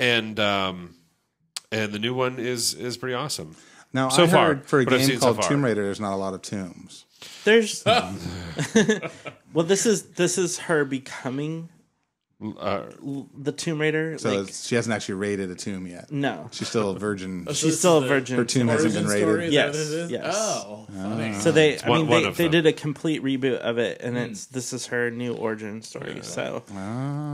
And 0.00 0.40
um, 0.40 0.94
and 1.70 1.92
the 1.92 1.98
new 2.00 2.14
one 2.14 2.38
is 2.38 2.74
is 2.74 2.96
pretty 2.96 3.14
awesome. 3.14 3.54
Now, 3.92 4.08
So 4.08 4.24
I 4.24 4.26
far, 4.28 4.46
heard 4.46 4.66
for 4.66 4.80
a 4.80 4.84
game 4.86 5.00
seen 5.00 5.18
so 5.20 5.34
called. 5.34 5.42
Tomb 5.46 5.64
Raider, 5.64 5.82
there's 5.84 6.00
not 6.00 6.14
a 6.14 6.16
lot 6.16 6.32
of 6.34 6.42
tombs. 6.42 7.04
There's 7.44 7.84
well, 9.52 9.64
this 9.66 9.86
is 9.86 10.02
this 10.12 10.38
is 10.38 10.58
her 10.58 10.84
becoming 10.84 11.68
Uh, 12.58 12.84
the 13.36 13.52
Tomb 13.52 13.78
Raider. 13.80 14.16
So 14.16 14.42
like, 14.42 14.50
she 14.54 14.74
hasn't 14.74 14.94
actually 14.94 15.16
raided 15.16 15.50
a 15.50 15.54
tomb 15.54 15.86
yet. 15.86 16.10
no, 16.10 16.48
She's 16.52 16.68
still 16.68 16.90
a 16.90 16.98
virgin. 16.98 17.46
she's 17.52 17.78
still 17.78 17.98
a 17.98 18.06
virgin. 18.08 18.38
Her 18.38 18.46
tomb 18.46 18.68
hasn't 18.68 18.94
been 18.94 19.06
raided. 19.06 19.22
story, 19.28 19.44
is 19.48 19.50
that 19.50 19.66
Yes, 19.66 19.74
it 19.76 19.80
is? 19.98 20.10
yes. 20.10 20.34
Oh, 20.38 20.86
funny. 20.90 21.34
So 21.34 21.52
they, 21.52 21.78
I 21.78 21.86
mean, 21.88 22.06
one 22.06 22.22
they, 22.22 22.28
of 22.28 22.36
they 22.38 22.48
did 22.48 22.64
a 22.64 22.72
complete 22.72 23.22
reboot 23.22 23.58
of 23.58 23.76
it, 23.76 24.00
and 24.00 24.16
it's 24.16 24.46
this 24.46 24.72
is 24.72 24.86
her 24.86 25.10
new 25.10 25.34
origin 25.34 25.82
story. 25.82 26.20
So 26.22 26.62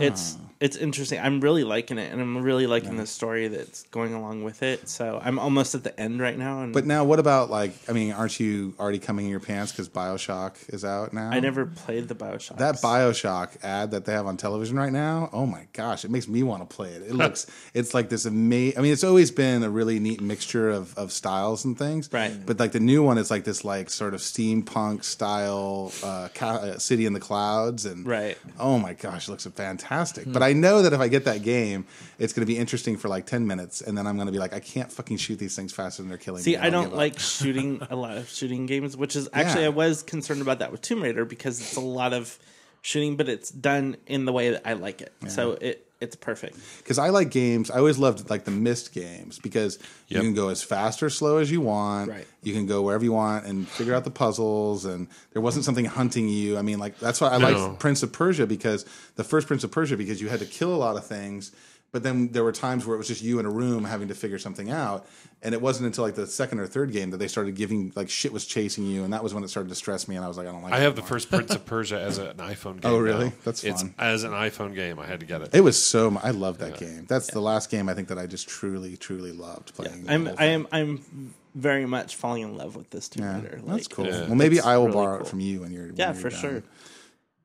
it's 0.00 0.36
it's 0.58 0.76
interesting. 0.76 1.20
I'm 1.20 1.40
really 1.40 1.64
liking 1.64 1.98
it, 1.98 2.12
and 2.12 2.20
I'm 2.20 2.42
really 2.42 2.66
liking 2.66 2.96
the 2.96 3.06
story 3.06 3.48
that's 3.48 3.82
going 3.84 4.14
along 4.14 4.42
with 4.44 4.62
it. 4.62 4.88
So 4.88 5.20
I'm 5.22 5.38
almost 5.38 5.74
at 5.74 5.84
the 5.84 5.98
end 5.98 6.20
right 6.20 6.36
now, 6.36 6.62
and 6.62 6.72
But 6.72 6.86
now, 6.86 7.04
what 7.04 7.18
about 7.18 7.50
like? 7.50 7.72
I 7.88 7.92
mean, 7.92 8.12
aren't 8.12 8.40
you 8.40 8.74
already 8.78 8.98
coming 8.98 9.26
in 9.26 9.30
your 9.30 9.40
pants 9.40 9.72
because 9.72 9.88
Bioshock 9.88 10.72
is 10.72 10.84
out 10.84 11.12
now? 11.12 11.30
I 11.30 11.40
never 11.40 11.66
played 11.66 12.08
the 12.08 12.14
Bioshock. 12.14 12.58
That 12.58 12.76
Bioshock 12.76 13.62
ad 13.64 13.90
that 13.90 14.04
they 14.04 14.12
have 14.12 14.26
on 14.26 14.36
television 14.36 14.76
right 14.76 14.92
now, 14.92 15.28
oh 15.32 15.46
my 15.46 15.66
gosh, 15.72 16.04
it 16.04 16.10
makes 16.10 16.28
me 16.28 16.42
want 16.42 16.68
to 16.68 16.74
play 16.74 16.90
it. 16.90 17.02
It 17.02 17.14
looks, 17.14 17.46
it's 17.74 17.92
like 17.94 18.08
this 18.08 18.24
amazing. 18.24 18.78
I 18.78 18.82
mean, 18.82 18.92
it's 18.92 19.04
always 19.04 19.30
been 19.30 19.62
a 19.62 19.70
really 19.70 19.98
neat 19.98 20.20
mixture 20.20 20.70
of, 20.70 20.96
of 20.96 21.12
styles 21.12 21.64
and 21.64 21.78
things, 21.78 22.08
Right. 22.12 22.32
But 22.46 22.58
like 22.58 22.72
the 22.72 22.80
new 22.80 23.02
one, 23.02 23.18
it's 23.18 23.30
like 23.30 23.44
this 23.44 23.64
like 23.64 23.90
sort 23.90 24.14
of 24.14 24.20
steampunk 24.20 25.04
style 25.04 25.92
uh, 26.02 26.28
ca- 26.34 26.56
uh, 26.56 26.78
city 26.78 27.04
in 27.06 27.12
the 27.12 27.20
clouds, 27.20 27.84
and 27.84 28.06
Right. 28.06 28.38
Oh 28.58 28.78
my 28.78 28.94
gosh, 28.94 29.28
it 29.28 29.30
looks 29.30 29.46
fantastic. 29.46 30.24
But 30.32 30.42
I 30.46 30.52
know 30.52 30.82
that 30.82 30.92
if 30.92 31.00
I 31.00 31.08
get 31.08 31.24
that 31.24 31.42
game, 31.42 31.86
it's 32.18 32.32
going 32.32 32.46
to 32.46 32.52
be 32.52 32.58
interesting 32.58 32.96
for 32.96 33.08
like 33.08 33.26
ten 33.26 33.46
minutes, 33.46 33.80
and 33.80 33.96
then 33.96 34.06
I'm 34.06 34.16
going 34.16 34.26
to 34.26 34.32
be 34.32 34.38
like, 34.38 34.54
I 34.54 34.60
can't 34.60 34.90
fucking 34.90 35.16
shoot 35.16 35.38
these 35.38 35.56
things 35.56 35.72
faster 35.72 36.02
than 36.02 36.08
they're 36.08 36.18
killing 36.18 36.42
See, 36.42 36.52
me. 36.52 36.58
I 36.58 36.70
don't 36.70 36.94
like 36.94 37.18
shooting 37.36 37.80
a 37.90 37.96
lot 37.96 38.16
of 38.16 38.28
shooting 38.28 38.66
games, 38.66 38.96
which 38.96 39.16
is 39.16 39.28
actually 39.32 39.62
Yeah. 39.62 39.66
I 39.66 39.70
was 39.70 40.02
concerned 40.02 40.42
about 40.42 40.60
that 40.60 40.72
with 40.72 40.80
Tomb 40.80 41.02
Raider 41.02 41.24
because 41.24 41.60
it's 41.60 41.76
a 41.76 41.80
lot 41.80 42.12
of 42.12 42.38
shooting, 42.82 43.16
but 43.16 43.28
it's 43.28 43.50
done 43.50 43.96
in 44.06 44.24
the 44.24 44.32
way 44.32 44.50
that 44.50 44.62
I 44.64 44.74
like 44.74 45.00
it. 45.02 45.12
So 45.28 45.52
it 45.60 45.85
it's 46.00 46.14
perfect. 46.16 46.56
because 46.78 46.98
I 46.98 47.08
like 47.08 47.30
games. 47.30 47.70
I 47.70 47.78
always 47.78 47.98
loved 47.98 48.28
like 48.28 48.44
the 48.44 48.50
Myst 48.50 48.92
games 48.92 49.38
because 49.38 49.78
you 50.08 50.20
can 50.20 50.34
go 50.34 50.48
as 50.48 50.62
fast 50.62 51.02
or 51.02 51.08
slow 51.10 51.38
as 51.38 51.50
you 51.50 51.60
want. 51.60 52.10
Right. 52.10 52.26
You 52.42 52.52
can 52.52 52.66
go 52.66 52.82
wherever 52.82 53.02
you 53.02 53.12
want 53.12 53.46
and 53.46 53.66
figure 53.66 53.94
out 53.94 54.04
the 54.04 54.10
puzzles. 54.10 54.84
And 54.84 55.08
there 55.32 55.40
wasn't 55.42 55.64
something 55.64 55.84
hunting 55.86 56.28
you. 56.28 56.58
I 56.58 56.62
mean, 56.62 56.78
like 56.78 56.98
that's 56.98 57.20
why 57.20 57.28
I 57.30 57.38
No. 57.38 57.50
liked 57.50 57.80
Prince 57.80 58.02
of 58.02 58.12
Persia 58.12 58.46
because 58.46 58.84
the 59.16 59.24
first 59.24 59.46
Prince 59.46 59.64
of 59.64 59.70
Persia 59.70 59.96
because 59.96 60.20
you 60.20 60.28
had 60.28 60.40
to 60.40 60.46
kill 60.46 60.74
a 60.74 60.76
lot 60.76 60.96
of 60.96 61.06
things. 61.06 61.52
But 61.92 62.02
then 62.02 62.28
there 62.32 62.44
were 62.44 62.52
times 62.52 62.84
where 62.84 62.94
it 62.94 62.98
was 62.98 63.08
just 63.08 63.22
you 63.22 63.38
in 63.38 63.46
a 63.46 63.50
room 63.50 63.84
having 63.84 64.08
to 64.08 64.14
figure 64.14 64.38
something 64.38 64.70
out, 64.70 65.06
and 65.42 65.54
it 65.54 65.62
wasn't 65.62 65.86
until 65.86 66.04
like 66.04 66.14
the 66.14 66.26
second 66.26 66.58
or 66.60 66.66
third 66.66 66.92
game 66.92 67.10
that 67.10 67.16
they 67.16 67.28
started 67.28 67.54
giving 67.54 67.90
like 67.96 68.10
shit 68.10 68.32
was 68.32 68.44
chasing 68.44 68.84
you, 68.84 69.02
and 69.04 69.12
that 69.14 69.22
was 69.22 69.32
when 69.32 69.42
it 69.44 69.48
started 69.48 69.68
to 69.70 69.74
stress 69.74 70.06
me, 70.06 70.16
and 70.16 70.24
I 70.24 70.28
was 70.28 70.36
like, 70.36 70.46
I 70.46 70.52
don't 70.52 70.62
like. 70.62 70.74
I 70.74 70.78
it 70.78 70.82
have 70.82 70.96
the 70.96 71.02
first 71.02 71.30
Prince 71.30 71.54
of 71.54 71.64
Persia 71.64 71.98
as 72.00 72.18
an 72.18 72.36
iPhone 72.36 72.76
oh, 72.78 72.80
game. 72.80 72.92
Oh, 72.92 72.98
really? 72.98 73.26
now. 73.26 73.32
That's 73.44 73.64
it's 73.64 73.82
as 73.98 74.24
an 74.24 74.32
iPhone 74.32 74.74
game. 74.74 74.98
I 74.98 75.06
had 75.06 75.20
to 75.20 75.26
get 75.26 75.40
it. 75.40 75.54
It 75.54 75.62
was 75.62 75.82
so. 75.82 76.20
I 76.22 76.32
love 76.32 76.58
that 76.58 76.76
game. 76.78 77.06
That's 77.08 77.30
the 77.30 77.40
last 77.40 77.70
game 77.70 77.88
I 77.88 77.94
think 77.94 78.08
that 78.08 78.18
I 78.18 78.26
just 78.26 78.46
truly, 78.48 78.96
truly 78.98 79.32
loved 79.32 79.74
playing. 79.74 80.04
the 80.04 80.12
I'm 80.12 80.28
I 80.36 80.44
am, 80.46 80.66
I'm 80.72 81.32
very 81.54 81.86
much 81.86 82.16
falling 82.16 82.42
in 82.42 82.56
love 82.58 82.76
with 82.76 82.90
this 82.90 83.08
Tomb 83.08 83.24
Yeah, 83.24 83.36
Raider. 83.36 83.60
that's 83.64 83.88
cool. 83.88 84.06
Yeah. 84.06 84.26
Well, 84.26 84.34
maybe 84.34 84.60
I 84.60 84.76
will 84.76 84.86
really 84.88 84.96
borrow 84.98 85.20
it 85.22 85.28
from 85.28 85.40
you 85.40 85.62
when 85.62 85.72
you're. 85.72 85.86
when 85.86 85.96
Yeah, 85.96 86.06
you're 86.12 86.14
for 86.14 86.28
done. 86.30 86.40
sure. 86.40 86.62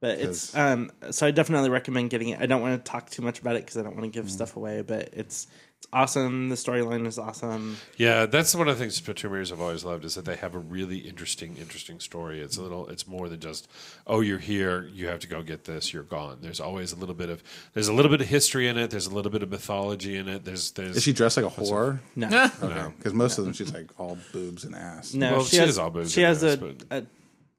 But 0.02 0.20
it's 0.20 0.54
um 0.58 0.92
so 1.12 1.26
I 1.28 1.32
definitely 1.32 1.70
recommend 1.70 2.10
getting 2.10 2.30
it. 2.30 2.42
I 2.42 2.48
don't 2.48 2.62
want 2.62 2.84
to 2.84 2.92
talk 2.92 3.10
too 3.10 3.22
much 3.22 3.40
about 3.40 3.56
it 3.56 3.64
because 3.64 3.78
I 3.78 3.84
don't 3.84 3.96
want 3.96 4.12
to 4.12 4.20
give 4.20 4.26
Mm. 4.26 4.32
stuff 4.32 4.56
away, 4.58 4.82
but 4.82 5.10
it's 5.14 5.48
it's 5.78 5.88
awesome. 5.94 6.50
The 6.50 6.56
storyline 6.56 7.08
is 7.08 7.18
awesome. 7.18 7.76
Yeah, 7.98 8.28
that's 8.28 8.54
one 8.54 8.68
of 8.68 8.78
the 8.78 8.84
things 8.84 9.00
about 9.00 9.16
Tomb 9.16 9.34
I've 9.34 9.60
always 9.60 9.84
loved 9.84 10.06
is 10.06 10.14
that 10.14 10.26
they 10.26 10.36
have 10.36 10.54
a 10.54 10.60
really 10.60 10.98
interesting, 11.00 11.58
interesting 11.58 12.00
story. 12.00 12.40
It's 12.40 12.58
a 12.58 12.62
little, 12.62 12.88
it's 12.88 13.08
more 13.08 13.28
than 13.28 13.40
just, 13.40 13.68
oh, 14.06 14.22
you're 14.22 14.38
here, 14.38 14.88
you 14.94 15.08
have 15.08 15.22
to 15.22 15.28
go 15.28 15.42
get 15.42 15.66
this, 15.66 15.92
you're 15.92 16.04
gone. 16.04 16.38
There's 16.42 16.60
always 16.60 16.92
a 16.94 16.96
little 16.98 17.16
bit 17.16 17.30
of, 17.32 17.42
there's 17.74 17.88
a 17.88 17.94
little 17.94 18.12
bit 18.12 18.22
of 18.22 18.28
history 18.28 18.68
in 18.68 18.78
it. 18.78 18.92
There's 18.92 19.08
a 19.08 19.14
little 19.16 19.32
bit 19.32 19.42
of 19.42 19.50
mythology 19.50 20.18
in 20.18 20.28
it. 20.30 20.46
There's, 20.46 20.70
there's. 20.74 20.98
Is 20.98 21.02
she 21.04 21.14
dressed 21.14 21.38
like 21.38 21.48
a 21.48 21.50
whore? 21.50 21.98
No. 22.16 22.28
Okay, 22.62 22.94
because 22.98 23.14
most 23.16 23.40
of 23.40 23.46
them 23.46 23.54
she's 23.54 23.74
like 23.74 23.88
all 23.98 24.20
boobs 24.34 24.64
and 24.66 24.76
ass. 24.76 25.16
No, 25.16 25.32
Well, 25.32 25.44
she, 25.46 25.56
she 25.56 25.58
has, 25.62 25.70
is 25.70 25.78
all 25.80 25.90
boobs 25.90 26.12
she 26.12 26.22
and 26.22 26.28
has 26.28 26.44
ass, 26.44 26.54
a, 26.54 26.58
but- 26.58 26.84
a 26.92 27.06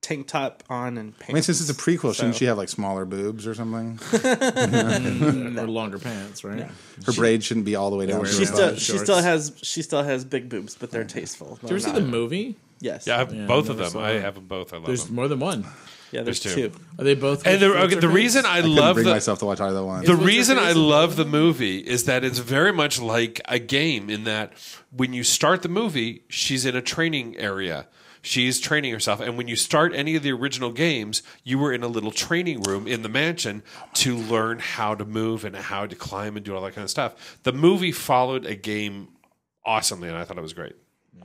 tank 0.03 0.27
top 0.27 0.63
on 0.69 0.99
and 0.99 1.17
pants. 1.19 1.31
I 1.31 1.33
mean, 1.33 1.43
since 1.43 1.61
it's 1.61 1.71
a 1.71 1.75
prequel, 1.75 2.15
shouldn't 2.15 2.35
So- 2.35 2.39
she 2.41 2.45
have 2.47 2.59
like 2.59 2.69
smaller 2.69 3.05
boobs 3.07 3.47
or 3.47 3.55
something? 3.55 3.99
Mm, 4.13 5.61
or 5.63 5.67
longer 5.69 5.99
pants, 5.99 6.45
right? 6.45 6.69
Her 7.07 7.13
braid 7.13 7.43
shouldn't 7.45 7.67
be 7.67 7.77
all 7.77 7.91
the 7.91 7.97
way 7.97 8.07
down. 8.07 8.17
to 8.17 8.23
wearing 8.23 8.35
her 8.35 8.39
she 8.41 8.45
still 8.47 8.77
she 8.77 8.99
still 8.99 9.23
has 9.23 9.53
she 9.63 9.83
still 9.83 10.03
has 10.03 10.25
big 10.25 10.49
boobs, 10.49 10.75
but 10.75 10.91
they're 10.91 11.05
tasteful. 11.05 11.57
Did 11.61 11.71
you 11.71 11.77
ever 11.77 11.81
see 11.81 11.93
the 11.93 12.01
movie? 12.01 12.57
Yes. 12.81 13.07
yeah, 13.07 13.15
I 13.15 13.19
have 13.19 13.33
Yeah, 13.35 13.47
both 13.47 13.69
I 13.69 13.73
of 13.73 13.79
them. 13.93 14.03
I 14.03 14.11
have 14.13 14.35
them 14.35 14.47
both. 14.47 14.73
I 14.73 14.77
love 14.77 14.83
them. 14.87 14.91
There's 14.91 15.07
them. 15.07 15.15
more 15.15 15.29
than 15.29 15.39
one. 15.39 15.65
yeah, 16.11 16.23
there's, 16.23 16.41
there's 16.43 16.55
two. 16.57 16.69
two. 16.71 16.81
Are 16.99 17.05
they 17.05 17.15
both? 17.15 17.47
And 17.47 17.63
the, 17.63 17.69
with 17.69 17.77
okay, 17.77 17.95
the 18.01 18.09
reason 18.09 18.45
I, 18.45 18.57
Couldn't 18.61 18.75
love 18.77 18.95
bring 18.97 19.07
the, 19.07 19.13
myself 19.13 19.39
to 19.39 19.47
watch 19.47 19.61
either 19.61 19.85
one. 19.85 20.05
The 20.05 20.17
reason 20.17 20.59
I 20.59 20.73
love 20.73 21.15
the 21.17 21.25
movie 21.25 21.79
is 21.79 22.05
that 22.05 22.25
it's 22.25 22.39
very 22.41 22.73
much 22.73 23.01
like 23.01 23.41
a 23.47 23.61
game 23.61 24.11
in 24.11 24.25
that 24.25 24.53
when 24.91 25.13
you 25.13 25.23
start 25.23 25.63
the 25.63 25.69
movie, 25.69 26.25
she's 26.29 26.67
in 26.67 26.75
a 26.75 26.83
training 26.83 27.37
area. 27.37 27.87
She's 28.23 28.61
training 28.61 28.93
herself. 28.93 29.21
And 29.21 29.37
when 29.37 29.49
you 29.49 29.57
start 29.57 29.93
any 29.95 30.15
of 30.15 30.23
the 30.23 30.31
original 30.31 30.71
games, 30.71 31.23
you 31.43 31.59
were 31.59 31.73
in 31.73 31.83
a 31.83 31.89
little 31.89 32.13
training 32.13 32.63
room 32.63 32.87
in 32.87 33.03
the 33.03 33.09
mansion 33.09 33.65
to 33.95 34.17
learn 34.17 34.61
how 34.61 34.95
to 34.95 35.05
move 35.05 35.45
and 35.45 35.57
how 35.57 35.87
to 35.87 35.97
climb 35.97 36.37
and 36.37 36.45
do 36.45 36.55
all 36.55 36.63
that 36.63 36.75
kind 36.75 36.85
of 36.85 36.91
stuff. 36.91 37.39
The 37.43 37.53
movie 37.53 37.91
followed 37.91 38.47
a 38.47 38.55
game 38.55 39.09
awesomely, 39.67 40.09
and 40.09 40.17
I 40.17 40.25
thought 40.25 40.39
it 40.39 40.43
was 40.43 40.53
great. 40.53 40.77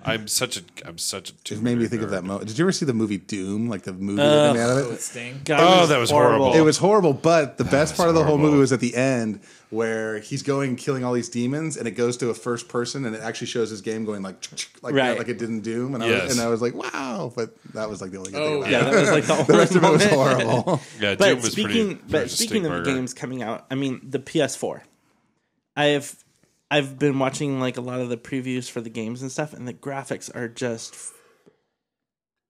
I'm 0.06 0.28
such 0.28 0.58
a 0.58 0.62
I'm 0.86 0.98
such 0.98 1.32
a. 1.32 1.54
It 1.54 1.62
made 1.62 1.78
me 1.78 1.88
think 1.88 2.02
of 2.02 2.12
that 2.12 2.18
moment. 2.24 2.28
moment. 2.28 2.48
Did 2.50 2.58
you 2.60 2.66
ever 2.66 2.72
see 2.72 2.86
the 2.86 2.94
movie 2.94 3.18
Doom? 3.18 3.68
Like 3.68 3.82
the 3.84 3.94
movie 3.94 4.22
that 4.22 4.54
they 4.54 4.60
made 4.60 4.64
out 4.64 4.78
of 4.78 4.92
it? 4.92 5.02
Sting. 5.02 5.42
God, 5.44 5.60
Oh, 5.60 5.64
it 5.64 5.84
oh, 5.84 5.88
that 5.88 5.98
was 5.98 6.12
horrible. 6.12 6.54
It 6.54 6.62
was 6.62 6.78
horrible, 6.78 7.14
but 7.14 7.58
the 7.58 7.64
best 7.66 7.98
part 7.98 8.08
of 8.08 8.16
the 8.16 8.22
whole 8.22 8.32
horrible. 8.38 8.50
movie 8.52 8.60
was 8.60 8.72
at 8.72 8.80
the 8.80 8.96
end 8.96 9.42
where 9.70 10.20
he's 10.20 10.44
going 10.44 10.76
killing 10.78 11.04
all 11.04 11.12
these 11.14 11.28
demons, 11.30 11.76
and 11.76 11.88
it 11.88 11.92
goes 11.92 12.16
to 12.18 12.30
a 12.30 12.34
first 12.34 12.70
person, 12.70 13.06
and 13.06 13.16
it 13.16 13.22
actually 13.22 13.48
shows 13.48 13.70
his 13.70 13.82
game 13.82 14.06
going 14.06 14.22
like 14.22 14.36
like 14.82 14.94
that, 14.96 15.18
like 15.18 15.28
it 15.30 15.40
didn't 15.40 15.62
Doom, 15.62 15.94
and 15.96 16.04
I 16.04 16.08
Yes. 16.08 16.28
was, 16.30 16.38
and 16.38 16.46
I 16.46 16.50
was 16.50 16.62
like, 16.62 16.74
wow, 16.74 17.34
but 17.36 17.58
that 17.74 17.90
was 17.90 18.00
like 18.02 18.12
the 18.12 18.18
only 18.18 18.32
good 18.32 18.44
thing 18.44 18.54
Oh, 18.54 18.58
about 18.60 18.72
Yeah, 18.72 18.88
it. 18.88 18.92
that 18.92 19.02
was 19.02 19.12
like 19.12 19.26
the, 19.26 19.34
The 19.44 19.54
only 19.54 19.58
rest 19.58 19.76
of 19.76 19.84
it 19.84 19.92
was 19.92 20.06
horrible. 20.06 20.82
Yeah, 21.02 21.16
Doom 21.16 21.18
But 21.18 21.36
was 21.42 21.52
speaking, 21.52 21.72
pretty. 21.72 21.94
but 21.96 22.10
pretty 22.12 22.30
speaking 22.30 22.66
of 22.66 22.72
stinkburger. 22.72 22.86
games 22.86 23.14
coming 23.14 23.42
out, 23.42 23.66
I 23.72 23.76
mean 23.76 24.00
the 24.08 24.20
PS4. 24.20 24.82
I've 25.76 26.24
I've 26.70 27.00
been 27.00 27.18
watching 27.20 27.60
like 27.60 27.78
a 27.78 27.82
lot 27.82 28.02
of 28.02 28.10
the 28.10 28.18
previews 28.18 28.70
for 28.70 28.82
the 28.82 28.90
games 28.90 29.22
and 29.22 29.32
stuff, 29.32 29.54
and 29.54 29.68
the 29.68 29.74
graphics 29.74 30.34
are 30.36 30.48
just. 30.48 30.96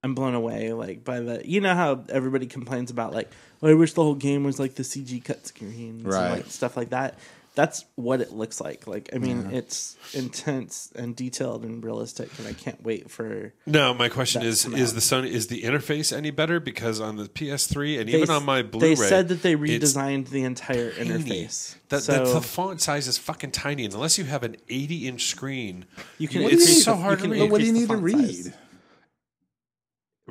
I'm 0.04 0.14
blown 0.14 0.34
away, 0.34 0.72
like 0.72 1.04
by 1.04 1.20
the. 1.20 1.42
You 1.48 1.60
know 1.60 1.74
how 1.74 2.04
everybody 2.08 2.46
complains 2.46 2.90
about 2.90 3.12
like, 3.12 3.30
oh, 3.62 3.68
I 3.68 3.74
wish 3.74 3.92
the 3.94 4.02
whole 4.02 4.14
game 4.14 4.44
was 4.44 4.58
like 4.60 4.74
the 4.74 4.82
CG 4.84 5.24
cut 5.24 5.46
screens, 5.46 6.04
and 6.04 6.12
Right. 6.12 6.30
like 6.38 6.46
stuff 6.46 6.76
like 6.76 6.90
that. 6.90 7.18
That's 7.58 7.84
what 7.96 8.20
it 8.20 8.32
looks 8.32 8.60
like. 8.60 8.86
Like, 8.86 9.10
I 9.12 9.18
mean, 9.18 9.50
it's 9.52 9.96
intense 10.14 10.92
and 10.94 11.16
detailed 11.16 11.64
and 11.64 11.82
realistic, 11.82 12.30
and 12.38 12.46
I 12.46 12.52
can't 12.52 12.80
wait 12.84 13.10
for. 13.10 13.52
No, 13.66 13.92
my 13.94 14.08
question 14.08 14.42
That 14.42 14.48
is: 14.48 14.62
come 14.62 14.74
Is 14.76 14.90
out. 14.90 14.94
the 14.94 15.00
Sony 15.00 15.30
is 15.32 15.48
the 15.48 15.62
interface 15.64 16.16
any 16.16 16.30
better? 16.30 16.60
Because 16.60 17.00
on 17.00 17.16
the 17.16 17.24
PS3 17.24 17.98
and 17.98 18.08
They, 18.08 18.12
even 18.18 18.30
on 18.30 18.44
my 18.44 18.62
Blu-ray, 18.62 18.90
they 18.90 18.94
said 18.94 19.26
that 19.30 19.42
they 19.42 19.56
redesigned 19.56 20.28
the 20.28 20.44
entire 20.44 20.92
tiny. 20.92 21.08
interface. 21.10 21.74
That, 21.88 22.02
so 22.04 22.12
that 22.12 22.32
the 22.32 22.40
font 22.40 22.80
size 22.80 23.08
is 23.08 23.18
fucking 23.18 23.50
tiny, 23.50 23.84
and 23.84 23.92
unless 23.92 24.18
you 24.18 24.24
have 24.26 24.44
an 24.44 24.56
80-inch 24.68 25.24
screen, 25.26 25.84
you 26.18 26.28
can. 26.28 26.42
It's 26.42 26.52
increase 26.52 26.84
so 26.84 26.92
the- 26.92 26.98
hard 26.98 27.10
you 27.10 27.16
to 27.16 27.22
can 27.22 27.30
read. 27.32 27.40
But 27.40 27.50
what 27.50 27.60
do 27.60 27.66
you 27.66 27.72
need 27.72 27.88
to 27.88 27.96
read? 27.96 28.44
size. 28.44 28.52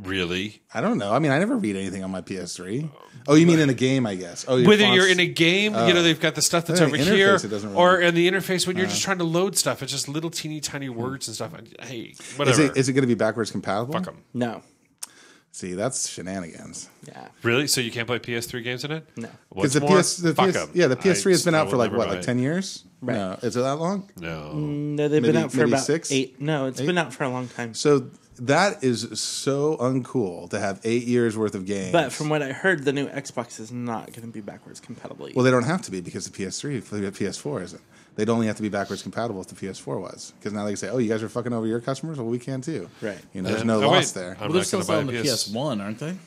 Really, 0.02 0.62
I 0.74 0.82
don't 0.82 0.98
know. 0.98 1.14
I 1.14 1.20
mean, 1.20 1.32
I 1.32 1.40
never 1.40 1.58
read 1.58 1.76
anything 1.76 2.04
on 2.04 2.12
my 2.12 2.22
PS3. 2.22 2.90
Oh, 3.28 3.36
you 3.36 3.46
mean 3.46 3.60
in 3.60 3.70
a 3.70 3.74
game? 3.74 4.06
I 4.06 4.16
guess. 4.16 4.46
Oh, 4.48 4.56
your 4.56 4.68
whether 4.68 4.84
fonts- 4.84 4.96
you're 4.96 5.10
in 5.10 5.20
a 5.20 5.26
game, 5.26 5.74
you 5.74 5.94
know 5.94 6.00
oh. 6.00 6.04
they've 6.04 6.20
got 6.20 6.36
the 6.36 6.42
stuff 6.42 6.66
that's 6.66 6.80
Yeah, 6.80 6.88
over 6.88 6.98
here, 6.98 7.36
interface, 7.36 7.46
it 7.46 7.50
doesn't 7.50 7.70
really- 7.72 7.82
or 7.82 8.00
in 8.00 8.16
the 8.16 8.30
interface 8.30 8.66
when 8.66 8.78
you're 8.78 8.86
just 8.86 9.04
uh. 9.04 9.06
trying 9.06 9.18
to 9.18 9.24
load 9.24 9.58
stuff, 9.58 9.84
it's 9.84 9.92
just 9.92 10.08
little 10.08 10.30
teeny 10.30 10.60
tiny 10.60 10.88
hmm. 10.88 10.96
words 10.96 11.28
and 11.28 11.36
stuff. 11.36 11.54
Hey, 11.82 12.14
whatever. 12.38 12.62
Is 12.62 12.70
it 12.70 12.78
is 12.78 12.90
it 12.90 12.94
going 12.94 13.04
to 13.04 13.08
be 13.08 13.16
backwards 13.16 13.52
compatible? 13.52 13.94
Fuck 13.94 14.08
'em. 14.08 14.24
No. 14.34 14.64
See, 15.52 15.74
that's 15.74 16.08
shenanigans. 16.08 16.88
Yeah. 17.08 17.30
Really? 17.42 17.66
So 17.66 17.82
you 17.82 17.90
can't 17.90 18.06
play 18.06 18.20
PS3 18.20 18.64
games 18.64 18.84
in 18.84 18.92
it? 18.92 19.08
No. 19.16 19.28
What's 19.50 19.74
Because 19.74 19.74
the 19.74 19.80
more? 19.80 20.00
PS, 20.02 20.18
the 20.18 20.36
Fuck 20.36 20.50
PS 20.52 20.56
'em. 20.58 20.70
yeah, 20.76 20.86
the 20.86 20.96
PS3 20.96 21.32
has 21.32 21.44
been 21.44 21.56
I 21.56 21.60
out 21.60 21.70
for 21.70 21.72
will 21.72 21.80
like 21.80 21.92
never 21.92 21.98
what, 21.98 22.08
buy 22.10 22.14
like 22.14 22.24
it. 22.24 22.26
ten 22.26 22.38
years? 22.38 22.84
No, 23.02 23.40
is 23.42 23.58
it 23.58 23.62
that 23.62 23.76
long? 23.78 24.10
No. 24.18 24.52
Mm, 24.54 24.96
no, 24.96 25.08
they've 25.08 25.22
been 25.22 25.34
Maybe- 25.34 25.44
out 25.44 25.52
for 25.52 25.58
maybe 25.58 25.72
about 25.72 25.86
six? 25.86 26.12
eight. 26.12 26.40
No, 26.40 26.68
it's 26.68 26.82
been 26.82 26.98
out 26.98 27.14
for 27.14 27.24
a 27.24 27.30
long 27.30 27.48
time. 27.48 27.74
So 27.74 28.10
that 28.40 28.84
is 28.84 29.20
so 29.20 29.78
uncool 29.78 30.50
to 30.50 30.60
have 30.60 30.80
eight 30.84 31.04
years 31.04 31.38
worth 31.38 31.56
of 31.56 31.66
games. 31.66 31.92
But 31.92 32.12
from 32.12 32.30
what 32.30 32.42
I 32.42 32.52
heard, 32.52 32.86
the 32.86 32.94
new 32.94 33.08
Xbox 33.08 33.60
is 33.60 33.72
not 33.72 34.08
going 34.08 34.22
to 34.22 34.28
be 34.28 34.42
backwards 34.42 34.80
compatible. 34.80 35.30
well, 35.36 35.44
they 35.44 35.52
don't 35.52 35.64
have 35.64 35.82
to 35.84 35.92
be 35.92 36.02
because 36.02 36.30
the 36.30 36.44
PS3, 36.44 36.84
the 36.84 37.12
PS4 37.12 37.64
isn't. 37.64 37.82
They'd 38.16 38.30
only 38.30 38.48
have 38.48 38.56
to 38.56 38.64
be 38.64 38.70
backwards 38.70 39.04
compatible 39.04 39.42
if 39.42 39.48
the 39.48 39.56
PS4 39.56 40.02
was. 40.02 40.34
Because 40.40 40.52
now 40.52 40.64
they 40.64 40.72
can 40.72 40.78
say, 40.78 40.90
"Oh, 40.90 40.98
you 40.98 41.08
guys 41.08 41.22
are 41.22 41.30
fucking 41.30 41.54
over 41.54 41.68
your 41.68 41.80
customers. 41.80 42.18
Well, 42.18 42.28
we 42.28 42.40
can 42.40 42.62
too." 42.62 42.90
Right. 43.00 43.20
You 43.34 43.44
know, 43.44 43.50
there's 43.50 43.64
no 43.64 43.78
oh, 43.84 43.88
loss 43.90 44.16
wait. 44.16 44.22
there. 44.22 44.32
I'm 44.34 44.40
Well, 44.40 44.50
they're 44.50 44.58
not 44.60 44.66
still 44.66 44.80
going 44.80 44.88
selling 44.88 45.08
to 45.08 45.12
the 45.14 45.24
buy 45.24 45.30
a 45.30 45.34
PS. 45.34 45.48
PS1, 45.50 45.84
aren't 45.84 46.00
they? 46.00 46.18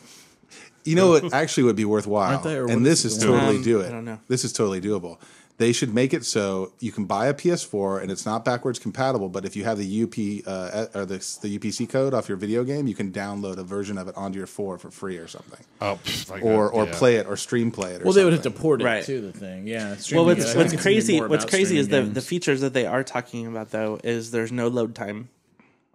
You 0.84 0.96
know 0.96 1.08
what 1.10 1.32
actually 1.34 1.64
would 1.64 1.76
be 1.76 1.84
worthwhile, 1.84 2.30
Aren't 2.30 2.44
they, 2.44 2.56
or 2.56 2.66
and 2.70 2.86
this 2.86 3.04
is 3.04 3.16
is 3.16 3.22
totally 3.22 3.56
Um, 3.56 3.62
do 3.62 3.80
it. 3.80 3.88
I 3.88 3.90
don't 3.90 4.04
know. 4.04 4.18
This 4.28 4.44
is 4.44 4.52
totally 4.52 4.80
doable. 4.80 5.18
They 5.60 5.72
should 5.74 5.94
make 5.94 6.14
it 6.14 6.24
so 6.24 6.72
you 6.80 6.90
can 6.90 7.04
buy 7.04 7.26
a 7.26 7.34
PS4 7.34 8.00
and 8.00 8.10
it's 8.10 8.24
not 8.24 8.46
backwards 8.46 8.78
compatible. 8.78 9.28
But 9.28 9.44
if 9.44 9.54
you 9.56 9.64
have 9.64 9.76
the 9.76 10.02
UP 10.04 10.14
uh, 10.46 10.86
or 10.98 11.04
the, 11.04 11.18
the 11.42 11.58
UPC 11.58 11.86
code 11.86 12.14
off 12.14 12.30
your 12.30 12.38
video 12.38 12.64
game, 12.64 12.86
you 12.86 12.94
can 12.94 13.12
download 13.12 13.58
a 13.58 13.62
version 13.62 13.98
of 13.98 14.08
it 14.08 14.16
onto 14.16 14.38
your 14.38 14.46
four 14.46 14.78
for 14.78 14.90
free 14.90 15.18
or 15.18 15.28
something, 15.28 15.62
Oh, 15.82 15.98
pff, 16.02 16.30
like 16.30 16.42
or 16.42 16.68
that, 16.68 16.72
or 16.74 16.86
yeah. 16.86 16.94
play 16.98 17.16
it 17.16 17.26
or 17.26 17.36
stream 17.36 17.70
play 17.70 17.92
it. 17.92 18.00
Or 18.00 18.04
Well, 18.04 18.14
they 18.14 18.24
would 18.24 18.32
have 18.32 18.40
to 18.44 18.50
port 18.50 18.80
it 18.80 18.86
Right. 18.86 19.04
to 19.04 19.20
the 19.20 19.32
thing. 19.32 19.66
Yeah. 19.66 19.88
well, 19.88 19.96
streaming 19.98 20.24
what's, 20.24 20.40
what's 20.40 20.52
think 20.54 20.64
it's 20.64 20.72
gonna 20.72 20.78
be 20.78 20.82
crazy? 20.82 21.20
What's 21.20 21.44
crazy 21.44 21.76
is 21.76 21.88
the 21.88 22.00
the 22.04 22.22
features 22.22 22.62
that 22.62 22.72
they 22.72 22.86
are 22.86 23.04
talking 23.04 23.46
about 23.46 23.70
though 23.70 24.00
is 24.02 24.30
there's 24.30 24.52
no 24.52 24.68
load 24.68 24.94
time 24.94 25.28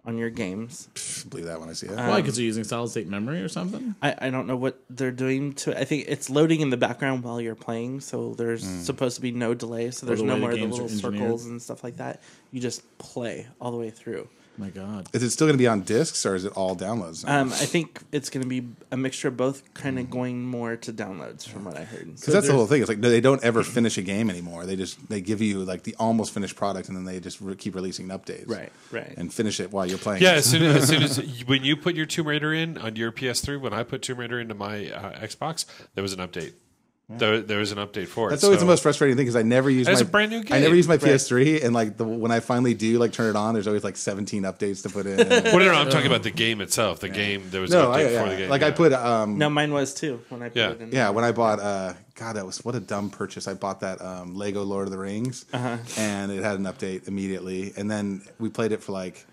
on 0.06 0.16
your 0.16 0.30
games. 0.30 0.88
believe 1.28 1.46
that 1.46 1.58
when 1.60 1.68
I 1.68 1.72
see 1.72 1.88
it. 1.88 1.94
Why? 1.96 2.20
Because 2.20 2.38
you're 2.38 2.46
using 2.46 2.64
solid 2.64 2.90
state 2.90 3.08
memory 3.08 3.40
or 3.42 3.48
something? 3.48 3.94
I, 4.00 4.14
I 4.18 4.30
don't 4.30 4.46
know 4.46 4.56
what 4.56 4.80
they're 4.88 5.10
doing 5.10 5.52
to. 5.54 5.78
I 5.78 5.84
think 5.84 6.04
it's 6.08 6.30
loading 6.30 6.60
in 6.60 6.70
the 6.70 6.76
background 6.76 7.24
while 7.24 7.40
you're 7.40 7.54
playing, 7.56 8.00
so 8.00 8.34
there's 8.34 8.64
Hmm. 8.64 8.80
supposed 8.82 9.16
to 9.16 9.22
be 9.22 9.32
no 9.32 9.52
delay. 9.54 9.90
So 9.90 10.06
there's 10.06 10.20
the 10.20 10.26
no 10.26 10.34
way 10.34 10.38
the 10.38 10.40
more 10.40 10.50
of 10.52 10.56
the 10.56 10.60
games 10.62 10.78
are 10.78 10.82
little 10.82 10.96
engineered. 10.96 11.22
circles 11.24 11.46
and 11.46 11.60
stuff 11.60 11.82
like 11.82 11.96
that. 11.96 12.22
You 12.52 12.60
just 12.60 12.82
play 12.98 13.46
all 13.60 13.70
the 13.72 13.76
way 13.78 13.90
through. 13.90 14.28
My 14.58 14.70
God. 14.70 15.08
Is 15.12 15.22
it 15.22 15.30
still 15.30 15.46
going 15.46 15.54
to 15.56 15.62
be 15.62 15.66
on 15.66 15.82
discs 15.82 16.24
or 16.24 16.34
is 16.34 16.44
it 16.44 16.52
all 16.52 16.74
downloads? 16.74 17.24
now? 17.24 17.40
Um, 17.40 17.52
I 17.52 17.66
think 17.66 18.00
it's 18.12 18.30
going 18.30 18.42
to 18.42 18.48
be 18.48 18.66
a 18.90 18.96
mixture 18.96 19.28
of 19.28 19.36
both, 19.36 19.74
kind 19.74 19.98
of 19.98 20.08
going 20.10 20.44
more 20.44 20.76
to 20.76 20.92
downloads, 20.92 21.46
from 21.46 21.64
what 21.64 21.76
I 21.76 21.84
heard. 21.84 22.14
Because 22.14 22.32
that's 22.32 22.46
the 22.46 22.54
whole 22.54 22.66
thing. 22.66 22.80
It's 22.80 22.88
like 22.88 22.98
no, 22.98 23.10
they 23.10 23.20
don't 23.20 23.42
ever 23.44 23.62
finish 23.62 23.98
a 23.98 24.02
game 24.02 24.30
anymore. 24.30 24.64
They 24.64 24.76
just 24.76 25.08
they 25.08 25.20
give 25.20 25.40
you 25.42 25.64
like 25.64 25.82
the 25.82 25.94
almost 25.98 26.32
finished 26.32 26.56
product, 26.56 26.88
and 26.88 26.96
then 26.96 27.04
they 27.04 27.20
just 27.20 27.40
re- 27.40 27.54
keep 27.54 27.74
releasing 27.74 28.08
updates. 28.08 28.48
Right, 28.48 28.72
right. 28.90 29.14
And 29.16 29.32
finish 29.32 29.60
it 29.60 29.72
while 29.72 29.86
you're 29.86 29.98
playing. 29.98 30.22
Yeah, 30.22 30.32
as 30.32 30.46
soon 30.46 30.62
as, 30.62 30.76
as 30.82 30.88
soon 30.88 31.02
as 31.02 31.44
when 31.46 31.64
you 31.64 31.76
put 31.76 31.94
your 31.94 32.06
Tomb 32.06 32.28
Raider 32.28 32.52
in 32.52 32.78
on 32.78 32.96
your 32.96 33.12
PS3, 33.12 33.60
when 33.60 33.72
I 33.72 33.82
put 33.82 34.02
Tomb 34.02 34.18
Raider 34.18 34.40
into 34.40 34.54
my 34.54 34.90
uh, 34.90 35.18
Xbox, 35.20 35.66
there 35.94 36.02
was 36.02 36.12
an 36.12 36.20
update. 36.20 36.54
There, 37.08 37.40
there 37.40 37.58
was 37.60 37.70
an 37.70 37.78
update 37.78 38.08
for 38.08 38.26
it. 38.26 38.30
That's 38.30 38.42
always 38.42 38.58
so- 38.58 38.64
the 38.64 38.68
most 38.68 38.82
frustrating 38.82 39.16
thing 39.16 39.26
because 39.26 39.36
I 39.36 39.42
never 39.42 39.70
use 39.70 39.86
It's 39.86 40.00
my 40.02 40.08
a 40.08 40.10
brand 40.10 40.32
new 40.32 40.42
game. 40.42 40.54
I 40.54 40.58
never 40.58 40.70
game. 40.70 40.76
use 40.76 40.88
my 40.88 40.96
PS3, 40.98 41.62
and 41.62 41.72
like 41.72 41.96
the, 41.96 42.04
when 42.04 42.32
I 42.32 42.40
finally 42.40 42.74
do 42.74 42.98
like 42.98 43.12
turn 43.12 43.30
it 43.30 43.36
on, 43.36 43.54
there's 43.54 43.68
always 43.68 43.84
like 43.84 43.96
17 43.96 44.42
updates 44.42 44.82
to 44.82 44.88
put 44.88 45.06
in. 45.06 45.16
Well, 45.28 45.58
no, 45.60 45.66
no, 45.66 45.74
I'm 45.74 45.88
talking 45.88 46.08
about 46.08 46.24
the 46.24 46.32
game 46.32 46.60
itself. 46.60 46.98
The 46.98 47.08
game, 47.08 47.44
there 47.50 47.60
was 47.60 47.70
no, 47.70 47.92
an 47.92 48.00
I, 48.00 48.02
update 48.02 48.12
yeah, 48.12 48.22
for 48.24 48.28
the 48.30 48.36
game. 48.36 48.50
like 48.50 48.62
I 48.64 48.70
put 48.72 48.92
um 48.92 49.38
No, 49.38 49.48
mine 49.48 49.72
was 49.72 49.94
too 49.94 50.20
when 50.30 50.42
I 50.42 50.48
put 50.48 50.56
Yeah. 50.56 50.70
it 50.72 50.80
in. 50.80 50.90
yeah 50.90 51.10
when 51.10 51.22
I 51.24 51.30
bought 51.30 51.60
uh 51.60 51.92
God 52.16 52.34
that 52.34 52.44
was 52.44 52.64
what 52.64 52.74
a 52.74 52.80
dumb 52.80 53.10
purchase. 53.10 53.46
I 53.46 53.54
bought 53.54 53.80
that 53.80 54.02
um 54.02 54.34
Lego 54.34 54.64
Lord 54.64 54.86
of 54.88 54.90
the 54.90 54.98
Rings, 54.98 55.44
Uh-huh. 55.52 55.76
and 55.96 56.32
it 56.32 56.42
had 56.42 56.58
an 56.58 56.64
update 56.64 57.06
immediately, 57.06 57.72
and 57.76 57.88
then 57.88 58.22
we 58.40 58.48
played 58.48 58.72
it 58.72 58.82
for 58.82 58.90
like 58.90 59.24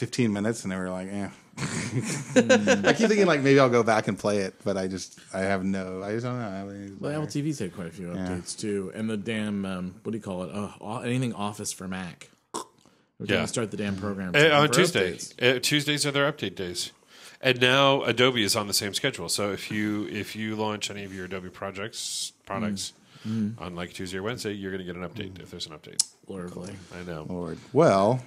15 0.00 0.34
minutes, 0.34 0.64
and 0.64 0.70
they 0.72 0.76
were 0.76 0.90
like, 0.90 1.08
eh. 1.10 1.28
I 1.58 2.94
keep 2.96 3.08
thinking 3.08 3.26
like 3.26 3.40
maybe 3.40 3.58
I'll 3.58 3.68
go 3.70 3.82
back 3.82 4.08
and 4.08 4.18
play 4.18 4.38
it, 4.38 4.54
but 4.64 4.76
I 4.76 4.86
just 4.88 5.18
I 5.32 5.40
have 5.40 5.64
no 5.64 6.02
I 6.02 6.12
just 6.12 6.24
don't 6.24 6.38
know. 6.38 6.46
I 6.48 6.64
mean, 6.64 6.96
Well, 7.00 7.12
Apple 7.12 7.26
TV's 7.26 7.58
had 7.58 7.74
quite 7.74 7.88
a 7.88 7.90
few 7.90 8.08
updates 8.08 8.58
too, 8.58 8.92
and 8.94 9.08
the 9.08 9.16
damn 9.16 9.64
um, 9.64 9.94
what 10.02 10.12
do 10.12 10.18
you 10.18 10.22
call 10.22 10.44
it? 10.44 10.50
Uh, 10.54 10.70
all- 10.80 11.02
anything 11.02 11.32
Office 11.32 11.72
for 11.72 11.88
Mac. 11.88 12.30
We're 12.54 13.24
Yeah. 13.26 13.26
going 13.36 13.42
to 13.44 13.48
start 13.48 13.70
the 13.70 13.78
damn 13.78 13.96
program 13.96 14.32
Uh, 14.34 14.50
on 14.50 14.68
for 14.68 14.74
Tuesday. 14.74 15.18
Uh, 15.40 15.58
Tuesdays 15.58 16.04
are 16.04 16.10
their 16.10 16.30
update 16.30 16.54
days, 16.54 16.92
and 17.40 17.58
now 17.62 18.02
Adobe 18.02 18.42
is 18.42 18.54
on 18.54 18.66
the 18.66 18.74
same 18.74 18.92
schedule. 18.92 19.30
So 19.30 19.52
if 19.52 19.70
you 19.70 20.06
if 20.08 20.36
you 20.36 20.54
launch 20.56 20.90
any 20.90 21.04
of 21.04 21.14
your 21.14 21.24
Adobe 21.24 21.48
projects 21.48 22.32
products 22.44 22.92
Mm-hmm. 23.26 23.60
on 23.60 23.74
like 23.74 23.92
Tuesday 23.92 24.18
or 24.18 24.22
Wednesday, 24.22 24.52
you're 24.52 24.70
going 24.70 24.86
to 24.86 24.92
get 24.92 24.94
an 24.94 25.02
update 25.08 25.40
if 25.42 25.50
there's 25.50 25.66
an 25.66 25.72
update. 25.72 26.00
Lovely. 26.28 26.76
I 26.94 27.02
know. 27.02 27.26
Lord. 27.28 27.58
Well, 27.72 28.22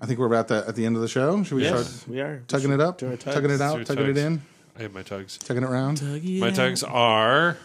I 0.00 0.06
think 0.06 0.18
we're 0.18 0.26
about 0.26 0.48
the, 0.48 0.64
at 0.66 0.74
the 0.74 0.84
end 0.86 0.96
of 0.96 1.02
the 1.02 1.08
show. 1.08 1.42
Should 1.44 1.54
we 1.56 1.62
Yes, 1.62 1.88
start 1.88 2.08
we 2.08 2.20
are 2.20 2.42
tugging 2.48 2.72
it 2.72 2.80
up, 2.80 2.98
Do 2.98 3.10
our 3.10 3.16
tugging 3.16 3.50
it 3.50 3.58
tugs. 3.58 3.60
out, 3.60 3.78
Do 3.78 3.84
tugging 3.84 4.04
it 4.04 4.14
tugs. 4.14 4.18
in, 4.18 4.42
I 4.78 4.82
have 4.82 4.92
my 4.94 5.02
tugs. 5.02 5.38
tugging 5.38 5.62
it 5.62 5.66
around? 5.68 6.02
My 6.40 6.50
tugs 6.50 6.82
are 6.82 7.56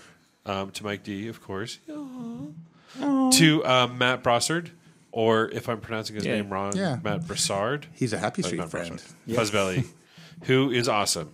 um, 0.45 0.71
to 0.71 0.83
Mike 0.83 1.03
D, 1.03 1.27
of 1.27 1.41
course, 1.41 1.79
to 2.97 3.65
um, 3.65 3.97
Matt 3.97 4.23
Brossard, 4.23 4.69
or 5.11 5.49
if 5.49 5.67
I'm 5.69 5.79
pronouncing 5.79 6.15
his 6.15 6.25
Yeah. 6.25 6.35
name 6.35 6.49
wrong, 6.51 6.75
Yeah. 6.75 6.99
Matt 7.03 7.27
Brassard. 7.27 7.87
He's 7.93 8.13
a 8.13 8.17
happy 8.19 8.41
Like 8.41 8.47
street 8.49 8.59
Matt 8.59 8.69
friend. 8.71 9.01
Brassard. 9.27 9.47
Fuzzbelly, 9.47 9.87
who 10.43 10.69
is 10.71 10.87
awesome. 10.87 11.31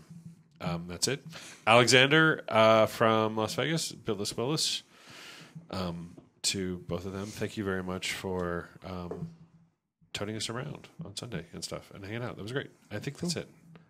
Um, 0.62 0.86
that's 0.88 1.08
it. 1.08 1.24
Alexander 1.68 2.42
uh, 2.48 2.86
from 2.86 3.36
Las 3.36 3.54
Vegas, 3.56 3.92
Billis 3.92 4.36
Willis. 4.38 4.84
Um, 5.72 6.12
to 6.44 6.78
both 6.88 7.06
of 7.06 7.12
them, 7.14 7.26
thank 7.26 7.58
you 7.58 7.64
very 7.64 7.82
much 7.84 8.14
for 8.14 8.70
um, 8.86 9.30
toting 10.16 10.36
us 10.36 10.50
around 10.50 10.88
on 11.06 11.16
Sunday 11.16 11.46
and 11.54 11.64
stuff 11.64 11.92
and 11.94 12.04
hanging 12.04 12.24
out. 12.24 12.36
That 12.38 12.42
was 12.42 12.52
great. 12.52 12.72
I 12.92 12.98
think 13.00 13.20
that's 13.20 13.36
it. 13.36 13.48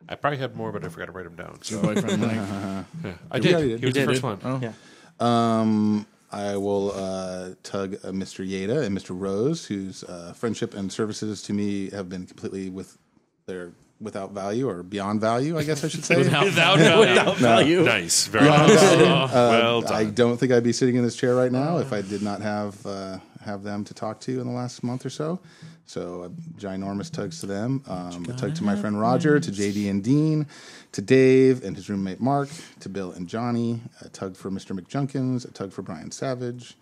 I 0.10 0.16
probably 0.16 0.38
had 0.40 0.56
more, 0.56 0.72
but 0.72 0.84
I 0.84 0.90
forgot 0.90 1.06
to 1.06 1.12
write 1.14 1.24
them 1.26 1.36
down. 1.36 1.62
So 1.62 1.82
Boyfriend 1.82 2.22
Mike. 2.22 2.32
yeah, 2.36 2.84
I 3.32 3.38
Yeah, 3.38 3.40
did. 3.40 3.44
you 3.44 3.52
did. 3.52 3.60
He 3.62 3.72
was 3.74 3.82
You 3.82 3.88
the 3.88 3.92
did. 3.92 4.06
first 4.08 4.24
one. 4.24 4.40
Oh. 4.44 4.60
Yeah. 4.62 4.74
Um, 5.20 6.06
I 6.32 6.58
will 6.58 6.92
uh, 6.94 7.52
tug 7.64 7.94
uh, 8.04 8.10
Mr. 8.10 8.46
Yeda 8.48 8.84
and 8.84 8.98
Mr. 8.98 9.18
Rose, 9.18 9.66
whose 9.66 10.04
uh, 10.04 10.34
friendship 10.36 10.74
and 10.74 10.92
services 10.92 11.42
to 11.44 11.54
me 11.54 11.90
have 11.92 12.10
been 12.10 12.26
completely 12.26 12.70
with 12.70 12.98
their 13.46 13.72
without 14.02 14.32
value 14.34 14.68
or 14.68 14.84
beyond 14.84 15.22
value. 15.22 15.58
I 15.58 15.64
guess 15.64 15.84
I 15.86 15.88
should 15.88 16.04
say. 16.04 16.18
Without 16.18 16.44
Without 16.46 16.78
value. 16.78 17.00
Without 17.10 17.38
value. 17.38 17.84
Nice. 17.84 18.28
Very 18.28 18.46
nice. 18.50 18.70
well 18.70 19.82
done. 19.82 19.94
I 19.94 20.04
don't 20.06 20.38
think 20.38 20.52
I'd 20.52 20.64
be 20.64 20.74
sitting 20.74 20.98
in 20.98 21.04
this 21.04 21.16
chair 21.16 21.34
right 21.36 21.52
now 21.52 21.78
if 21.78 21.94
I 21.94 22.02
did 22.02 22.22
not 22.22 22.42
have 22.42 22.86
uh, 22.86 23.18
have 23.46 23.64
them 23.64 23.84
to 23.86 23.94
talk 23.94 24.20
to 24.22 24.42
in 24.42 24.48
the 24.48 24.54
last 24.54 24.84
month 24.84 25.06
or 25.06 25.10
so. 25.10 25.40
So 25.86 26.24
a 26.24 26.30
ginormous 26.60 27.12
tugs 27.12 27.40
to 27.42 27.46
them. 27.46 27.84
Um, 27.88 28.26
a 28.28 28.34
tug 28.34 28.56
to 28.56 28.64
my 28.64 28.76
friend 28.76 29.00
Roger, 29.00 29.40
to 29.40 29.52
JD 29.52 29.90
and 29.90 30.04
Dean, 30.04 30.48
to 30.94 31.02
Dave 31.02 31.64
and 31.64 31.76
his 31.76 31.90
roommate 31.90 32.20
Mark, 32.20 32.50
to 32.80 32.90
Bill 32.90 33.12
and 33.12 33.28
Johnny. 33.28 33.82
A 34.02 34.10
tug 34.10 34.36
for 34.36 34.50
Mr. 34.50 34.78
McJunkins. 34.78 35.48
A 35.48 35.52
tug 35.52 35.72
for 35.72 35.84
Brian 35.84 36.12
Savage. 36.12 36.76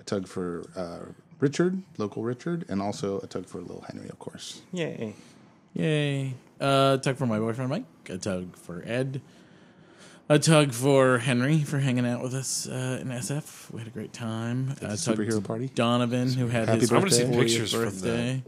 A 0.00 0.04
tug 0.04 0.26
for 0.28 0.64
uh, 0.76 1.10
Richard, 1.40 1.82
local 1.98 2.22
Richard, 2.22 2.64
and 2.68 2.80
also 2.80 3.20
a 3.20 3.26
tug 3.26 3.46
for 3.46 3.60
Little 3.60 3.84
Henry, 3.88 4.08
of 4.08 4.18
course. 4.18 4.62
Yay. 4.72 5.14
Yay. 5.74 6.34
Uh, 6.60 6.96
tug 6.98 7.16
for 7.16 7.26
my 7.26 7.38
boyfriend 7.38 7.68
Mike. 7.70 7.84
A 8.08 8.16
tug 8.16 8.56
for 8.56 8.82
Ed. 8.86 9.20
A 10.28 10.40
tug 10.40 10.72
for 10.72 11.18
Henry 11.18 11.60
for 11.60 11.78
hanging 11.78 12.04
out 12.04 12.20
with 12.20 12.34
us 12.34 12.66
uh, 12.66 12.98
in 13.00 13.08
SF. 13.08 13.70
We 13.70 13.78
had 13.78 13.86
a 13.86 13.92
great 13.92 14.12
time. 14.12 14.72
Uh, 14.82 14.88
tug 14.88 15.18
superhero 15.18 15.42
party? 15.42 15.70
Donovan, 15.72 16.32
who 16.32 16.48
had 16.48 16.68
Happy 16.68 16.80
his 16.80 16.92
I 16.92 16.98
wanna 16.98 17.10
see 17.12 17.22
40th 17.22 17.38
pictures 17.38 17.72
from 17.72 17.84
birthday. 17.84 18.42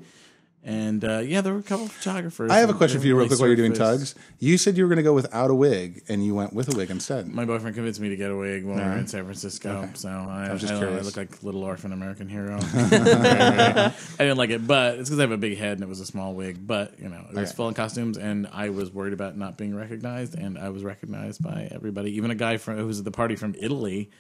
And 0.69 1.03
uh, 1.03 1.21
yeah, 1.21 1.41
there 1.41 1.55
were 1.55 1.61
a 1.61 1.63
couple 1.63 1.87
of 1.87 1.93
photographers. 1.93 2.51
I 2.51 2.59
have 2.59 2.69
a 2.69 2.75
question 2.75 3.01
for 3.01 3.07
you, 3.07 3.17
real 3.17 3.27
quick, 3.27 3.39
while 3.41 3.49
you're 3.49 3.57
doing 3.57 3.73
tugs. 3.73 4.15
You 4.39 4.59
said 4.59 4.77
you 4.77 4.85
were 4.85 4.89
going 4.89 4.99
to 4.99 5.03
go 5.03 5.15
without 5.15 5.51
a 5.51 5.55
wig, 5.55 6.03
and 6.11 6.23
you 6.23 6.35
went 6.35 6.53
with 6.53 6.75
a 6.75 6.77
wig 6.77 6.91
instead. 6.91 7.27
My 7.27 7.47
boyfriend 7.47 7.75
convinced 7.75 8.01
me 8.01 8.11
to 8.11 8.17
get 8.17 8.31
a 8.31 8.37
wig 8.37 8.67
when 8.67 8.77
we 8.77 8.83
were 8.83 8.99
in 8.99 9.07
San 9.07 9.25
Francisco. 9.25 9.71
Okay. 9.71 9.91
So 9.95 10.11
I, 10.11 10.49
I, 10.49 10.53
was 10.53 10.61
just 10.61 10.75
I, 10.75 10.79
curious. 10.79 11.07
look 11.07 11.17
like 11.17 11.43
little 11.43 11.65
orphan 11.65 11.95
American 11.95 12.29
hero. 12.29 12.59
I 12.73 13.93
didn't 14.19 14.37
like 14.37 14.51
it, 14.51 14.67
but 14.67 14.99
it's 14.99 15.09
because 15.09 15.19
I 15.19 15.23
have 15.23 15.31
a 15.31 15.39
big 15.39 15.57
head 15.57 15.73
and 15.73 15.83
it 15.83 15.89
was 15.89 16.01
a 16.01 16.07
small 16.07 16.35
wig. 16.35 16.67
But 16.67 17.01
you 17.01 17.09
know, 17.09 17.25
it 17.31 17.35
was 17.35 17.49
Okay. 17.49 17.57
full 17.57 17.69
of 17.69 17.75
costumes, 17.75 18.19
and 18.19 18.47
I 18.53 18.69
was 18.69 18.93
worried 18.93 19.15
about 19.15 19.39
not 19.39 19.57
being 19.57 19.75
recognized, 19.75 20.35
and 20.35 20.59
I 20.59 20.69
was 20.69 20.85
recognized 20.85 21.43
by 21.43 21.69
everybody, 21.71 22.15
even 22.17 22.31
a 22.31 22.35
guy 22.35 22.59
from 22.59 22.77
who 22.77 22.87
was 22.87 22.99
at 22.99 23.07
the 23.07 23.11
party 23.11 23.37
from 23.37 23.55
Italy. 23.59 24.11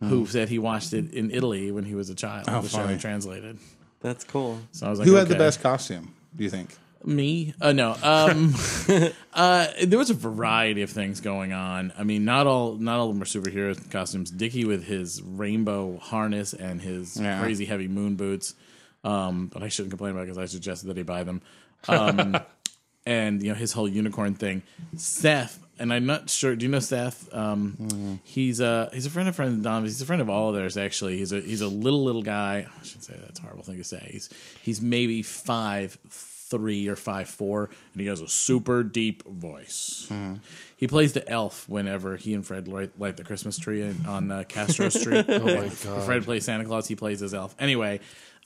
Who 0.00 0.26
said 0.26 0.50
he 0.50 0.58
watched 0.58 0.92
it 0.92 1.14
in 1.14 1.30
Italy 1.30 1.72
when 1.72 1.84
he 1.84 1.94
was 1.94 2.10
a 2.10 2.14
child? 2.14 2.48
Hmm. 2.48 2.56
Oh, 2.56 2.60
the 2.60 2.68
show 2.68 2.78
funny. 2.84 2.98
translated. 2.98 3.58
That's 4.00 4.24
cool. 4.24 4.58
So 4.72 4.86
I 4.86 4.90
was 4.90 4.98
like, 4.98 5.08
Who 5.08 5.14
had 5.14 5.28
the 5.28 5.34
okay. 5.34 5.44
best 5.44 5.62
costume? 5.62 6.14
Do 6.34 6.44
you 6.44 6.50
think? 6.50 6.74
Me? 7.04 7.54
Uh, 7.60 7.72
no. 7.72 7.96
Um, 8.02 8.54
uh, 9.34 9.68
there 9.84 9.98
was 9.98 10.10
a 10.10 10.14
variety 10.14 10.82
of 10.82 10.90
things 10.90 11.20
going 11.20 11.52
on. 11.52 11.92
I 11.96 12.02
mean, 12.02 12.24
not 12.24 12.46
all 12.46 12.74
not 12.76 12.98
all 12.98 13.08
of 13.10 13.14
them 13.14 13.22
are 13.22 13.26
superhero 13.26 13.90
costumes. 13.90 14.30
Dickie 14.30 14.64
with 14.64 14.84
his 14.84 15.22
rainbow 15.22 15.98
harness 15.98 16.52
and 16.52 16.80
his 16.80 17.16
Yeah. 17.20 17.40
crazy 17.40 17.64
heavy 17.64 17.86
moon 17.88 18.16
boots. 18.16 18.54
Um, 19.04 19.46
but 19.52 19.62
I 19.62 19.68
shouldn't 19.68 19.90
complain 19.92 20.12
about 20.12 20.22
it 20.22 20.26
because 20.26 20.38
I 20.38 20.46
suggested 20.46 20.88
that 20.88 20.96
he 20.96 21.04
buy 21.04 21.22
them. 21.22 21.42
Um, 21.88 22.36
and 23.06 23.40
you 23.40 23.50
know 23.50 23.54
his 23.54 23.72
whole 23.72 23.88
unicorn 23.88 24.34
thing. 24.34 24.62
Seth, 24.96 25.64
and 25.78 25.92
I'm 25.92 26.06
not 26.06 26.30
sure. 26.30 26.56
Do 26.56 26.64
you 26.64 26.70
know 26.70 26.80
Seth? 26.80 27.32
Um, 27.34 28.20
He's 28.24 28.60
a 28.60 28.88
he's 28.92 29.06
a 29.06 29.10
friend 29.10 29.28
of 29.28 29.36
friend 29.36 29.54
of 29.54 29.62
Donovan's. 29.62 29.94
He's 29.94 30.02
a 30.02 30.06
friend 30.06 30.22
of 30.22 30.30
all 30.30 30.50
of 30.50 30.54
theirs. 30.54 30.76
Actually, 30.76 31.18
he's 31.18 31.32
a 31.32 31.40
he's 31.40 31.60
a 31.60 31.68
little 31.68 32.04
little 32.04 32.22
guy. 32.22 32.66
I 32.68 32.84
shouldn't 32.84 33.04
say 33.04 33.14
that's 33.20 33.38
a 33.38 33.42
horrible 33.42 33.64
thing 33.64 33.78
to 33.78 33.84
say. 33.84 34.08
He's 34.10 34.28
he's 34.62 34.80
maybe 34.80 35.22
five 35.22 35.98
three 36.08 36.88
or 36.88 36.96
five 36.96 37.28
four, 37.28 37.70
and 37.92 38.00
he 38.00 38.06
has 38.06 38.20
a 38.20 38.28
super 38.28 38.82
deep 38.82 39.26
voice. 39.26 40.10
He 40.76 40.86
plays 40.86 41.12
the 41.12 41.28
elf 41.28 41.68
whenever 41.68 42.16
he 42.16 42.34
and 42.34 42.46
Fred 42.46 42.68
light, 42.68 42.98
light 42.98 43.16
the 43.16 43.24
Christmas 43.24 43.58
tree 43.58 43.92
on 44.06 44.30
uh, 44.30 44.44
Castro 44.46 44.88
Street. 44.90 45.24
oh 45.28 45.40
my 45.40 45.70
God. 45.84 46.04
Fred 46.04 46.24
plays 46.24 46.44
Santa 46.44 46.64
Claus. 46.64 46.86
He 46.86 46.94
plays 46.96 47.20
his 47.20 47.34
elf. 47.34 47.54
Anyway, 47.58 48.00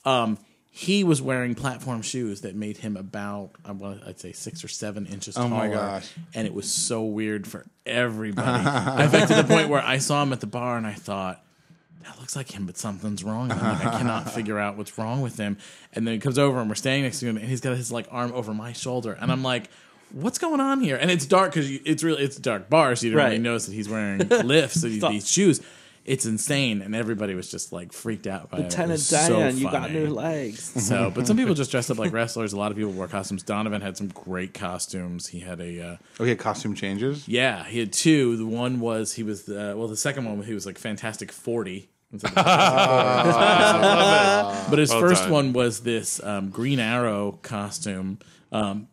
um, 0.05 0.37
he 0.73 1.03
was 1.03 1.21
wearing 1.21 1.53
platform 1.53 2.01
shoes 2.01 2.41
that 2.41 2.55
made 2.55 2.77
him 2.77 2.95
about 2.95 3.51
uh, 3.65 3.69
I 3.69 3.71
want 3.73 4.03
I'd 4.07 4.19
say 4.21 4.31
six 4.31 4.63
or 4.63 4.69
seven 4.69 5.05
inches 5.05 5.35
Oh 5.37 5.41
taller. 5.49 5.67
my 5.67 5.67
gosh. 5.67 6.09
And 6.33 6.47
it 6.47 6.53
was 6.53 6.71
so 6.71 7.03
weird 7.03 7.45
for 7.45 7.65
everybody. 7.85 8.59
In 9.03 9.09
fact, 9.09 9.27
to 9.27 9.35
the 9.35 9.43
point 9.43 9.67
where 9.67 9.81
I 9.83 9.97
saw 9.97 10.23
him 10.23 10.31
at 10.33 10.39
the 10.39 10.47
bar 10.47 10.77
and 10.77 10.87
I 10.87 10.93
thought. 10.93 11.43
That 12.03 12.17
looks 12.19 12.35
like 12.35 12.49
him, 12.49 12.65
but 12.65 12.77
something's 12.79 13.23
wrong. 13.23 13.49
Like, 13.49 13.61
I 13.61 13.75
cannot 13.99 14.31
figure 14.31 14.57
out 14.57 14.75
what's 14.75 14.97
wrong 14.97 15.21
with 15.21 15.37
him. 15.37 15.57
And 15.93 16.07
then 16.07 16.15
he 16.15 16.19
comes 16.19 16.39
over 16.39 16.59
and 16.59 16.67
we're 16.67 16.73
standing 16.73 17.03
next 17.03 17.19
to 17.19 17.27
him, 17.27 17.37
and 17.37 17.45
he's 17.45 17.61
got 17.61 17.77
his 17.77 17.91
like 17.91 18.07
arm 18.09 18.31
over 18.33 18.55
my 18.55 18.73
shoulder, 18.73 19.13
and 19.13 19.31
I'm 19.31 19.43
like, 19.43 19.69
"What's 20.11 20.39
going 20.39 20.59
on 20.59 20.81
here?" 20.81 20.95
And 20.97 21.11
it's 21.11 21.27
dark 21.27 21.53
because 21.53 21.69
it's 21.69 22.03
really 22.03 22.23
it's 22.23 22.37
dark 22.37 22.71
bar, 22.71 22.95
so 22.95 23.05
you 23.05 23.11
don't 23.13 23.23
really 23.23 23.37
notice 23.37 23.67
that 23.67 23.73
he's 23.73 23.87
wearing 23.87 24.17
lifts, 24.29 24.81
these, 24.81 24.99
these 24.99 25.29
shoes. 25.29 25.61
It's 26.03 26.25
insane, 26.25 26.81
and 26.81 26.95
everybody 26.95 27.35
was 27.35 27.51
just 27.51 27.71
like 27.71 27.93
freaked 27.93 28.25
out 28.25 28.49
by 28.49 28.57
it. 28.57 28.61
It 28.61 28.63
Lieutenant 28.63 28.91
was 28.93 29.05
so 29.07 29.47
you 29.49 29.69
got 29.69 29.91
new 29.91 30.07
legs. 30.09 30.71
So, 30.81 31.11
but 31.13 31.27
some 31.27 31.37
people 31.37 31.53
just 31.61 31.69
dressed 31.69 31.91
up 31.91 31.99
like 31.99 32.11
wrestlers. 32.11 32.53
A 32.53 32.57
lot 32.57 32.71
of 32.71 32.77
people 32.77 32.91
wore 32.91 33.07
costumes. 33.07 33.43
Donovan 33.43 33.81
had 33.81 33.97
some 33.97 34.07
great 34.07 34.53
costumes. 34.55 35.27
He 35.27 35.39
had 35.41 35.59
a 35.61 35.81
uh, 35.91 35.97
Oh, 36.19 36.23
he 36.23 36.29
had 36.31 36.39
costume 36.39 36.73
changes. 36.73 37.27
yeah, 37.27 37.63
he 37.65 37.79
had 37.79 37.93
two. 37.93 38.35
The 38.37 38.45
one 38.47 38.79
was 38.79 39.13
he 39.13 39.23
was 39.23 39.43
the 39.43 39.75
well, 39.77 39.87
the 39.87 39.95
second 39.95 40.25
one 40.25 40.41
he 40.43 40.53
was 40.55 40.65
like 40.65 40.77
Fantastic 40.79 41.31
Forty. 41.31 41.89
but 42.11 42.25
his 44.79 44.89
Well 44.89 44.99
first 44.99 45.23
done. 45.23 45.31
one 45.31 45.53
was 45.53 45.81
this 45.81 46.21
um, 46.23 46.49
Green 46.49 46.79
Arrow 46.79 47.39
costume. 47.41 48.19
Um, 48.51 48.87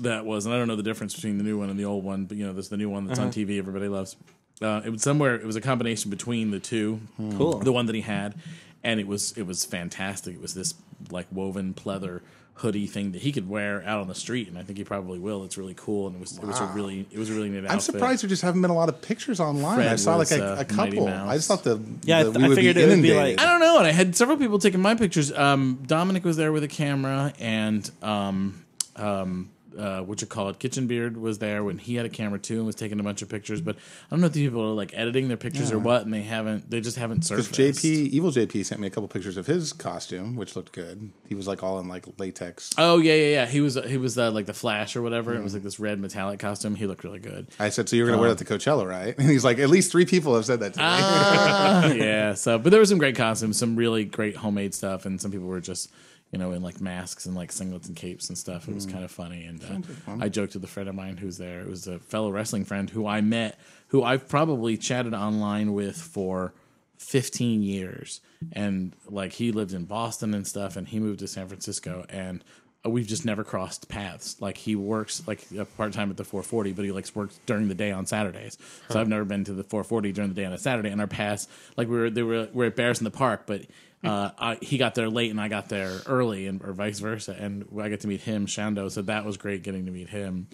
that 0.00 0.24
was, 0.24 0.46
and 0.46 0.54
I 0.54 0.58
don't 0.58 0.68
know 0.68 0.76
the 0.76 0.84
difference 0.84 1.14
between 1.14 1.38
the 1.38 1.44
new 1.44 1.58
one 1.58 1.70
and 1.70 1.78
the 1.78 1.84
old 1.84 2.04
one, 2.04 2.26
but 2.26 2.36
you 2.36 2.46
know, 2.46 2.52
there's 2.52 2.68
the 2.68 2.76
new 2.76 2.88
one 2.88 3.06
that's 3.06 3.18
on 3.18 3.30
TV. 3.32 3.58
Everybody 3.58 3.88
loves. 3.88 4.14
Uh, 4.60 4.80
it 4.84 4.90
was 4.90 5.02
somewhere. 5.02 5.34
It 5.36 5.44
was 5.46 5.56
a 5.56 5.60
combination 5.60 6.10
between 6.10 6.50
the 6.50 6.58
two. 6.60 7.00
Cool. 7.16 7.58
The 7.58 7.72
one 7.72 7.86
that 7.86 7.94
he 7.94 8.00
had, 8.02 8.34
and 8.82 8.98
it 9.00 9.06
was 9.06 9.32
it 9.36 9.42
was 9.46 9.64
fantastic. 9.64 10.34
It 10.34 10.40
was 10.42 10.54
this 10.54 10.74
like 11.10 11.26
woven 11.30 11.74
pleather 11.74 12.20
hoodie 12.54 12.88
thing 12.88 13.12
that 13.12 13.22
he 13.22 13.30
could 13.30 13.48
wear 13.48 13.84
out 13.86 14.00
on 14.00 14.08
the 14.08 14.16
street, 14.16 14.48
and 14.48 14.58
I 14.58 14.64
think 14.64 14.78
he 14.78 14.82
probably 14.84 15.20
will. 15.20 15.44
It's 15.44 15.56
really 15.56 15.74
cool, 15.76 16.08
and 16.08 16.16
it 16.16 16.20
was 16.20 16.36
it 16.38 16.44
was 16.44 16.58
a 16.58 16.66
really 16.66 17.06
it 17.12 17.18
was 17.18 17.30
a 17.30 17.34
really 17.34 17.48
neat 17.50 17.58
outfit. 17.58 17.70
I'm 17.70 17.78
surprised 17.80 18.22
there 18.24 18.28
just 18.28 18.42
haven't 18.42 18.62
been 18.62 18.72
a 18.72 18.74
lot 18.74 18.88
of 18.88 19.00
pictures 19.00 19.38
online. 19.38 19.76
Fred 19.76 19.92
I 19.92 19.94
saw 19.96 20.16
like 20.16 20.32
a, 20.32 20.44
uh, 20.44 20.64
a 20.68 20.72
Mighty 20.74 20.96
couple. 20.96 21.06
Mouse. 21.06 21.28
I 21.30 21.36
just 21.36 21.46
thought 21.48 21.62
the 21.62 21.80
Yeah, 22.02 22.18
I 22.18 22.22
the, 22.24 22.30
th- 22.32 22.38
we 22.38 22.44
I 22.44 22.48
would 22.48 22.54
figured 22.56 22.74
be 22.74 22.82
it 22.82 22.88
would 22.88 23.02
be 23.02 23.10
inundated. 23.10 23.38
like- 23.38 23.46
I 23.46 23.50
don't 23.52 23.60
know, 23.60 23.78
and 23.78 23.86
I 23.86 23.92
had 23.92 24.16
several 24.16 24.36
people 24.38 24.58
taking 24.58 24.80
my 24.82 24.96
pictures. 24.96 25.30
Um, 25.32 25.84
Dominic 25.86 26.24
was 26.24 26.36
there 26.36 26.50
with 26.50 26.64
a 26.64 26.68
camera, 26.68 27.32
and 27.38 27.88
um, 28.02 28.64
um, 28.96 29.50
uh, 29.78 30.02
what 30.02 30.20
you 30.20 30.26
call 30.26 30.48
it, 30.48 30.58
Kitchen 30.58 30.86
Beard 30.86 31.16
was 31.16 31.38
there 31.38 31.62
when 31.64 31.78
he 31.78 31.94
had 31.94 32.04
a 32.06 32.08
camera 32.08 32.38
too, 32.38 32.56
and 32.56 32.66
was 32.66 32.74
taking 32.74 33.00
a 33.00 33.02
bunch 33.02 33.22
of 33.22 33.28
pictures. 33.28 33.60
But 33.60 33.76
I 33.76 33.80
don't 34.10 34.20
know 34.20 34.26
if 34.26 34.32
these 34.32 34.48
people 34.48 34.62
are 34.62 34.74
like 34.74 34.92
editing 34.94 35.28
their 35.28 35.36
pictures 35.36 35.72
or 35.72 35.78
what, 35.78 36.02
and 36.04 36.12
they 36.12 36.22
haven't, 36.22 36.70
they 36.70 36.80
just 36.80 36.96
haven't 36.96 37.28
Because 37.28 37.46
surfaced. 37.48 37.84
JP, 37.84 38.08
evil 38.08 38.30
JP, 38.30 38.64
sent 38.66 38.80
me 38.80 38.86
a 38.86 38.90
couple 38.90 39.08
pictures 39.08 39.36
of 39.36 39.46
his 39.46 39.72
costume, 39.72 40.36
which 40.36 40.56
looked 40.56 40.72
good. 40.72 41.10
He 41.26 41.34
was 41.34 41.46
like 41.46 41.62
all 41.62 41.78
in 41.78 41.88
like 41.88 42.06
latex. 42.18 42.70
Oh 42.76 42.98
yeah, 42.98 43.14
yeah, 43.14 43.26
yeah. 43.28 43.46
He 43.46 43.60
was 43.60 43.74
he 43.86 43.96
was 43.96 44.18
uh, 44.18 44.30
like 44.30 44.46
the 44.46 44.54
Flash 44.54 44.96
or 44.96 45.02
whatever. 45.02 45.34
It 45.34 45.42
was 45.42 45.54
like 45.54 45.62
this 45.62 45.78
red 45.78 46.00
metallic 46.00 46.40
costume. 46.40 46.74
He 46.74 46.86
looked 46.86 47.04
really 47.04 47.20
good. 47.20 47.46
I 47.58 47.68
said, 47.68 47.88
"So 47.88 47.96
you're 47.96 48.06
going 48.06 48.16
to 48.16 48.20
wear 48.20 48.34
that 48.34 48.44
to 48.44 48.44
Coachella, 48.44 48.86
right?" 48.88 49.16
And 49.18 49.28
he's 49.30 49.44
like, 49.44 49.58
"At 49.58 49.68
least 49.70 49.92
three 49.92 50.06
people 50.06 50.34
have 50.34 50.44
said 50.44 50.60
that 50.60 50.74
to 50.74 50.80
me." 50.80 50.84
Ah, 50.86 51.92
yeah. 51.92 52.34
So, 52.34 52.58
but 52.58 52.70
there 52.70 52.80
were 52.80 52.86
some 52.86 52.98
great 52.98 53.16
costumes, 53.16 53.58
some 53.58 53.76
really 53.76 54.04
great 54.04 54.36
homemade 54.36 54.74
stuff, 54.74 55.06
and 55.06 55.20
some 55.20 55.30
people 55.30 55.46
were 55.46 55.60
just, 55.60 55.90
you 56.32 56.38
know, 56.38 56.52
in 56.52 56.62
like 56.62 56.80
masks 56.80 57.26
and 57.26 57.34
like 57.34 57.50
singlets 57.50 57.88
and 57.88 57.96
capes 57.96 58.28
and 58.28 58.36
stuff. 58.36 58.68
It 58.68 58.74
was 58.74 58.86
kind 58.86 59.04
of 59.04 59.10
funny, 59.10 59.44
and 59.44 59.62
uh, 59.64 60.12
I 60.20 60.28
joked 60.28 60.54
with 60.54 60.64
a 60.64 60.68
friend 60.68 60.88
of 60.88 60.94
mine 60.94 61.16
who's 61.16 61.38
there. 61.38 61.60
It 61.60 61.68
was 61.68 61.86
a 61.86 61.98
fellow 61.98 62.30
wrestling 62.30 62.64
friend 62.64 62.88
who 62.90 63.06
I 63.06 63.20
met, 63.20 63.58
who 63.88 64.02
I've 64.02 64.28
probably 64.28 64.76
chatted 64.76 65.14
online 65.14 65.72
with 65.72 65.96
for. 65.96 66.52
15 66.98 67.62
years 67.62 68.20
and 68.52 68.92
like 69.06 69.32
he 69.32 69.52
lived 69.52 69.72
in 69.72 69.84
Boston 69.84 70.34
and 70.34 70.44
stuff 70.44 70.74
and 70.76 70.88
he 70.88 70.98
moved 70.98 71.20
to 71.20 71.28
San 71.28 71.46
Francisco 71.46 72.04
and 72.08 72.42
we've 72.84 73.06
just 73.06 73.24
never 73.24 73.44
crossed 73.44 73.88
paths 73.88 74.40
like 74.40 74.56
he 74.56 74.74
works 74.74 75.22
like 75.28 75.46
uh, 75.56 75.64
part-time 75.76 76.10
at 76.10 76.16
the 76.16 76.24
440 76.24 76.72
but 76.72 76.84
he 76.84 76.90
likes 76.90 77.14
works 77.14 77.38
during 77.46 77.68
the 77.68 77.74
day 77.74 77.92
on 77.92 78.04
Saturdays 78.04 78.58
so 78.90 79.00
I've 79.00 79.08
never 79.08 79.24
been 79.24 79.44
to 79.44 79.52
the 79.52 79.62
440 79.62 80.12
during 80.12 80.30
the 80.30 80.34
day 80.34 80.44
on 80.44 80.52
a 80.52 80.58
Saturday 80.58 80.90
and 80.90 81.00
our 81.00 81.06
paths 81.06 81.46
like 81.76 81.88
we 81.88 81.96
were 81.98 82.10
they 82.10 82.22
were 82.22 82.48
we 82.52 82.64
are 82.64 82.68
at 82.68 82.74
Bears 82.76 82.98
in 82.98 83.04
the 83.04 83.10
Park 83.12 83.44
but 83.46 83.62
uh, 84.04 84.30
I, 84.38 84.58
he 84.62 84.78
got 84.78 84.94
there 84.94 85.08
late 85.08 85.30
and 85.30 85.40
I 85.40 85.48
got 85.48 85.68
there 85.68 85.98
early 86.06 86.46
and 86.46 86.62
or 86.62 86.72
vice 86.72 86.98
versa 87.00 87.36
and 87.38 87.66
I 87.80 87.88
got 87.88 88.00
to 88.00 88.08
meet 88.08 88.20
him 88.20 88.46
Shando 88.46 88.90
so 88.90 89.02
that 89.02 89.24
was 89.24 89.36
great 89.36 89.62
getting 89.62 89.86
to 89.86 89.92
meet 89.92 90.08
him 90.08 90.46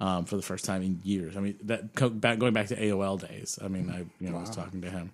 um, 0.00 0.24
for 0.24 0.36
the 0.36 0.42
first 0.42 0.64
time 0.64 0.82
in 0.82 1.00
years 1.04 1.36
I 1.36 1.40
mean 1.40 1.56
that 1.64 1.94
co- 1.94 2.08
back, 2.10 2.38
going 2.38 2.52
back 2.52 2.68
to 2.68 2.76
AOL 2.76 3.20
days 3.26 3.58
I 3.62 3.68
mean 3.68 3.90
I 3.90 4.04
you 4.24 4.30
know 4.30 4.38
was 4.38 4.50
talking 4.50 4.80
to 4.82 4.90
him 4.90 5.10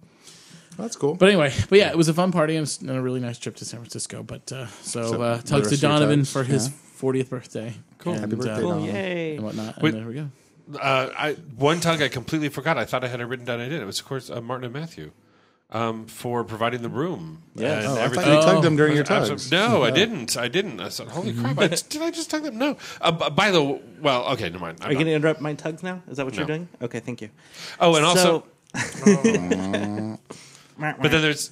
That's 0.76 0.96
cool. 0.96 1.14
but 1.14 1.28
anyway, 1.28 1.52
but 1.68 1.78
yeah, 1.78 1.90
it 1.90 1.96
was 1.96 2.08
a 2.08 2.14
fun 2.14 2.32
party 2.32 2.56
and 2.56 2.78
and 2.82 2.90
a 2.90 3.00
really 3.02 3.20
nice 3.20 3.38
trip 3.38 3.56
to 3.56 3.64
San 3.64 3.80
Francisco. 3.80 4.22
But 4.22 4.50
uh, 4.52 4.66
so, 4.82 5.10
So, 5.12 5.22
uh, 5.22 5.36
the 5.36 5.42
tugs 5.42 5.48
to 5.48 5.56
rest 5.56 5.72
of 5.74 5.82
your 5.82 5.90
Donovan 5.90 6.24
for 6.24 6.42
his 6.44 6.68
yeah. 6.68 6.74
40th 7.02 7.28
birthday. 7.30 7.74
Cool. 7.98 8.14
Happy 8.14 8.36
birthday, 8.36 8.52
uh, 8.54 8.60
Cool, 8.60 8.86
yay. 8.86 9.36
and 9.36 9.44
whatnot. 9.44 9.82
Wait. 9.82 9.92
and 9.94 10.00
there 10.02 10.08
we 10.08 10.14
go. 10.14 10.30
Uh, 10.80 11.10
I 11.18 11.32
one 11.56 11.80
tug 11.80 12.00
I 12.00 12.08
completely 12.08 12.48
forgot. 12.48 12.78
I 12.78 12.84
thought 12.86 13.02
I 13.04 13.08
had 13.08 13.20
it 13.20 13.26
written 13.26 13.44
down. 13.44 13.60
I 13.60 13.68
did. 13.68 13.82
It 13.82 13.84
was 13.84 13.98
of 14.00 14.06
course 14.06 14.30
uh, 14.30 14.40
Martin 14.40 14.64
and 14.66 14.72
Matthew 14.74 15.10
um, 15.72 16.06
for 16.06 16.42
providing 16.44 16.82
the 16.82 16.88
room. 16.88 17.42
Yes. 17.54 17.84
and 17.84 17.86
Oh, 17.86 17.92
I 17.92 17.96
thought 17.96 18.04
everything. 18.04 18.34
you 18.34 18.40
tugged 18.42 18.64
him 18.64 18.76
during 18.76 18.92
your 18.94 19.02
Absolutely- 19.02 19.28
tugs. 19.36 19.50
No, 19.52 19.84
I 19.84 19.90
didn't. 19.90 20.36
I 20.36 20.48
didn't. 20.48 20.80
I 20.80 20.88
said, 20.88 21.08
"Holy 21.08 21.32
crap! 21.32 21.58
I 21.58 21.68
did 21.68 22.02
I 22.02 22.10
just 22.10 22.30
tug 22.30 22.42
them?" 22.44 22.58
No. 22.58 22.76
Uh, 23.00 23.12
b- 23.12 23.30
by 23.30 23.50
the 23.50 23.58
w- 23.60 23.80
well, 24.00 24.24
okay, 24.32 24.48
never 24.50 24.64
mind. 24.64 24.78
I'm 24.80 24.88
Are 24.88 24.92
you 24.92 24.96
going 24.96 25.06
to 25.06 25.12
interrupt 25.12 25.40
my 25.40 25.54
tugs 25.54 25.82
now? 25.82 26.02
Is 26.08 26.16
that 26.16 26.26
what 26.26 26.34
you're 26.36 26.46
doing? 26.46 26.68
Okay, 26.82 27.00
thank 27.00 27.20
you. 27.22 27.30
oh, 27.80 27.94
and 27.96 28.04
also, 28.04 28.44
but 28.72 28.82
then 31.10 31.22
there's. 31.22 31.50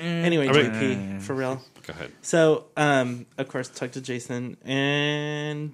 anyway, 0.00 0.48
I 0.48 0.52
mean- 0.52 1.18
JP, 1.18 1.22
for 1.22 1.34
real. 1.34 1.62
Go 1.86 1.92
ahead. 1.92 2.10
So, 2.22 2.64
um, 2.76 3.26
of 3.38 3.48
course, 3.48 3.68
talk 3.68 3.92
to 3.92 4.00
Jason, 4.00 4.56
and 4.64 5.72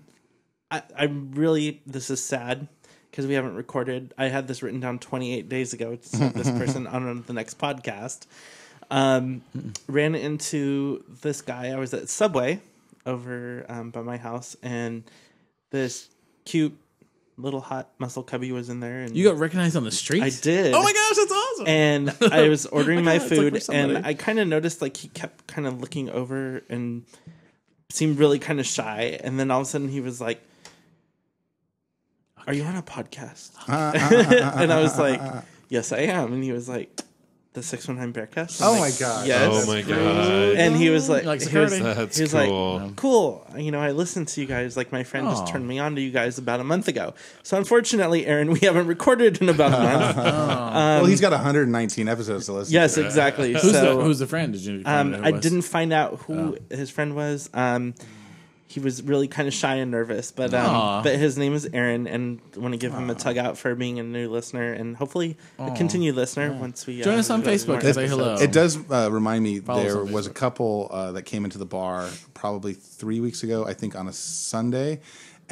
I, 0.71 0.83
I 0.99 1.05
really 1.05 1.81
this 1.87 2.11
is 2.11 2.23
sad 2.23 2.69
because 3.13 3.27
we 3.27 3.35
haven't 3.35 3.55
recorded. 3.55 4.15
I 4.17 4.29
had 4.29 4.49
this 4.49 4.63
written 4.63 4.81
down 4.81 4.99
28 4.99 5.47
days 5.47 5.75
ago 5.75 5.97
to 5.97 6.09
set 6.09 6.35
this 6.35 6.51
person 6.59 6.87
on 6.87 7.23
the 7.27 7.35
next 7.35 7.59
podcast. 7.59 8.27
Um, 8.91 9.43
ran 9.87 10.15
into 10.15 11.05
this 11.23 11.43
guy. 11.43 11.69
I 11.69 11.77
was 11.77 11.93
at 11.93 12.09
Subway 12.09 12.61
over 13.05 13.67
um, 13.69 13.91
by 13.91 14.01
my 14.01 14.17
house, 14.17 14.57
and 14.63 15.05
this 15.71 16.09
cute 16.47 16.75
little 17.37 17.61
hot 17.61 17.91
muscle 17.99 18.23
cubby 18.23 18.51
was 18.51 18.71
in 18.71 18.81
there, 18.81 19.01
and 19.03 19.15
You 19.15 19.29
got 19.29 19.37
recognized 19.39 19.77
on 19.77 19.85
the 19.85 19.91
street? 19.91 20.23
I 20.23 20.31
did. 20.31 20.75
Oh 20.75 20.83
my 20.83 20.93
gosh, 20.93 21.17
that's 21.17 21.33
awesome. 21.33 21.67
and 21.67 22.17
I 22.33 22.49
was 22.49 22.65
ordering 22.67 23.01
Oh 23.01 23.03
my 23.03 23.19
God, 23.19 23.31
like 23.31 23.39
food, 23.39 23.63
and 23.71 24.07
I 24.07 24.15
kind 24.15 24.39
of 24.41 24.49
noticed 24.49 24.81
like 24.81 24.97
he 24.97 25.09
kept 25.09 25.47
kind 25.47 25.67
of 25.67 25.83
looking 25.83 26.09
over 26.09 26.63
and 26.71 27.05
seemed 27.91 28.19
really 28.19 28.39
kind 28.39 28.59
of 28.59 28.65
shy, 28.67 29.19
and 29.23 29.39
then 29.39 29.51
all 29.51 29.61
of 29.61 29.67
a 29.67 29.71
sudden 29.71 29.89
he 29.89 30.01
was 30.01 30.19
like, 30.19 30.43
"Are 32.47 32.55
you 32.55 32.65
on 32.65 32.77
a 32.77 32.83
podcast?" 32.83 33.51
and 33.69 34.73
I 34.73 34.81
was 34.83 34.99
like, 34.99 35.21
"Yes, 35.69 35.93
I 35.93 35.99
am." 36.01 36.33
And 36.33 36.43
he 36.45 36.53
was 36.53 36.69
like, 36.69 37.01
"The 37.55 37.63
six 37.63 37.87
one 37.89 37.97
nine 37.99 38.13
Bearcast." 38.13 38.61
I'm 38.63 38.69
Oh 38.69 38.73
like, 38.73 38.81
my 38.95 38.99
god! 38.99 39.27
Yes. 39.27 39.65
Oh 39.65 39.67
my 39.73 39.83
god. 39.83 40.57
And 40.57 40.77
he 40.77 40.91
was 40.91 41.09
like, 41.09 41.25
Like 41.25 41.41
he 41.41 41.45
was, 41.59 41.73
security? 41.73 41.79
That's 41.83 42.17
he 42.17 42.23
was 42.23 42.33
cool. 42.33 42.79
like, 42.79 42.97
cool. 42.97 43.47
You 43.57 43.71
know, 43.71 43.81
I 43.81 43.93
listened 43.93 44.29
to 44.29 44.41
you 44.41 44.47
guys. 44.47 44.77
Like 44.77 44.93
my 44.93 45.05
friend 45.05 45.29
just 45.29 45.43
Aw. 45.45 45.47
turned 45.47 45.67
me 45.69 45.79
on 45.79 45.95
to 45.97 46.01
you 46.01 46.11
guys 46.11 46.39
about 46.39 46.61
a 46.61 46.65
month 46.65 46.89
ago. 46.89 47.15
So 47.43 47.57
unfortunately, 47.57 48.27
Aaron, 48.27 48.51
we 48.51 48.61
haven't 48.61 48.87
recorded 48.87 49.41
in 49.41 49.49
about 49.49 49.73
a 49.73 49.83
month. 49.83 50.17
well, 50.17 51.05
he's 51.07 51.21
got 51.21 51.33
119 51.33 52.09
episodes 52.09 52.47
to 52.47 52.53
listen. 52.55 52.73
yes, 52.75 52.95
to. 52.95 53.05
exactly. 53.05 53.53
Who's, 53.53 53.73
so 53.73 53.97
the, 53.99 54.03
who's 54.05 54.19
the 54.19 54.27
friend? 54.27 54.53
Did 54.53 54.63
you? 54.63 54.83
find 54.83 55.15
um, 55.15 55.15
out 55.15 55.21
who 55.21 55.27
I 55.27 55.31
was? 55.33 55.41
didn't 55.43 55.63
find 55.63 55.93
out 55.93 56.19
who 56.21 56.57
Oh. 56.71 56.75
his 56.77 56.91
friend 56.91 57.15
was. 57.15 57.49
Um, 57.55 57.95
he 58.73 58.81
was 58.81 59.03
really 59.03 59.29
kind 59.29 59.47
of 59.47 59.53
shy 59.53 59.77
and 59.77 59.91
nervous, 59.91 60.33
but 60.33 60.55
um, 60.55 61.03
but 61.03 61.17
his 61.17 61.37
name 61.37 61.53
is 61.53 61.69
Aaron, 61.75 62.07
and 62.07 62.41
I 62.57 62.61
want 62.61 62.73
to 62.73 62.79
give 62.79 62.95
him 62.95 63.11
a 63.11 63.15
tug 63.15 63.37
out 63.37 63.59
for 63.59 63.75
being 63.75 63.99
a 63.99 64.03
new 64.03 64.31
listener 64.31 64.73
and 64.73 64.97
hopefully 64.97 65.37
a 65.59 65.71
continued 65.73 66.15
listener 66.15 66.53
once 66.53 66.87
we 66.87 67.03
Join 67.03 67.17
uh, 67.17 67.19
us 67.19 67.29
on 67.29 67.43
Facebook 67.43 67.85
and 67.85 67.95
say 67.95 68.09
hello. 68.09 68.37
It 68.37 68.51
does 68.51 68.79
uh, 68.91 69.11
remind 69.13 69.45
me 69.45 69.61
Follow 69.61 69.83
there 69.83 70.05
was 70.05 70.27
a 70.27 70.31
couple 70.31 70.89
uh, 70.91 71.13
that 71.13 71.25
came 71.25 71.45
into 71.45 71.59
the 71.59 71.67
bar 71.67 72.09
probably 72.33 72.73
three 72.73 73.21
weeks 73.21 73.43
ago, 73.43 73.67
I 73.67 73.75
think 73.75 73.95
on 73.95 74.09
a 74.09 74.13
Sunday, 74.13 75.01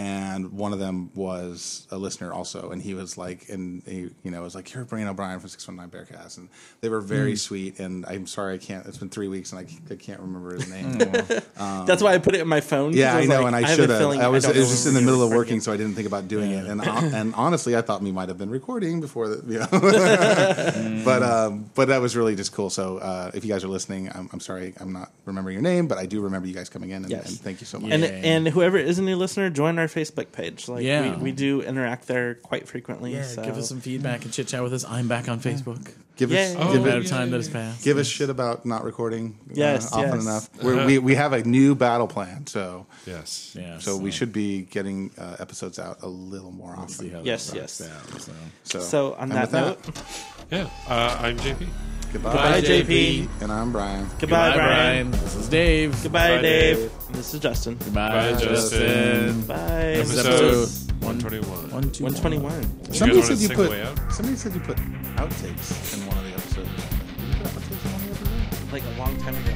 and 0.00 0.52
one 0.52 0.72
of 0.72 0.78
them 0.78 1.10
was 1.14 1.86
a 1.90 1.98
listener 1.98 2.32
also, 2.32 2.70
and 2.70 2.80
he 2.80 2.94
was 2.94 3.18
like, 3.18 3.48
and 3.50 3.82
he, 3.86 4.08
you 4.22 4.30
know, 4.30 4.40
was 4.42 4.54
like, 4.54 4.72
"You're 4.72 4.84
Brian 4.86 5.06
O'Brien 5.08 5.38
from 5.40 5.48
Six 5.50 5.68
One 5.68 5.76
Nine 5.76 5.90
Bearcast," 5.90 6.38
and 6.38 6.48
they 6.80 6.88
were 6.88 7.00
Hmm. 7.02 7.06
very 7.06 7.36
sweet. 7.36 7.78
And 7.78 8.06
I'm 8.06 8.26
sorry, 8.26 8.54
I 8.54 8.58
can't. 8.58 8.86
It's 8.86 8.96
been 8.98 9.10
three 9.10 9.28
weeks, 9.28 9.52
and 9.52 9.60
I, 9.60 9.66
I 9.92 9.96
can't 9.96 10.20
remember 10.20 10.54
his 10.54 10.68
name. 10.70 10.98
That's 11.86 12.02
why 12.02 12.14
I 12.14 12.18
put 12.18 12.34
it 12.34 12.40
in 12.40 12.48
my 12.48 12.60
phone. 12.60 12.94
Yeah, 12.94 13.14
I 13.14 13.26
know, 13.26 13.42
like, 13.42 13.46
and 13.48 13.56
I 13.56 13.74
should 13.74 13.90
have. 13.90 14.00
I 14.00 14.28
was, 14.28 14.44
it 14.46 14.56
was 14.56 14.70
just 14.70 14.86
in 14.86 14.94
the 14.94 15.02
middle 15.02 15.22
of 15.22 15.30
working, 15.30 15.60
so 15.60 15.70
I 15.72 15.76
didn't 15.76 15.94
think 15.94 16.06
about 16.06 16.28
doing 16.28 16.50
it. 16.52 16.66
And 16.66 16.80
and 16.80 17.34
honestly, 17.44 17.76
I 17.76 17.82
thought 17.82 18.00
we 18.02 18.12
might 18.12 18.28
have 18.28 18.38
been 18.38 18.50
recording 18.50 19.00
before 19.00 19.28
the. 19.28 19.52
You 19.52 19.58
know. 19.60 19.68
but 21.04 21.22
um, 21.22 21.70
but 21.74 21.88
that 21.88 22.00
was 22.00 22.16
really 22.16 22.36
just 22.36 22.52
cool. 22.52 22.70
So 22.70 22.98
uh, 22.98 23.30
if 23.34 23.44
you 23.44 23.50
guys 23.52 23.64
are 23.64 23.68
listening, 23.68 24.08
I'm, 24.14 24.28
I'm 24.32 24.40
sorry, 24.40 24.72
I'm 24.80 24.92
not 24.92 25.10
remembering 25.26 25.54
your 25.54 25.62
name, 25.62 25.86
but 25.88 25.98
I 25.98 26.06
do 26.06 26.20
remember 26.22 26.48
you 26.48 26.54
guys 26.54 26.68
coming 26.70 26.90
in, 26.90 27.02
and, 27.02 27.10
Yes. 27.10 27.28
and 27.28 27.38
thank 27.40 27.60
you 27.60 27.66
so 27.66 27.78
much. 27.78 27.92
And 27.92 28.04
and 28.04 28.48
whoever 28.48 28.78
is 28.78 28.98
a 28.98 29.02
new 29.02 29.16
listener, 29.16 29.50
join 29.50 29.78
our 29.78 29.88
Facebook 29.92 30.32
page. 30.32 30.68
Like 30.68 30.84
Yeah. 30.84 31.16
we, 31.16 31.24
we 31.24 31.32
do 31.32 31.62
interact 31.62 32.06
there 32.06 32.34
quite 32.36 32.68
frequently. 32.68 33.14
Yeah, 33.14 33.24
so. 33.24 33.42
give 33.44 33.56
us 33.58 33.68
some 33.68 33.80
feedback 33.80 34.24
and 34.24 34.32
chit 34.32 34.48
chat 34.48 34.62
with 34.62 34.72
us. 34.72 34.84
I'm 34.84 35.08
back 35.08 35.28
on 35.28 35.40
Facebook. 35.40 35.92
give 36.16 36.30
us 36.32 36.36
Yay. 36.36 36.54
give, 36.54 36.82
Amount 36.82 36.86
it, 36.86 36.96
of 36.96 37.06
time 37.06 37.30
that 37.30 37.36
has 37.38 37.48
passed. 37.48 37.82
give 37.84 37.96
us 37.98 38.06
shit 38.06 38.30
about 38.30 38.64
not 38.66 38.84
recording. 38.84 39.38
uh, 39.48 39.52
Yes, 39.54 39.92
often 39.92 40.14
yes. 40.16 40.22
enough. 40.24 40.62
We're, 40.62 40.86
we 40.86 40.98
we 40.98 41.14
have 41.14 41.32
a 41.32 41.42
new 41.42 41.74
battle 41.74 42.06
plan, 42.06 42.46
so 42.46 42.86
Yes. 43.06 43.54
Yeah, 43.58 43.78
so 43.78 43.96
we 43.96 44.10
should 44.10 44.32
be 44.32 44.62
getting 44.62 45.10
uh, 45.18 45.36
episodes 45.38 45.78
out 45.78 46.02
a 46.02 46.08
little 46.08 46.52
more 46.52 46.72
often. 46.72 46.88
see 46.88 47.08
how 47.08 47.22
Yes, 47.22 47.52
yes. 47.54 47.80
works 47.80 47.90
out, 47.90 48.20
so. 48.20 48.32
So, 48.64 48.80
So 48.80 49.14
on 49.14 49.32
and 49.32 49.32
that 49.32 49.52
with 49.52 49.86
note, 49.86 50.02
Yeah. 50.50 50.68
Uh, 50.88 51.18
I'm 51.20 51.36
JP. 51.38 51.66
Goodbye, 52.12 52.32
Bye, 52.34 52.60
JP. 52.60 53.28
and 53.42 53.52
I'm 53.52 53.72
Brian. 53.72 54.06
Goodbye, 54.18 54.50
Bye, 54.50 54.56
Brian. 54.56 55.10
Brian. 55.10 55.10
This 55.12 55.34
is 55.36 55.48
Dave. 55.48 56.02
Goodbye, 56.02 56.36
Bye, 56.36 56.42
Dave. 56.42 56.76
Dave. 56.76 56.92
This 57.12 57.34
is 57.34 57.40
Justin. 57.40 57.76
Goodbye, 57.76 58.08
Bye, 58.32 58.40
Justin. 58.40 58.80
Justin. 58.80 59.40
Bye. 59.42 59.56
This 59.96 60.10
is 60.12 60.18
Episode 60.26 60.62
episode 60.62 61.02
121. 61.02 61.70
One, 61.70 61.90
two, 61.90 62.04
One 62.04 62.14
twenty 62.14 62.38
one. 62.38 62.92
Somebody 62.92 63.22
said 63.22 63.38
you 63.38 63.48
put. 63.48 63.64
the 63.64 63.70
way 63.70 63.82
out? 63.82 64.12
Somebody 64.12 64.36
said 64.36 64.54
you 64.54 64.60
put 64.60 64.76
outtakes 65.16 65.94
in 65.98 66.06
one 66.06 66.18
of 66.18 66.24
the 66.24 66.30
episodes. 66.32 66.68
Did 66.68 67.28
you 67.28 67.34
put 67.36 67.46
outtakes 67.46 67.84
in 67.84 67.92
one 67.92 68.00
of 68.02 68.20
the 68.20 68.30
episodes? 68.30 68.72
Like 68.72 68.82
a 68.84 68.98
long 68.98 69.16
time 69.18 69.34
ago. 69.36 69.54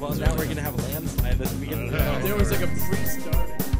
Well, 0.00 0.12
now 0.14 0.34
we're 0.36 0.46
gonna 0.46 0.60
have 0.60 0.74
a 0.78 0.82
landslide 0.92 1.40
at 1.40 1.48
the 1.48 1.56
beginning. 1.58 1.90
There 1.90 2.36
was 2.36 2.50
like 2.50 2.60
a 2.62 2.66
pre-started. 2.66 3.75